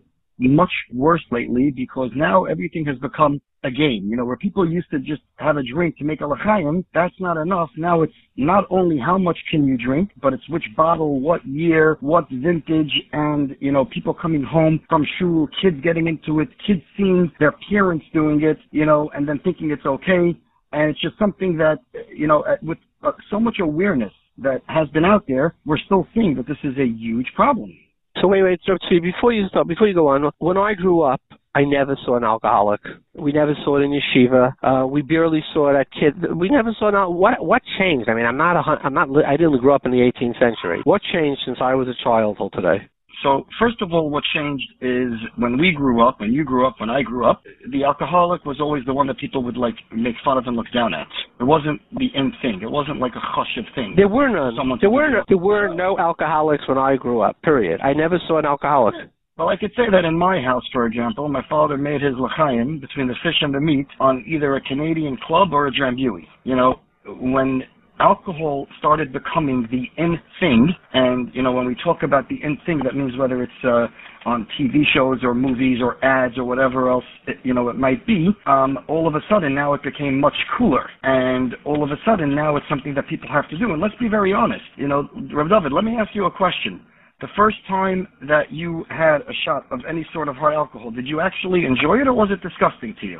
much 0.47 0.71
worse 0.93 1.23
lately 1.31 1.71
because 1.75 2.09
now 2.15 2.45
everything 2.45 2.85
has 2.85 2.97
become 2.99 3.41
a 3.63 3.69
game. 3.69 4.07
You 4.09 4.15
know, 4.15 4.25
where 4.25 4.37
people 4.37 4.69
used 4.69 4.89
to 4.91 4.99
just 4.99 5.21
have 5.35 5.57
a 5.57 5.63
drink 5.63 5.97
to 5.97 6.05
make 6.05 6.21
a 6.21 6.25
l'chaim, 6.25 6.85
that's 6.93 7.13
not 7.19 7.37
enough. 7.37 7.69
Now 7.77 8.01
it's 8.03 8.13
not 8.37 8.63
only 8.69 8.97
how 8.97 9.17
much 9.17 9.37
can 9.51 9.65
you 9.65 9.77
drink, 9.77 10.11
but 10.21 10.33
it's 10.33 10.47
which 10.49 10.63
bottle, 10.77 11.19
what 11.19 11.45
year, 11.45 11.97
what 11.99 12.29
vintage, 12.31 12.91
and, 13.11 13.55
you 13.59 13.71
know, 13.71 13.85
people 13.85 14.13
coming 14.13 14.43
home 14.43 14.79
from 14.87 15.05
shul, 15.17 15.49
kids 15.61 15.77
getting 15.83 16.07
into 16.07 16.39
it, 16.39 16.47
kids 16.65 16.81
seeing 16.95 17.31
their 17.39 17.53
parents 17.69 18.05
doing 18.13 18.41
it, 18.43 18.57
you 18.71 18.85
know, 18.85 19.11
and 19.13 19.27
then 19.27 19.39
thinking 19.43 19.71
it's 19.71 19.85
okay. 19.85 20.37
And 20.71 20.89
it's 20.91 21.01
just 21.01 21.17
something 21.19 21.57
that, 21.57 21.79
you 22.15 22.27
know, 22.27 22.45
with 22.61 22.77
uh, 23.03 23.11
so 23.29 23.39
much 23.39 23.57
awareness 23.59 24.13
that 24.37 24.61
has 24.67 24.87
been 24.89 25.03
out 25.03 25.25
there, 25.27 25.55
we're 25.65 25.79
still 25.79 26.07
seeing 26.13 26.35
that 26.35 26.47
this 26.47 26.57
is 26.63 26.77
a 26.77 26.85
huge 26.85 27.27
problem. 27.35 27.73
So 28.21 28.27
wait, 28.27 28.43
wait, 28.43 28.59
so 28.65 28.77
before 29.01 29.31
you 29.31 29.47
stop, 29.47 29.67
before 29.67 29.87
you 29.87 29.93
go 29.93 30.07
on, 30.07 30.31
when 30.39 30.57
I 30.57 30.73
grew 30.73 31.01
up, 31.01 31.21
I 31.55 31.63
never 31.63 31.97
saw 32.05 32.17
an 32.17 32.23
alcoholic. 32.23 32.81
We 33.15 33.31
never 33.31 33.53
saw 33.63 33.77
it 33.77 33.81
in 33.81 33.91
yeshiva. 33.91 34.53
Uh, 34.61 34.87
we 34.87 35.01
barely 35.01 35.43
saw 35.53 35.73
that 35.73 35.87
kid. 35.91 36.35
We 36.35 36.49
never 36.49 36.75
saw 36.77 36.89
an 36.89 37.15
what 37.15 37.43
what 37.43 37.61
changed? 37.79 38.07
I 38.07 38.13
mean, 38.13 38.25
I'm 38.25 38.37
not 38.37 38.55
a, 38.55 38.79
I'm 38.83 38.93
not 38.93 39.09
I 39.25 39.35
didn't 39.35 39.57
grow 39.59 39.73
up 39.73 39.85
in 39.85 39.91
the 39.91 39.97
18th 39.97 40.39
century. 40.39 40.81
What 40.83 41.01
changed 41.13 41.41
since 41.45 41.57
I 41.61 41.73
was 41.75 41.87
a 41.87 42.03
child 42.03 42.37
till 42.37 42.49
today? 42.49 42.87
So 43.23 43.45
first 43.59 43.81
of 43.81 43.91
all, 43.93 44.09
what 44.09 44.23
changed 44.33 44.67
is 44.81 45.11
when 45.35 45.57
we 45.57 45.71
grew 45.71 46.07
up, 46.07 46.19
when 46.19 46.31
you 46.31 46.43
grew 46.45 46.65
up, 46.65 46.75
when 46.79 46.89
I 46.89 47.01
grew 47.01 47.25
up, 47.29 47.43
the 47.71 47.83
alcoholic 47.83 48.45
was 48.45 48.59
always 48.61 48.85
the 48.85 48.93
one 48.93 49.07
that 49.07 49.17
people 49.17 49.43
would 49.43 49.57
like 49.57 49.75
make 49.91 50.15
fun 50.23 50.37
of 50.37 50.45
and 50.47 50.55
look 50.55 50.71
down 50.73 50.93
at. 50.93 51.07
It 51.39 51.43
wasn't 51.43 51.81
the 51.97 52.07
end 52.15 52.33
thing. 52.41 52.61
It 52.61 52.71
wasn't 52.71 52.99
like 52.99 53.13
a 53.15 53.19
chashiv 53.19 53.73
thing. 53.75 53.93
There 53.95 54.07
were 54.07 54.29
none. 54.29 54.53
Someone 54.57 54.79
there 54.81 54.89
were 54.89 55.09
no, 55.09 55.23
there 55.27 55.37
were 55.37 55.73
no 55.73 55.97
alcoholics 55.97 56.67
when 56.67 56.77
I 56.77 56.95
grew 56.95 57.21
up. 57.21 57.41
Period. 57.41 57.81
I 57.81 57.93
never 57.93 58.19
saw 58.27 58.39
an 58.39 58.45
alcoholic. 58.45 58.95
Well, 59.37 59.47
I 59.47 59.55
could 59.55 59.71
say 59.71 59.83
that 59.89 60.03
in 60.03 60.17
my 60.17 60.41
house, 60.41 60.63
for 60.73 60.85
example, 60.85 61.29
my 61.29 61.43
father 61.49 61.77
made 61.77 62.01
his 62.01 62.13
l'chaim 62.17 62.79
between 62.79 63.07
the 63.07 63.15
fish 63.23 63.37
and 63.41 63.53
the 63.53 63.61
meat 63.61 63.87
on 63.99 64.23
either 64.27 64.55
a 64.55 64.61
Canadian 64.61 65.17
club 65.25 65.53
or 65.53 65.67
a 65.67 65.71
Drambuie. 65.71 66.27
You 66.43 66.57
know, 66.57 66.81
when 67.05 67.63
alcohol 67.99 68.67
started 68.77 69.13
becoming 69.13 69.67
the 69.71 69.83
in 70.01 70.17
thing, 70.39 70.73
and 70.93 71.29
you 71.33 71.41
know 71.41 71.51
when 71.51 71.65
we 71.65 71.75
talk 71.83 72.03
about 72.03 72.27
the 72.29 72.35
in 72.43 72.57
thing, 72.65 72.79
that 72.83 72.95
means 72.95 73.17
whether 73.17 73.43
it's 73.43 73.51
uh, 73.63 73.87
on 74.25 74.47
TV 74.59 74.83
shows 74.93 75.19
or 75.23 75.33
movies 75.33 75.79
or 75.81 76.03
ads 76.03 76.37
or 76.37 76.43
whatever 76.43 76.89
else 76.89 77.03
it, 77.27 77.37
you 77.43 77.53
know 77.53 77.69
it 77.69 77.77
might 77.77 78.05
be. 78.05 78.29
Um, 78.45 78.79
all 78.87 79.07
of 79.07 79.15
a 79.15 79.21
sudden 79.29 79.53
now 79.53 79.73
it 79.73 79.83
became 79.83 80.19
much 80.19 80.35
cooler, 80.57 80.89
and 81.03 81.55
all 81.65 81.83
of 81.83 81.91
a 81.91 81.97
sudden 82.05 82.35
now 82.35 82.55
it's 82.55 82.65
something 82.69 82.93
that 82.95 83.07
people 83.07 83.29
have 83.31 83.49
to 83.49 83.57
do. 83.57 83.71
And 83.71 83.81
let's 83.81 83.95
be 83.99 84.07
very 84.07 84.33
honest, 84.33 84.63
you 84.75 84.87
know, 84.87 85.09
Rav 85.33 85.49
David, 85.49 85.71
let 85.71 85.83
me 85.83 85.97
ask 85.99 86.09
you 86.13 86.25
a 86.25 86.31
question. 86.31 86.81
The 87.21 87.27
first 87.35 87.57
time 87.67 88.07
that 88.29 88.49
you 88.49 88.85
had 88.89 89.17
a 89.21 89.33
shot 89.43 89.65
of 89.71 89.81
any 89.89 90.07
sort 90.13 90.29
of 90.29 90.37
hard 90.37 90.53
alcohol, 90.53 90.89
did 90.89 91.05
you 91.05 91.19
actually 91.19 91.65
enjoy 91.65 91.97
it 91.97 92.07
or 92.07 92.13
was 92.13 92.29
it 92.31 92.41
disgusting 92.41 92.95
to 93.01 93.07
you? 93.07 93.19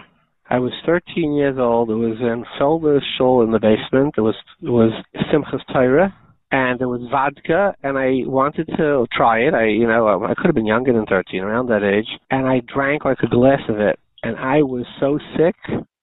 I 0.49 0.57
was 0.57 0.73
13 0.85 1.33
years 1.33 1.57
old. 1.59 1.91
It 1.91 1.95
was 1.95 2.17
in 2.19 2.43
Felder 2.59 2.99
Shul 3.17 3.43
in 3.43 3.51
the 3.51 3.59
basement. 3.59 4.15
It 4.17 4.21
was 4.21 4.35
it 4.61 4.69
was 4.69 4.91
Simchas 5.31 5.61
Torah, 5.71 6.13
and 6.51 6.81
it 6.81 6.85
was 6.85 7.01
vodka, 7.11 7.75
and 7.83 7.97
I 7.97 8.27
wanted 8.27 8.67
to 8.77 9.05
try 9.15 9.41
it. 9.41 9.53
I 9.53 9.65
you 9.67 9.87
know 9.87 10.23
I 10.23 10.33
could 10.33 10.47
have 10.47 10.55
been 10.55 10.65
younger 10.65 10.91
than 10.91 11.05
13, 11.05 11.41
around 11.41 11.67
that 11.67 11.83
age, 11.83 12.09
and 12.31 12.47
I 12.47 12.61
drank 12.73 13.05
like 13.05 13.19
a 13.21 13.27
glass 13.27 13.61
of 13.69 13.79
it, 13.79 13.99
and 14.23 14.37
I 14.37 14.63
was 14.63 14.85
so 14.99 15.19
sick. 15.37 15.55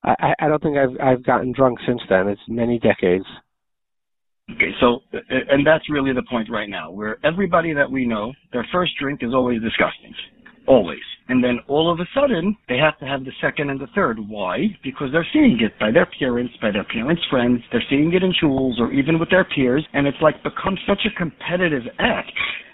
I 0.05 0.35
I 0.39 0.49
don't 0.49 0.63
think 0.63 0.77
I've 0.79 0.97
I've 1.03 1.25
gotten 1.25 1.53
drunk 1.53 1.81
since 1.85 2.01
then. 2.09 2.29
It's 2.29 2.41
many 2.47 2.79
decades. 2.79 3.27
Okay, 4.53 4.71
so 4.79 5.01
and 5.51 5.67
that's 5.67 5.91
really 5.91 6.13
the 6.13 6.23
point 6.31 6.49
right 6.49 6.69
now, 6.69 6.93
where 6.93 7.19
everybody 7.25 7.73
that 7.73 7.91
we 7.91 8.07
know, 8.07 8.33
their 8.53 8.65
first 8.71 8.93
drink 9.01 9.25
is 9.25 9.35
always 9.35 9.61
disgusting, 9.61 10.15
always. 10.67 11.03
And 11.29 11.43
then 11.43 11.59
all 11.67 11.93
of 11.93 12.01
a 12.01 12.09
sudden, 12.15 12.57
they 12.69 12.77
have 12.79 12.99
to 12.99 13.05
have 13.05 13.25
the 13.25 13.33
second 13.41 13.71
and 13.71 13.81
the 13.81 13.89
third. 13.95 14.19
Why? 14.29 14.67
Because 14.83 15.09
they're 15.13 15.27
seeing 15.33 15.59
it 15.61 15.79
by 15.81 15.91
their 15.91 16.09
parents, 16.19 16.55
by 16.63 16.71
their 16.71 16.85
parents' 16.85 17.23
friends. 17.31 17.63
They're 17.73 17.83
seeing 17.91 18.13
it 18.15 18.23
in 18.23 18.33
schools 18.35 18.77
or 18.79 18.93
even 18.93 19.19
with 19.19 19.31
their 19.31 19.45
peers. 19.45 19.87
And 19.93 20.07
it's 20.07 20.21
like 20.21 20.43
become 20.43 20.79
such 20.87 21.01
a 21.07 21.19
competitive 21.19 21.83
act 21.99 22.31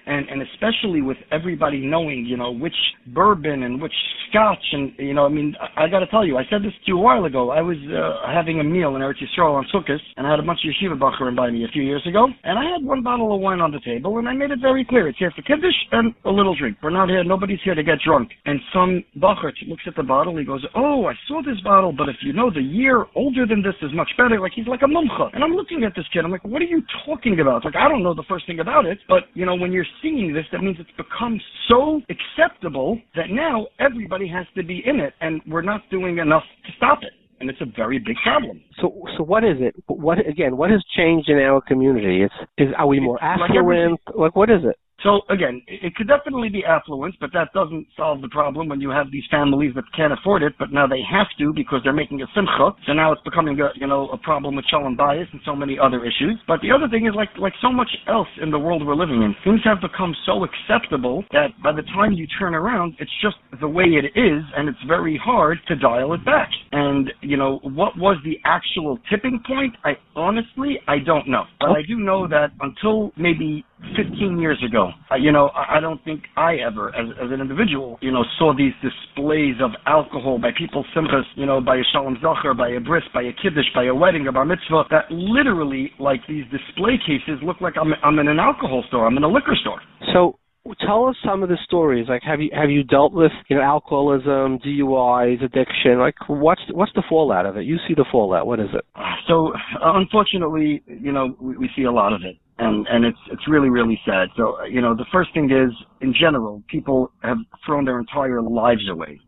and 0.06 0.28
and 0.28 0.42
especially 0.42 1.02
with 1.02 1.16
everybody 1.30 1.78
knowing, 1.78 2.26
you 2.26 2.36
know, 2.36 2.50
which 2.50 2.74
bourbon 3.08 3.62
and 3.62 3.80
which 3.80 3.92
scotch, 4.28 4.64
and 4.72 4.92
you 4.98 5.14
know, 5.14 5.26
I 5.26 5.28
mean, 5.28 5.54
I, 5.60 5.84
I 5.84 5.88
got 5.88 6.00
to 6.00 6.06
tell 6.06 6.26
you, 6.26 6.36
I 6.38 6.44
said 6.50 6.62
this 6.62 6.72
to 6.72 6.86
you 6.92 6.98
a 6.98 7.00
while 7.00 7.24
ago. 7.24 7.50
I 7.50 7.60
was 7.60 7.76
uh, 7.88 8.32
having 8.32 8.60
a 8.60 8.64
meal 8.64 8.96
in 8.96 9.02
Eretz 9.02 9.22
Yisrael 9.22 9.54
on 9.54 9.66
Sukkot, 9.74 9.98
and 10.16 10.26
I 10.26 10.30
had 10.30 10.40
a 10.40 10.42
bunch 10.42 10.60
of 10.64 10.72
yeshiva 10.72 10.98
bacharim 10.98 11.36
by 11.36 11.50
me 11.50 11.64
a 11.64 11.68
few 11.68 11.82
years 11.82 12.02
ago, 12.06 12.26
and 12.44 12.58
I 12.58 12.64
had 12.64 12.84
one 12.84 13.02
bottle 13.02 13.34
of 13.34 13.40
wine 13.40 13.60
on 13.60 13.70
the 13.70 13.80
table, 13.80 14.18
and 14.18 14.28
I 14.28 14.32
made 14.32 14.50
it 14.50 14.60
very 14.60 14.84
clear, 14.84 15.08
it's 15.08 15.18
here 15.18 15.32
for 15.34 15.42
kiddush 15.42 15.76
and 15.92 16.14
a 16.24 16.30
little 16.30 16.54
drink. 16.54 16.78
We're 16.82 16.90
not 16.90 17.08
here, 17.08 17.24
nobody's 17.24 17.60
here 17.64 17.74
to 17.74 17.82
get 17.82 17.98
drunk. 18.04 18.30
And 18.46 18.58
some 18.72 19.04
bachar 19.18 19.52
looks 19.68 19.84
at 19.86 19.96
the 19.96 20.02
bottle, 20.02 20.36
he 20.36 20.44
goes, 20.44 20.64
oh, 20.74 21.06
I 21.06 21.14
saw 21.28 21.42
this 21.42 21.60
bottle, 21.62 21.92
but 21.92 22.08
if 22.08 22.16
you 22.22 22.32
know 22.32 22.50
the 22.50 22.62
year 22.62 23.06
older 23.14 23.46
than 23.46 23.62
this 23.62 23.74
is 23.82 23.90
much 23.94 24.10
better. 24.16 24.40
Like 24.40 24.52
he's 24.54 24.66
like 24.66 24.82
a 24.82 24.90
mumcha, 24.90 25.30
and 25.32 25.44
I'm 25.44 25.52
looking 25.52 25.84
at 25.84 25.92
this 25.94 26.06
kid, 26.12 26.24
I'm 26.24 26.30
like, 26.30 26.44
what 26.44 26.62
are 26.62 26.70
you 26.70 26.82
talking 27.06 27.40
about? 27.40 27.64
Like 27.64 27.76
I 27.76 27.88
don't 27.88 28.02
know 28.02 28.14
the 28.14 28.24
first 28.28 28.46
thing 28.46 28.60
about 28.60 28.86
it, 28.86 28.98
but 29.08 29.24
you 29.34 29.46
know, 29.46 29.54
when 29.54 29.72
you're 29.72 29.86
seeing 30.00 30.32
this, 30.32 30.44
that 30.52 30.62
means 30.62 30.76
it's 30.80 30.90
become 30.96 31.40
so 31.68 32.00
acceptable 32.08 33.00
that 33.14 33.30
now 33.30 33.66
everybody 33.78 34.28
has 34.28 34.46
to 34.56 34.62
be 34.62 34.82
in 34.84 35.00
it, 35.00 35.14
and 35.20 35.40
we're 35.46 35.62
not 35.62 35.82
doing 35.90 36.18
enough 36.18 36.44
to 36.66 36.72
stop 36.76 36.98
it. 37.02 37.12
And 37.40 37.50
it's 37.50 37.60
a 37.60 37.66
very 37.76 37.98
big 37.98 38.14
problem. 38.22 38.60
So, 38.80 39.02
so 39.16 39.24
what 39.24 39.42
is 39.42 39.56
it? 39.58 39.74
What 39.88 40.18
again? 40.26 40.56
What 40.56 40.70
has 40.70 40.80
changed 40.96 41.28
in 41.28 41.38
our 41.38 41.60
community? 41.60 42.22
It's 42.22 42.34
is 42.56 42.68
are 42.78 42.86
we 42.86 43.00
more 43.00 43.18
affluent? 43.22 44.00
Like 44.14 44.36
what 44.36 44.48
is 44.48 44.60
it? 44.62 44.76
So 45.02 45.22
again, 45.28 45.62
it 45.66 45.94
could 45.96 46.06
definitely 46.06 46.48
be 46.48 46.64
affluence, 46.64 47.16
but 47.20 47.30
that 47.32 47.52
doesn't 47.52 47.86
solve 47.96 48.22
the 48.22 48.28
problem 48.28 48.68
when 48.68 48.80
you 48.80 48.90
have 48.90 49.10
these 49.10 49.24
families 49.30 49.74
that 49.74 49.84
can't 49.96 50.12
afford 50.12 50.42
it, 50.42 50.54
but 50.58 50.72
now 50.72 50.86
they 50.86 51.02
have 51.10 51.26
to 51.38 51.52
because 51.54 51.80
they're 51.82 51.92
making 51.92 52.22
a 52.22 52.26
simcha. 52.34 52.70
So 52.86 52.92
now 52.92 53.12
it's 53.12 53.22
becoming 53.22 53.58
a 53.60 53.70
you 53.74 53.86
know 53.86 54.08
a 54.10 54.18
problem 54.18 54.56
with 54.56 54.64
shalom 54.70 54.96
bayis 54.96 55.26
and 55.32 55.40
so 55.44 55.56
many 55.56 55.78
other 55.78 56.04
issues. 56.04 56.38
But 56.46 56.60
the 56.60 56.70
other 56.70 56.88
thing 56.88 57.06
is 57.06 57.14
like 57.14 57.30
like 57.38 57.54
so 57.60 57.72
much 57.72 57.90
else 58.06 58.28
in 58.40 58.50
the 58.50 58.58
world 58.58 58.86
we're 58.86 58.94
living 58.94 59.22
in, 59.22 59.34
things 59.44 59.60
have 59.64 59.80
become 59.80 60.14
so 60.24 60.44
acceptable 60.44 61.24
that 61.32 61.50
by 61.62 61.72
the 61.72 61.82
time 61.94 62.12
you 62.12 62.26
turn 62.38 62.54
around, 62.54 62.94
it's 62.98 63.10
just 63.20 63.36
the 63.60 63.68
way 63.68 63.84
it 63.84 64.06
is, 64.18 64.42
and 64.56 64.68
it's 64.68 64.82
very 64.86 65.18
hard 65.22 65.58
to 65.68 65.76
dial 65.76 66.14
it 66.14 66.24
back. 66.24 66.48
And 66.72 67.12
you 67.20 67.36
know 67.36 67.58
what 67.62 67.98
was 67.98 68.16
the 68.24 68.38
actual 68.44 68.98
tipping 69.10 69.42
point? 69.46 69.74
I 69.84 69.92
honestly 70.14 70.78
I 70.86 70.98
don't 71.04 71.28
know, 71.28 71.44
but 71.58 71.70
I 71.70 71.82
do 71.88 71.98
know 71.98 72.28
that 72.28 72.52
until 72.60 73.12
maybe 73.16 73.64
15 73.96 74.38
years 74.38 74.62
ago. 74.66 74.90
Uh, 75.10 75.16
you 75.16 75.32
know, 75.32 75.48
I, 75.48 75.76
I 75.76 75.80
don't 75.80 76.02
think 76.04 76.22
I 76.36 76.56
ever, 76.56 76.94
as, 76.94 77.08
as 77.22 77.30
an 77.30 77.40
individual, 77.40 77.98
you 78.00 78.10
know, 78.10 78.24
saw 78.38 78.54
these 78.56 78.72
displays 78.82 79.56
of 79.62 79.70
alcohol 79.86 80.38
by 80.38 80.50
people's 80.56 80.86
simchas, 80.96 81.24
you 81.36 81.46
know, 81.46 81.60
by 81.60 81.76
a 81.76 81.82
shalom 81.92 82.16
zacher, 82.22 82.56
by 82.56 82.70
a 82.70 82.80
bris, 82.80 83.02
by 83.12 83.22
a 83.22 83.32
kiddush, 83.42 83.66
by 83.74 83.84
a 83.84 83.94
wedding, 83.94 84.24
by 84.24 84.30
a 84.30 84.32
bar 84.32 84.44
mitzvah, 84.44 84.84
that 84.90 85.10
literally, 85.10 85.92
like 85.98 86.20
these 86.28 86.44
display 86.50 86.98
cases, 86.98 87.40
look 87.42 87.60
like 87.60 87.74
I'm, 87.80 87.92
I'm 88.02 88.18
in 88.18 88.28
an 88.28 88.38
alcohol 88.38 88.84
store, 88.88 89.06
I'm 89.06 89.16
in 89.16 89.24
a 89.24 89.28
liquor 89.28 89.56
store. 89.60 89.80
So 90.12 90.38
tell 90.86 91.06
us 91.06 91.16
some 91.24 91.42
of 91.42 91.48
the 91.48 91.58
stories. 91.64 92.06
Like, 92.08 92.22
have 92.22 92.40
you 92.40 92.50
have 92.52 92.70
you 92.70 92.84
dealt 92.84 93.12
with 93.12 93.32
you 93.48 93.56
know 93.56 93.62
alcoholism, 93.62 94.58
DUIs, 94.60 95.42
addiction? 95.42 95.98
Like, 95.98 96.14
what's 96.28 96.62
what's 96.70 96.92
the 96.94 97.02
fallout 97.08 97.46
of 97.46 97.56
it? 97.56 97.64
You 97.64 97.76
see 97.88 97.94
the 97.94 98.04
fallout. 98.10 98.46
What 98.46 98.60
is 98.60 98.68
it? 98.72 98.84
So, 99.28 99.52
uh, 99.82 99.92
unfortunately, 99.94 100.82
you 100.86 101.12
know, 101.12 101.36
we, 101.40 101.56
we 101.56 101.70
see 101.76 101.84
a 101.84 101.92
lot 101.92 102.12
of 102.12 102.22
it 102.22 102.36
and 102.58 102.86
and 102.88 103.04
it's 103.04 103.18
it's 103.30 103.48
really 103.48 103.70
really 103.70 103.98
sad. 104.04 104.28
So 104.36 104.64
you 104.64 104.80
know, 104.80 104.94
the 104.94 105.06
first 105.12 105.32
thing 105.34 105.50
is 105.50 105.72
in 106.00 106.14
general, 106.18 106.62
people 106.68 107.12
have 107.22 107.38
thrown 107.64 107.84
their 107.84 107.98
entire 107.98 108.42
lives 108.42 108.88
away 108.90 109.20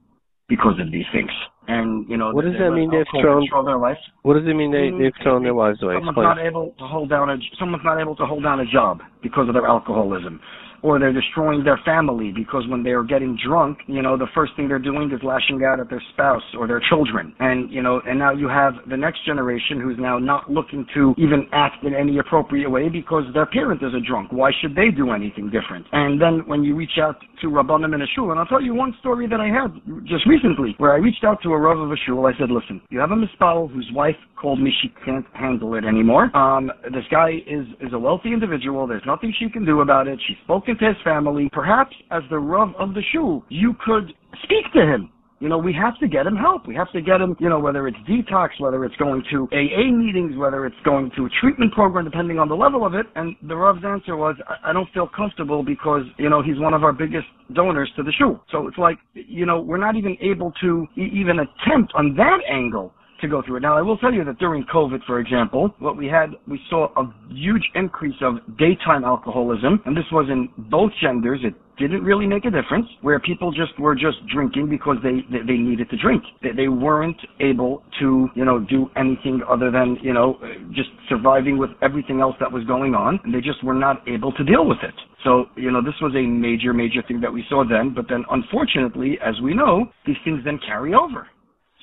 because 0.49 0.79
of 0.81 0.93
these 0.93 1.07
things. 1.13 1.31
And 1.67 2.09
you 2.09 2.17
know, 2.17 2.31
what 2.33 2.45
does 2.45 2.55
that 2.59 2.71
mean? 2.71 2.91
They've 2.91 3.07
thrown 3.21 3.65
their 3.65 3.79
life. 3.79 3.97
What 4.23 4.35
does 4.35 4.45
it 4.47 4.55
mean 4.55 4.71
they 4.71 4.91
they've 4.93 5.17
thrown 5.23 5.43
their 5.43 5.55
lives 5.55 5.83
away? 5.83 5.95
Someone's 5.97 6.17
Explain. 6.17 6.37
not 6.37 6.47
able 6.47 6.75
to 6.79 6.87
hold 6.87 7.09
down 7.09 7.31
a 7.31 7.37
someone's 7.59 7.85
not 7.85 8.01
able 8.01 8.17
to 8.17 8.27
hold 8.27 8.43
down 8.43 8.61
a 8.61 8.67
job 8.67 9.01
because 9.23 9.49
of 9.49 9.55
their 9.55 9.67
alcoholism. 9.67 10.41
Or 10.85 10.99
they're 10.99 11.15
destroying 11.15 11.65
their 11.65 11.81
family 11.83 12.31
because 12.31 12.65
when 12.69 12.83
they're 12.83 13.03
getting 13.03 13.39
drunk, 13.43 13.79
you 13.87 14.03
know, 14.03 14.19
the 14.19 14.29
first 14.35 14.53
thing 14.55 14.69
they're 14.69 14.79
doing 14.79 15.11
is 15.11 15.21
lashing 15.25 15.65
out 15.65 15.81
at 15.81 15.89
their 15.89 16.03
spouse 16.13 16.45
or 16.59 16.69
their 16.69 16.83
children. 16.91 17.35
And, 17.41 17.71
you 17.73 17.81
know, 17.81 18.03
and 18.07 18.19
now 18.19 18.33
you 18.33 18.49
have 18.49 18.75
the 18.91 18.97
next 18.97 19.25
generation 19.25 19.81
who's 19.81 19.97
now 19.99 20.19
not 20.19 20.51
looking 20.51 20.85
to 20.93 21.15
even 21.17 21.49
act 21.53 21.83
in 21.85 21.95
any 21.95 22.19
appropriate 22.19 22.69
way 22.69 22.91
because 22.91 23.25
their 23.33 23.47
parent 23.47 23.83
is 23.83 23.95
a 23.95 24.01
drunk. 24.07 24.31
Why 24.31 24.51
should 24.61 24.75
they 24.77 24.91
do 24.95 25.13
anything 25.13 25.49
different? 25.49 25.87
And 25.93 26.21
then 26.21 26.43
when 26.47 26.63
you 26.63 26.77
reach 26.77 26.99
out 27.01 27.17
to 27.41 27.47
Rabbanim 27.47 27.95
in 27.95 28.03
a 28.03 28.07
shul, 28.15 28.31
and 28.31 28.39
I'll 28.39 28.47
tell 28.47 28.61
you 28.61 28.75
one 28.75 28.95
story 29.01 29.27
that 29.27 29.41
I 29.41 29.49
had 29.49 29.73
just 30.05 30.27
recently, 30.27 30.75
where 30.77 30.93
I 30.93 30.97
reached 30.97 31.25
out 31.25 31.43
to 31.45 31.53
a 31.53 31.59
Rav 31.59 31.79
of 31.79 31.91
a 31.93 31.97
shul. 32.07 32.27
I 32.27 32.33
said, 32.39 32.51
listen, 32.51 32.83
you 32.91 33.01
have 33.01 33.11
a 33.11 33.17
mispal 33.17 33.73
whose 33.73 33.91
wife 33.95 34.17
called 34.39 34.61
me 34.61 34.71
she 34.83 34.93
can't 35.07 35.25
handle 35.33 35.75
it 35.75 35.85
anymore. 35.85 36.25
Um, 36.37 36.71
this 36.93 37.05
guy 37.11 37.41
is, 37.47 37.65
is 37.81 37.95
a 37.95 37.99
wealthy 37.99 38.35
individual. 38.35 38.87
There's 38.87 39.07
nothing 39.07 39.33
she 39.39 39.49
can 39.49 39.65
do 39.65 39.81
about 39.81 40.09
it. 40.09 40.21
She's 40.29 40.37
spoken 40.45 40.74
to 40.79 40.87
his 40.87 40.97
family. 41.03 41.49
Perhaps 41.53 41.95
as 42.11 42.23
the 42.31 42.39
Rav 42.39 42.75
of 42.79 42.95
the 42.95 43.03
shul, 43.13 43.45
you 43.49 43.75
could 43.85 44.13
speak 44.43 44.73
to 44.75 44.81
him. 44.81 45.11
You 45.41 45.49
know, 45.49 45.59
we 45.59 45.75
have 45.75 45.99
to 45.99 46.09
get 46.09 46.27
him 46.27 46.37
help. 46.37 46.67
We 46.67 46.75
have 46.75 46.91
to 46.93 47.03
get 47.03 47.21
him, 47.21 47.37
you 47.39 47.49
know, 47.51 47.59
whether 47.59 47.87
it's 47.87 47.99
detox, 48.09 48.51
whether 48.61 48.85
it's 48.85 48.97
going 48.97 49.23
to 49.31 49.49
AA 49.53 49.91
meetings, 49.93 50.37
whether 50.37 50.65
it's 50.65 50.77
going 50.85 51.11
to 51.17 51.27
a 51.27 51.29
treatment 51.41 51.73
program, 51.73 52.05
depending 52.05 52.39
on 52.39 52.49
the 52.49 52.55
level 52.55 52.87
of 52.87 52.95
it. 52.95 53.05
And 53.15 53.37
the 53.43 53.55
Rav's 53.55 53.85
answer 53.85 54.17
was, 54.17 54.37
I 54.49 54.71
I 54.71 54.73
don't 54.73 54.89
feel 54.95 55.07
comfortable 55.07 55.63
because, 55.63 56.05
you 56.19 56.31
know, 56.31 56.41
he's 56.43 56.59
one 56.59 56.73
of 56.73 56.83
our 56.83 56.93
biggest 56.93 57.27
donors 57.53 57.91
to 57.97 58.03
the 58.03 58.13
shul. 58.13 58.43
So 58.51 58.69
it's 58.69 58.79
like, 58.79 58.97
you 59.13 59.45
know, 59.45 59.61
we're 59.61 59.77
not 59.77 59.97
even 59.97 60.17
able 60.21 60.53
to 60.63 60.87
e- 60.97 61.11
even 61.13 61.41
attempt 61.41 61.93
on 61.95 62.15
that 62.17 62.39
angle 62.51 62.95
to 63.21 63.29
go 63.29 63.43
through 63.43 63.57
it. 63.57 63.61
Now, 63.61 63.77
I 63.77 63.83
will 63.83 63.99
tell 63.99 64.13
you 64.13 64.25
that 64.25 64.39
during 64.39 64.65
COVID, 64.65 65.05
for 65.07 65.21
example, 65.21 65.75
what 65.79 65.97
we 65.97 66.07
had, 66.07 66.31
we 66.49 66.61
saw 66.71 66.89
a 66.97 67.13
huge 67.31 67.63
increase 67.75 68.17
of 68.23 68.35
daytime 68.59 69.05
alcoholism, 69.05 69.81
and 69.87 69.97
this 69.97 70.05
was 70.13 70.29
in 70.31 70.49
both 70.71 70.91
genders. 71.01 71.41
It 71.43 71.55
didn't 71.77 72.05
really 72.05 72.27
make 72.27 72.45
a 72.45 72.51
difference, 72.51 72.87
where 73.03 73.19
people 73.19 73.51
just 73.51 73.79
were 73.81 73.95
just 73.95 74.19
drinking 74.33 74.69
because 74.71 74.97
they 75.03 75.27
they, 75.31 75.45
they 75.45 75.59
needed 75.59 75.91
to 75.91 75.97
drink. 75.97 76.23
They, 76.43 76.53
they 76.53 76.69
weren't 76.69 77.21
able 77.41 77.83
to, 78.01 78.29
you 78.35 78.45
know, 78.45 78.61
do 78.61 78.89
anything 78.97 79.43
other 79.49 79.71
than, 79.71 79.99
you 80.03 80.13
know, 80.13 80.39
just 80.73 80.91
surviving 81.09 81.59
with 81.59 81.71
everything 81.83 82.21
else 82.21 82.37
that 82.39 82.51
was 82.51 82.65
going 82.65 82.95
on, 82.95 83.19
and 83.25 83.35
they 83.35 83.41
just 83.41 83.65
were 83.65 83.75
not 83.75 84.07
able 84.09 84.33
to 84.33 84.45
deal 84.45 84.67
with 84.67 84.79
it. 84.83 84.95
So, 85.25 85.47
you 85.57 85.71
know, 85.73 85.83
this 85.83 85.95
was 86.03 86.15
a 86.15 86.23
major, 86.23 86.75
major 86.75 87.03
thing 87.09 87.21
that 87.23 87.33
we 87.33 87.45
saw 87.49 87.65
then, 87.67 87.95
but 87.95 88.07
then 88.09 88.25
unfortunately, 88.31 89.19
as 89.25 89.35
we 89.43 89.55
know, 89.55 89.87
these 90.07 90.17
things 90.23 90.43
then 90.45 90.61
carry 90.67 90.95
over. 90.95 91.27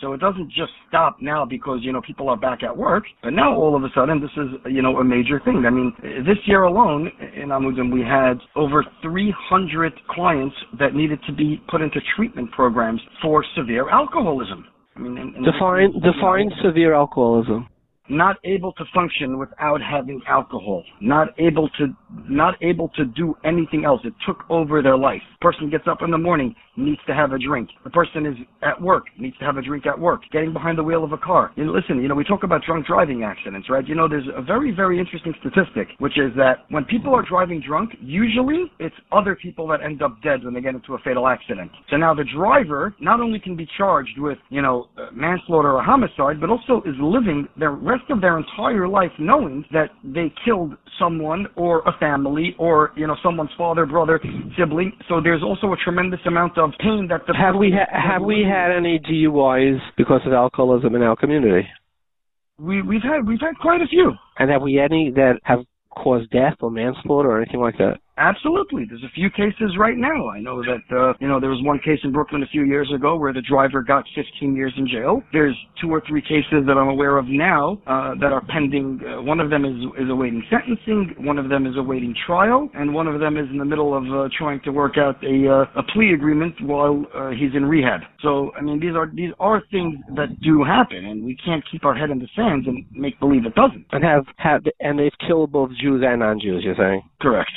So 0.02 0.14
it 0.14 0.20
doesn't 0.20 0.48
just 0.50 0.72
stop 0.90 1.18
now 1.22 1.46
because, 1.46 1.80
you 1.84 1.94
know, 1.94 2.02
people 2.02 2.28
are 2.28 2.36
back 2.36 2.64
at 2.64 2.76
work, 2.76 3.04
but 3.22 3.34
now 3.34 3.56
all 3.56 3.76
of 3.76 3.84
a 3.84 3.90
sudden 3.94 4.20
this 4.20 4.32
is, 4.36 4.50
you 4.66 4.82
know, 4.82 4.98
a 4.98 5.04
major 5.04 5.40
thing. 5.46 5.64
I 5.68 5.70
mean, 5.70 5.94
this 6.26 6.38
year 6.46 6.64
alone 6.64 7.12
in 7.36 7.50
Amudim 7.50 7.94
we 7.94 8.02
had 8.02 8.40
over 8.56 8.84
300 9.04 9.94
clients 10.10 10.56
that 10.80 10.96
needed 10.96 11.20
to 11.28 11.34
be 11.34 11.62
put 11.70 11.82
into 11.82 12.00
treatment 12.16 12.52
programs 12.52 13.00
for 13.22 13.46
severe 13.56 13.90
alcoholism. 13.92 14.66
I 14.96 15.00
mean, 15.00 15.18
and, 15.18 15.36
and 15.36 15.46
Define 15.46 15.94
define 16.02 16.50
know, 16.50 16.56
severe 16.70 16.94
alcoholism. 16.94 17.68
not 18.10 18.36
able 18.44 18.74
to 18.74 18.84
function 18.94 19.38
without 19.38 19.82
having 19.82 20.20
alcohol, 20.28 20.84
not 21.00 21.30
able 21.40 21.70
to 21.78 21.88
not 22.28 22.56
able 22.62 22.90
to 22.90 23.06
do 23.06 23.36
anything 23.46 23.86
else. 23.86 24.02
It 24.04 24.14
took 24.28 24.44
over 24.50 24.82
their 24.82 24.98
life. 24.98 25.22
Person 25.40 25.70
gets 25.70 25.88
up 25.88 26.00
in 26.02 26.12
the 26.12 26.18
morning, 26.18 26.54
needs 26.76 27.02
to 27.08 27.14
have 27.14 27.32
a 27.32 27.40
drink. 27.40 27.70
The 27.84 27.90
person 27.90 28.26
is 28.26 28.36
at 28.62 28.82
work, 28.82 29.06
needs 29.18 29.38
to 29.40 29.46
have 29.46 29.58
a 29.58 29.62
drink 29.62 29.86
at 29.86 30.00
work. 30.00 30.22
Getting 30.32 30.54
behind 30.54 30.78
the 30.78 30.84
wheel 30.84 31.04
of 31.04 31.12
a 31.12 31.18
car. 31.18 31.52
You 31.56 31.66
know, 31.66 31.72
listen, 31.72 32.02
you 32.02 32.08
know, 32.08 32.16
we 32.16 32.24
talk 32.24 32.44
about 32.44 32.62
drunk 32.64 32.88
driving 32.88 33.24
accidents, 33.24 33.70
right? 33.70 33.88
You 33.88 33.96
know, 33.96 34.08
there's 34.08 34.28
a 34.36 34.42
very, 34.42 34.72
very 34.72 35.00
interesting 35.00 35.34
statistic, 35.40 35.90
which 36.00 36.18
is 36.18 36.32
that 36.38 36.66
when 36.70 36.86
people 36.86 37.14
are 37.14 37.24
driving 37.28 37.62
drunk, 37.66 37.92
usually 38.00 38.72
it's 38.80 38.96
other 39.12 39.36
people 39.36 39.68
that 39.68 39.82
end 39.82 40.02
up 40.02 40.22
dead 40.24 40.44
when 40.44 40.54
they 40.54 40.62
get 40.62 40.76
into 40.76 40.94
a 40.94 41.00
fatal 41.00 41.28
accident. 41.28 41.72
So 41.90 41.98
now 41.98 42.14
the 42.14 42.26
driver 42.36 42.94
not 43.00 43.20
only 43.20 43.40
can 43.40 43.56
be 43.56 43.68
charged 43.78 44.18
with, 44.18 44.38
you 44.50 44.62
know, 44.62 44.88
uh, 44.98 45.08
manslaughter 45.14 45.74
or 45.74 45.84
homicide, 45.84 46.40
but 46.40 46.50
also 46.50 46.82
is 46.86 46.96
living 47.00 47.48
the 47.58 47.70
rest 47.70 48.04
of 48.10 48.22
their 48.22 48.38
entire 48.38 48.88
life 48.88 49.12
knowing 49.20 49.66
that 49.72 49.90
they 50.04 50.32
killed 50.46 50.74
someone 51.00 51.48
or 51.56 51.80
a 51.88 51.98
family 52.00 52.56
or, 52.60 52.92
you 52.96 53.08
know, 53.08 53.16
someone's 53.24 53.50
father, 53.58 53.86
brother, 53.86 54.20
sibling. 54.58 54.92
So 55.10 55.20
there's 55.22 55.44
also 55.44 55.74
a 55.74 55.78
tremendous 55.84 56.20
amount 56.26 56.58
of 56.58 56.61
that 57.10 57.22
the 57.28 57.34
Have 57.36 57.56
we 57.56 57.72
ha- 57.72 57.92
have 57.92 58.22
we 58.22 58.44
had 58.44 58.72
any 58.72 59.00
DUIs 59.00 59.80
because 59.98 60.22
of 60.26 60.34
alcoholism 60.34 60.96
in 60.96 61.02
our 61.02 61.16
community? 61.16 61.68
we 62.58 62.82
we've 62.82 63.02
had 63.02 63.28
we've 63.28 63.42
had 63.42 63.56
quite 63.62 63.82
a 63.82 63.88
few. 63.88 64.14
And 64.38 64.50
have 64.50 64.62
we 64.62 64.80
any 64.80 65.12
that 65.12 65.40
have 65.44 65.60
caused 65.90 66.30
death 66.30 66.56
or 66.62 66.70
manslaughter 66.70 67.32
or 67.32 67.42
anything 67.42 67.60
like 67.60 67.78
that? 67.78 67.98
Absolutely. 68.18 68.86
There's 68.88 69.04
a 69.04 69.14
few 69.16 69.30
cases 69.30 69.78
right 69.80 69.98
now. 69.98 70.30
I 70.30 70.40
know 70.40 70.62
that, 70.64 70.96
uh, 70.96 71.14
you 71.20 71.28
know, 71.28 71.40
there 71.40 71.50
was 71.50 71.62
one 71.64 71.80
case 71.80 72.00
in 72.04 72.12
Brooklyn 72.12 72.44
a 72.44 72.48
few 72.48 72.66
years 72.66 72.92
ago 72.94 73.16
where 73.16 73.34
the 73.34 73.42
driver 73.42 73.82
got 73.82 74.06
15 74.16 74.56
years 74.56 74.74
in 74.78 74.88
jail. 74.88 75.24
There's 75.32 75.58
two 75.80 75.90
or 75.90 76.02
three 76.08 76.22
cases 76.22 76.66
that 76.68 76.78
I'm 76.78 76.90
aware 76.90 77.18
of 77.18 77.26
now, 77.28 77.82
uh, 77.88 78.16
that 78.20 78.32
are 78.32 78.44
pending. 78.48 79.00
Uh, 79.02 79.22
one 79.22 79.40
of 79.40 79.50
them 79.50 79.66
is, 79.66 79.76
is 80.04 80.10
awaiting 80.10 80.44
sentencing. 80.50 81.16
One 81.20 81.38
of 81.38 81.50
them 81.50 81.66
is 81.66 81.74
awaiting 81.78 82.14
trial. 82.26 82.70
And 82.74 82.94
one 82.94 83.08
of 83.08 83.20
them 83.20 83.38
is 83.38 83.48
in 83.50 83.58
the 83.58 83.66
middle 83.66 83.96
of, 83.96 84.04
uh, 84.04 84.30
trying 84.38 84.60
to 84.66 84.72
work 84.72 84.98
out 84.98 85.24
a, 85.24 85.50
uh, 85.50 85.80
a 85.80 85.84
plea 85.94 86.14
agreement 86.14 86.56
while, 86.62 87.06
uh, 87.16 87.30
he's 87.30 87.56
in 87.56 87.66
rehab. 87.66 88.02
So, 88.22 88.52
I 88.58 88.62
mean, 88.62 88.80
these 88.80 88.96
are, 88.96 89.10
these 89.14 89.32
are 89.40 89.62
things 89.72 89.96
that 90.16 90.40
do 90.42 90.64
happen 90.64 91.06
and 91.06 91.24
we 91.24 91.38
can't 91.44 91.64
keep 91.72 91.86
our 91.86 91.96
head 91.96 92.10
in 92.10 92.20
the 92.20 92.28
sands 92.36 92.68
and 92.68 92.86
make 92.92 93.20
believe 93.20 93.46
it 93.46 93.56
doesn't. 93.56 93.86
And 93.92 94.04
have 94.04 94.26
have 94.38 94.64
and 94.80 95.00
they've 95.00 95.12
killed 95.26 95.52
both 95.52 95.72
Jews 95.82 96.04
and 96.06 96.20
non-Jews. 96.20 96.64
You're 96.64 96.76
saying? 96.76 97.02
Correct. 97.22 97.52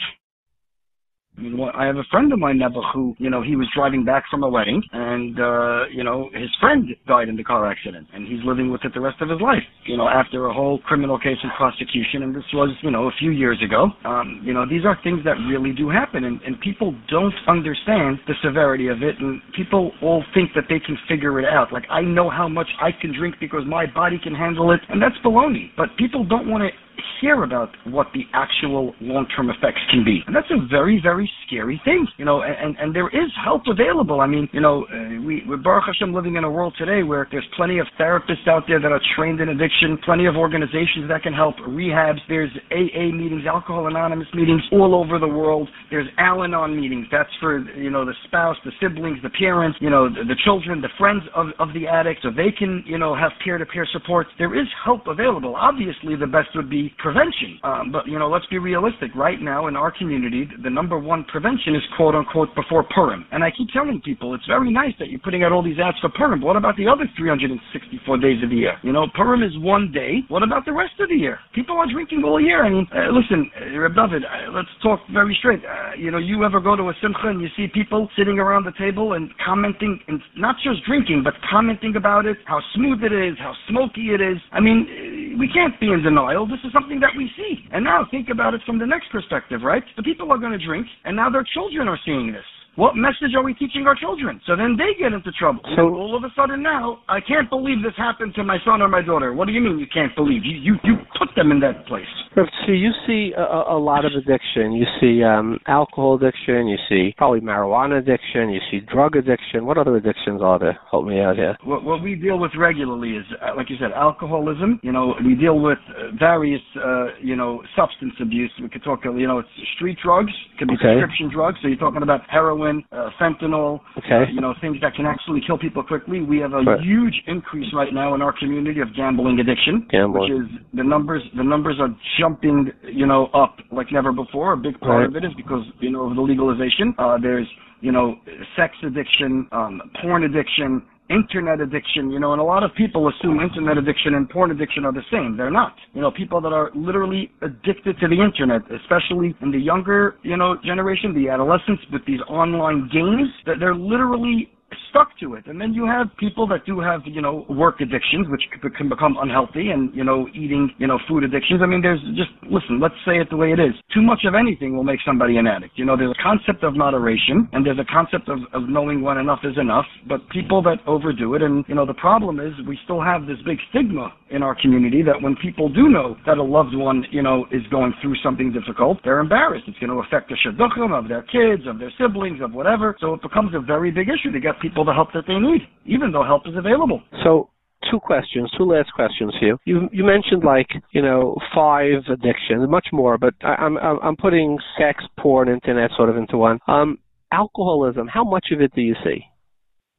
I 1.36 1.86
have 1.86 1.96
a 1.96 2.04
friend 2.10 2.32
of 2.32 2.38
mine, 2.38 2.60
Nebuch, 2.60 2.92
who, 2.94 3.16
you 3.18 3.28
know, 3.28 3.42
he 3.42 3.56
was 3.56 3.68
driving 3.74 4.04
back 4.04 4.24
from 4.30 4.44
a 4.44 4.48
wedding, 4.48 4.82
and, 4.92 5.38
uh, 5.38 5.84
you 5.90 6.04
know, 6.04 6.30
his 6.32 6.50
friend 6.60 6.86
died 7.08 7.28
in 7.28 7.36
the 7.36 7.42
car 7.42 7.66
accident, 7.66 8.06
and 8.14 8.26
he's 8.26 8.38
living 8.44 8.70
with 8.70 8.84
it 8.84 8.94
the 8.94 9.00
rest 9.00 9.20
of 9.20 9.28
his 9.28 9.40
life, 9.40 9.62
you 9.84 9.96
know, 9.96 10.08
after 10.08 10.46
a 10.46 10.54
whole 10.54 10.78
criminal 10.86 11.18
case 11.18 11.38
and 11.42 11.50
prosecution, 11.56 12.22
and 12.22 12.34
this 12.34 12.44
was, 12.52 12.70
you 12.82 12.90
know, 12.90 13.08
a 13.08 13.12
few 13.18 13.30
years 13.30 13.60
ago. 13.64 13.90
Um, 14.04 14.42
you 14.44 14.54
know, 14.54 14.64
these 14.68 14.84
are 14.84 14.96
things 15.02 15.24
that 15.24 15.34
really 15.48 15.72
do 15.72 15.88
happen, 15.88 16.24
and, 16.24 16.40
and 16.42 16.60
people 16.60 16.94
don't 17.08 17.34
understand 17.48 18.20
the 18.28 18.34
severity 18.42 18.86
of 18.88 19.02
it, 19.02 19.18
and 19.18 19.42
people 19.56 19.90
all 20.02 20.24
think 20.34 20.50
that 20.54 20.64
they 20.68 20.78
can 20.78 20.96
figure 21.08 21.40
it 21.40 21.46
out. 21.46 21.72
Like, 21.72 21.84
I 21.90 22.00
know 22.00 22.30
how 22.30 22.48
much 22.48 22.68
I 22.80 22.90
can 22.92 23.12
drink 23.12 23.36
because 23.40 23.62
my 23.66 23.86
body 23.86 24.20
can 24.22 24.34
handle 24.34 24.70
it, 24.70 24.80
and 24.88 25.02
that's 25.02 25.16
baloney. 25.24 25.70
But 25.76 25.96
people 25.98 26.24
don't 26.24 26.48
want 26.48 26.62
to 26.62 26.83
hear 27.20 27.42
about 27.44 27.70
what 27.84 28.08
the 28.14 28.22
actual 28.32 28.94
long-term 29.00 29.50
effects 29.50 29.80
can 29.90 30.04
be. 30.04 30.20
And 30.26 30.34
that's 30.34 30.50
a 30.50 30.66
very, 30.68 31.00
very 31.02 31.30
scary 31.46 31.80
thing, 31.84 32.06
you 32.16 32.24
know, 32.24 32.42
and, 32.42 32.76
and 32.78 32.94
there 32.94 33.08
is 33.08 33.30
help 33.44 33.62
available. 33.66 34.20
I 34.20 34.26
mean, 34.26 34.48
you 34.52 34.60
know, 34.60 34.84
uh, 34.84 35.22
we, 35.24 35.42
we're 35.46 35.56
Baruch 35.56 35.84
Hashem 35.86 36.12
living 36.12 36.36
in 36.36 36.44
a 36.44 36.50
world 36.50 36.74
today 36.78 37.02
where 37.02 37.28
there's 37.30 37.46
plenty 37.56 37.78
of 37.78 37.86
therapists 37.98 38.46
out 38.48 38.64
there 38.68 38.80
that 38.80 38.92
are 38.92 39.00
trained 39.16 39.40
in 39.40 39.48
addiction, 39.48 39.98
plenty 40.04 40.26
of 40.26 40.36
organizations 40.36 41.08
that 41.08 41.22
can 41.22 41.32
help, 41.32 41.56
rehabs, 41.56 42.18
there's 42.28 42.50
AA 42.70 43.14
meetings, 43.14 43.42
Alcohol 43.46 43.86
Anonymous 43.86 44.28
meetings 44.34 44.62
all 44.72 44.94
over 44.94 45.18
the 45.18 45.28
world. 45.28 45.68
There's 45.90 46.08
Al-Anon 46.18 46.78
meetings. 46.78 47.06
That's 47.10 47.30
for, 47.40 47.58
you 47.76 47.90
know, 47.90 48.04
the 48.04 48.14
spouse, 48.26 48.56
the 48.64 48.72
siblings, 48.80 49.18
the 49.22 49.30
parents, 49.30 49.78
you 49.80 49.90
know, 49.90 50.08
the, 50.08 50.24
the 50.26 50.36
children, 50.44 50.80
the 50.80 50.88
friends 50.98 51.22
of, 51.34 51.48
of 51.58 51.72
the 51.74 51.86
addict, 51.86 52.20
so 52.22 52.30
they 52.30 52.50
can, 52.56 52.82
you 52.86 52.98
know, 52.98 53.14
have 53.14 53.32
peer-to-peer 53.42 53.86
support. 53.92 54.26
There 54.38 54.58
is 54.58 54.66
help 54.84 55.06
available. 55.06 55.56
Obviously, 55.56 56.16
the 56.16 56.26
best 56.26 56.48
would 56.54 56.70
be 56.70 56.83
prevention. 56.98 57.58
Um, 57.62 57.92
but, 57.92 58.06
you 58.06 58.18
know, 58.18 58.28
let's 58.28 58.46
be 58.46 58.58
realistic. 58.58 59.14
Right 59.14 59.40
now 59.40 59.66
in 59.66 59.76
our 59.76 59.90
community, 59.90 60.48
the 60.62 60.70
number 60.70 60.98
one 60.98 61.24
prevention 61.24 61.74
is 61.74 61.82
quote-unquote 61.96 62.54
before 62.54 62.84
Purim. 62.94 63.26
And 63.32 63.42
I 63.42 63.50
keep 63.50 63.68
telling 63.70 64.00
people, 64.04 64.34
it's 64.34 64.46
very 64.46 64.72
nice 64.72 64.92
that 64.98 65.08
you're 65.08 65.20
putting 65.20 65.42
out 65.42 65.52
all 65.52 65.62
these 65.62 65.78
ads 65.78 65.98
for 66.00 66.10
Purim. 66.10 66.40
But 66.40 66.46
what 66.46 66.56
about 66.56 66.76
the 66.76 66.88
other 66.88 67.04
364 67.16 68.18
days 68.18 68.42
of 68.42 68.50
the 68.50 68.56
year? 68.56 68.76
You 68.82 68.92
know, 68.92 69.06
Purim 69.14 69.42
is 69.42 69.56
one 69.58 69.90
day. 69.92 70.20
What 70.28 70.42
about 70.42 70.64
the 70.64 70.72
rest 70.72 70.94
of 71.00 71.08
the 71.08 71.16
year? 71.16 71.38
People 71.54 71.76
are 71.76 71.90
drinking 71.90 72.22
all 72.24 72.40
year. 72.40 72.64
I 72.64 72.70
mean, 72.70 72.86
uh, 72.94 73.10
listen, 73.12 73.50
uh, 73.56 73.78
Reb 73.78 73.94
David, 73.94 74.24
uh, 74.24 74.52
let's 74.52 74.68
talk 74.82 75.00
very 75.12 75.34
straight. 75.38 75.62
Uh, 75.64 75.94
you 75.96 76.10
know, 76.10 76.18
you 76.18 76.44
ever 76.44 76.60
go 76.60 76.76
to 76.76 76.88
a 76.90 76.94
simcha 77.00 77.28
and 77.28 77.40
you 77.40 77.48
see 77.56 77.66
people 77.72 78.08
sitting 78.18 78.38
around 78.38 78.64
the 78.64 78.72
table 78.78 79.14
and 79.14 79.30
commenting, 79.44 80.00
and 80.08 80.20
not 80.36 80.56
just 80.62 80.84
drinking, 80.86 81.22
but 81.22 81.34
commenting 81.50 81.96
about 81.96 82.26
it, 82.26 82.36
how 82.46 82.60
smooth 82.74 83.02
it 83.02 83.12
is, 83.12 83.38
how 83.38 83.54
smoky 83.68 84.12
it 84.12 84.20
is. 84.20 84.38
I 84.52 84.60
mean, 84.60 84.86
uh, 84.88 85.38
we 85.38 85.48
can't 85.48 85.78
be 85.80 85.90
in 85.90 86.02
denial. 86.02 86.46
This 86.46 86.60
is 86.64 86.73
something 86.74 87.00
that 87.00 87.10
we 87.16 87.30
see. 87.36 87.64
And 87.72 87.84
now 87.84 88.06
think 88.10 88.28
about 88.28 88.52
it 88.52 88.60
from 88.66 88.78
the 88.78 88.86
next 88.86 89.10
perspective, 89.10 89.62
right? 89.62 89.82
The 89.96 90.02
people 90.02 90.30
are 90.32 90.38
going 90.38 90.58
to 90.58 90.64
drink, 90.64 90.86
and 91.04 91.16
now 91.16 91.30
their 91.30 91.44
children 91.54 91.88
are 91.88 91.98
seeing 92.04 92.32
this. 92.32 92.44
What 92.76 92.96
message 92.96 93.34
are 93.36 93.42
we 93.42 93.54
teaching 93.54 93.86
our 93.86 93.94
children? 93.94 94.40
So 94.46 94.56
then 94.56 94.76
they 94.76 94.98
get 94.98 95.12
into 95.12 95.30
trouble. 95.32 95.60
So 95.76 95.94
all 95.94 96.16
of 96.16 96.24
a 96.24 96.32
sudden 96.34 96.62
now, 96.62 97.00
I 97.08 97.20
can't 97.20 97.48
believe 97.48 97.82
this 97.82 97.94
happened 97.96 98.34
to 98.34 98.42
my 98.42 98.58
son 98.64 98.82
or 98.82 98.88
my 98.88 99.02
daughter. 99.02 99.32
What 99.32 99.46
do 99.46 99.52
you 99.52 99.60
mean 99.60 99.78
you 99.78 99.86
can't 99.92 100.14
believe? 100.16 100.44
You 100.44 100.58
you, 100.58 100.74
you 100.84 100.94
put 101.18 101.28
them 101.36 101.52
in 101.52 101.60
that 101.60 101.86
place. 101.86 102.06
So 102.34 102.72
you 102.72 102.90
see 103.06 103.32
a, 103.36 103.74
a 103.74 103.78
lot 103.78 104.04
of 104.04 104.12
addiction. 104.12 104.72
You 104.72 104.86
see 105.00 105.22
um, 105.22 105.58
alcohol 105.68 106.16
addiction. 106.16 106.66
You 106.66 106.78
see 106.88 107.14
probably 107.16 107.40
marijuana 107.40 107.98
addiction. 107.98 108.50
You 108.50 108.60
see 108.70 108.80
drug 108.80 109.14
addiction. 109.16 109.66
What 109.66 109.78
other 109.78 109.94
addictions 109.96 110.40
are 110.42 110.58
there? 110.58 110.76
Help 110.90 111.04
me 111.06 111.20
out 111.20 111.36
here. 111.36 111.56
What, 111.62 111.84
what 111.84 112.02
we 112.02 112.16
deal 112.16 112.38
with 112.40 112.50
regularly 112.58 113.10
is, 113.10 113.24
uh, 113.40 113.54
like 113.56 113.70
you 113.70 113.76
said, 113.78 113.92
alcoholism. 113.92 114.80
You 114.82 114.90
know, 114.90 115.14
we 115.24 115.36
deal 115.36 115.60
with 115.60 115.78
uh, 115.90 116.16
various, 116.18 116.62
uh, 116.76 117.14
you 117.22 117.36
know, 117.36 117.62
substance 117.76 118.14
abuse. 118.20 118.50
We 118.60 118.68
could 118.68 118.82
talk, 118.82 119.04
you 119.04 119.28
know, 119.28 119.38
it's 119.38 119.48
street 119.76 119.98
drugs. 120.02 120.32
It 120.54 120.58
could 120.58 120.68
be 120.68 120.74
Okay. 120.74 120.98
prescription 120.98 121.30
drugs. 121.32 121.58
So 121.62 121.68
you're 121.68 121.78
talking 121.78 122.02
about 122.02 122.22
heroin, 122.28 122.63
uh, 122.92 123.10
fentanyl, 123.20 123.80
Okay. 123.98 124.14
uh, 124.14 124.30
you 124.30 124.40
know, 124.40 124.54
things 124.60 124.80
that 124.80 124.94
can 124.94 125.06
actually 125.06 125.40
kill 125.46 125.58
people 125.58 125.82
quickly. 125.82 126.20
We 126.20 126.38
have 126.38 126.52
a 126.52 126.62
Right. 126.62 126.80
huge 126.80 127.22
increase 127.26 127.72
right 127.72 127.92
now 127.92 128.14
in 128.14 128.22
our 128.22 128.32
community 128.32 128.80
of 128.80 128.92
gambling 128.94 129.40
addiction, 129.40 129.86
Gambling. 129.90 130.22
which 130.22 130.30
is 130.42 130.48
the 130.72 130.84
numbers. 130.84 131.22
The 131.34 131.44
numbers 131.44 131.78
are 131.80 131.90
jumping, 132.18 132.72
you 132.84 133.06
know, 133.06 133.26
up 133.34 133.60
like 133.70 133.90
never 133.92 134.12
before. 134.12 134.52
A 134.52 134.56
big 134.56 134.78
part 134.80 135.00
Right. 135.00 135.08
of 135.08 135.16
it 135.16 135.24
is 135.24 135.34
because 135.34 135.64
you 135.80 135.90
know 135.90 136.02
of 136.04 136.16
the 136.16 136.22
legalization. 136.22 136.94
Uh, 136.98 137.18
there's 137.18 137.48
you 137.80 137.92
know 137.92 138.18
sex 138.56 138.74
addiction, 138.82 139.46
um, 139.52 139.82
porn 140.00 140.24
addiction. 140.24 140.82
Internet 141.10 141.60
addiction, 141.60 142.10
you 142.10 142.18
know, 142.18 142.32
and 142.32 142.40
a 142.40 142.44
lot 142.44 142.62
of 142.62 142.74
people 142.74 143.08
assume 143.08 143.38
internet 143.38 143.76
addiction 143.76 144.14
and 144.14 144.28
porn 144.30 144.50
addiction 144.50 144.86
are 144.86 144.92
the 144.92 145.02
same. 145.12 145.36
They're 145.36 145.50
not. 145.50 145.74
You 145.92 146.00
know, 146.00 146.10
people 146.10 146.40
that 146.40 146.54
are 146.54 146.70
literally 146.74 147.30
addicted 147.42 147.98
to 148.00 148.08
the 148.08 148.22
internet, 148.22 148.62
especially 148.72 149.36
in 149.42 149.50
the 149.50 149.58
younger, 149.58 150.16
you 150.22 150.38
know, 150.38 150.56
generation, 150.64 151.12
the 151.12 151.28
adolescents 151.28 151.82
with 151.92 152.06
these 152.06 152.20
online 152.26 152.88
games, 152.90 153.28
that 153.44 153.56
they're 153.60 153.74
literally 153.74 154.50
stuck 154.90 155.18
to 155.18 155.34
it. 155.34 155.46
And 155.46 155.60
then 155.60 155.74
you 155.74 155.86
have 155.86 156.06
people 156.18 156.46
that 156.48 156.64
do 156.64 156.80
have, 156.80 157.00
you 157.04 157.20
know, 157.20 157.44
work 157.48 157.80
addictions, 157.80 158.26
which 158.28 158.42
can 158.76 158.88
become 158.88 159.16
unhealthy 159.20 159.70
and, 159.70 159.94
you 159.94 160.04
know, 160.04 160.28
eating, 160.34 160.70
you 160.78 160.86
know, 160.86 160.98
food 161.08 161.24
addictions. 161.24 161.60
I 161.62 161.66
mean, 161.66 161.82
there's 161.82 162.00
just, 162.14 162.30
listen, 162.50 162.80
let's 162.80 162.94
say 163.04 163.18
it 163.18 163.28
the 163.30 163.36
way 163.36 163.52
it 163.52 163.58
is. 163.58 163.74
Too 163.92 164.02
much 164.02 164.20
of 164.24 164.34
anything 164.34 164.76
will 164.76 164.84
make 164.84 165.00
somebody 165.04 165.36
an 165.36 165.46
addict. 165.46 165.76
You 165.76 165.84
know, 165.84 165.96
there's 165.96 166.14
a 166.16 166.22
concept 166.22 166.62
of 166.62 166.76
moderation 166.76 167.48
and 167.52 167.66
there's 167.66 167.78
a 167.78 167.92
concept 167.92 168.28
of, 168.28 168.38
of 168.52 168.68
knowing 168.68 169.02
when 169.02 169.18
enough 169.18 169.40
is 169.44 169.58
enough, 169.58 169.86
but 170.08 170.20
people 170.30 170.62
that 170.62 170.78
overdo 170.86 171.34
it, 171.34 171.42
and, 171.42 171.64
you 171.68 171.74
know, 171.74 171.86
the 171.86 171.94
problem 171.94 172.40
is 172.40 172.52
we 172.66 172.78
still 172.84 173.02
have 173.02 173.26
this 173.26 173.38
big 173.44 173.58
stigma 173.70 174.12
in 174.30 174.42
our 174.42 174.54
community 174.60 175.02
that 175.02 175.20
when 175.20 175.36
people 175.36 175.68
do 175.68 175.88
know 175.88 176.16
that 176.26 176.38
a 176.38 176.42
loved 176.42 176.74
one, 176.74 177.04
you 177.10 177.22
know, 177.22 177.46
is 177.52 177.62
going 177.70 177.92
through 178.00 178.14
something 178.22 178.52
difficult, 178.52 178.98
they're 179.04 179.20
embarrassed. 179.20 179.64
It's 179.68 179.78
going 179.78 179.90
to 179.90 180.00
affect 180.06 180.30
the 180.30 180.36
shidduchim 180.44 180.96
of 180.96 181.08
their 181.08 181.22
kids, 181.22 181.66
of 181.66 181.78
their 181.78 181.92
siblings, 181.98 182.40
of 182.40 182.52
whatever. 182.52 182.96
So 183.00 183.14
it 183.14 183.22
becomes 183.22 183.54
a 183.54 183.60
very 183.60 183.90
big 183.90 184.08
issue 184.08 184.32
to 184.32 184.40
get 184.40 184.53
people 184.60 184.84
the 184.84 184.92
help 184.92 185.12
that 185.14 185.24
they 185.26 185.38
need, 185.38 185.62
even 185.86 186.12
though 186.12 186.24
help 186.24 186.46
is 186.46 186.54
available. 186.56 187.02
So 187.22 187.50
two 187.90 188.00
questions, 188.00 188.50
two 188.56 188.64
last 188.64 188.92
questions 188.94 189.34
here. 189.40 189.56
You 189.64 189.88
you 189.92 190.04
mentioned 190.04 190.44
like 190.44 190.68
you 190.92 191.02
know 191.02 191.36
five 191.54 192.02
addictions, 192.10 192.68
much 192.68 192.88
more, 192.92 193.18
but 193.18 193.34
I, 193.42 193.54
I'm 193.54 193.76
I'm 193.78 193.98
I'm 194.02 194.16
putting 194.16 194.58
sex, 194.78 195.04
porn, 195.18 195.48
internet 195.48 195.90
sort 195.96 196.10
of 196.10 196.16
into 196.16 196.36
one. 196.36 196.58
Um, 196.68 196.98
alcoholism. 197.32 198.08
How 198.08 198.24
much 198.24 198.46
of 198.52 198.60
it 198.60 198.74
do 198.74 198.80
you 198.80 198.94
see? 199.04 199.24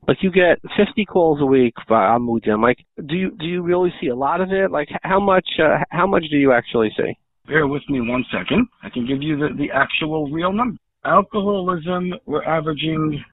Like 0.08 0.18
you 0.22 0.32
get 0.32 0.60
50 0.78 1.06
calls 1.06 1.42
a 1.42 1.46
week 1.46 1.74
by 1.90 2.16
Amudim. 2.16 2.62
Like, 2.62 2.78
do 3.08 3.16
you 3.16 3.32
do 3.32 3.46
you 3.46 3.64
really 3.64 3.92
see 4.00 4.08
a 4.08 4.16
lot 4.16 4.40
of 4.40 4.52
it? 4.52 4.72
Like, 4.72 4.90
how 5.02 5.20
much 5.20 5.48
uh, 5.60 5.78
how 5.90 6.06
much 6.06 6.24
do 6.30 6.38
you 6.38 6.52
actually 6.52 6.92
see? 6.96 7.18
Bear 7.48 7.68
with 7.68 7.84
me 7.90 8.02
one 8.02 8.26
second. 8.32 8.68
I 8.84 8.90
can 8.90 9.06
give 9.08 9.22
you 9.22 9.38
the, 9.38 9.50
the 9.58 9.72
actual 9.72 10.32
real 10.32 10.52
number. 10.52 10.78
Alcoholism, 11.06 12.14
we're 12.26 12.44
averaging 12.44 13.24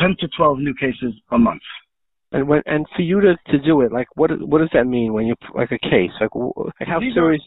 10 0.00 0.16
to 0.20 0.28
12 0.36 0.58
new 0.58 0.74
cases 0.74 1.14
a 1.30 1.38
month. 1.38 1.62
And 2.32 2.48
when 2.48 2.62
and 2.64 2.86
for 2.96 3.02
you 3.02 3.20
to 3.20 3.36
to 3.48 3.58
do 3.58 3.82
it, 3.82 3.92
like 3.92 4.06
what 4.14 4.30
what 4.48 4.58
does 4.58 4.70
that 4.72 4.86
mean 4.86 5.12
when 5.12 5.26
you 5.26 5.34
like 5.54 5.70
a 5.70 5.78
case? 5.78 6.10
Like, 6.18 6.34
like 6.34 6.88
how 6.88 7.00
serious? 7.14 7.42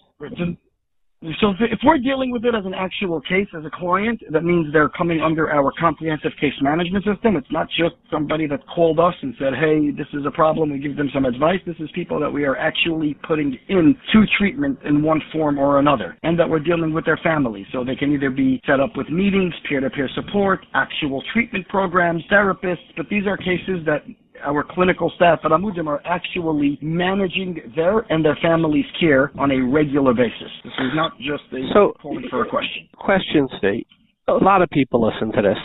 So 1.39 1.55
if- 1.59 1.83
we're 1.83 1.97
dealing 1.97 2.31
with 2.31 2.45
it 2.45 2.53
as 2.53 2.65
an 2.65 2.73
actual 2.73 3.21
case 3.21 3.47
as 3.55 3.65
a 3.65 3.69
client, 3.69 4.21
that 4.29 4.43
means 4.43 4.71
they're 4.71 4.89
coming 4.89 5.21
under 5.21 5.49
our 5.49 5.71
comprehensive 5.71 6.35
case 6.37 6.53
management 6.61 7.03
system. 7.05 7.35
It's 7.35 7.51
not 7.51 7.69
just 7.69 7.95
somebody 8.11 8.45
that 8.47 8.65
called 8.67 8.99
us 8.99 9.15
and 9.21 9.35
said, 9.37 9.55
hey, 9.55 9.91
this 9.91 10.07
is 10.13 10.25
a 10.25 10.31
problem. 10.31 10.71
We 10.71 10.79
give 10.79 10.95
them 10.95 11.09
some 11.13 11.25
advice. 11.25 11.59
This 11.65 11.79
is 11.79 11.89
people 11.91 12.19
that 12.19 12.31
we 12.31 12.43
are 12.45 12.57
actually 12.57 13.15
putting 13.23 13.57
into 13.69 14.25
treatment 14.37 14.77
in 14.83 15.01
one 15.01 15.21
form 15.31 15.57
or 15.57 15.79
another 15.79 16.17
and 16.23 16.37
that 16.37 16.49
we're 16.49 16.59
dealing 16.59 16.93
with 16.93 17.05
their 17.05 17.17
families. 17.17 17.65
So 17.71 17.83
they 17.83 17.95
can 17.95 18.11
either 18.11 18.29
be 18.29 18.61
set 18.65 18.79
up 18.79 18.95
with 18.95 19.09
meetings, 19.09 19.53
peer-to-peer 19.67 20.09
support, 20.09 20.65
actual 20.73 21.23
treatment 21.33 21.67
programs, 21.69 22.23
therapists, 22.31 22.93
but 22.97 23.07
these 23.09 23.25
are 23.25 23.37
cases 23.37 23.83
that 23.85 24.03
our 24.43 24.63
clinical 24.63 25.11
staff 25.15 25.39
at 25.43 25.51
Amudim 25.51 25.87
are 25.87 26.01
actually 26.05 26.77
managing 26.81 27.71
their 27.75 27.99
and 28.11 28.23
their 28.23 28.37
families' 28.41 28.85
care 28.99 29.31
on 29.37 29.51
a 29.51 29.59
regular 29.59 30.13
basis. 30.13 30.51
This 30.63 30.73
is 30.79 30.95
not 30.95 31.17
just 31.19 31.43
a 31.53 31.67
So- 31.73 31.95
for 32.29 32.43
a 32.43 32.47
question. 32.47 32.87
Question, 32.97 33.47
Steve. 33.57 33.85
A 34.27 34.33
lot 34.33 34.61
of 34.61 34.69
people 34.69 35.01
listen 35.01 35.31
to 35.33 35.41
this. 35.41 35.57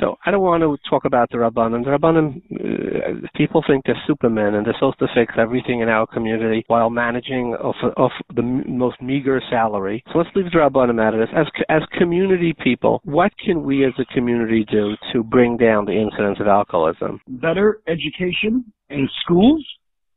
So 0.00 0.16
I 0.24 0.30
don't 0.30 0.42
want 0.42 0.62
to 0.62 0.76
talk 0.88 1.04
about 1.04 1.30
the 1.30 1.38
Rabbanim. 1.38 1.84
The 1.84 1.90
Rabbanim, 1.90 3.24
uh, 3.24 3.28
people 3.36 3.62
think 3.66 3.84
they're 3.86 4.00
supermen 4.06 4.54
and 4.54 4.66
they're 4.66 4.74
supposed 4.74 4.98
to 4.98 5.06
fix 5.14 5.34
everything 5.38 5.80
in 5.80 5.88
our 5.88 6.06
community 6.06 6.64
while 6.66 6.90
managing 6.90 7.54
off, 7.54 7.76
off 7.96 8.12
the 8.34 8.42
m- 8.42 8.78
most 8.78 9.00
meager 9.00 9.40
salary. 9.50 10.02
So 10.12 10.18
let's 10.18 10.30
leave 10.34 10.46
the 10.46 10.58
Rabbanim 10.58 11.00
out 11.00 11.14
of 11.14 11.20
this. 11.20 11.28
As, 11.36 11.46
as 11.68 11.82
community 11.98 12.54
people, 12.62 13.00
what 13.04 13.32
can 13.44 13.62
we 13.62 13.84
as 13.84 13.92
a 13.98 14.04
community 14.14 14.64
do 14.70 14.94
to 15.12 15.22
bring 15.22 15.56
down 15.56 15.84
the 15.84 15.92
incidence 15.92 16.38
of 16.40 16.46
alcoholism? 16.46 17.20
Better 17.28 17.80
education 17.86 18.64
in 18.90 19.08
schools 19.22 19.64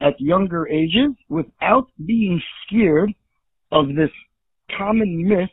at 0.02 0.20
younger 0.20 0.68
ages 0.68 1.12
without 1.30 1.88
being 2.06 2.42
scared 2.66 3.14
of 3.72 3.88
this 3.90 4.12
common 4.78 5.28
myth 5.28 5.50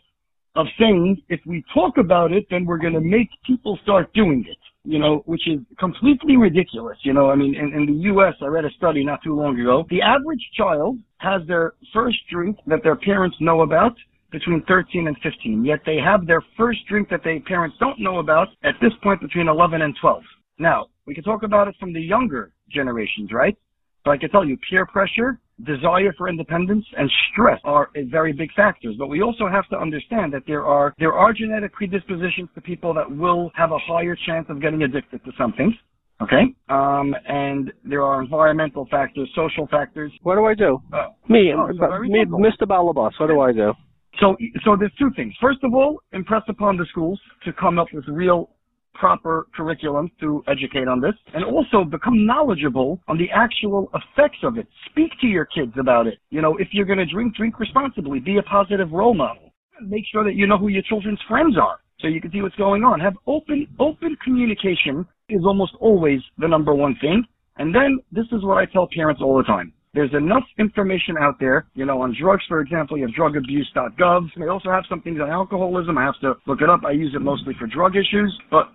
of 0.57 0.67
saying 0.79 1.21
if 1.29 1.41
we 1.47 1.65
talk 1.73 1.99
about 1.99 2.33
it, 2.33 2.47
then 2.51 2.65
we're 2.65 2.79
going 2.79 2.93
to 2.95 3.01
make 3.01 3.29
people 3.47 3.79
start 3.83 4.13
doing 4.15 4.45
it. 4.49 4.59
You 4.87 4.99
know, 4.99 5.23
which 5.25 5.49
is 5.49 5.61
completely 5.79 6.37
ridiculous. 6.37 6.99
You 7.03 7.15
know, 7.15 7.31
I 7.31 7.37
mean, 7.37 7.55
in, 7.55 7.73
in 7.73 7.87
the 7.87 8.03
U.S., 8.13 8.35
I 8.43 8.47
read 8.47 8.67
a 8.67 8.71
study 8.77 9.03
not 9.03 9.21
too 9.25 9.35
long 9.35 9.59
ago. 9.59 9.87
The 9.89 10.03
average 10.03 10.47
child 10.55 10.99
has 11.19 11.41
their 11.49 11.73
first 11.95 12.19
drink 12.31 12.59
that 12.67 12.83
their 12.83 12.97
parents 12.97 13.37
know 13.41 13.63
about 13.63 13.95
between 14.31 14.63
13 14.69 15.07
and 15.07 15.17
15. 15.23 15.65
Yet 15.65 15.81
they 15.87 15.97
have 16.05 16.27
their 16.27 16.43
first 16.55 16.81
drink 16.87 17.09
that 17.09 17.25
their 17.25 17.41
parents 17.41 17.77
don't 17.81 17.99
know 17.99 18.19
about 18.19 18.49
at 18.63 18.75
this 18.83 18.93
point 19.03 19.23
between 19.23 19.49
11 19.49 19.81
and 19.81 19.95
12. 20.01 20.23
Now, 20.59 20.89
we 21.07 21.15
can 21.15 21.25
talk 21.25 21.45
about 21.45 21.67
it 21.67 21.77
from 21.81 21.95
the 21.95 22.01
younger 22.01 22.53
generations, 22.71 23.31
right? 23.33 23.57
But 24.05 24.11
I 24.11 24.19
can 24.19 24.31
tell 24.31 24.45
you, 24.45 24.59
peer 24.69 24.85
pressure, 24.85 25.39
desire 25.63 26.13
for 26.19 26.29
independence, 26.29 26.85
and 26.97 27.11
stress 27.33 27.61
are 27.65 27.91
very 28.11 28.33
big 28.33 28.53
factors. 28.55 28.97
But 28.99 29.09
we 29.09 29.23
also 29.23 29.49
have 29.49 29.69
to 29.69 29.79
understand 29.79 30.33
that 30.33 30.43
there 30.47 30.65
are 30.65 30.95
there 30.99 31.13
are 31.13 31.33
genetic 31.33 31.73
predispositions 31.73 32.49
to 32.55 32.61
people 32.61 32.93
that 32.95 33.11
will 33.11 33.51
have 33.55 33.71
a 33.73 33.79
higher 33.79 34.17
chance 34.27 34.47
of 34.49 34.61
getting 34.61 34.83
addicted 34.83 35.25
to 35.25 35.33
something. 35.39 35.77
Okay, 36.23 36.55
um, 36.69 37.15
and 37.27 37.73
there 37.85 38.03
are 38.03 38.23
environmental 38.23 38.87
factors, 38.91 39.29
social 39.35 39.67
factors. 39.67 40.13
What 40.23 40.37
do 40.37 40.45
I 40.45 40.55
do? 40.55 40.81
Uh, 40.93 41.09
me, 41.29 41.53
oh, 41.57 41.67
me. 42.03 42.25
Mr. 42.25 42.67
Balabas. 42.67 43.13
What 43.19 43.27
do 43.27 43.41
I 43.41 43.53
do? 43.53 43.73
So, 44.21 44.37
so 44.65 44.77
there's 44.79 44.95
two 44.99 45.11
things. 45.17 45.35
First 45.41 45.59
of 45.65 45.75
all, 45.75 46.01
impress 46.13 46.43
upon 46.49 46.77
the 46.77 46.87
schools 46.91 47.21
to 47.45 47.53
come 47.53 47.79
up 47.79 47.89
with 47.93 48.05
real 48.07 48.51
proper 48.95 49.47
curriculum 49.55 50.11
to 50.21 50.43
educate 50.49 50.89
on 50.89 51.01
this 51.01 51.15
and 51.35 51.45
also 51.45 51.85
become 51.85 52.25
knowledgeable 52.27 53.01
on 53.09 53.19
the 53.19 53.31
actual 53.35 53.91
effects 53.95 54.39
of 54.43 54.59
it. 54.59 54.67
Speak 54.91 55.11
to 55.21 55.27
your 55.27 55.45
kids 55.45 55.73
about 55.79 56.07
it. 56.07 56.19
You 56.31 56.41
know, 56.41 56.57
if 56.59 56.69
you're 56.73 56.87
going 56.87 56.99
to 56.99 57.07
drink, 57.07 57.37
drink 57.37 57.59
responsibly. 57.59 58.21
Be 58.21 58.39
a 58.39 58.43
positive 58.43 58.91
role 58.93 59.15
model. 59.15 59.53
Make 59.83 60.05
sure 60.11 60.25
that 60.25 60.35
you 60.35 60.47
know 60.47 60.59
who 60.59 60.69
your 60.69 60.83
children's 60.83 61.21
friends 61.29 61.57
are 61.59 61.79
so 62.01 62.09
you 62.09 62.21
can 62.21 62.31
see 62.31 62.43
what's 62.43 62.55
going 62.57 62.85
on. 62.85 63.01
Have 63.01 63.15
open, 63.27 63.67
open 63.79 64.17
communication 64.23 65.07
is 65.29 65.43
almost 65.45 65.73
always 65.81 66.21
the 66.39 66.49
number 66.49 66.75
one 66.75 66.97
thing. 67.01 67.25
And 67.57 67.75
then 67.75 67.99
this 68.13 68.27
is 68.33 68.43
what 68.43 68.59
I 68.59 68.67
tell 68.67 68.89
parents 68.95 69.21
all 69.23 69.37
the 69.37 69.45
time. 69.45 69.73
There's 69.95 70.13
enough 70.13 70.43
information 70.59 71.15
out 71.21 71.39
there, 71.39 71.67
you 71.75 71.87
know, 71.87 72.03
on 72.03 72.17
drugs, 72.21 72.43
for 72.49 72.61
example, 72.61 72.99
you 72.99 73.07
have 73.07 73.15
drugabuse.gov. 73.15 74.29
They 74.37 74.49
also 74.49 74.69
have 74.71 74.83
some 74.89 75.01
things 75.03 75.21
on 75.21 75.31
alcoholism. 75.31 75.97
I 75.97 76.05
have 76.05 76.19
to 76.23 76.35
look 76.49 76.63
it 76.63 76.69
up. 76.69 76.81
I 76.85 76.91
use 76.91 77.15
it 77.15 77.23
mostly 77.23 77.55
for 77.61 77.69
drug 77.69 77.95
issues, 77.95 78.37
but 78.51 78.73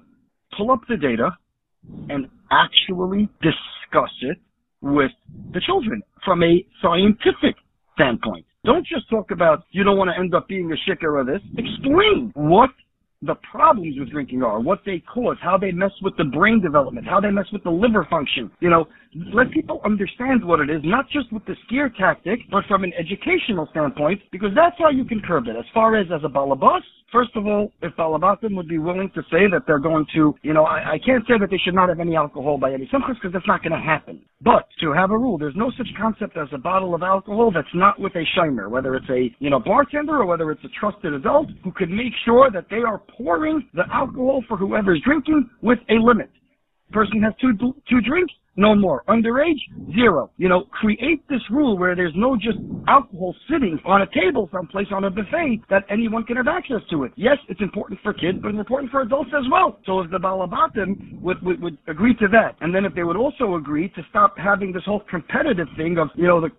pull 0.58 0.72
up 0.72 0.82
the 0.88 0.98
data 0.98 1.32
and 2.10 2.28
actually 2.52 3.30
discuss 3.42 4.12
it 4.22 4.38
with 4.82 5.12
the 5.54 5.62
children 5.62 6.02
from 6.24 6.44
a 6.44 6.66
scientific 6.82 7.56
standpoint. 7.96 8.46
Don't 8.66 8.86
just 8.86 9.10
talk 9.10 9.32
about 9.32 9.64
you 9.72 9.84
don't 9.84 9.98
want 9.98 10.10
to 10.10 10.20
end 10.20 10.34
up 10.36 10.48
being 10.48 10.72
a 10.72 10.90
shicker 10.90 11.20
of 11.20 11.28
this. 11.28 11.42
Explain 11.58 12.32
what 12.36 12.70
the 13.22 13.36
problems 13.52 13.96
with 14.00 14.12
drinking 14.12 14.44
are, 14.44 14.60
what 14.60 14.80
they 14.86 15.04
cause, 15.14 15.36
how 15.42 15.58
they 15.58 15.72
mess 15.72 15.92
with 16.02 16.16
the 16.18 16.24
brain 16.24 16.62
development, 16.62 17.06
how 17.06 17.20
they 17.20 17.30
mess 17.30 17.48
with 17.52 17.64
the 17.64 17.70
liver 17.70 18.08
function. 18.10 18.50
You 18.62 18.70
know, 18.70 18.88
let 19.34 19.52
people 19.52 19.82
understand 19.84 20.44
what 20.44 20.62
it 20.62 20.70
is, 20.70 20.82
not 20.84 21.10
just 21.10 21.32
with 21.34 21.46
the 21.46 21.56
scare 21.66 21.90
tactic, 21.90 22.40
but 22.50 22.64
from 22.68 22.84
an 22.84 22.94
educational 22.98 23.68
standpoint, 23.72 24.22
because 24.32 24.52
that's 24.56 24.76
how 24.78 24.90
you 24.90 25.04
can 25.04 25.22
curb 25.22 25.48
it. 25.48 25.58
As 25.58 25.66
far 25.74 25.98
as 25.98 26.08
as 26.14 26.22
a 26.24 26.30
balabas, 26.30 26.82
first 27.12 27.32
of 27.36 27.46
all, 27.46 27.72
if 27.82 27.94
balabatim 27.96 28.56
would 28.56 28.68
be 28.68 28.78
willing 28.78 29.10
to 29.16 29.22
say 29.24 29.48
that 29.52 29.64
they're 29.68 29.80
going 29.80 30.06
to, 30.16 30.36
you 30.42 30.54
know, 30.54 30.64
I, 30.64 30.94
I 30.94 31.00
can't 31.06 31.24
say 31.28 31.38
that 31.40 31.50
they 31.50 31.58
should 31.64 31.76
not 31.76 31.90
have 31.90 32.00
any 32.00 32.16
alcohol 32.16 32.58
by 32.58 32.74
any 32.74 32.86
simchas 32.88 33.16
because 33.16 33.34
that's 33.34 33.48
not 33.48 33.62
going 33.62 33.74
to 33.74 33.86
happen. 33.86 34.22
But 34.42 34.68
to 34.82 34.92
have 34.94 35.12
a 35.12 35.18
rule, 35.18 35.38
there's 35.38 35.56
no 35.56 35.72
such 35.78 35.88
concept 36.00 36.38
as 36.38 36.48
a 36.54 36.58
bottle 36.58 36.96
of 36.96 37.04
alcohol 37.04 37.52
that's 37.54 37.68
not 37.74 38.00
with 38.00 38.16
a 38.16 38.24
shimer, 38.38 38.70
whether 38.70 38.96
it's 38.96 39.10
a, 39.10 39.36
you 39.40 39.50
know, 39.50 39.60
bartender 39.60 40.18
or 40.18 40.26
whether 40.26 40.52
it's 40.52 40.64
a 40.64 40.70
trusted 40.80 41.14
adult 41.14 41.48
who 41.64 41.72
can 41.72 41.96
make 41.96 42.14
sure 42.26 42.50
that 42.52 42.66
they 42.70 42.84
are 42.88 43.02
pouring 43.18 43.68
the 43.74 43.84
alcohol 43.92 44.44
for 44.48 44.58
whoever's 44.58 45.02
drinking 45.06 45.50
with 45.62 45.80
a 45.90 45.96
limit. 45.96 46.30
Person 46.92 47.22
has 47.22 47.34
two 47.40 47.54
two 47.88 48.02
drinks, 48.02 48.34
no 48.60 48.76
more. 48.76 49.04
Underage, 49.08 49.60
zero. 49.96 50.30
You 50.38 50.50
know, 50.50 50.66
create 50.66 51.28
this 51.30 51.42
rule 51.50 51.78
where 51.78 51.96
there's 51.96 52.14
no 52.16 52.36
just 52.36 52.60
alcohol 52.88 53.34
sitting 53.50 53.80
on 53.86 54.02
a 54.02 54.08
table 54.08 54.50
someplace 54.52 54.88
on 54.92 55.06
a 55.06 55.10
buffet 55.10 55.62
that 55.70 55.84
anyone 55.90 56.24
can 56.24 56.36
have 56.36 56.48
access 56.48 56.82
to 56.92 57.06
it. 57.06 57.12
Yes, 57.16 57.38
it's 57.48 57.62
important 57.62 58.00
for 58.04 58.14
kids, 58.14 58.38
but 58.42 58.50
it's 58.50 58.60
important 58.60 58.92
for 58.92 59.02
adults 59.02 59.32
as 59.38 59.46
well. 59.50 59.80
So 59.86 60.02
if 60.02 60.12
the 60.12 60.18
Balabatim 60.18 61.22
would, 61.22 61.42
would, 61.42 61.62
would 61.62 61.78
agree 61.88 62.14
to 62.16 62.28
that, 62.34 62.56
and 62.62 62.76
then 62.76 62.86
if 62.86 62.94
they 62.94 63.04
would 63.04 63.16
also 63.16 63.56
agree 63.56 63.90
to 63.90 64.02
stop 64.10 64.38
having 64.38 64.74
this 64.74 64.84
whole 64.86 65.04
competitive 65.10 65.68
thing 65.78 65.98
of, 65.98 66.10
you 66.16 66.28
know, 66.28 66.42
the 66.42 66.50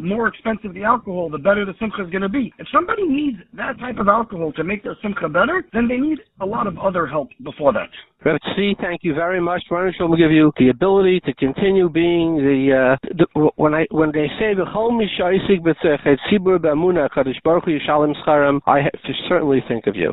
more 0.00 0.28
expensive 0.28 0.74
the 0.74 0.84
alcohol, 0.84 1.30
the 1.30 1.38
better 1.38 1.64
the 1.64 1.74
simcha 1.80 2.04
is 2.04 2.10
going 2.10 2.22
to 2.22 2.28
be. 2.28 2.52
If 2.58 2.66
somebody 2.72 3.06
needs 3.06 3.38
that 3.54 3.78
type 3.78 3.98
of 3.98 4.08
alcohol 4.08 4.52
to 4.52 4.64
make 4.64 4.82
their 4.82 4.96
simcha 5.02 5.28
better, 5.28 5.64
then 5.72 5.88
they 5.88 5.96
need 5.96 6.18
a 6.40 6.46
lot 6.46 6.66
of 6.66 6.78
other 6.78 7.06
help 7.06 7.30
before 7.42 7.72
that. 7.72 7.88
Tzvi, 8.24 8.76
thank 8.80 9.00
you 9.04 9.14
very 9.14 9.40
much. 9.40 9.62
Ron 9.70 9.92
will 10.00 10.16
give 10.16 10.32
you 10.32 10.52
the 10.58 10.70
ability 10.70 11.20
to 11.20 11.32
continue 11.54 11.88
being 11.88 12.36
the, 12.36 12.96
uh, 12.96 13.08
the 13.18 13.50
when 13.56 13.74
I 13.74 13.86
when 13.90 14.10
they 14.12 14.26
say 14.38 14.54
the 14.54 14.64
home 14.64 15.00
mishaisig 15.00 15.60
b'tzechet 15.60 16.16
tzibur 16.26 16.58
b'amuna 16.58 17.08
kadosh 17.10 17.40
baruch 17.44 17.64
hu 17.64 17.78
yishalem 17.78 18.14
scharam, 18.26 18.60
I 18.66 18.82
to 18.82 19.12
certainly 19.28 19.62
think 19.68 19.86
of 19.86 19.96
you. 19.96 20.12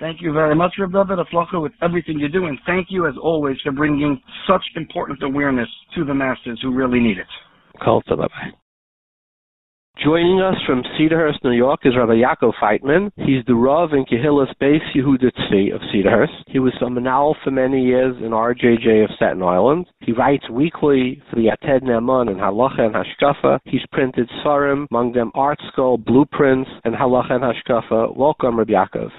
Thank 0.00 0.20
you 0.20 0.32
very 0.32 0.54
much, 0.54 0.74
Reb 0.78 0.92
David 0.92 1.18
Aflacha, 1.18 1.60
with 1.60 1.72
everything 1.82 2.20
you 2.20 2.28
do, 2.28 2.46
and 2.46 2.56
thank 2.66 2.86
you 2.88 3.08
as 3.08 3.14
always 3.20 3.56
for 3.64 3.72
bringing 3.72 4.20
such 4.48 4.62
important 4.76 5.20
awareness 5.24 5.68
to 5.96 6.04
the 6.04 6.14
masses 6.14 6.58
who 6.62 6.72
really 6.72 7.00
need 7.00 7.18
it. 7.18 7.26
call 7.82 8.02
Kol 8.02 8.16
bye. 8.16 8.67
Joining 10.04 10.40
us 10.40 10.54
from 10.64 10.84
Cedarhurst, 10.96 11.42
New 11.42 11.50
York, 11.50 11.80
is 11.82 11.94
Rabbi 11.96 12.22
Yaakov 12.22 12.52
Feitman. 12.62 13.10
He's 13.16 13.44
the 13.48 13.56
Rav 13.56 13.92
in 13.92 14.04
Kehillas 14.04 14.54
Beis 14.62 14.78
Yehuda 14.94 15.32
Tzvi 15.32 15.74
of 15.74 15.80
Cedarhurst. 15.92 16.44
He 16.46 16.60
was 16.60 16.72
a 16.80 16.84
Manal 16.84 17.34
for 17.42 17.50
many 17.50 17.82
years 17.82 18.14
in 18.18 18.30
RJJ 18.30 19.02
of 19.02 19.10
Staten 19.16 19.42
Island. 19.42 19.86
He 19.98 20.12
writes 20.12 20.48
weekly 20.50 21.20
for 21.28 21.34
the 21.34 21.48
Yated 21.48 21.82
Ne'eman 21.82 22.30
and 22.30 22.38
Halacha 22.38 22.82
and 22.82 22.94
Hashkafa. 22.94 23.58
He's 23.64 23.80
printed 23.90 24.30
Sarim, 24.44 24.86
among 24.92 25.14
them 25.14 25.32
Art 25.34 25.58
Skull, 25.72 25.98
Blueprints, 25.98 26.70
and 26.84 26.94
Halacha 26.94 27.32
and 27.32 27.42
Hashkafa. 27.42 28.16
Welcome, 28.16 28.56
Rabbi 28.56 28.74
Yaakov. 28.74 29.10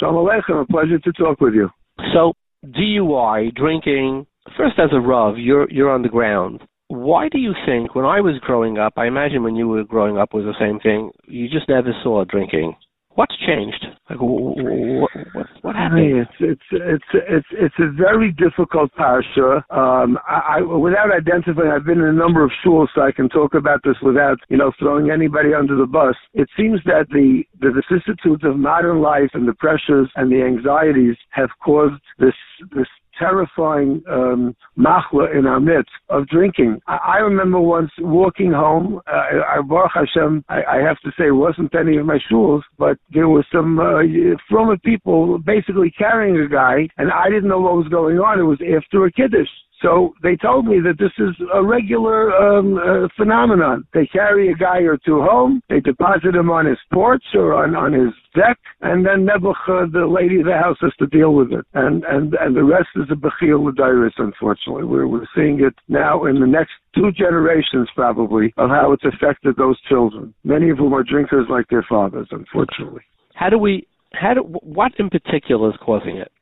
Shalom 0.00 0.26
Aleichem, 0.26 0.60
a 0.60 0.66
pleasure 0.66 0.98
to 0.98 1.12
talk 1.12 1.40
with 1.40 1.54
you. 1.54 1.70
So, 2.12 2.32
DUI, 2.66 3.54
drinking, 3.54 4.26
first 4.56 4.80
as 4.80 4.90
a 4.92 4.98
Rav, 4.98 5.38
you're, 5.38 5.70
you're 5.70 5.90
on 5.90 6.02
the 6.02 6.08
ground 6.08 6.60
why 6.88 7.28
do 7.28 7.38
you 7.38 7.54
think 7.66 7.94
when 7.94 8.04
I 8.04 8.20
was 8.20 8.38
growing 8.40 8.78
up, 8.78 8.94
I 8.96 9.06
imagine 9.06 9.42
when 9.42 9.56
you 9.56 9.68
were 9.68 9.84
growing 9.84 10.18
up 10.18 10.32
was 10.32 10.44
the 10.44 10.58
same 10.58 10.80
thing, 10.80 11.10
you 11.26 11.48
just 11.48 11.68
never 11.68 11.92
saw 12.02 12.24
drinking. 12.24 12.74
What's 13.10 13.36
changed? 13.38 13.84
Like 14.08 14.20
what, 14.20 15.10
what, 15.34 15.46
what 15.62 15.74
happened? 15.74 16.24
It's 16.24 16.30
it's 16.38 16.62
it's 16.70 17.04
it's 17.28 17.46
it's 17.50 17.74
a 17.80 17.90
very 17.90 18.30
difficult 18.30 18.92
parsha. 18.94 19.56
Um, 19.70 20.18
I, 20.26 20.58
I 20.58 20.60
without 20.60 21.10
identifying, 21.10 21.68
I've 21.68 21.84
been 21.84 21.98
in 21.98 22.04
a 22.04 22.12
number 22.12 22.44
of 22.44 22.52
schools, 22.60 22.88
so 22.94 23.02
I 23.02 23.10
can 23.10 23.28
talk 23.28 23.54
about 23.54 23.80
this 23.82 23.96
without 24.02 24.38
you 24.50 24.56
know 24.56 24.70
throwing 24.78 25.10
anybody 25.10 25.52
under 25.52 25.74
the 25.74 25.84
bus. 25.84 26.14
It 26.32 26.48
seems 26.56 26.80
that 26.84 27.06
the 27.10 27.42
the 27.58 27.72
vicissitudes 27.72 28.44
of 28.44 28.56
modern 28.56 29.00
life 29.00 29.30
and 29.34 29.48
the 29.48 29.54
pressures 29.54 30.08
and 30.14 30.30
the 30.30 30.44
anxieties 30.44 31.16
have 31.30 31.50
caused 31.64 32.00
this 32.20 32.36
this 32.70 32.86
terrifying 33.18 34.02
um, 34.10 34.54
machla 34.78 35.36
in 35.36 35.46
our 35.46 35.60
midst 35.60 35.90
of 36.08 36.26
drinking. 36.28 36.80
I, 36.86 36.96
I 36.96 37.16
remember 37.18 37.60
once 37.60 37.90
walking 37.98 38.52
home. 38.52 39.00
Uh, 39.06 39.40
I, 39.48 39.60
Baruch 39.62 39.92
Hashem, 39.94 40.44
I, 40.48 40.62
I 40.62 40.76
have 40.78 40.98
to 41.00 41.10
say, 41.18 41.28
it 41.28 41.32
wasn't 41.32 41.74
any 41.74 41.96
of 41.96 42.06
my 42.06 42.18
shuls, 42.30 42.62
but 42.78 42.98
there 43.12 43.28
were 43.28 43.46
some 43.52 43.78
uh, 43.78 44.02
from 44.48 44.76
people 44.84 45.38
basically 45.38 45.90
carrying 45.90 46.38
a 46.38 46.48
guy, 46.48 46.88
and 46.98 47.10
I 47.10 47.28
didn't 47.28 47.48
know 47.48 47.60
what 47.60 47.76
was 47.76 47.88
going 47.88 48.18
on. 48.18 48.38
It 48.38 48.42
was 48.42 48.60
after 48.60 49.04
a 49.04 49.12
kiddush. 49.12 49.48
So 49.82 50.14
they 50.22 50.34
told 50.36 50.66
me 50.66 50.80
that 50.80 50.98
this 50.98 51.12
is 51.18 51.34
a 51.54 51.62
regular 51.62 52.34
um, 52.34 52.78
uh, 52.78 53.08
phenomenon. 53.16 53.84
They 53.94 54.06
carry 54.06 54.50
a 54.50 54.54
guy 54.54 54.78
or 54.78 54.96
two 54.96 55.22
home, 55.22 55.62
they 55.68 55.80
deposit 55.80 56.34
him 56.34 56.50
on 56.50 56.66
his 56.66 56.78
porch 56.92 57.22
or 57.34 57.54
on, 57.54 57.76
on 57.76 57.92
his 57.92 58.12
deck, 58.34 58.58
and 58.80 59.06
then 59.06 59.24
Nebuch, 59.24 59.54
uh, 59.68 59.86
the 59.92 60.06
lady 60.06 60.40
of 60.40 60.46
the 60.46 60.54
house, 60.54 60.76
has 60.80 60.92
to 60.98 61.06
deal 61.06 61.34
with 61.34 61.52
it. 61.52 61.64
And 61.74 62.04
and 62.04 62.34
and 62.34 62.56
the 62.56 62.64
rest 62.64 62.88
is 62.96 63.04
a 63.10 63.14
bechil 63.14 63.64
l'dairis, 63.64 64.12
unfortunately. 64.18 64.84
We're, 64.84 65.06
we're 65.06 65.26
seeing 65.34 65.60
it 65.60 65.74
now 65.88 66.24
in 66.24 66.40
the 66.40 66.46
next 66.46 66.72
two 66.94 67.12
generations, 67.12 67.88
probably, 67.94 68.52
of 68.56 68.70
how 68.70 68.92
it's 68.92 69.04
affected 69.04 69.56
those 69.56 69.80
children, 69.82 70.34
many 70.44 70.70
of 70.70 70.78
whom 70.78 70.92
are 70.92 71.04
drinkers 71.04 71.46
like 71.48 71.68
their 71.68 71.86
fathers, 71.88 72.28
unfortunately. 72.30 73.02
How 73.34 73.48
do 73.48 73.58
we, 73.58 73.86
how 74.12 74.34
do, 74.34 74.40
what 74.40 74.92
in 74.98 75.08
particular 75.08 75.70
is 75.70 75.76
causing 75.84 76.16
it? 76.16 76.32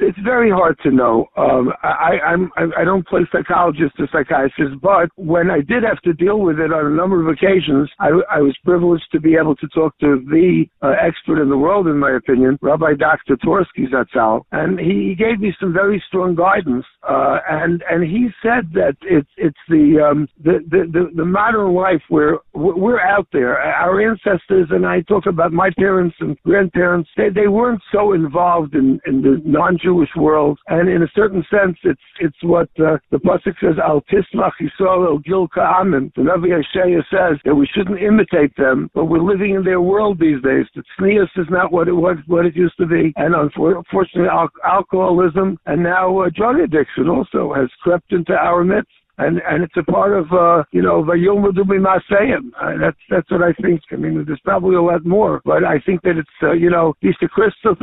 It's 0.00 0.18
very 0.24 0.50
hard 0.50 0.78
to 0.82 0.90
know. 0.90 1.26
Um, 1.36 1.72
I, 1.82 2.18
I'm 2.24 2.50
I 2.56 2.84
don't 2.84 3.06
play 3.06 3.20
psychologist 3.30 3.94
or 3.98 4.08
psychiatrist, 4.10 4.80
but 4.80 5.10
when 5.16 5.50
I 5.50 5.60
did 5.60 5.82
have 5.82 6.00
to 6.02 6.14
deal 6.14 6.40
with 6.40 6.58
it 6.58 6.72
on 6.72 6.86
a 6.86 6.96
number 6.96 7.20
of 7.20 7.28
occasions, 7.28 7.90
I, 8.00 8.08
I 8.30 8.38
was 8.40 8.56
privileged 8.64 9.04
to 9.12 9.20
be 9.20 9.36
able 9.36 9.56
to 9.56 9.68
talk 9.68 9.96
to 9.98 10.24
the 10.30 10.64
uh, 10.80 10.94
expert 11.00 11.42
in 11.42 11.50
the 11.50 11.58
world, 11.58 11.86
in 11.86 11.98
my 11.98 12.12
opinion, 12.12 12.58
Rabbi 12.62 12.94
Dr. 12.94 13.36
Twerski 13.36 13.90
Zatzal, 13.92 14.42
and 14.52 14.80
he 14.80 15.14
gave 15.14 15.38
me 15.38 15.54
some 15.60 15.72
very 15.72 16.02
strong 16.08 16.34
guidance. 16.34 16.86
Uh, 17.06 17.38
and 17.50 17.84
and 17.90 18.02
he 18.02 18.28
said 18.42 18.72
that 18.72 18.96
it's 19.02 19.28
it's 19.36 19.58
the, 19.68 20.00
um, 20.00 20.28
the 20.42 20.60
the 20.70 20.90
the 20.90 21.10
the 21.14 21.24
modern 21.24 21.74
life 21.74 22.02
where 22.08 22.38
we're 22.54 23.00
out 23.00 23.28
there. 23.32 23.58
Our 23.58 24.00
ancestors 24.00 24.68
and 24.70 24.86
I 24.86 25.02
talk 25.02 25.26
about 25.26 25.52
my 25.52 25.70
parents 25.78 26.16
and 26.20 26.38
grandparents. 26.42 27.10
They 27.18 27.28
they 27.28 27.48
weren't 27.48 27.82
so 27.92 28.14
involved 28.14 28.74
in 28.74 28.98
in 29.06 29.20
the 29.20 29.42
non-Jewish 29.44 29.89
Jewish 29.90 30.14
world, 30.16 30.56
and 30.68 30.88
in 30.88 31.02
a 31.02 31.10
certain 31.14 31.44
sense, 31.50 31.76
it's 31.82 32.00
it's 32.20 32.42
what 32.42 32.68
uh, 32.78 32.96
the 33.10 33.18
pasuk 33.18 33.54
says: 33.60 33.76
"Al 33.82 34.02
tismach 34.02 34.52
Yisrael 34.60 35.06
el 35.06 35.18
gil 35.18 35.48
ka'amin." 35.48 36.12
The 36.14 36.22
Rabbi 36.22 36.46
Yeshaya 36.46 37.02
says 37.10 37.38
that 37.44 37.54
we 37.54 37.66
shouldn't 37.74 38.00
imitate 38.00 38.54
them, 38.56 38.88
but 38.94 39.06
we're 39.06 39.18
living 39.32 39.54
in 39.56 39.64
their 39.64 39.80
world 39.80 40.20
these 40.20 40.40
days. 40.42 40.66
That 40.74 40.84
tznius 40.98 41.32
is 41.36 41.48
not 41.50 41.72
what 41.72 41.88
it 41.88 41.98
was, 42.04 42.18
what 42.28 42.46
it 42.46 42.54
used 42.54 42.76
to 42.78 42.86
be, 42.86 43.12
and 43.16 43.34
unfortunately, 43.34 44.28
al- 44.30 44.60
alcoholism 44.64 45.58
and 45.66 45.82
now 45.82 46.20
uh, 46.20 46.30
drug 46.34 46.60
addiction 46.60 47.08
also 47.08 47.52
has 47.52 47.68
crept 47.82 48.12
into 48.12 48.34
our 48.34 48.62
midst 48.62 48.92
and 49.24 49.40
and 49.50 49.62
it's 49.64 49.76
a 49.76 49.84
part 49.84 50.12
of 50.20 50.26
uh, 50.32 50.64
you 50.72 50.82
know 50.82 51.02
vayilmudu 51.02 51.62
b'masayim. 51.70 52.50
Uh, 52.60 52.78
that's 52.82 53.02
that's 53.10 53.30
what 53.30 53.42
I 53.42 53.52
think. 53.62 53.80
I 53.92 53.96
mean, 53.96 54.24
there's 54.26 54.40
probably 54.44 54.76
a 54.76 54.82
lot 54.82 55.04
more, 55.04 55.40
but 55.44 55.64
I 55.64 55.78
think 55.86 56.02
that 56.02 56.16
it's 56.16 56.38
uh, 56.42 56.52
you 56.52 56.70
know 56.70 56.94
these 57.02 57.14
Christos 57.36 57.76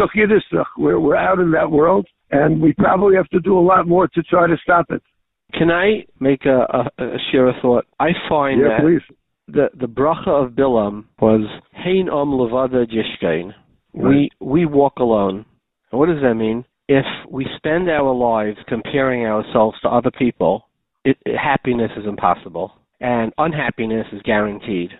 we're 0.77 0.99
we're 0.99 1.15
out 1.15 1.39
in 1.39 1.51
that 1.51 1.69
world, 1.72 2.05
and 2.31 2.61
we 2.61 2.73
probably 2.73 3.15
have 3.15 3.30
to 3.30 3.39
do 3.39 3.57
a 3.57 3.65
lot 3.73 3.88
more 3.88 4.07
to 4.07 4.23
try 4.23 4.47
to 4.47 4.57
stop 4.64 4.85
it. 4.89 5.01
Can 5.53 5.72
I 5.72 6.05
make 6.19 6.45
a, 6.45 6.59
a, 6.99 7.03
a 7.03 7.18
share 7.31 7.47
a 7.47 7.53
thought? 7.61 7.85
I 7.99 8.09
find 8.27 8.59
Yeah, 8.61 8.68
that 8.69 8.81
please. 8.81 9.01
the 9.47 9.69
the 9.80 9.88
bracha 9.88 10.27
of 10.27 10.51
Bilam 10.51 11.05
was 11.22 11.45
Hein 11.73 12.09
Om 12.09 12.31
Levada 12.31 12.85
Jishkein. 12.85 13.53
We 13.93 14.30
we 14.39 14.65
walk 14.65 14.97
alone. 14.99 15.45
And 15.91 15.99
what 15.99 16.07
does 16.09 16.22
that 16.22 16.35
mean? 16.35 16.65
If 16.89 17.05
we 17.30 17.45
spend 17.57 17.89
our 17.89 18.14
lives 18.14 18.57
comparing 18.68 19.26
ourselves 19.26 19.80
to 19.81 19.89
other 19.89 20.11
people, 20.11 20.66
it, 21.10 21.18
it- 21.26 21.38
happiness 21.38 21.92
is 21.98 22.06
impossible, 22.06 22.68
and 23.00 23.32
unhappiness 23.38 24.08
is 24.12 24.22
guaranteed. 24.24 24.92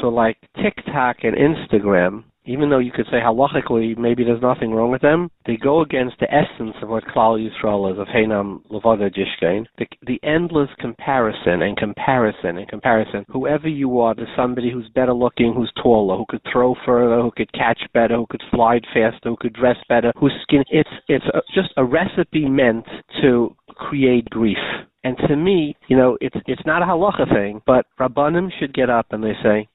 So, 0.00 0.08
like 0.08 0.36
TikTok 0.62 1.16
and 1.22 1.36
Instagram, 1.36 2.24
even 2.44 2.70
though 2.70 2.78
you 2.86 2.90
could 2.90 3.06
say 3.06 3.20
halachically 3.20 3.96
maybe 3.96 4.24
there's 4.24 4.42
nothing 4.42 4.72
wrong 4.72 4.90
with 4.90 5.02
them, 5.02 5.30
they 5.46 5.56
go 5.56 5.82
against 5.82 6.16
the 6.18 6.26
essence 6.32 6.74
of 6.82 6.88
what 6.88 7.04
Klal 7.04 7.38
Yisrael 7.38 7.92
is 7.92 7.98
of 8.00 8.08
Heinam 8.08 8.66
Levada 8.68 9.08
Jishkein. 9.16 9.66
The, 9.78 9.86
the 10.10 10.18
endless 10.24 10.70
comparison 10.80 11.62
and 11.62 11.76
comparison 11.76 12.56
and 12.58 12.66
comparison. 12.68 13.24
Whoever 13.28 13.68
you 13.68 14.00
are, 14.00 14.14
there's 14.14 14.28
somebody 14.36 14.72
who's 14.72 14.88
better 14.94 15.12
looking, 15.14 15.52
who's 15.54 15.72
taller, 15.80 16.16
who 16.16 16.24
could 16.28 16.42
throw 16.50 16.74
further, 16.84 17.20
who 17.22 17.30
could 17.36 17.52
catch 17.52 17.80
better, 17.94 18.16
who 18.16 18.26
could 18.28 18.42
slide 18.50 18.84
faster, 18.92 19.28
who 19.30 19.36
could 19.38 19.52
dress 19.52 19.76
better, 19.88 20.10
whose 20.18 20.32
skin. 20.42 20.64
It's 20.70 20.90
it's 21.08 21.26
a, 21.34 21.42
just 21.54 21.72
a 21.76 21.84
recipe 21.84 22.48
meant 22.48 22.86
to 23.20 23.54
create 23.76 24.28
grief. 24.30 24.58
And 25.04 25.16
to 25.28 25.36
me, 25.36 25.76
you 25.88 25.96
know, 25.96 26.16
it's 26.20 26.36
it's 26.46 26.66
not 26.66 26.82
a 26.82 26.86
halacha 26.86 27.28
thing, 27.32 27.60
but 27.66 27.86
rabbanim 27.98 28.50
should 28.58 28.74
get 28.74 28.90
up 28.90 29.06
and 29.10 29.22
they 29.22 29.34
say, 29.42 29.68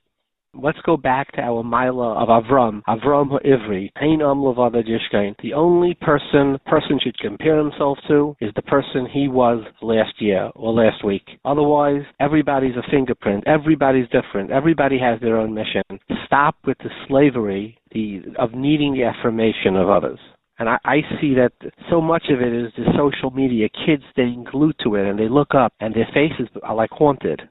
Let's 0.59 0.79
go 0.85 0.97
back 0.97 1.33
to 1.33 1.41
our 1.41 1.61
Mila 1.63 2.15
of 2.15 2.29
Avram, 2.29 2.81
Avram 2.87 3.37
Ivri, 3.45 3.91
Ein 3.97 4.21
Am. 4.21 5.35
The 5.43 5.53
only 5.53 5.93
person 5.95 6.57
person 6.65 6.99
should 7.03 7.17
compare 7.19 7.57
himself 7.59 7.99
to 8.07 8.35
is 8.41 8.51
the 8.55 8.63
person 8.63 9.07
he 9.11 9.27
was 9.27 9.63
last 9.81 10.19
year 10.19 10.49
or 10.55 10.73
last 10.73 11.03
week. 11.05 11.27
Otherwise, 11.45 12.01
everybody's 12.19 12.75
a 12.75 12.89
fingerprint. 12.89 13.43
Everybody's 13.45 14.07
different. 14.09 14.49
Everybody 14.49 14.97
has 14.97 15.19
their 15.19 15.37
own 15.37 15.53
mission. 15.53 15.83
Stop 16.25 16.55
with 16.65 16.77
the 16.79 16.89
slavery 17.07 17.77
the, 17.91 18.23
of 18.39 18.53
needing 18.53 18.93
the 18.93 19.03
affirmation 19.03 19.75
of 19.75 19.89
others. 19.89 20.19
And 20.59 20.69
I, 20.69 20.77
I 20.85 20.97
see 21.21 21.35
that 21.35 21.51
so 21.89 22.01
much 22.01 22.25
of 22.29 22.41
it 22.41 22.53
is 22.53 22.71
the 22.75 22.85
social 22.97 23.31
media, 23.31 23.67
kids 23.85 24.03
staying 24.11 24.45
glued 24.51 24.75
to 24.83 24.95
it, 24.95 25.07
and 25.07 25.19
they 25.19 25.29
look 25.29 25.53
up 25.53 25.73
and 25.79 25.93
their 25.93 26.07
faces 26.13 26.49
are 26.63 26.75
like 26.75 26.89
haunted 26.91 27.41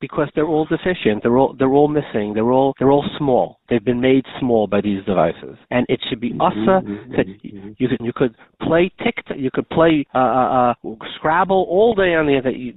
because 0.00 0.28
they're 0.34 0.46
all 0.46 0.64
deficient. 0.66 1.22
They're 1.22 1.36
all 1.36 1.54
they're 1.58 1.72
all 1.72 1.88
missing. 1.88 2.32
They're 2.34 2.52
all 2.52 2.74
they're 2.78 2.90
all 2.90 3.04
small. 3.18 3.58
They've 3.68 3.84
been 3.84 4.00
made 4.00 4.24
small 4.40 4.66
by 4.66 4.80
these 4.80 5.04
devices, 5.04 5.56
and 5.70 5.86
it 5.88 6.00
should 6.08 6.20
be 6.20 6.34
asa. 6.40 6.82
To, 7.16 7.24
you 7.42 7.88
could 7.88 7.98
you 8.00 8.12
could 8.14 8.34
play 8.62 8.92
TikTok, 9.04 9.36
you 9.38 9.50
could 9.52 9.68
play 9.70 10.06
uh, 10.14 10.18
uh, 10.18 10.74
uh, 10.84 10.94
Scrabble 11.16 11.66
all 11.68 11.94
day 11.94 12.14
on 12.14 12.26
the 12.26 12.36
internet. 12.36 12.58
You, 12.58 12.74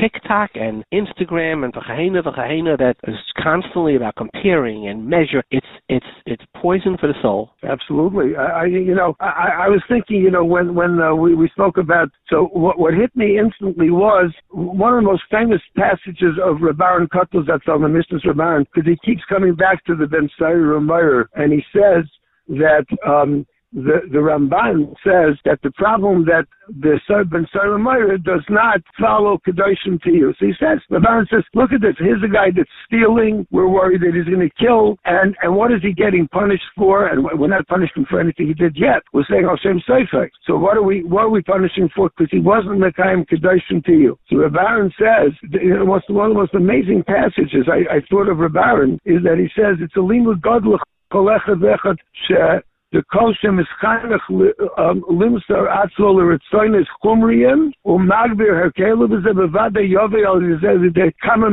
TikTok 0.00 0.50
and 0.54 0.84
Instagram 0.92 1.64
and 1.64 1.72
v'chahena 1.72 2.22
v'chahena 2.22 2.78
that 2.78 2.96
is 3.08 3.16
constantly 3.42 3.96
about 3.96 4.16
comparing 4.16 4.88
and 4.88 5.06
measure. 5.06 5.42
It's 5.50 5.66
it's 5.88 6.06
it's 6.26 6.42
poison 6.56 6.96
for 6.98 7.06
the 7.06 7.14
soul. 7.22 7.50
Absolutely. 7.62 8.36
I, 8.36 8.62
I 8.62 8.64
you 8.66 8.94
know, 8.94 9.14
I, 9.20 9.64
I 9.64 9.68
was 9.68 9.82
thinking, 9.88 10.16
you 10.16 10.30
know, 10.30 10.44
when 10.44 10.74
when 10.74 11.00
uh, 11.00 11.14
we 11.14 11.34
we 11.34 11.48
spoke 11.50 11.76
about. 11.76 12.08
So 12.28 12.48
what 12.52 12.78
what 12.78 12.94
hit 12.94 13.14
me 13.16 13.38
instantly 13.38 13.90
was 13.90 14.32
one 14.50 14.94
of 14.94 15.02
the 15.02 15.10
most 15.10 15.22
famous 15.30 15.60
passages 15.76 16.38
of 16.42 16.60
Reb 16.60 16.78
Aharon 16.78 17.08
Kotler 17.08 17.46
that's 17.46 17.68
on 17.68 17.82
the 17.82 17.88
Mishnah's 17.88 18.24
Rabbaran 18.24 18.66
because 18.72 18.88
he 18.88 18.98
keeps 19.04 19.22
coming 19.28 19.54
back 19.54 19.84
to 19.86 19.94
the 19.94 20.06
Ben 20.06 20.28
Sair 20.38 20.58
Rameyer 20.58 21.26
and 21.34 21.52
he 21.52 21.62
says 21.72 22.04
that. 22.48 22.86
um 23.06 23.46
the, 23.74 24.06
the 24.10 24.18
Ramban 24.18 24.94
says 25.02 25.36
that 25.44 25.58
the 25.62 25.72
problem 25.72 26.24
that 26.26 26.46
the 26.68 26.98
Ben 27.28 27.46
Saramaya 27.52 28.22
does 28.22 28.44
not 28.48 28.80
follow 28.98 29.38
Kedoshim 29.46 30.00
Tihyu. 30.00 30.32
So 30.38 30.46
he 30.46 30.52
says, 30.58 30.78
the 30.88 30.98
Ramban 30.98 31.28
says, 31.28 31.42
look 31.54 31.72
at 31.72 31.80
this. 31.80 31.96
Here's 31.98 32.22
a 32.22 32.32
guy 32.32 32.54
that's 32.54 32.70
stealing. 32.86 33.46
We're 33.50 33.68
worried 33.68 34.00
that 34.02 34.14
he's 34.14 34.32
going 34.32 34.48
to 34.48 34.54
kill. 34.54 34.96
And, 35.04 35.36
and 35.42 35.56
what 35.56 35.72
is 35.72 35.82
he 35.82 35.92
getting 35.92 36.28
punished 36.28 36.64
for? 36.76 37.08
And 37.08 37.24
we're 37.24 37.48
not 37.48 37.66
punishing 37.66 38.02
him 38.02 38.06
for 38.08 38.20
anything 38.20 38.46
he 38.46 38.54
did 38.54 38.76
yet. 38.76 39.02
We're 39.12 39.26
saying 39.28 39.44
oh, 39.44 39.56
Hashem 39.56 39.82
Seifek. 39.88 40.30
So 40.46 40.56
what 40.56 40.76
are 40.76 40.82
we, 40.82 41.02
what 41.02 41.24
are 41.24 41.30
we 41.30 41.42
punishing 41.42 41.90
for? 41.94 42.10
Because 42.16 42.30
he 42.30 42.38
wasn't 42.38 42.78
the 42.78 42.86
Mekayim 42.86 43.26
Kedoshim 43.26 43.84
Tihyu. 43.84 44.16
So 44.30 44.36
Rabbaran 44.36 44.92
says, 44.94 45.32
you 45.50 45.76
know, 45.76 45.84
one 45.84 45.98
of 45.98 46.06
the 46.06 46.40
most 46.40 46.54
amazing 46.54 47.02
passages 47.06 47.66
I, 47.66 47.96
I 47.96 48.00
thought 48.08 48.30
of 48.30 48.38
Rabbaran 48.38 49.00
is 49.04 49.22
that 49.24 49.38
he 49.38 49.48
says, 49.60 49.78
it's 49.80 49.96
a 49.96 49.98
limud 49.98 50.40
godlach 50.40 50.78
kolechad 51.12 51.58
vechad 51.58 52.62
the 52.94 53.02
koshem 53.12 53.60
is 53.60 53.66
chanech 53.82 54.24
limsar 55.20 55.64
atzol 55.82 56.16
eretzoynes 56.22 56.86
chumriyim 57.02 57.72
umagbir 57.84 58.54
herkelu 58.60 59.08
b'ze 59.12 59.32
bevada 59.40 59.82
yove 59.96 60.20
al 60.24 60.40
yizeh 60.40 61.12
kama. 61.22 61.50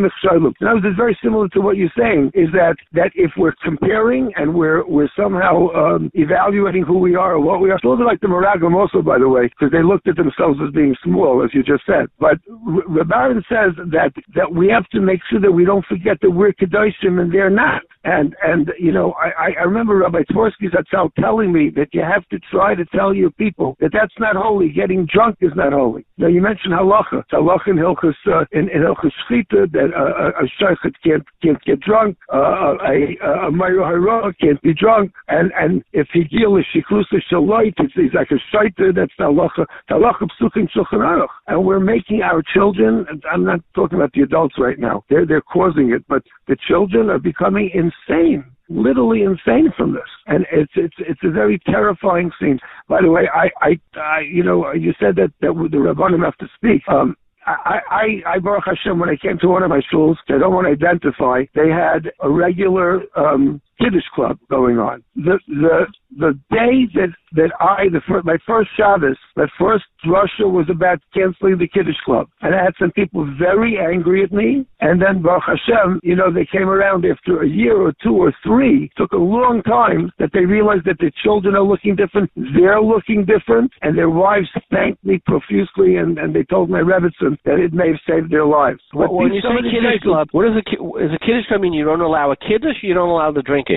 Now, 0.61 0.75
this 0.75 0.91
is 0.91 0.95
very 0.95 1.17
similar 1.23 1.47
to 1.49 1.61
what 1.61 1.77
you're 1.77 1.91
saying, 1.97 2.31
is 2.33 2.49
that, 2.53 2.75
that 2.93 3.11
if 3.15 3.31
we're 3.37 3.55
comparing 3.63 4.31
and 4.35 4.53
we're, 4.53 4.85
we're 4.85 5.09
somehow 5.17 5.69
um, 5.69 6.11
evaluating 6.13 6.83
who 6.83 6.99
we 6.99 7.15
are 7.15 7.33
or 7.33 7.39
what 7.39 7.59
we 7.59 7.71
are, 7.71 7.79
sort 7.79 7.99
of 7.99 8.05
like 8.05 8.21
the 8.21 8.27
Meraglim 8.27 8.75
also, 8.75 9.01
by 9.01 9.17
the 9.17 9.27
way, 9.27 9.47
because 9.47 9.71
they 9.71 9.83
looked 9.83 10.07
at 10.07 10.15
themselves 10.15 10.59
as 10.65 10.71
being 10.73 10.95
small, 11.03 11.43
as 11.43 11.49
you 11.53 11.63
just 11.63 11.85
said. 11.85 12.05
But 12.19 12.37
Rabbaran 12.49 13.41
says 13.49 13.73
that, 13.91 14.11
that 14.35 14.53
we 14.53 14.69
have 14.69 14.87
to 14.89 15.01
make 15.01 15.21
sure 15.29 15.39
that 15.39 15.51
we 15.51 15.65
don't 15.65 15.85
forget 15.85 16.17
that 16.21 16.29
we're 16.29 16.53
Kedoshim 16.53 17.19
and 17.19 17.33
they're 17.33 17.49
not. 17.49 17.81
And, 18.03 18.35
and 18.43 18.71
you 18.79 18.91
know, 18.91 19.13
I, 19.13 19.51
I 19.59 19.63
remember 19.63 19.97
Rabbi 19.97 20.23
Twerski 20.31 20.69
Zatzal 20.73 21.13
telling 21.31 21.53
me 21.53 21.71
that 21.73 21.87
you 21.93 22.01
have 22.01 22.27
to 22.27 22.37
try 22.51 22.75
to 22.75 22.83
tell 22.93 23.13
your 23.13 23.31
people 23.31 23.77
that 23.79 23.91
that's 23.93 24.13
not 24.19 24.35
holy. 24.35 24.69
Getting 24.69 25.05
drunk 25.05 25.37
is 25.39 25.51
not 25.55 25.71
holy. 25.71 26.05
Now, 26.17 26.27
you 26.27 26.41
mentioned 26.41 26.73
halacha. 26.73 27.21
It's 27.21 27.31
halacha 27.31 27.67
in 27.67 27.77
Hilchas, 27.77 28.15
uh, 28.27 28.45
in, 28.51 28.67
in 28.69 28.81
Shchita 28.83 29.71
that 29.71 29.89
uh, 29.95 30.43
a 30.43 30.45
sheikhet 30.61 30.93
can't, 31.03 31.23
can't 31.41 31.61
get 31.63 31.79
drunk, 31.79 32.17
uh, 32.33 32.75
a, 32.83 33.15
a 33.23 33.51
Hara 33.51 34.33
can't 34.41 34.61
be 34.61 34.73
drunk, 34.73 35.11
and, 35.29 35.51
and 35.57 35.83
if 35.93 36.07
he 36.11 36.23
deal 36.25 36.57
is 36.57 36.65
shiklusa 36.75 37.21
shaloit, 37.31 37.73
it's, 37.77 37.93
it's 37.95 38.13
like 38.13 38.31
a 38.31 38.55
shaita, 38.55 38.93
that's 38.93 39.13
halacha, 39.19 39.65
halacha 39.89 40.27
psuchim 40.41 40.67
shulchan 40.75 40.99
aruch. 40.99 41.27
And 41.47 41.63
we're 41.63 41.79
making 41.79 42.21
our 42.21 42.43
children, 42.53 43.05
I'm 43.31 43.45
not 43.45 43.61
talking 43.73 43.97
about 43.97 44.11
the 44.13 44.21
adults 44.21 44.55
right 44.57 44.79
now, 44.79 45.05
they're, 45.09 45.25
they're 45.25 45.41
causing 45.41 45.91
it, 45.91 46.03
but 46.09 46.23
the 46.47 46.57
children 46.67 47.09
are 47.09 47.19
becoming 47.19 47.71
insane 47.73 48.43
literally 48.71 49.23
insane 49.23 49.71
from 49.77 49.93
this, 49.93 50.09
and 50.27 50.45
it's 50.51 50.71
it's 50.75 50.95
it's 50.99 51.19
a 51.23 51.29
very 51.29 51.59
terrifying 51.65 52.31
scene. 52.39 52.59
By 52.87 53.01
the 53.01 53.09
way, 53.09 53.27
I 53.33 53.49
I, 53.61 53.79
I 53.99 54.19
you 54.21 54.43
know 54.43 54.71
you 54.73 54.93
said 54.99 55.15
that 55.17 55.31
that 55.41 55.53
the 55.71 55.77
rabbanim 55.77 56.23
have 56.23 56.37
to 56.37 56.47
speak. 56.55 56.81
Um, 56.87 57.15
I, 57.45 57.79
I, 57.89 58.33
I, 58.33 58.39
Baruch 58.39 58.65
Hashem, 58.65 58.99
when 58.99 59.09
I 59.09 59.15
came 59.15 59.39
to 59.39 59.47
one 59.47 59.63
of 59.63 59.69
my 59.69 59.81
schools, 59.81 60.17
I 60.29 60.37
don't 60.37 60.53
want 60.53 60.67
to 60.67 60.73
identify, 60.73 61.43
they 61.55 61.69
had 61.69 62.11
a 62.21 62.29
regular 62.29 63.01
um, 63.17 63.59
Kiddush 63.81 64.07
club 64.13 64.37
going 64.49 64.77
on. 64.77 65.03
The 65.15 65.39
the 65.47 65.87
the 66.17 66.33
day 66.51 66.87
that 66.95 67.09
that 67.33 67.51
I 67.59 67.87
the 67.91 68.01
fir- 68.07 68.21
my 68.23 68.37
first 68.45 68.69
Shabbos, 68.75 69.17
my 69.35 69.47
first 69.57 69.85
drasha 70.05 70.49
was 70.51 70.67
about 70.69 70.99
canceling 71.13 71.57
the 71.57 71.67
Kiddush 71.67 71.99
club, 72.03 72.27
and 72.41 72.53
I 72.53 72.63
had 72.63 72.73
some 72.77 72.91
people 72.91 73.25
very 73.39 73.77
angry 73.79 74.23
at 74.23 74.31
me. 74.31 74.65
And 74.81 75.01
then 75.01 75.21
Baruch 75.21 75.43
Hashem, 75.45 76.01
you 76.03 76.15
know, 76.15 76.31
they 76.31 76.45
came 76.45 76.67
around 76.67 77.05
after 77.05 77.43
a 77.43 77.47
year 77.47 77.77
or 77.77 77.93
two 78.03 78.15
or 78.15 78.33
three. 78.43 78.85
It 78.85 78.91
took 78.97 79.13
a 79.13 79.17
long 79.17 79.61
time 79.63 80.11
that 80.19 80.31
they 80.33 80.45
realized 80.45 80.85
that 80.85 80.97
their 80.99 81.11
children 81.23 81.55
are 81.55 81.63
looking 81.63 81.95
different, 81.95 82.29
they're 82.35 82.81
looking 82.81 83.25
different, 83.25 83.71
and 83.81 83.97
their 83.97 84.09
wives 84.09 84.49
thanked 84.69 85.03
me 85.05 85.21
profusely, 85.25 85.95
and 85.95 86.17
and 86.17 86.35
they 86.35 86.43
told 86.43 86.69
my 86.69 86.81
Rebbitzin 86.81 87.37
that 87.45 87.59
it 87.59 87.73
may 87.73 87.87
have 87.87 88.01
saved 88.07 88.31
their 88.31 88.45
lives. 88.45 88.81
But 88.91 89.11
Well, 89.11 89.23
when 89.23 89.33
you 89.33 89.41
say 89.41 89.47
kiddush 89.63 90.03
club, 90.03 90.27
what 90.31 90.45
is 90.47 90.55
a 90.57 90.63
is 90.99 91.11
a 91.15 91.19
kiddush 91.25 91.47
club 91.47 91.61
mean? 91.61 91.73
You 91.73 91.85
don't 91.85 92.01
allow 92.01 92.31
a 92.31 92.35
kiddush, 92.35 92.77
you 92.81 92.93
don't 92.93 93.09
allow 93.09 93.31
the 93.31 93.41
drinking. 93.41 93.70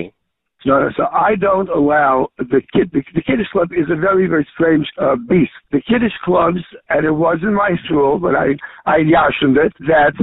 No, 0.67 0.81
no, 0.81 0.89
so 0.97 1.05
I 1.13 1.35
don't 1.37 1.69
allow 1.69 2.29
the 2.39 2.63
kid. 2.73 2.91
The, 2.93 3.03
the 3.15 3.21
Kiddush 3.21 3.49
club 3.53 3.69
is 3.73 3.85
a 3.91 3.97
very, 3.97 4.27
very 4.27 4.47
strange 4.55 4.87
uh, 4.99 5.17
beast. 5.29 5.53
The 5.73 5.83
Kiddush 5.83 6.17
clubs, 6.25 6.61
and 6.89 7.05
it 7.05 7.11
was 7.11 7.39
in 7.43 7.53
my 7.53 7.73
school, 7.85 8.19
but 8.19 8.35
I 8.35 8.57
I 8.87 9.01
yashined 9.01 9.59
it 9.59 9.75
that 9.81 10.15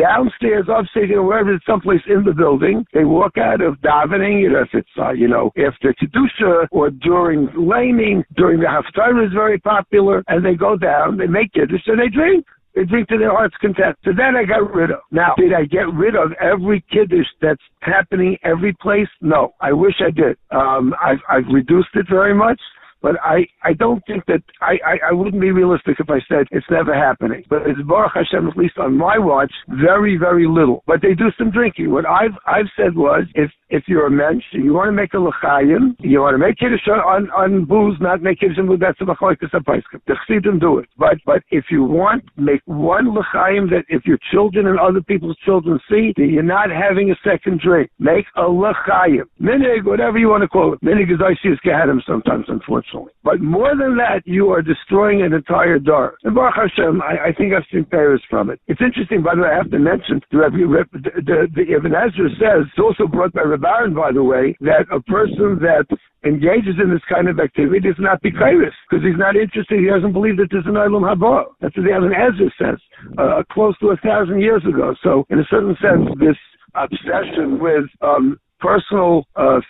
downstairs, 0.00 0.66
upstairs, 0.68 1.10
you 1.10 1.16
know, 1.16 1.24
wherever 1.24 1.52
it's 1.52 1.66
someplace 1.66 2.00
in 2.06 2.24
the 2.24 2.32
building, 2.32 2.86
they 2.94 3.04
walk 3.04 3.36
out 3.36 3.60
of 3.60 3.74
davening, 3.80 4.40
you 4.40 4.50
know, 4.50 4.62
if 4.62 4.68
it's 4.74 4.88
uh, 4.96 5.10
you 5.10 5.26
know 5.26 5.50
after 5.58 5.92
kedusha 5.94 6.68
or 6.70 6.90
during 6.90 7.48
laning, 7.56 8.22
during 8.36 8.60
the 8.60 8.66
haftarah 8.66 9.26
is 9.26 9.32
very 9.32 9.58
popular, 9.58 10.22
and 10.28 10.44
they 10.44 10.54
go 10.54 10.76
down, 10.76 11.16
they 11.16 11.26
make 11.26 11.52
kiddush, 11.52 11.82
and 11.86 11.98
they 11.98 12.08
drink. 12.08 12.46
They 12.74 12.84
drink 12.84 13.08
to 13.08 13.18
their 13.18 13.30
heart's 13.30 13.56
content. 13.60 13.96
So 14.04 14.12
then 14.16 14.36
I 14.36 14.44
got 14.44 14.72
rid 14.72 14.90
of. 14.90 15.00
Now, 15.10 15.34
did 15.36 15.52
I 15.52 15.64
get 15.64 15.92
rid 15.92 16.14
of 16.14 16.32
every 16.40 16.84
kiddush 16.90 17.26
that's 17.40 17.62
happening 17.80 18.36
every 18.44 18.72
place? 18.80 19.08
No. 19.20 19.54
I 19.60 19.72
wish 19.72 19.94
I 20.00 20.10
did. 20.10 20.36
Um, 20.50 20.94
I've, 21.02 21.18
I've 21.28 21.52
reduced 21.52 21.90
it 21.94 22.06
very 22.08 22.34
much. 22.34 22.60
But 23.02 23.16
I, 23.22 23.46
I 23.64 23.72
don't 23.72 24.02
think 24.06 24.26
that 24.26 24.42
I, 24.60 24.78
I, 24.86 25.08
I 25.08 25.12
wouldn't 25.12 25.40
be 25.40 25.52
realistic 25.52 25.96
if 25.98 26.10
I 26.10 26.18
said 26.28 26.46
it's 26.50 26.66
never 26.70 26.94
happening. 26.94 27.44
But 27.48 27.62
it's 27.62 27.80
Baruch 27.88 28.12
Hashem, 28.14 28.46
at 28.46 28.56
least 28.56 28.76
on 28.78 28.96
my 28.96 29.18
watch, 29.18 29.52
very, 29.68 30.18
very 30.18 30.46
little. 30.46 30.84
But 30.86 31.00
they 31.00 31.14
do 31.14 31.32
some 31.38 31.50
drinking. 31.50 31.90
What 31.90 32.04
I've 32.06 32.36
I've 32.46 32.68
said 32.76 32.94
was 32.94 33.24
if 33.34 33.50
if 33.70 33.84
you're 33.86 34.06
a 34.06 34.10
mensch, 34.10 34.44
you 34.52 34.74
want 34.74 34.88
to 34.88 34.92
make 34.92 35.14
a 35.14 35.18
l'chaim, 35.18 35.96
you 36.00 36.20
want 36.20 36.34
to 36.34 36.38
make 36.38 36.58
kiddush 36.58 36.86
on, 36.88 37.30
on 37.30 37.64
booze, 37.64 37.96
not 38.00 38.22
make 38.22 38.40
kiddush 38.40 38.58
on 38.58 38.66
booze, 38.66 38.80
that's 38.80 39.00
a 39.00 39.04
machlokes 39.04 39.42
a 39.42 39.60
The 39.60 40.16
chassidim 40.28 40.58
do 40.58 40.78
it. 40.78 40.88
But, 40.98 41.18
but 41.24 41.42
if 41.50 41.66
you 41.70 41.84
want, 41.84 42.24
make 42.36 42.62
one 42.66 43.14
l'chaim 43.14 43.70
that 43.70 43.84
if 43.88 44.04
your 44.04 44.18
children 44.32 44.66
and 44.66 44.78
other 44.78 45.00
people's 45.00 45.36
children 45.44 45.78
see 45.88 46.12
that 46.16 46.26
you're 46.26 46.42
not 46.42 46.70
having 46.70 47.10
a 47.10 47.16
second 47.24 47.60
drink, 47.60 47.90
make 47.98 48.26
a 48.36 48.42
l'chaim. 48.42 49.24
Minig, 49.40 49.84
whatever 49.84 50.18
you 50.18 50.28
want 50.28 50.42
to 50.42 50.48
call 50.48 50.72
it. 50.74 50.80
Minig 50.82 51.12
is 51.12 51.20
Isis 51.22 51.58
Gehadim 51.64 52.00
sometimes, 52.06 52.46
unfortunately. 52.48 53.12
But 53.22 53.40
more 53.40 53.76
than 53.76 53.96
that, 53.96 54.22
you 54.24 54.50
are 54.50 54.62
destroying 54.62 55.22
an 55.22 55.32
entire 55.32 55.78
dar. 55.78 56.14
And 56.24 56.34
Baruch 56.34 56.54
Hashem, 56.56 57.02
I, 57.02 57.28
I 57.28 57.32
think 57.32 57.54
I've 57.54 57.66
seen 57.72 57.84
pairs 57.84 58.22
from 58.28 58.50
it. 58.50 58.60
It's 58.66 58.80
interesting, 58.80 59.22
by 59.22 59.34
the 59.34 59.42
way, 59.42 59.48
I 59.48 59.56
have 59.56 59.70
to 59.70 59.78
mention, 59.78 60.20
the, 60.30 60.50
the, 60.50 61.00
the, 61.22 61.46
the 61.54 61.74
Ibn 61.76 61.92
Ezra 61.94 62.28
says, 62.38 62.66
it's 62.66 62.78
also 62.78 63.06
brought 63.06 63.32
by 63.32 63.42
Rabbaran, 63.60 63.94
by 63.94 64.12
the 64.12 64.22
way, 64.22 64.56
that 64.60 64.86
a 64.90 65.00
person 65.02 65.58
that 65.60 65.86
engages 66.24 66.74
in 66.82 66.90
this 66.90 67.02
kind 67.12 67.28
of 67.28 67.40
activity 67.40 67.80
does 67.80 67.96
not 67.98 68.20
be 68.22 68.30
kairis 68.30 68.72
because 68.88 69.04
he's 69.04 69.18
not 69.18 69.36
interested. 69.36 69.80
He 69.80 69.86
doesn't 69.86 70.12
believe 70.12 70.36
that 70.36 70.48
there's 70.50 70.66
an 70.66 70.74
Olam 70.74 71.02
Haba. 71.02 71.44
That's 71.60 71.76
what 71.76 71.84
the 71.84 71.96
Ibn 71.96 72.12
Ezra 72.12 72.50
says, 72.58 72.80
uh, 73.18 73.42
close 73.50 73.76
to 73.78 73.90
a 73.90 73.96
thousand 73.96 74.40
years 74.40 74.62
ago. 74.66 74.94
So, 75.02 75.26
in 75.30 75.38
a 75.38 75.44
certain 75.50 75.76
sense, 75.80 76.08
this 76.18 76.36
obsession 76.74 77.58
with 77.58 77.84
um, 78.02 78.38
personal 78.60 79.24
uh, 79.36 79.60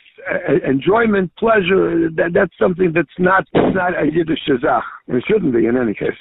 enjoyment, 0.68 1.30
pleasure, 1.38 2.10
that, 2.10 2.30
that's 2.34 2.52
something 2.58 2.92
that's 2.94 3.08
not, 3.18 3.44
not 3.54 3.92
a 3.94 4.06
Yiddish 4.06 4.40
shazach. 4.48 4.82
It 5.08 5.24
shouldn't 5.26 5.54
be 5.54 5.66
in 5.66 5.76
any 5.76 5.94
case. 5.94 6.18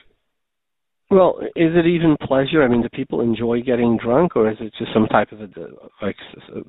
Well, 1.12 1.40
is 1.56 1.72
it 1.74 1.88
even 1.88 2.18
pleasure? 2.22 2.62
I 2.62 2.68
mean, 2.68 2.84
do 2.84 2.90
people 2.90 3.22
enjoy 3.22 3.62
getting 3.62 3.98
drunk, 3.98 4.36
or 4.36 4.50
is 4.50 4.58
it 4.60 4.74
just 4.78 4.94
some 4.94 5.08
type 5.08 5.32
of 5.32 5.42
a, 5.42 5.48
like 6.04 6.16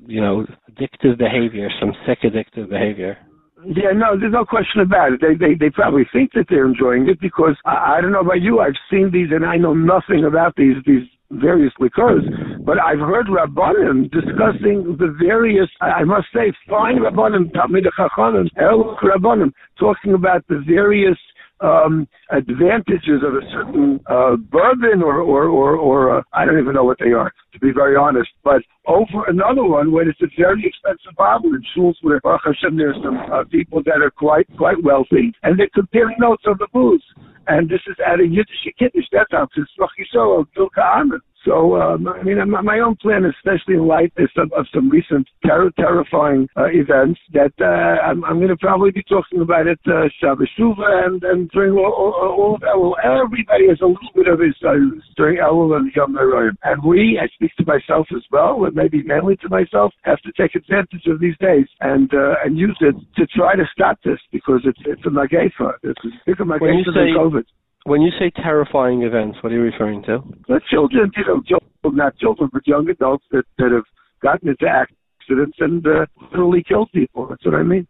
you 0.07 0.19
know 0.19 0.45
addictive 0.69 1.17
behavior, 1.19 1.69
some 1.79 1.93
sick 2.07 2.19
addictive 2.23 2.69
behavior? 2.69 3.17
Yeah, 3.63 3.91
no, 3.93 4.19
there's 4.19 4.33
no 4.33 4.43
question 4.43 4.81
about 4.81 5.13
it. 5.13 5.21
They 5.21 5.35
they 5.35 5.53
they 5.53 5.69
probably 5.69 6.07
think 6.11 6.31
that 6.33 6.45
they're 6.49 6.65
enjoying 6.65 7.07
it 7.07 7.19
because 7.19 7.55
I, 7.65 7.97
I 7.97 8.01
don't 8.01 8.11
know 8.11 8.21
about 8.21 8.41
you. 8.41 8.59
I've 8.59 8.79
seen 8.89 9.11
these 9.13 9.29
and 9.31 9.45
I 9.45 9.57
know 9.57 9.75
nothing 9.75 10.25
about 10.25 10.55
these 10.55 10.77
these 10.87 11.07
various 11.29 11.71
liqueurs, 11.79 12.23
but 12.65 12.79
I've 12.79 12.99
heard 12.99 13.27
Rabbanim 13.27 14.11
discussing 14.11 14.97
the 14.97 15.15
various. 15.21 15.69
I 15.81 16.03
must 16.03 16.27
say, 16.33 16.51
fine 16.67 16.97
Rabbanim, 16.97 17.51
Talmid 17.51 17.85
Chachanim, 17.97 18.49
Rabbanim, 18.57 19.51
talking 19.79 20.13
about 20.13 20.45
the 20.47 20.63
various 20.67 21.17
um, 21.61 22.07
advantages 22.31 23.21
of 23.23 23.35
a 23.35 23.45
certain 23.51 23.99
uh, 24.09 24.35
bourbon 24.35 25.03
or 25.03 25.21
or 25.21 25.45
or, 25.45 25.75
or 25.75 26.17
uh, 26.17 26.23
I 26.33 26.45
don't 26.45 26.59
even 26.59 26.73
know 26.73 26.83
what 26.83 26.97
they 26.99 27.11
are 27.11 27.31
to 27.53 27.59
be 27.59 27.71
very 27.73 27.95
honest. 27.95 28.29
But 28.43 28.61
over 28.87 29.25
another 29.27 29.63
one 29.63 29.91
when 29.91 30.07
it's 30.07 30.21
a 30.21 30.29
very 30.37 30.65
expensive 30.65 31.15
bottle 31.17 31.51
in 31.53 31.63
shuls 31.75 31.95
where 32.01 32.19
Baruch 32.21 32.41
Hashem 32.45 32.77
there's 32.77 32.97
some 33.03 33.17
uh, 33.31 33.43
people 33.45 33.81
that 33.85 34.01
are 34.01 34.11
quite 34.11 34.47
quite 34.57 34.81
wealthy 34.83 35.33
and 35.43 35.59
they're 35.59 35.69
comparing 35.73 36.17
notes 36.19 36.43
on 36.47 36.55
the 36.59 36.67
booze. 36.73 37.03
And 37.47 37.67
this 37.67 37.81
is 37.87 37.95
at 38.05 38.19
a 38.19 38.27
Yiddish 38.27 38.67
Kiddush. 38.77 39.05
That's 39.11 39.31
how 39.31 39.47
it's 39.55 39.71
Yisrael, 39.77 40.45
Amen. 40.77 41.19
So, 41.45 41.75
um, 41.81 42.07
I 42.07 42.21
mean, 42.21 42.37
my 42.49 42.79
own 42.79 42.95
plan, 42.97 43.25
especially 43.25 43.73
in 43.75 43.87
light 43.87 44.13
of 44.17 44.29
some, 44.35 44.51
of 44.55 44.67
some 44.73 44.89
recent 44.89 45.27
ter- 45.45 45.71
terrifying 45.71 46.47
uh, 46.55 46.69
events, 46.69 47.19
that 47.33 47.53
uh, 47.59 48.01
I'm, 48.05 48.23
I'm 48.25 48.37
going 48.37 48.49
to 48.49 48.57
probably 48.57 48.91
be 48.91 49.03
talking 49.03 49.41
about 49.41 49.65
it 49.65 49.79
uh, 49.87 50.05
Shabbos 50.19 50.49
Shuvah 50.59 51.07
and, 51.07 51.23
and 51.23 51.49
during 51.49 51.73
all, 51.73 51.91
all, 51.91 52.35
all 52.37 52.55
of 52.55 52.61
Elul. 52.61 52.93
Everybody 53.03 53.69
has 53.69 53.81
a 53.81 53.87
little 53.87 54.13
bit 54.13 54.27
of 54.27 54.39
his 54.39 54.53
uh, 54.61 54.77
during 55.17 55.39
Elul 55.39 55.77
and 55.77 55.91
Yamim 55.93 56.21
Noraim. 56.21 56.55
And 56.63 56.83
we, 56.83 57.19
I 57.21 57.27
speak 57.33 57.55
to 57.57 57.65
myself 57.65 58.07
as 58.15 58.23
well, 58.31 58.65
and 58.65 58.75
maybe 58.75 59.01
mainly 59.03 59.35
to 59.37 59.49
myself, 59.49 59.93
have 60.03 60.21
to 60.21 60.31
take 60.37 60.53
advantage 60.53 61.07
of 61.07 61.19
these 61.19 61.37
days 61.39 61.65
and 61.81 62.13
uh, 62.13 62.35
and 62.45 62.57
use 62.57 62.77
it 62.81 62.95
to 63.15 63.25
try 63.27 63.55
to 63.55 63.63
stop 63.73 63.97
this 64.05 64.19
because 64.31 64.61
it's 64.65 64.79
it's 64.85 65.05
a 65.05 65.09
magafa. 65.09 65.73
It's 65.83 66.05
a 66.05 66.09
bigger 66.25 66.45
magafa 66.45 66.85
than 66.93 67.15
COVID. 67.17 67.45
When 67.85 68.01
you 68.01 68.11
say 68.19 68.29
terrifying 68.29 69.03
events, 69.03 69.39
what 69.41 69.51
are 69.51 69.55
you 69.55 69.61
referring 69.61 70.03
to? 70.03 70.19
The 70.47 70.61
children, 70.69 71.11
you 71.15 71.23
know, 71.25 71.41
children, 71.41 71.97
not 71.97 72.17
children, 72.17 72.49
but 72.53 72.67
young 72.67 72.87
adults 72.89 73.25
that, 73.31 73.43
that 73.57 73.71
have 73.71 73.85
gotten 74.21 74.49
into 74.49 74.67
accidents 74.67 75.57
and 75.59 75.85
uh, 75.85 76.05
literally 76.31 76.63
killed 76.67 76.89
people. 76.93 77.27
That's 77.27 77.43
what 77.45 77.55
I 77.55 77.63
mean. 77.63 77.87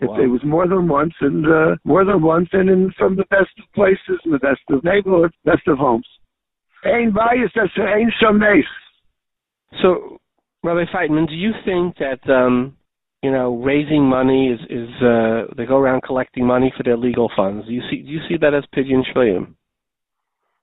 Wow. 0.00 0.16
It, 0.16 0.24
it, 0.24 0.26
was 0.26 0.40
more 0.44 0.66
than 0.66 0.88
once, 0.88 1.14
and 1.20 1.46
uh, 1.46 1.76
more 1.84 2.04
than 2.04 2.22
once, 2.22 2.48
and 2.52 2.68
in 2.68 2.92
from 2.98 3.14
the 3.14 3.24
best 3.30 3.50
of 3.58 3.72
places, 3.74 4.18
and 4.24 4.34
the 4.34 4.38
best 4.38 4.60
of 4.70 4.82
neighborhoods, 4.82 5.34
best 5.44 5.68
of 5.68 5.78
homes. 5.78 6.06
Ain 6.84 7.12
bias, 7.14 7.52
that's 7.54 7.70
ain 7.78 8.10
shameis. 8.20 8.62
So, 9.80 10.18
Rabbi 10.64 10.90
Feitman, 10.92 11.28
do 11.28 11.34
you 11.34 11.52
think 11.64 11.96
that 11.98 12.28
um, 12.28 12.76
you 13.22 13.30
know, 13.30 13.56
raising 13.56 14.04
money 14.04 14.48
is 14.48 14.60
is 14.68 14.88
uh, 15.02 15.44
they 15.56 15.64
go 15.64 15.76
around 15.76 16.02
collecting 16.02 16.44
money 16.44 16.72
for 16.76 16.82
their 16.82 16.96
legal 16.96 17.30
funds. 17.36 17.66
Do 17.66 17.72
you 17.72 17.82
see 17.90 18.02
do 18.02 18.08
you 18.08 18.20
see 18.28 18.36
that 18.40 18.52
as 18.52 18.64
pidyon 18.74 19.02
shvuyim? 19.14 19.54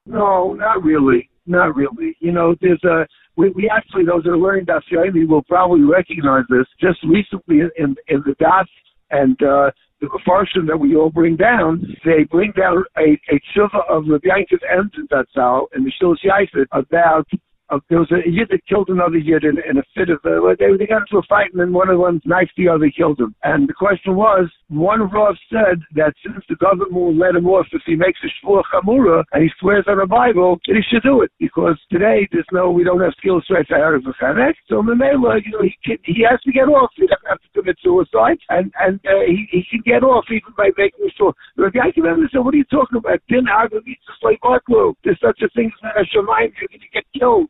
No, 0.06 0.54
not 0.54 0.82
really, 0.82 1.30
not 1.46 1.74
really. 1.74 2.16
You 2.20 2.32
know, 2.32 2.54
there's 2.60 2.82
a 2.84 3.06
we, 3.36 3.48
we 3.50 3.70
actually 3.74 4.04
those 4.04 4.24
that 4.24 4.30
are 4.30 4.38
learning 4.38 4.66
Yomi 4.66 5.26
will 5.26 5.42
probably 5.42 5.82
recognize 5.82 6.44
this. 6.50 6.66
Just 6.80 6.98
recently 7.04 7.60
in 7.78 7.96
in 8.08 8.22
the 8.26 8.34
Daf 8.40 8.66
and 9.10 9.40
uh, 9.42 9.70
the 10.00 10.08
farshim 10.26 10.66
that 10.66 10.78
we 10.78 10.96
all 10.96 11.10
bring 11.10 11.36
down, 11.36 11.82
they 12.04 12.24
bring 12.30 12.52
down 12.52 12.84
a 12.98 13.18
a 13.32 13.40
of 13.88 14.04
Rabbi 14.06 14.28
Yankov 14.28 14.60
Emden 14.70 15.08
Zatzal 15.10 15.66
and 15.72 15.84
Michelle 15.84 16.16
Shaifet 16.16 16.66
about 16.72 17.26
uh, 17.70 17.78
there 17.88 17.98
was 17.98 18.10
a 18.10 18.28
yid 18.28 18.48
that 18.50 18.66
killed 18.66 18.88
another 18.88 19.18
yid 19.18 19.44
in, 19.44 19.56
in 19.68 19.78
a 19.78 19.82
fit 19.94 20.10
of 20.10 20.18
uh, 20.24 20.54
they 20.58 20.76
they 20.76 20.86
got 20.86 21.02
into 21.06 21.18
a 21.18 21.22
fight 21.28 21.50
and 21.52 21.60
then 21.60 21.72
one 21.72 21.88
of 21.88 22.00
them 22.00 22.20
knifed 22.24 22.52
the 22.56 22.68
other, 22.68 22.90
killed 22.90 23.20
him. 23.20 23.34
And 23.42 23.68
the 23.68 23.74
question 23.74 24.16
was, 24.16 24.50
one 24.68 25.08
Rav 25.10 25.36
said 25.50 25.78
that 25.94 26.14
since 26.24 26.44
the 26.48 26.56
government 26.56 26.92
will 26.92 27.14
let 27.14 27.36
him 27.36 27.46
off 27.46 27.66
if 27.72 27.82
he 27.86 27.94
makes 27.96 28.18
a 28.24 28.30
shvur 28.42 28.62
chamura 28.72 29.22
and 29.32 29.42
he 29.42 29.50
swears 29.60 29.84
on 29.86 29.98
the 29.98 30.06
Bible, 30.06 30.58
that 30.66 30.76
he 30.76 30.82
should 30.90 31.02
do 31.02 31.22
it 31.22 31.30
because 31.38 31.78
today 31.90 32.28
there's 32.32 32.46
no 32.52 32.70
we 32.70 32.84
don't 32.84 33.00
have 33.00 33.14
skills 33.18 33.44
right 33.50 33.66
to 33.68 33.74
Erev 33.74 34.02
So 34.68 34.82
Mamela, 34.82 35.40
you 35.44 35.52
know, 35.52 35.62
he 35.62 35.74
can, 35.84 35.98
he 36.04 36.26
has 36.28 36.40
to 36.42 36.52
get 36.52 36.68
off. 36.68 36.90
He 36.96 37.06
doesn't 37.06 37.28
have 37.28 37.40
to 37.40 37.48
commit 37.54 37.76
suicide, 37.82 38.38
and 38.48 38.72
and 38.80 38.98
uh, 39.06 39.22
he 39.26 39.46
he 39.50 39.64
can 39.70 39.82
get 39.84 40.02
off 40.02 40.24
even 40.28 40.52
by 40.56 40.70
making 40.76 41.06
a 41.06 41.10
shvur. 41.14 41.32
The 41.56 41.70
guy 41.70 41.90
came 41.92 42.04
said, 42.32 42.40
"What 42.40 42.54
are 42.54 42.58
you 42.58 42.64
talking 42.64 42.98
about? 42.98 43.20
Din 43.28 43.46
Agam 43.46 43.86
eats 43.86 44.02
a 44.08 44.14
slave 44.20 44.38
There's 45.04 45.20
such 45.20 45.40
a 45.42 45.48
thing 45.50 45.70
as 45.84 46.06
a 46.06 46.16
Shemayim. 46.16 46.52
You're 46.58 46.68
going 46.68 46.80
to 46.80 46.92
get 46.92 47.04
killed." 47.18 47.48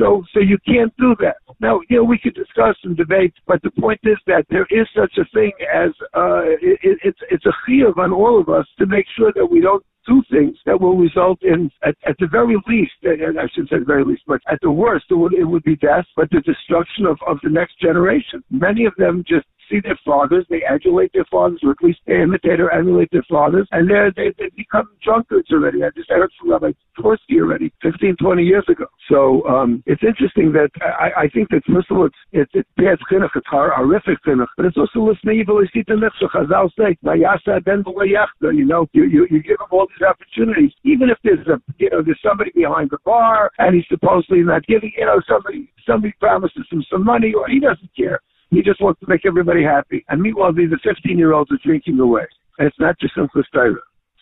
So, 0.00 0.24
so 0.32 0.40
you 0.40 0.58
can't 0.66 0.92
do 0.96 1.14
that. 1.20 1.36
Now, 1.60 1.80
you 1.90 1.98
know, 1.98 2.04
we 2.04 2.18
could 2.18 2.34
discuss 2.34 2.76
and 2.84 2.96
debate, 2.96 3.34
but 3.46 3.60
the 3.62 3.70
point 3.70 4.00
is 4.04 4.16
that 4.26 4.46
there 4.48 4.66
is 4.70 4.88
such 4.96 5.12
a 5.18 5.26
thing 5.34 5.52
as 5.72 5.90
uh, 6.16 6.42
it, 6.62 6.98
it's 7.04 7.18
it's 7.30 7.44
a 7.44 7.54
chiyuv 7.62 7.98
on 7.98 8.12
all 8.12 8.40
of 8.40 8.48
us 8.48 8.66
to 8.78 8.86
make 8.86 9.04
sure 9.16 9.30
that 9.34 9.44
we 9.44 9.60
don't 9.60 9.84
do 10.06 10.22
things 10.30 10.56
that 10.64 10.80
will 10.80 10.96
result 10.96 11.38
in, 11.42 11.70
at, 11.84 11.94
at 12.08 12.16
the 12.18 12.26
very 12.26 12.56
least, 12.66 12.92
and 13.02 13.38
I 13.38 13.46
shouldn't 13.52 13.70
say 13.70 13.78
the 13.78 13.84
very 13.84 14.04
least, 14.04 14.22
but 14.26 14.40
at 14.50 14.58
the 14.62 14.70
worst, 14.70 15.04
it 15.10 15.14
would, 15.14 15.34
it 15.34 15.44
would 15.44 15.62
be 15.62 15.76
death, 15.76 16.06
but 16.16 16.30
the 16.30 16.40
destruction 16.40 17.04
of, 17.04 17.18
of 17.28 17.38
the 17.42 17.50
next 17.50 17.78
generation. 17.78 18.42
Many 18.50 18.86
of 18.86 18.94
them 18.96 19.22
just 19.28 19.46
see 19.70 19.80
their 19.80 19.98
fathers, 20.04 20.46
they 20.50 20.62
adulate 20.68 21.12
their 21.12 21.24
fathers, 21.30 21.60
or 21.62 21.70
at 21.70 21.82
least 21.82 22.00
they 22.06 22.20
imitate 22.20 22.60
or 22.60 22.70
emulate 22.72 23.10
their 23.12 23.24
fathers, 23.28 23.68
and 23.72 23.88
they're, 23.88 24.12
they, 24.16 24.32
they 24.38 24.50
become 24.56 24.88
drunkards 25.02 25.50
already. 25.52 25.84
I 25.84 25.90
just 25.96 26.10
heard 26.10 26.30
from 26.38 26.50
Rabbi 26.50 26.72
Twerski 26.98 27.40
already 27.40 27.72
15, 27.82 28.16
20 28.20 28.42
years 28.42 28.64
ago. 28.68 28.86
So 29.08 29.46
um, 29.46 29.82
it's 29.86 30.02
interesting 30.02 30.52
that 30.52 30.70
I, 30.82 31.22
I 31.24 31.28
think 31.28 31.48
that, 31.50 31.62
first 31.72 31.90
of 31.90 31.98
all, 31.98 32.06
it's, 32.06 32.50
it's, 32.54 32.68
bad 32.76 32.98
chinuch, 33.10 33.30
it's 33.34 33.46
horrific 33.50 34.18
chinuch, 34.26 34.48
but 34.56 34.66
it's 34.66 34.76
also 34.76 35.00
listening 35.00 35.40
evil. 35.40 35.60
Chazal 35.60 36.70
say, 36.78 36.96
you 37.02 38.64
know, 38.64 38.86
you, 38.92 39.04
you, 39.04 39.26
you 39.30 39.42
give 39.42 39.58
them 39.58 39.68
all 39.70 39.86
these 39.86 40.06
opportunities, 40.06 40.72
even 40.84 41.10
if 41.10 41.18
there's 41.24 41.46
a, 41.48 41.60
you 41.78 41.90
know, 41.90 42.02
there's 42.02 42.20
somebody 42.22 42.50
behind 42.54 42.90
the 42.90 42.98
bar 43.04 43.50
and 43.58 43.74
he's 43.74 43.84
supposedly 43.88 44.42
not 44.42 44.66
giving, 44.66 44.92
you 44.96 45.04
know, 45.04 45.20
somebody, 45.28 45.72
somebody 45.86 46.14
promises 46.20 46.66
him 46.70 46.84
some 46.90 47.04
money 47.04 47.32
or 47.32 47.48
he 47.48 47.60
doesn't 47.60 47.90
care. 47.96 48.20
He 48.50 48.62
just 48.62 48.82
wants 48.82 49.00
to 49.00 49.06
make 49.08 49.24
everybody 49.24 49.62
happy. 49.62 50.04
And 50.08 50.20
meanwhile, 50.20 50.52
these 50.52 50.72
are 50.72 50.94
15 50.94 51.18
year 51.18 51.32
olds 51.32 51.50
are 51.52 51.58
drinking 51.64 51.98
away. 52.00 52.26
And 52.58 52.68
it's 52.68 52.80
not 52.80 52.98
just 52.98 53.16
Simchas 53.16 53.44
Torah. 53.52 53.76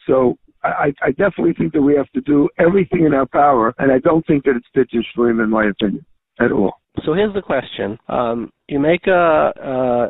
So 0.06 0.38
I, 0.64 0.92
I 1.02 1.10
definitely 1.10 1.54
think 1.54 1.72
that 1.72 1.82
we 1.82 1.94
have 1.94 2.10
to 2.12 2.20
do 2.22 2.48
everything 2.58 3.04
in 3.04 3.14
our 3.14 3.26
power, 3.26 3.74
and 3.78 3.92
I 3.92 3.98
don't 3.98 4.26
think 4.26 4.44
that 4.44 4.54
it's 4.56 4.66
Pidyon 4.74 5.02
Shvuyim, 5.16 5.42
in 5.42 5.50
my 5.50 5.66
opinion, 5.66 6.04
at 6.40 6.52
all. 6.52 6.80
So 7.04 7.14
here's 7.14 7.34
the 7.34 7.42
question: 7.42 7.98
um, 8.08 8.52
You 8.68 8.78
make 8.78 9.06
a 9.06 9.52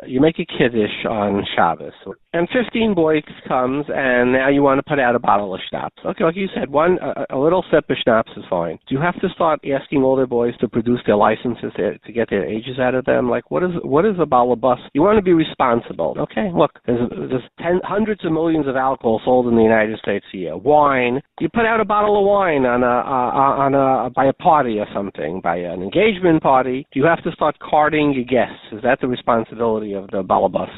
uh, 0.03 0.05
you 0.05 0.19
make 0.19 0.37
a 0.37 0.45
kiddush 0.45 1.05
on 1.09 1.45
Shabbos, 1.55 1.93
and 2.33 2.47
15 2.51 2.93
boys 2.93 3.23
comes, 3.47 3.85
and 3.87 4.33
now 4.33 4.49
you 4.49 4.61
want 4.61 4.79
to 4.79 4.83
put 4.83 4.99
out 4.99 5.15
a 5.15 5.19
bottle 5.19 5.55
of 5.55 5.61
schnapps. 5.69 5.95
Okay, 6.05 6.25
like 6.25 6.35
you 6.35 6.49
said, 6.53 6.69
one 6.69 6.99
a, 7.01 7.37
a 7.37 7.39
little 7.39 7.63
sip 7.71 7.89
of 7.89 7.95
schnapps 8.03 8.31
is 8.35 8.43
fine. 8.49 8.77
Do 8.89 8.95
you 8.95 9.01
have 9.01 9.19
to 9.21 9.29
start 9.29 9.61
asking 9.63 10.01
their 10.01 10.27
boys 10.27 10.57
to 10.57 10.67
produce 10.67 10.99
their 11.05 11.15
licenses 11.15 11.71
to 11.77 12.11
get 12.11 12.29
their 12.29 12.45
ages 12.45 12.79
out 12.79 12.95
of 12.95 13.05
them? 13.05 13.29
Like, 13.29 13.49
what 13.49 13.63
is 13.63 13.71
what 13.83 14.05
is 14.05 14.15
a 14.19 14.25
bottle 14.25 14.51
of 14.51 14.59
bus? 14.59 14.79
You 14.93 15.03
want 15.03 15.17
to 15.17 15.23
be 15.23 15.31
responsible. 15.31 16.15
Okay, 16.19 16.51
look, 16.53 16.71
there's 16.85 17.09
there's 17.09 17.43
ten, 17.61 17.79
hundreds 17.85 18.25
of 18.25 18.33
millions 18.33 18.67
of 18.67 18.75
alcohol 18.75 19.21
sold 19.23 19.47
in 19.47 19.55
the 19.55 19.63
United 19.63 19.99
States 19.99 20.25
a 20.33 20.37
year. 20.37 20.57
Wine, 20.57 21.21
you 21.39 21.47
put 21.47 21.65
out 21.65 21.79
a 21.79 21.85
bottle 21.85 22.19
of 22.19 22.25
wine 22.25 22.65
on 22.65 22.83
a 22.83 22.87
uh, 22.87 23.63
on 23.63 23.73
a 23.73 24.09
by 24.09 24.25
a 24.25 24.33
party 24.33 24.79
or 24.79 24.87
something, 24.93 25.39
by 25.41 25.55
an 25.55 25.81
engagement 25.81 26.43
party. 26.43 26.85
Do 26.91 26.99
you 26.99 27.05
have 27.05 27.23
to 27.23 27.31
start 27.31 27.57
carding 27.59 28.11
your 28.13 28.25
guests? 28.25 28.48
Guests? 28.49 28.65
Is 28.71 28.81
that 28.83 28.99
the 29.01 29.07
responsibility 29.07 29.93
of 29.93 30.07
the 30.07 30.23
balabas? 30.23 30.69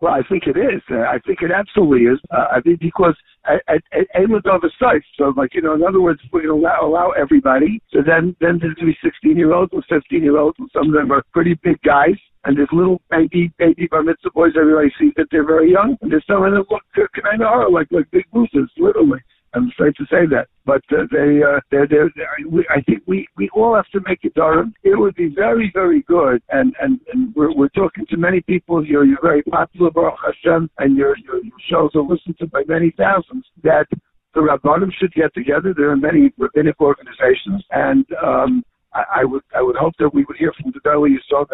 Well, 0.00 0.14
I 0.14 0.22
think 0.30 0.44
it 0.46 0.56
is. 0.58 0.80
I 0.88 1.18
think 1.26 1.42
it 1.42 1.50
absolutely 1.54 2.06
is. 2.06 2.18
Uh, 2.30 2.46
I 2.56 2.60
think 2.62 2.80
because 2.80 3.14
at 3.44 3.84
aim 4.16 4.32
of 4.32 4.42
sites. 4.78 5.04
So, 5.18 5.32
like 5.36 5.54
you 5.54 5.60
know, 5.60 5.74
in 5.74 5.82
other 5.82 6.00
words, 6.00 6.20
we 6.32 6.46
allow 6.46 6.80
allow 6.82 7.10
everybody. 7.10 7.82
So 7.92 7.98
then, 8.04 8.34
then 8.40 8.58
there's 8.60 8.74
going 8.74 8.92
to 8.92 8.92
be 8.92 8.98
16 9.02 9.36
year 9.36 9.52
olds 9.52 9.72
or 9.74 9.82
15 9.90 10.22
year 10.22 10.38
olds, 10.38 10.56
and 10.58 10.70
some 10.72 10.88
of 10.88 10.94
them 10.94 11.12
are 11.12 11.22
pretty 11.32 11.58
big 11.62 11.80
guys. 11.82 12.16
And 12.44 12.56
there's 12.56 12.70
little 12.72 13.02
baby 13.10 13.52
baby 13.58 13.88
bar 13.90 14.02
mitzvah 14.02 14.30
boys. 14.30 14.52
Everybody 14.58 14.88
sees 14.98 15.12
that 15.16 15.26
they're 15.30 15.46
very 15.46 15.70
young, 15.70 15.98
and 16.00 16.10
there's 16.10 16.24
some 16.26 16.42
of 16.42 16.52
them 16.52 16.64
look 16.70 16.82
kind 17.22 17.42
of 17.42 17.48
are 17.48 17.70
like 17.70 17.88
like 17.90 18.10
big 18.10 18.24
mooses, 18.32 18.70
literally. 18.78 19.20
I'm 19.54 19.68
afraid 19.70 19.94
to 19.96 20.04
say 20.04 20.26
that, 20.30 20.46
but 20.64 20.82
uh, 20.92 21.04
they, 21.10 21.42
uh, 21.42 21.60
they're, 21.70 21.86
they're, 21.88 22.10
they're, 22.14 22.64
I 22.70 22.80
think 22.82 23.02
we, 23.06 23.26
we 23.36 23.48
all 23.52 23.74
have 23.74 23.88
to 23.88 24.00
make 24.06 24.20
it 24.22 24.34
Durham. 24.34 24.74
It 24.84 24.98
would 24.98 25.16
be 25.16 25.28
very, 25.34 25.70
very 25.74 26.02
good, 26.02 26.42
and 26.50 26.74
and, 26.80 27.00
and 27.12 27.34
we're, 27.34 27.52
we're 27.52 27.68
talking 27.70 28.06
to 28.10 28.16
many 28.16 28.40
people. 28.42 28.84
You're 28.84 29.04
you're 29.04 29.22
very 29.22 29.42
popular, 29.42 29.90
Baruch 29.90 30.18
Hashem, 30.24 30.70
and 30.78 30.96
your 30.96 31.16
your 31.18 31.40
shows 31.68 31.90
are 31.94 32.02
listened 32.02 32.38
to 32.38 32.46
by 32.46 32.62
many 32.68 32.92
thousands. 32.96 33.44
That 33.62 33.86
the 34.34 34.40
Rabbanim 34.40 34.90
should 34.98 35.12
get 35.14 35.34
together. 35.34 35.74
There 35.76 35.90
are 35.90 35.96
many 35.96 36.32
rabbinic 36.38 36.80
organizations, 36.80 37.64
and 37.70 38.06
um, 38.22 38.62
I, 38.92 39.20
I 39.20 39.24
would 39.24 39.42
I 39.54 39.62
would 39.62 39.76
hope 39.76 39.94
that 39.98 40.12
we 40.12 40.24
would 40.24 40.36
hear 40.36 40.52
from 40.60 40.72
the 40.72 40.80
Dali 40.80 41.10
Yisrael 41.10 41.46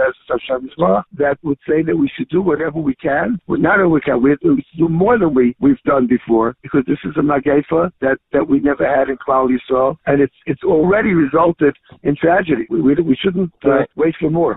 that 1.18 1.38
would 1.42 1.58
say 1.68 1.82
that 1.82 1.96
we 1.96 2.10
should 2.16 2.28
do 2.28 2.40
whatever 2.40 2.78
we 2.78 2.94
can. 2.96 3.38
Well, 3.46 3.60
not 3.60 3.78
only 3.80 3.92
we 3.92 4.00
can, 4.00 4.22
we 4.22 4.36
do 4.76 4.88
more 4.88 5.18
than 5.18 5.34
we 5.34 5.54
we've 5.60 5.82
done 5.84 6.06
before 6.06 6.56
because 6.62 6.84
this 6.86 6.98
is 7.04 7.16
a 7.16 7.20
magefa 7.20 7.90
that 8.00 8.18
that 8.32 8.48
we 8.48 8.60
never 8.60 8.86
had 8.86 9.08
in 9.08 9.16
Klal 9.16 9.48
Yisrael, 9.48 9.96
and 10.06 10.20
it's 10.20 10.34
it's 10.46 10.62
already 10.64 11.14
resulted 11.14 11.76
in 12.02 12.16
tragedy. 12.16 12.66
We 12.70 12.80
we, 12.80 12.94
we 12.94 13.16
shouldn't 13.16 13.52
uh, 13.64 13.84
wait 13.96 14.14
for 14.20 14.30
more. 14.30 14.56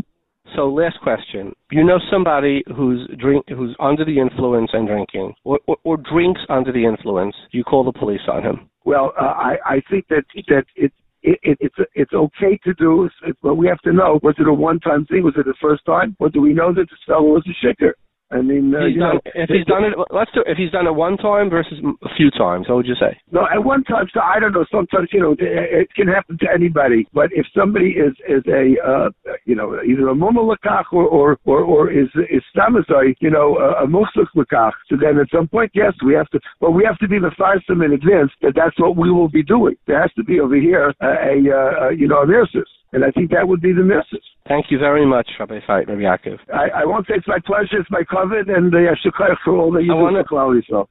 So, 0.55 0.67
last 0.67 0.99
question: 1.01 1.53
You 1.71 1.83
know 1.83 1.99
somebody 2.11 2.63
who's 2.75 3.07
drink 3.19 3.45
who's 3.49 3.75
under 3.79 4.03
the 4.03 4.19
influence 4.19 4.71
and 4.73 4.87
drinking, 4.87 5.33
or, 5.43 5.59
or, 5.67 5.77
or 5.83 5.97
drinks 5.97 6.41
under 6.49 6.71
the 6.71 6.83
influence. 6.85 7.35
You 7.51 7.63
call 7.63 7.83
the 7.83 7.97
police 7.97 8.21
on 8.31 8.43
him. 8.43 8.69
Well, 8.85 9.13
uh, 9.19 9.25
I 9.25 9.57
I 9.65 9.81
think 9.89 10.07
that 10.09 10.23
that 10.47 10.65
it 10.75 10.91
it, 11.21 11.39
it, 11.43 11.57
it's 11.59 11.75
it's 11.95 12.13
okay 12.13 12.59
to 12.63 12.73
do, 12.75 13.09
but 13.41 13.55
we 13.55 13.67
have 13.67 13.79
to 13.79 13.93
know: 13.93 14.19
was 14.23 14.35
it 14.39 14.47
a 14.47 14.53
one-time 14.53 15.05
thing? 15.05 15.23
Was 15.23 15.35
it 15.37 15.45
the 15.45 15.53
first 15.61 15.85
time, 15.85 16.15
or 16.19 16.29
do 16.29 16.41
we 16.41 16.53
know 16.53 16.73
that 16.73 16.89
this 16.89 16.99
fellow 17.05 17.33
was 17.33 17.47
a 17.47 17.65
shicker? 17.65 17.91
I 18.31 18.41
mean, 18.41 18.73
uh, 18.73 18.85
you 18.85 18.99
done, 18.99 19.15
know, 19.15 19.31
if 19.33 19.49
he's 19.49 19.65
done 19.65 19.83
it, 19.83 19.93
let's 20.11 20.29
do. 20.33 20.43
If 20.45 20.57
he's 20.57 20.69
done 20.69 20.85
it 20.85 20.93
one 20.93 21.17
time 21.17 21.49
versus 21.49 21.79
a 22.03 22.09
few 22.15 22.29
times, 22.29 22.69
what 22.69 22.77
would 22.77 22.85
you 22.85 22.95
say? 22.99 23.17
No, 23.31 23.47
at 23.51 23.63
one 23.63 23.83
time, 23.83 24.05
so 24.13 24.19
I 24.21 24.39
don't 24.39 24.53
know. 24.53 24.65
Sometimes 24.71 25.09
you 25.11 25.19
know 25.19 25.31
it 25.33 25.39
it 25.41 25.93
can 25.95 26.07
happen 26.07 26.37
to 26.41 26.47
anybody. 26.53 27.07
But 27.11 27.29
if 27.33 27.47
somebody 27.57 27.97
is 27.97 28.13
is 28.29 28.43
a 28.45 28.75
uh, 28.85 29.09
you 29.45 29.55
know 29.55 29.81
either 29.81 30.07
a 30.09 30.13
mumalakach 30.13 30.93
or 30.93 31.05
or 31.05 31.39
or, 31.45 31.63
or 31.63 31.91
is 31.91 32.07
is 32.29 32.43
stamazai, 32.55 33.15
you 33.19 33.31
know 33.31 33.57
a, 33.57 33.85
a 33.85 33.87
lakach, 33.87 34.73
so 34.89 34.95
then 34.95 35.17
at 35.17 35.27
some 35.33 35.47
point, 35.47 35.71
yes, 35.73 35.93
we 36.05 36.13
have 36.13 36.29
to. 36.29 36.39
But 36.61 36.71
we 36.71 36.85
have 36.85 36.99
to 36.99 37.07
be 37.07 37.17
the 37.17 37.31
first 37.35 37.65
in 37.69 37.81
advance 37.81 38.31
that 38.41 38.53
that's 38.55 38.79
what 38.79 38.95
we 38.95 39.09
will 39.09 39.29
be 39.29 39.43
doing. 39.43 39.75
There 39.87 39.99
has 39.99 40.13
to 40.13 40.23
be 40.23 40.39
over 40.39 40.55
here 40.55 40.93
a, 41.01 41.05
a, 41.05 41.89
a 41.89 41.95
you 41.95 42.07
know 42.07 42.21
a 42.21 42.27
nurses. 42.27 42.69
And 42.91 43.05
I 43.05 43.11
think 43.11 43.29
that 43.31 43.47
would 43.47 43.61
be 43.61 43.71
the 43.71 43.83
message. 43.83 44.23
Thank 44.47 44.67
you 44.71 44.79
very 44.79 45.05
much, 45.05 45.29
Rabbi 45.39 45.59
Fight, 45.67 45.87
Rabbi 45.87 46.01
Yaakov. 46.01 46.39
I, 46.53 46.81
I 46.81 46.85
won't 46.85 47.05
say 47.05 47.13
it's 47.17 47.27
my 47.27 47.37
pleasure, 47.45 47.79
it's 47.79 47.91
my 47.91 48.01
kavod, 48.01 48.49
and 48.49 48.71
the 48.71 48.87
uh, 48.91 49.35
for 49.43 49.57
all 49.57 49.71
that 49.73 49.83
you 49.83 49.93
do 49.93 50.23
for 50.27 50.87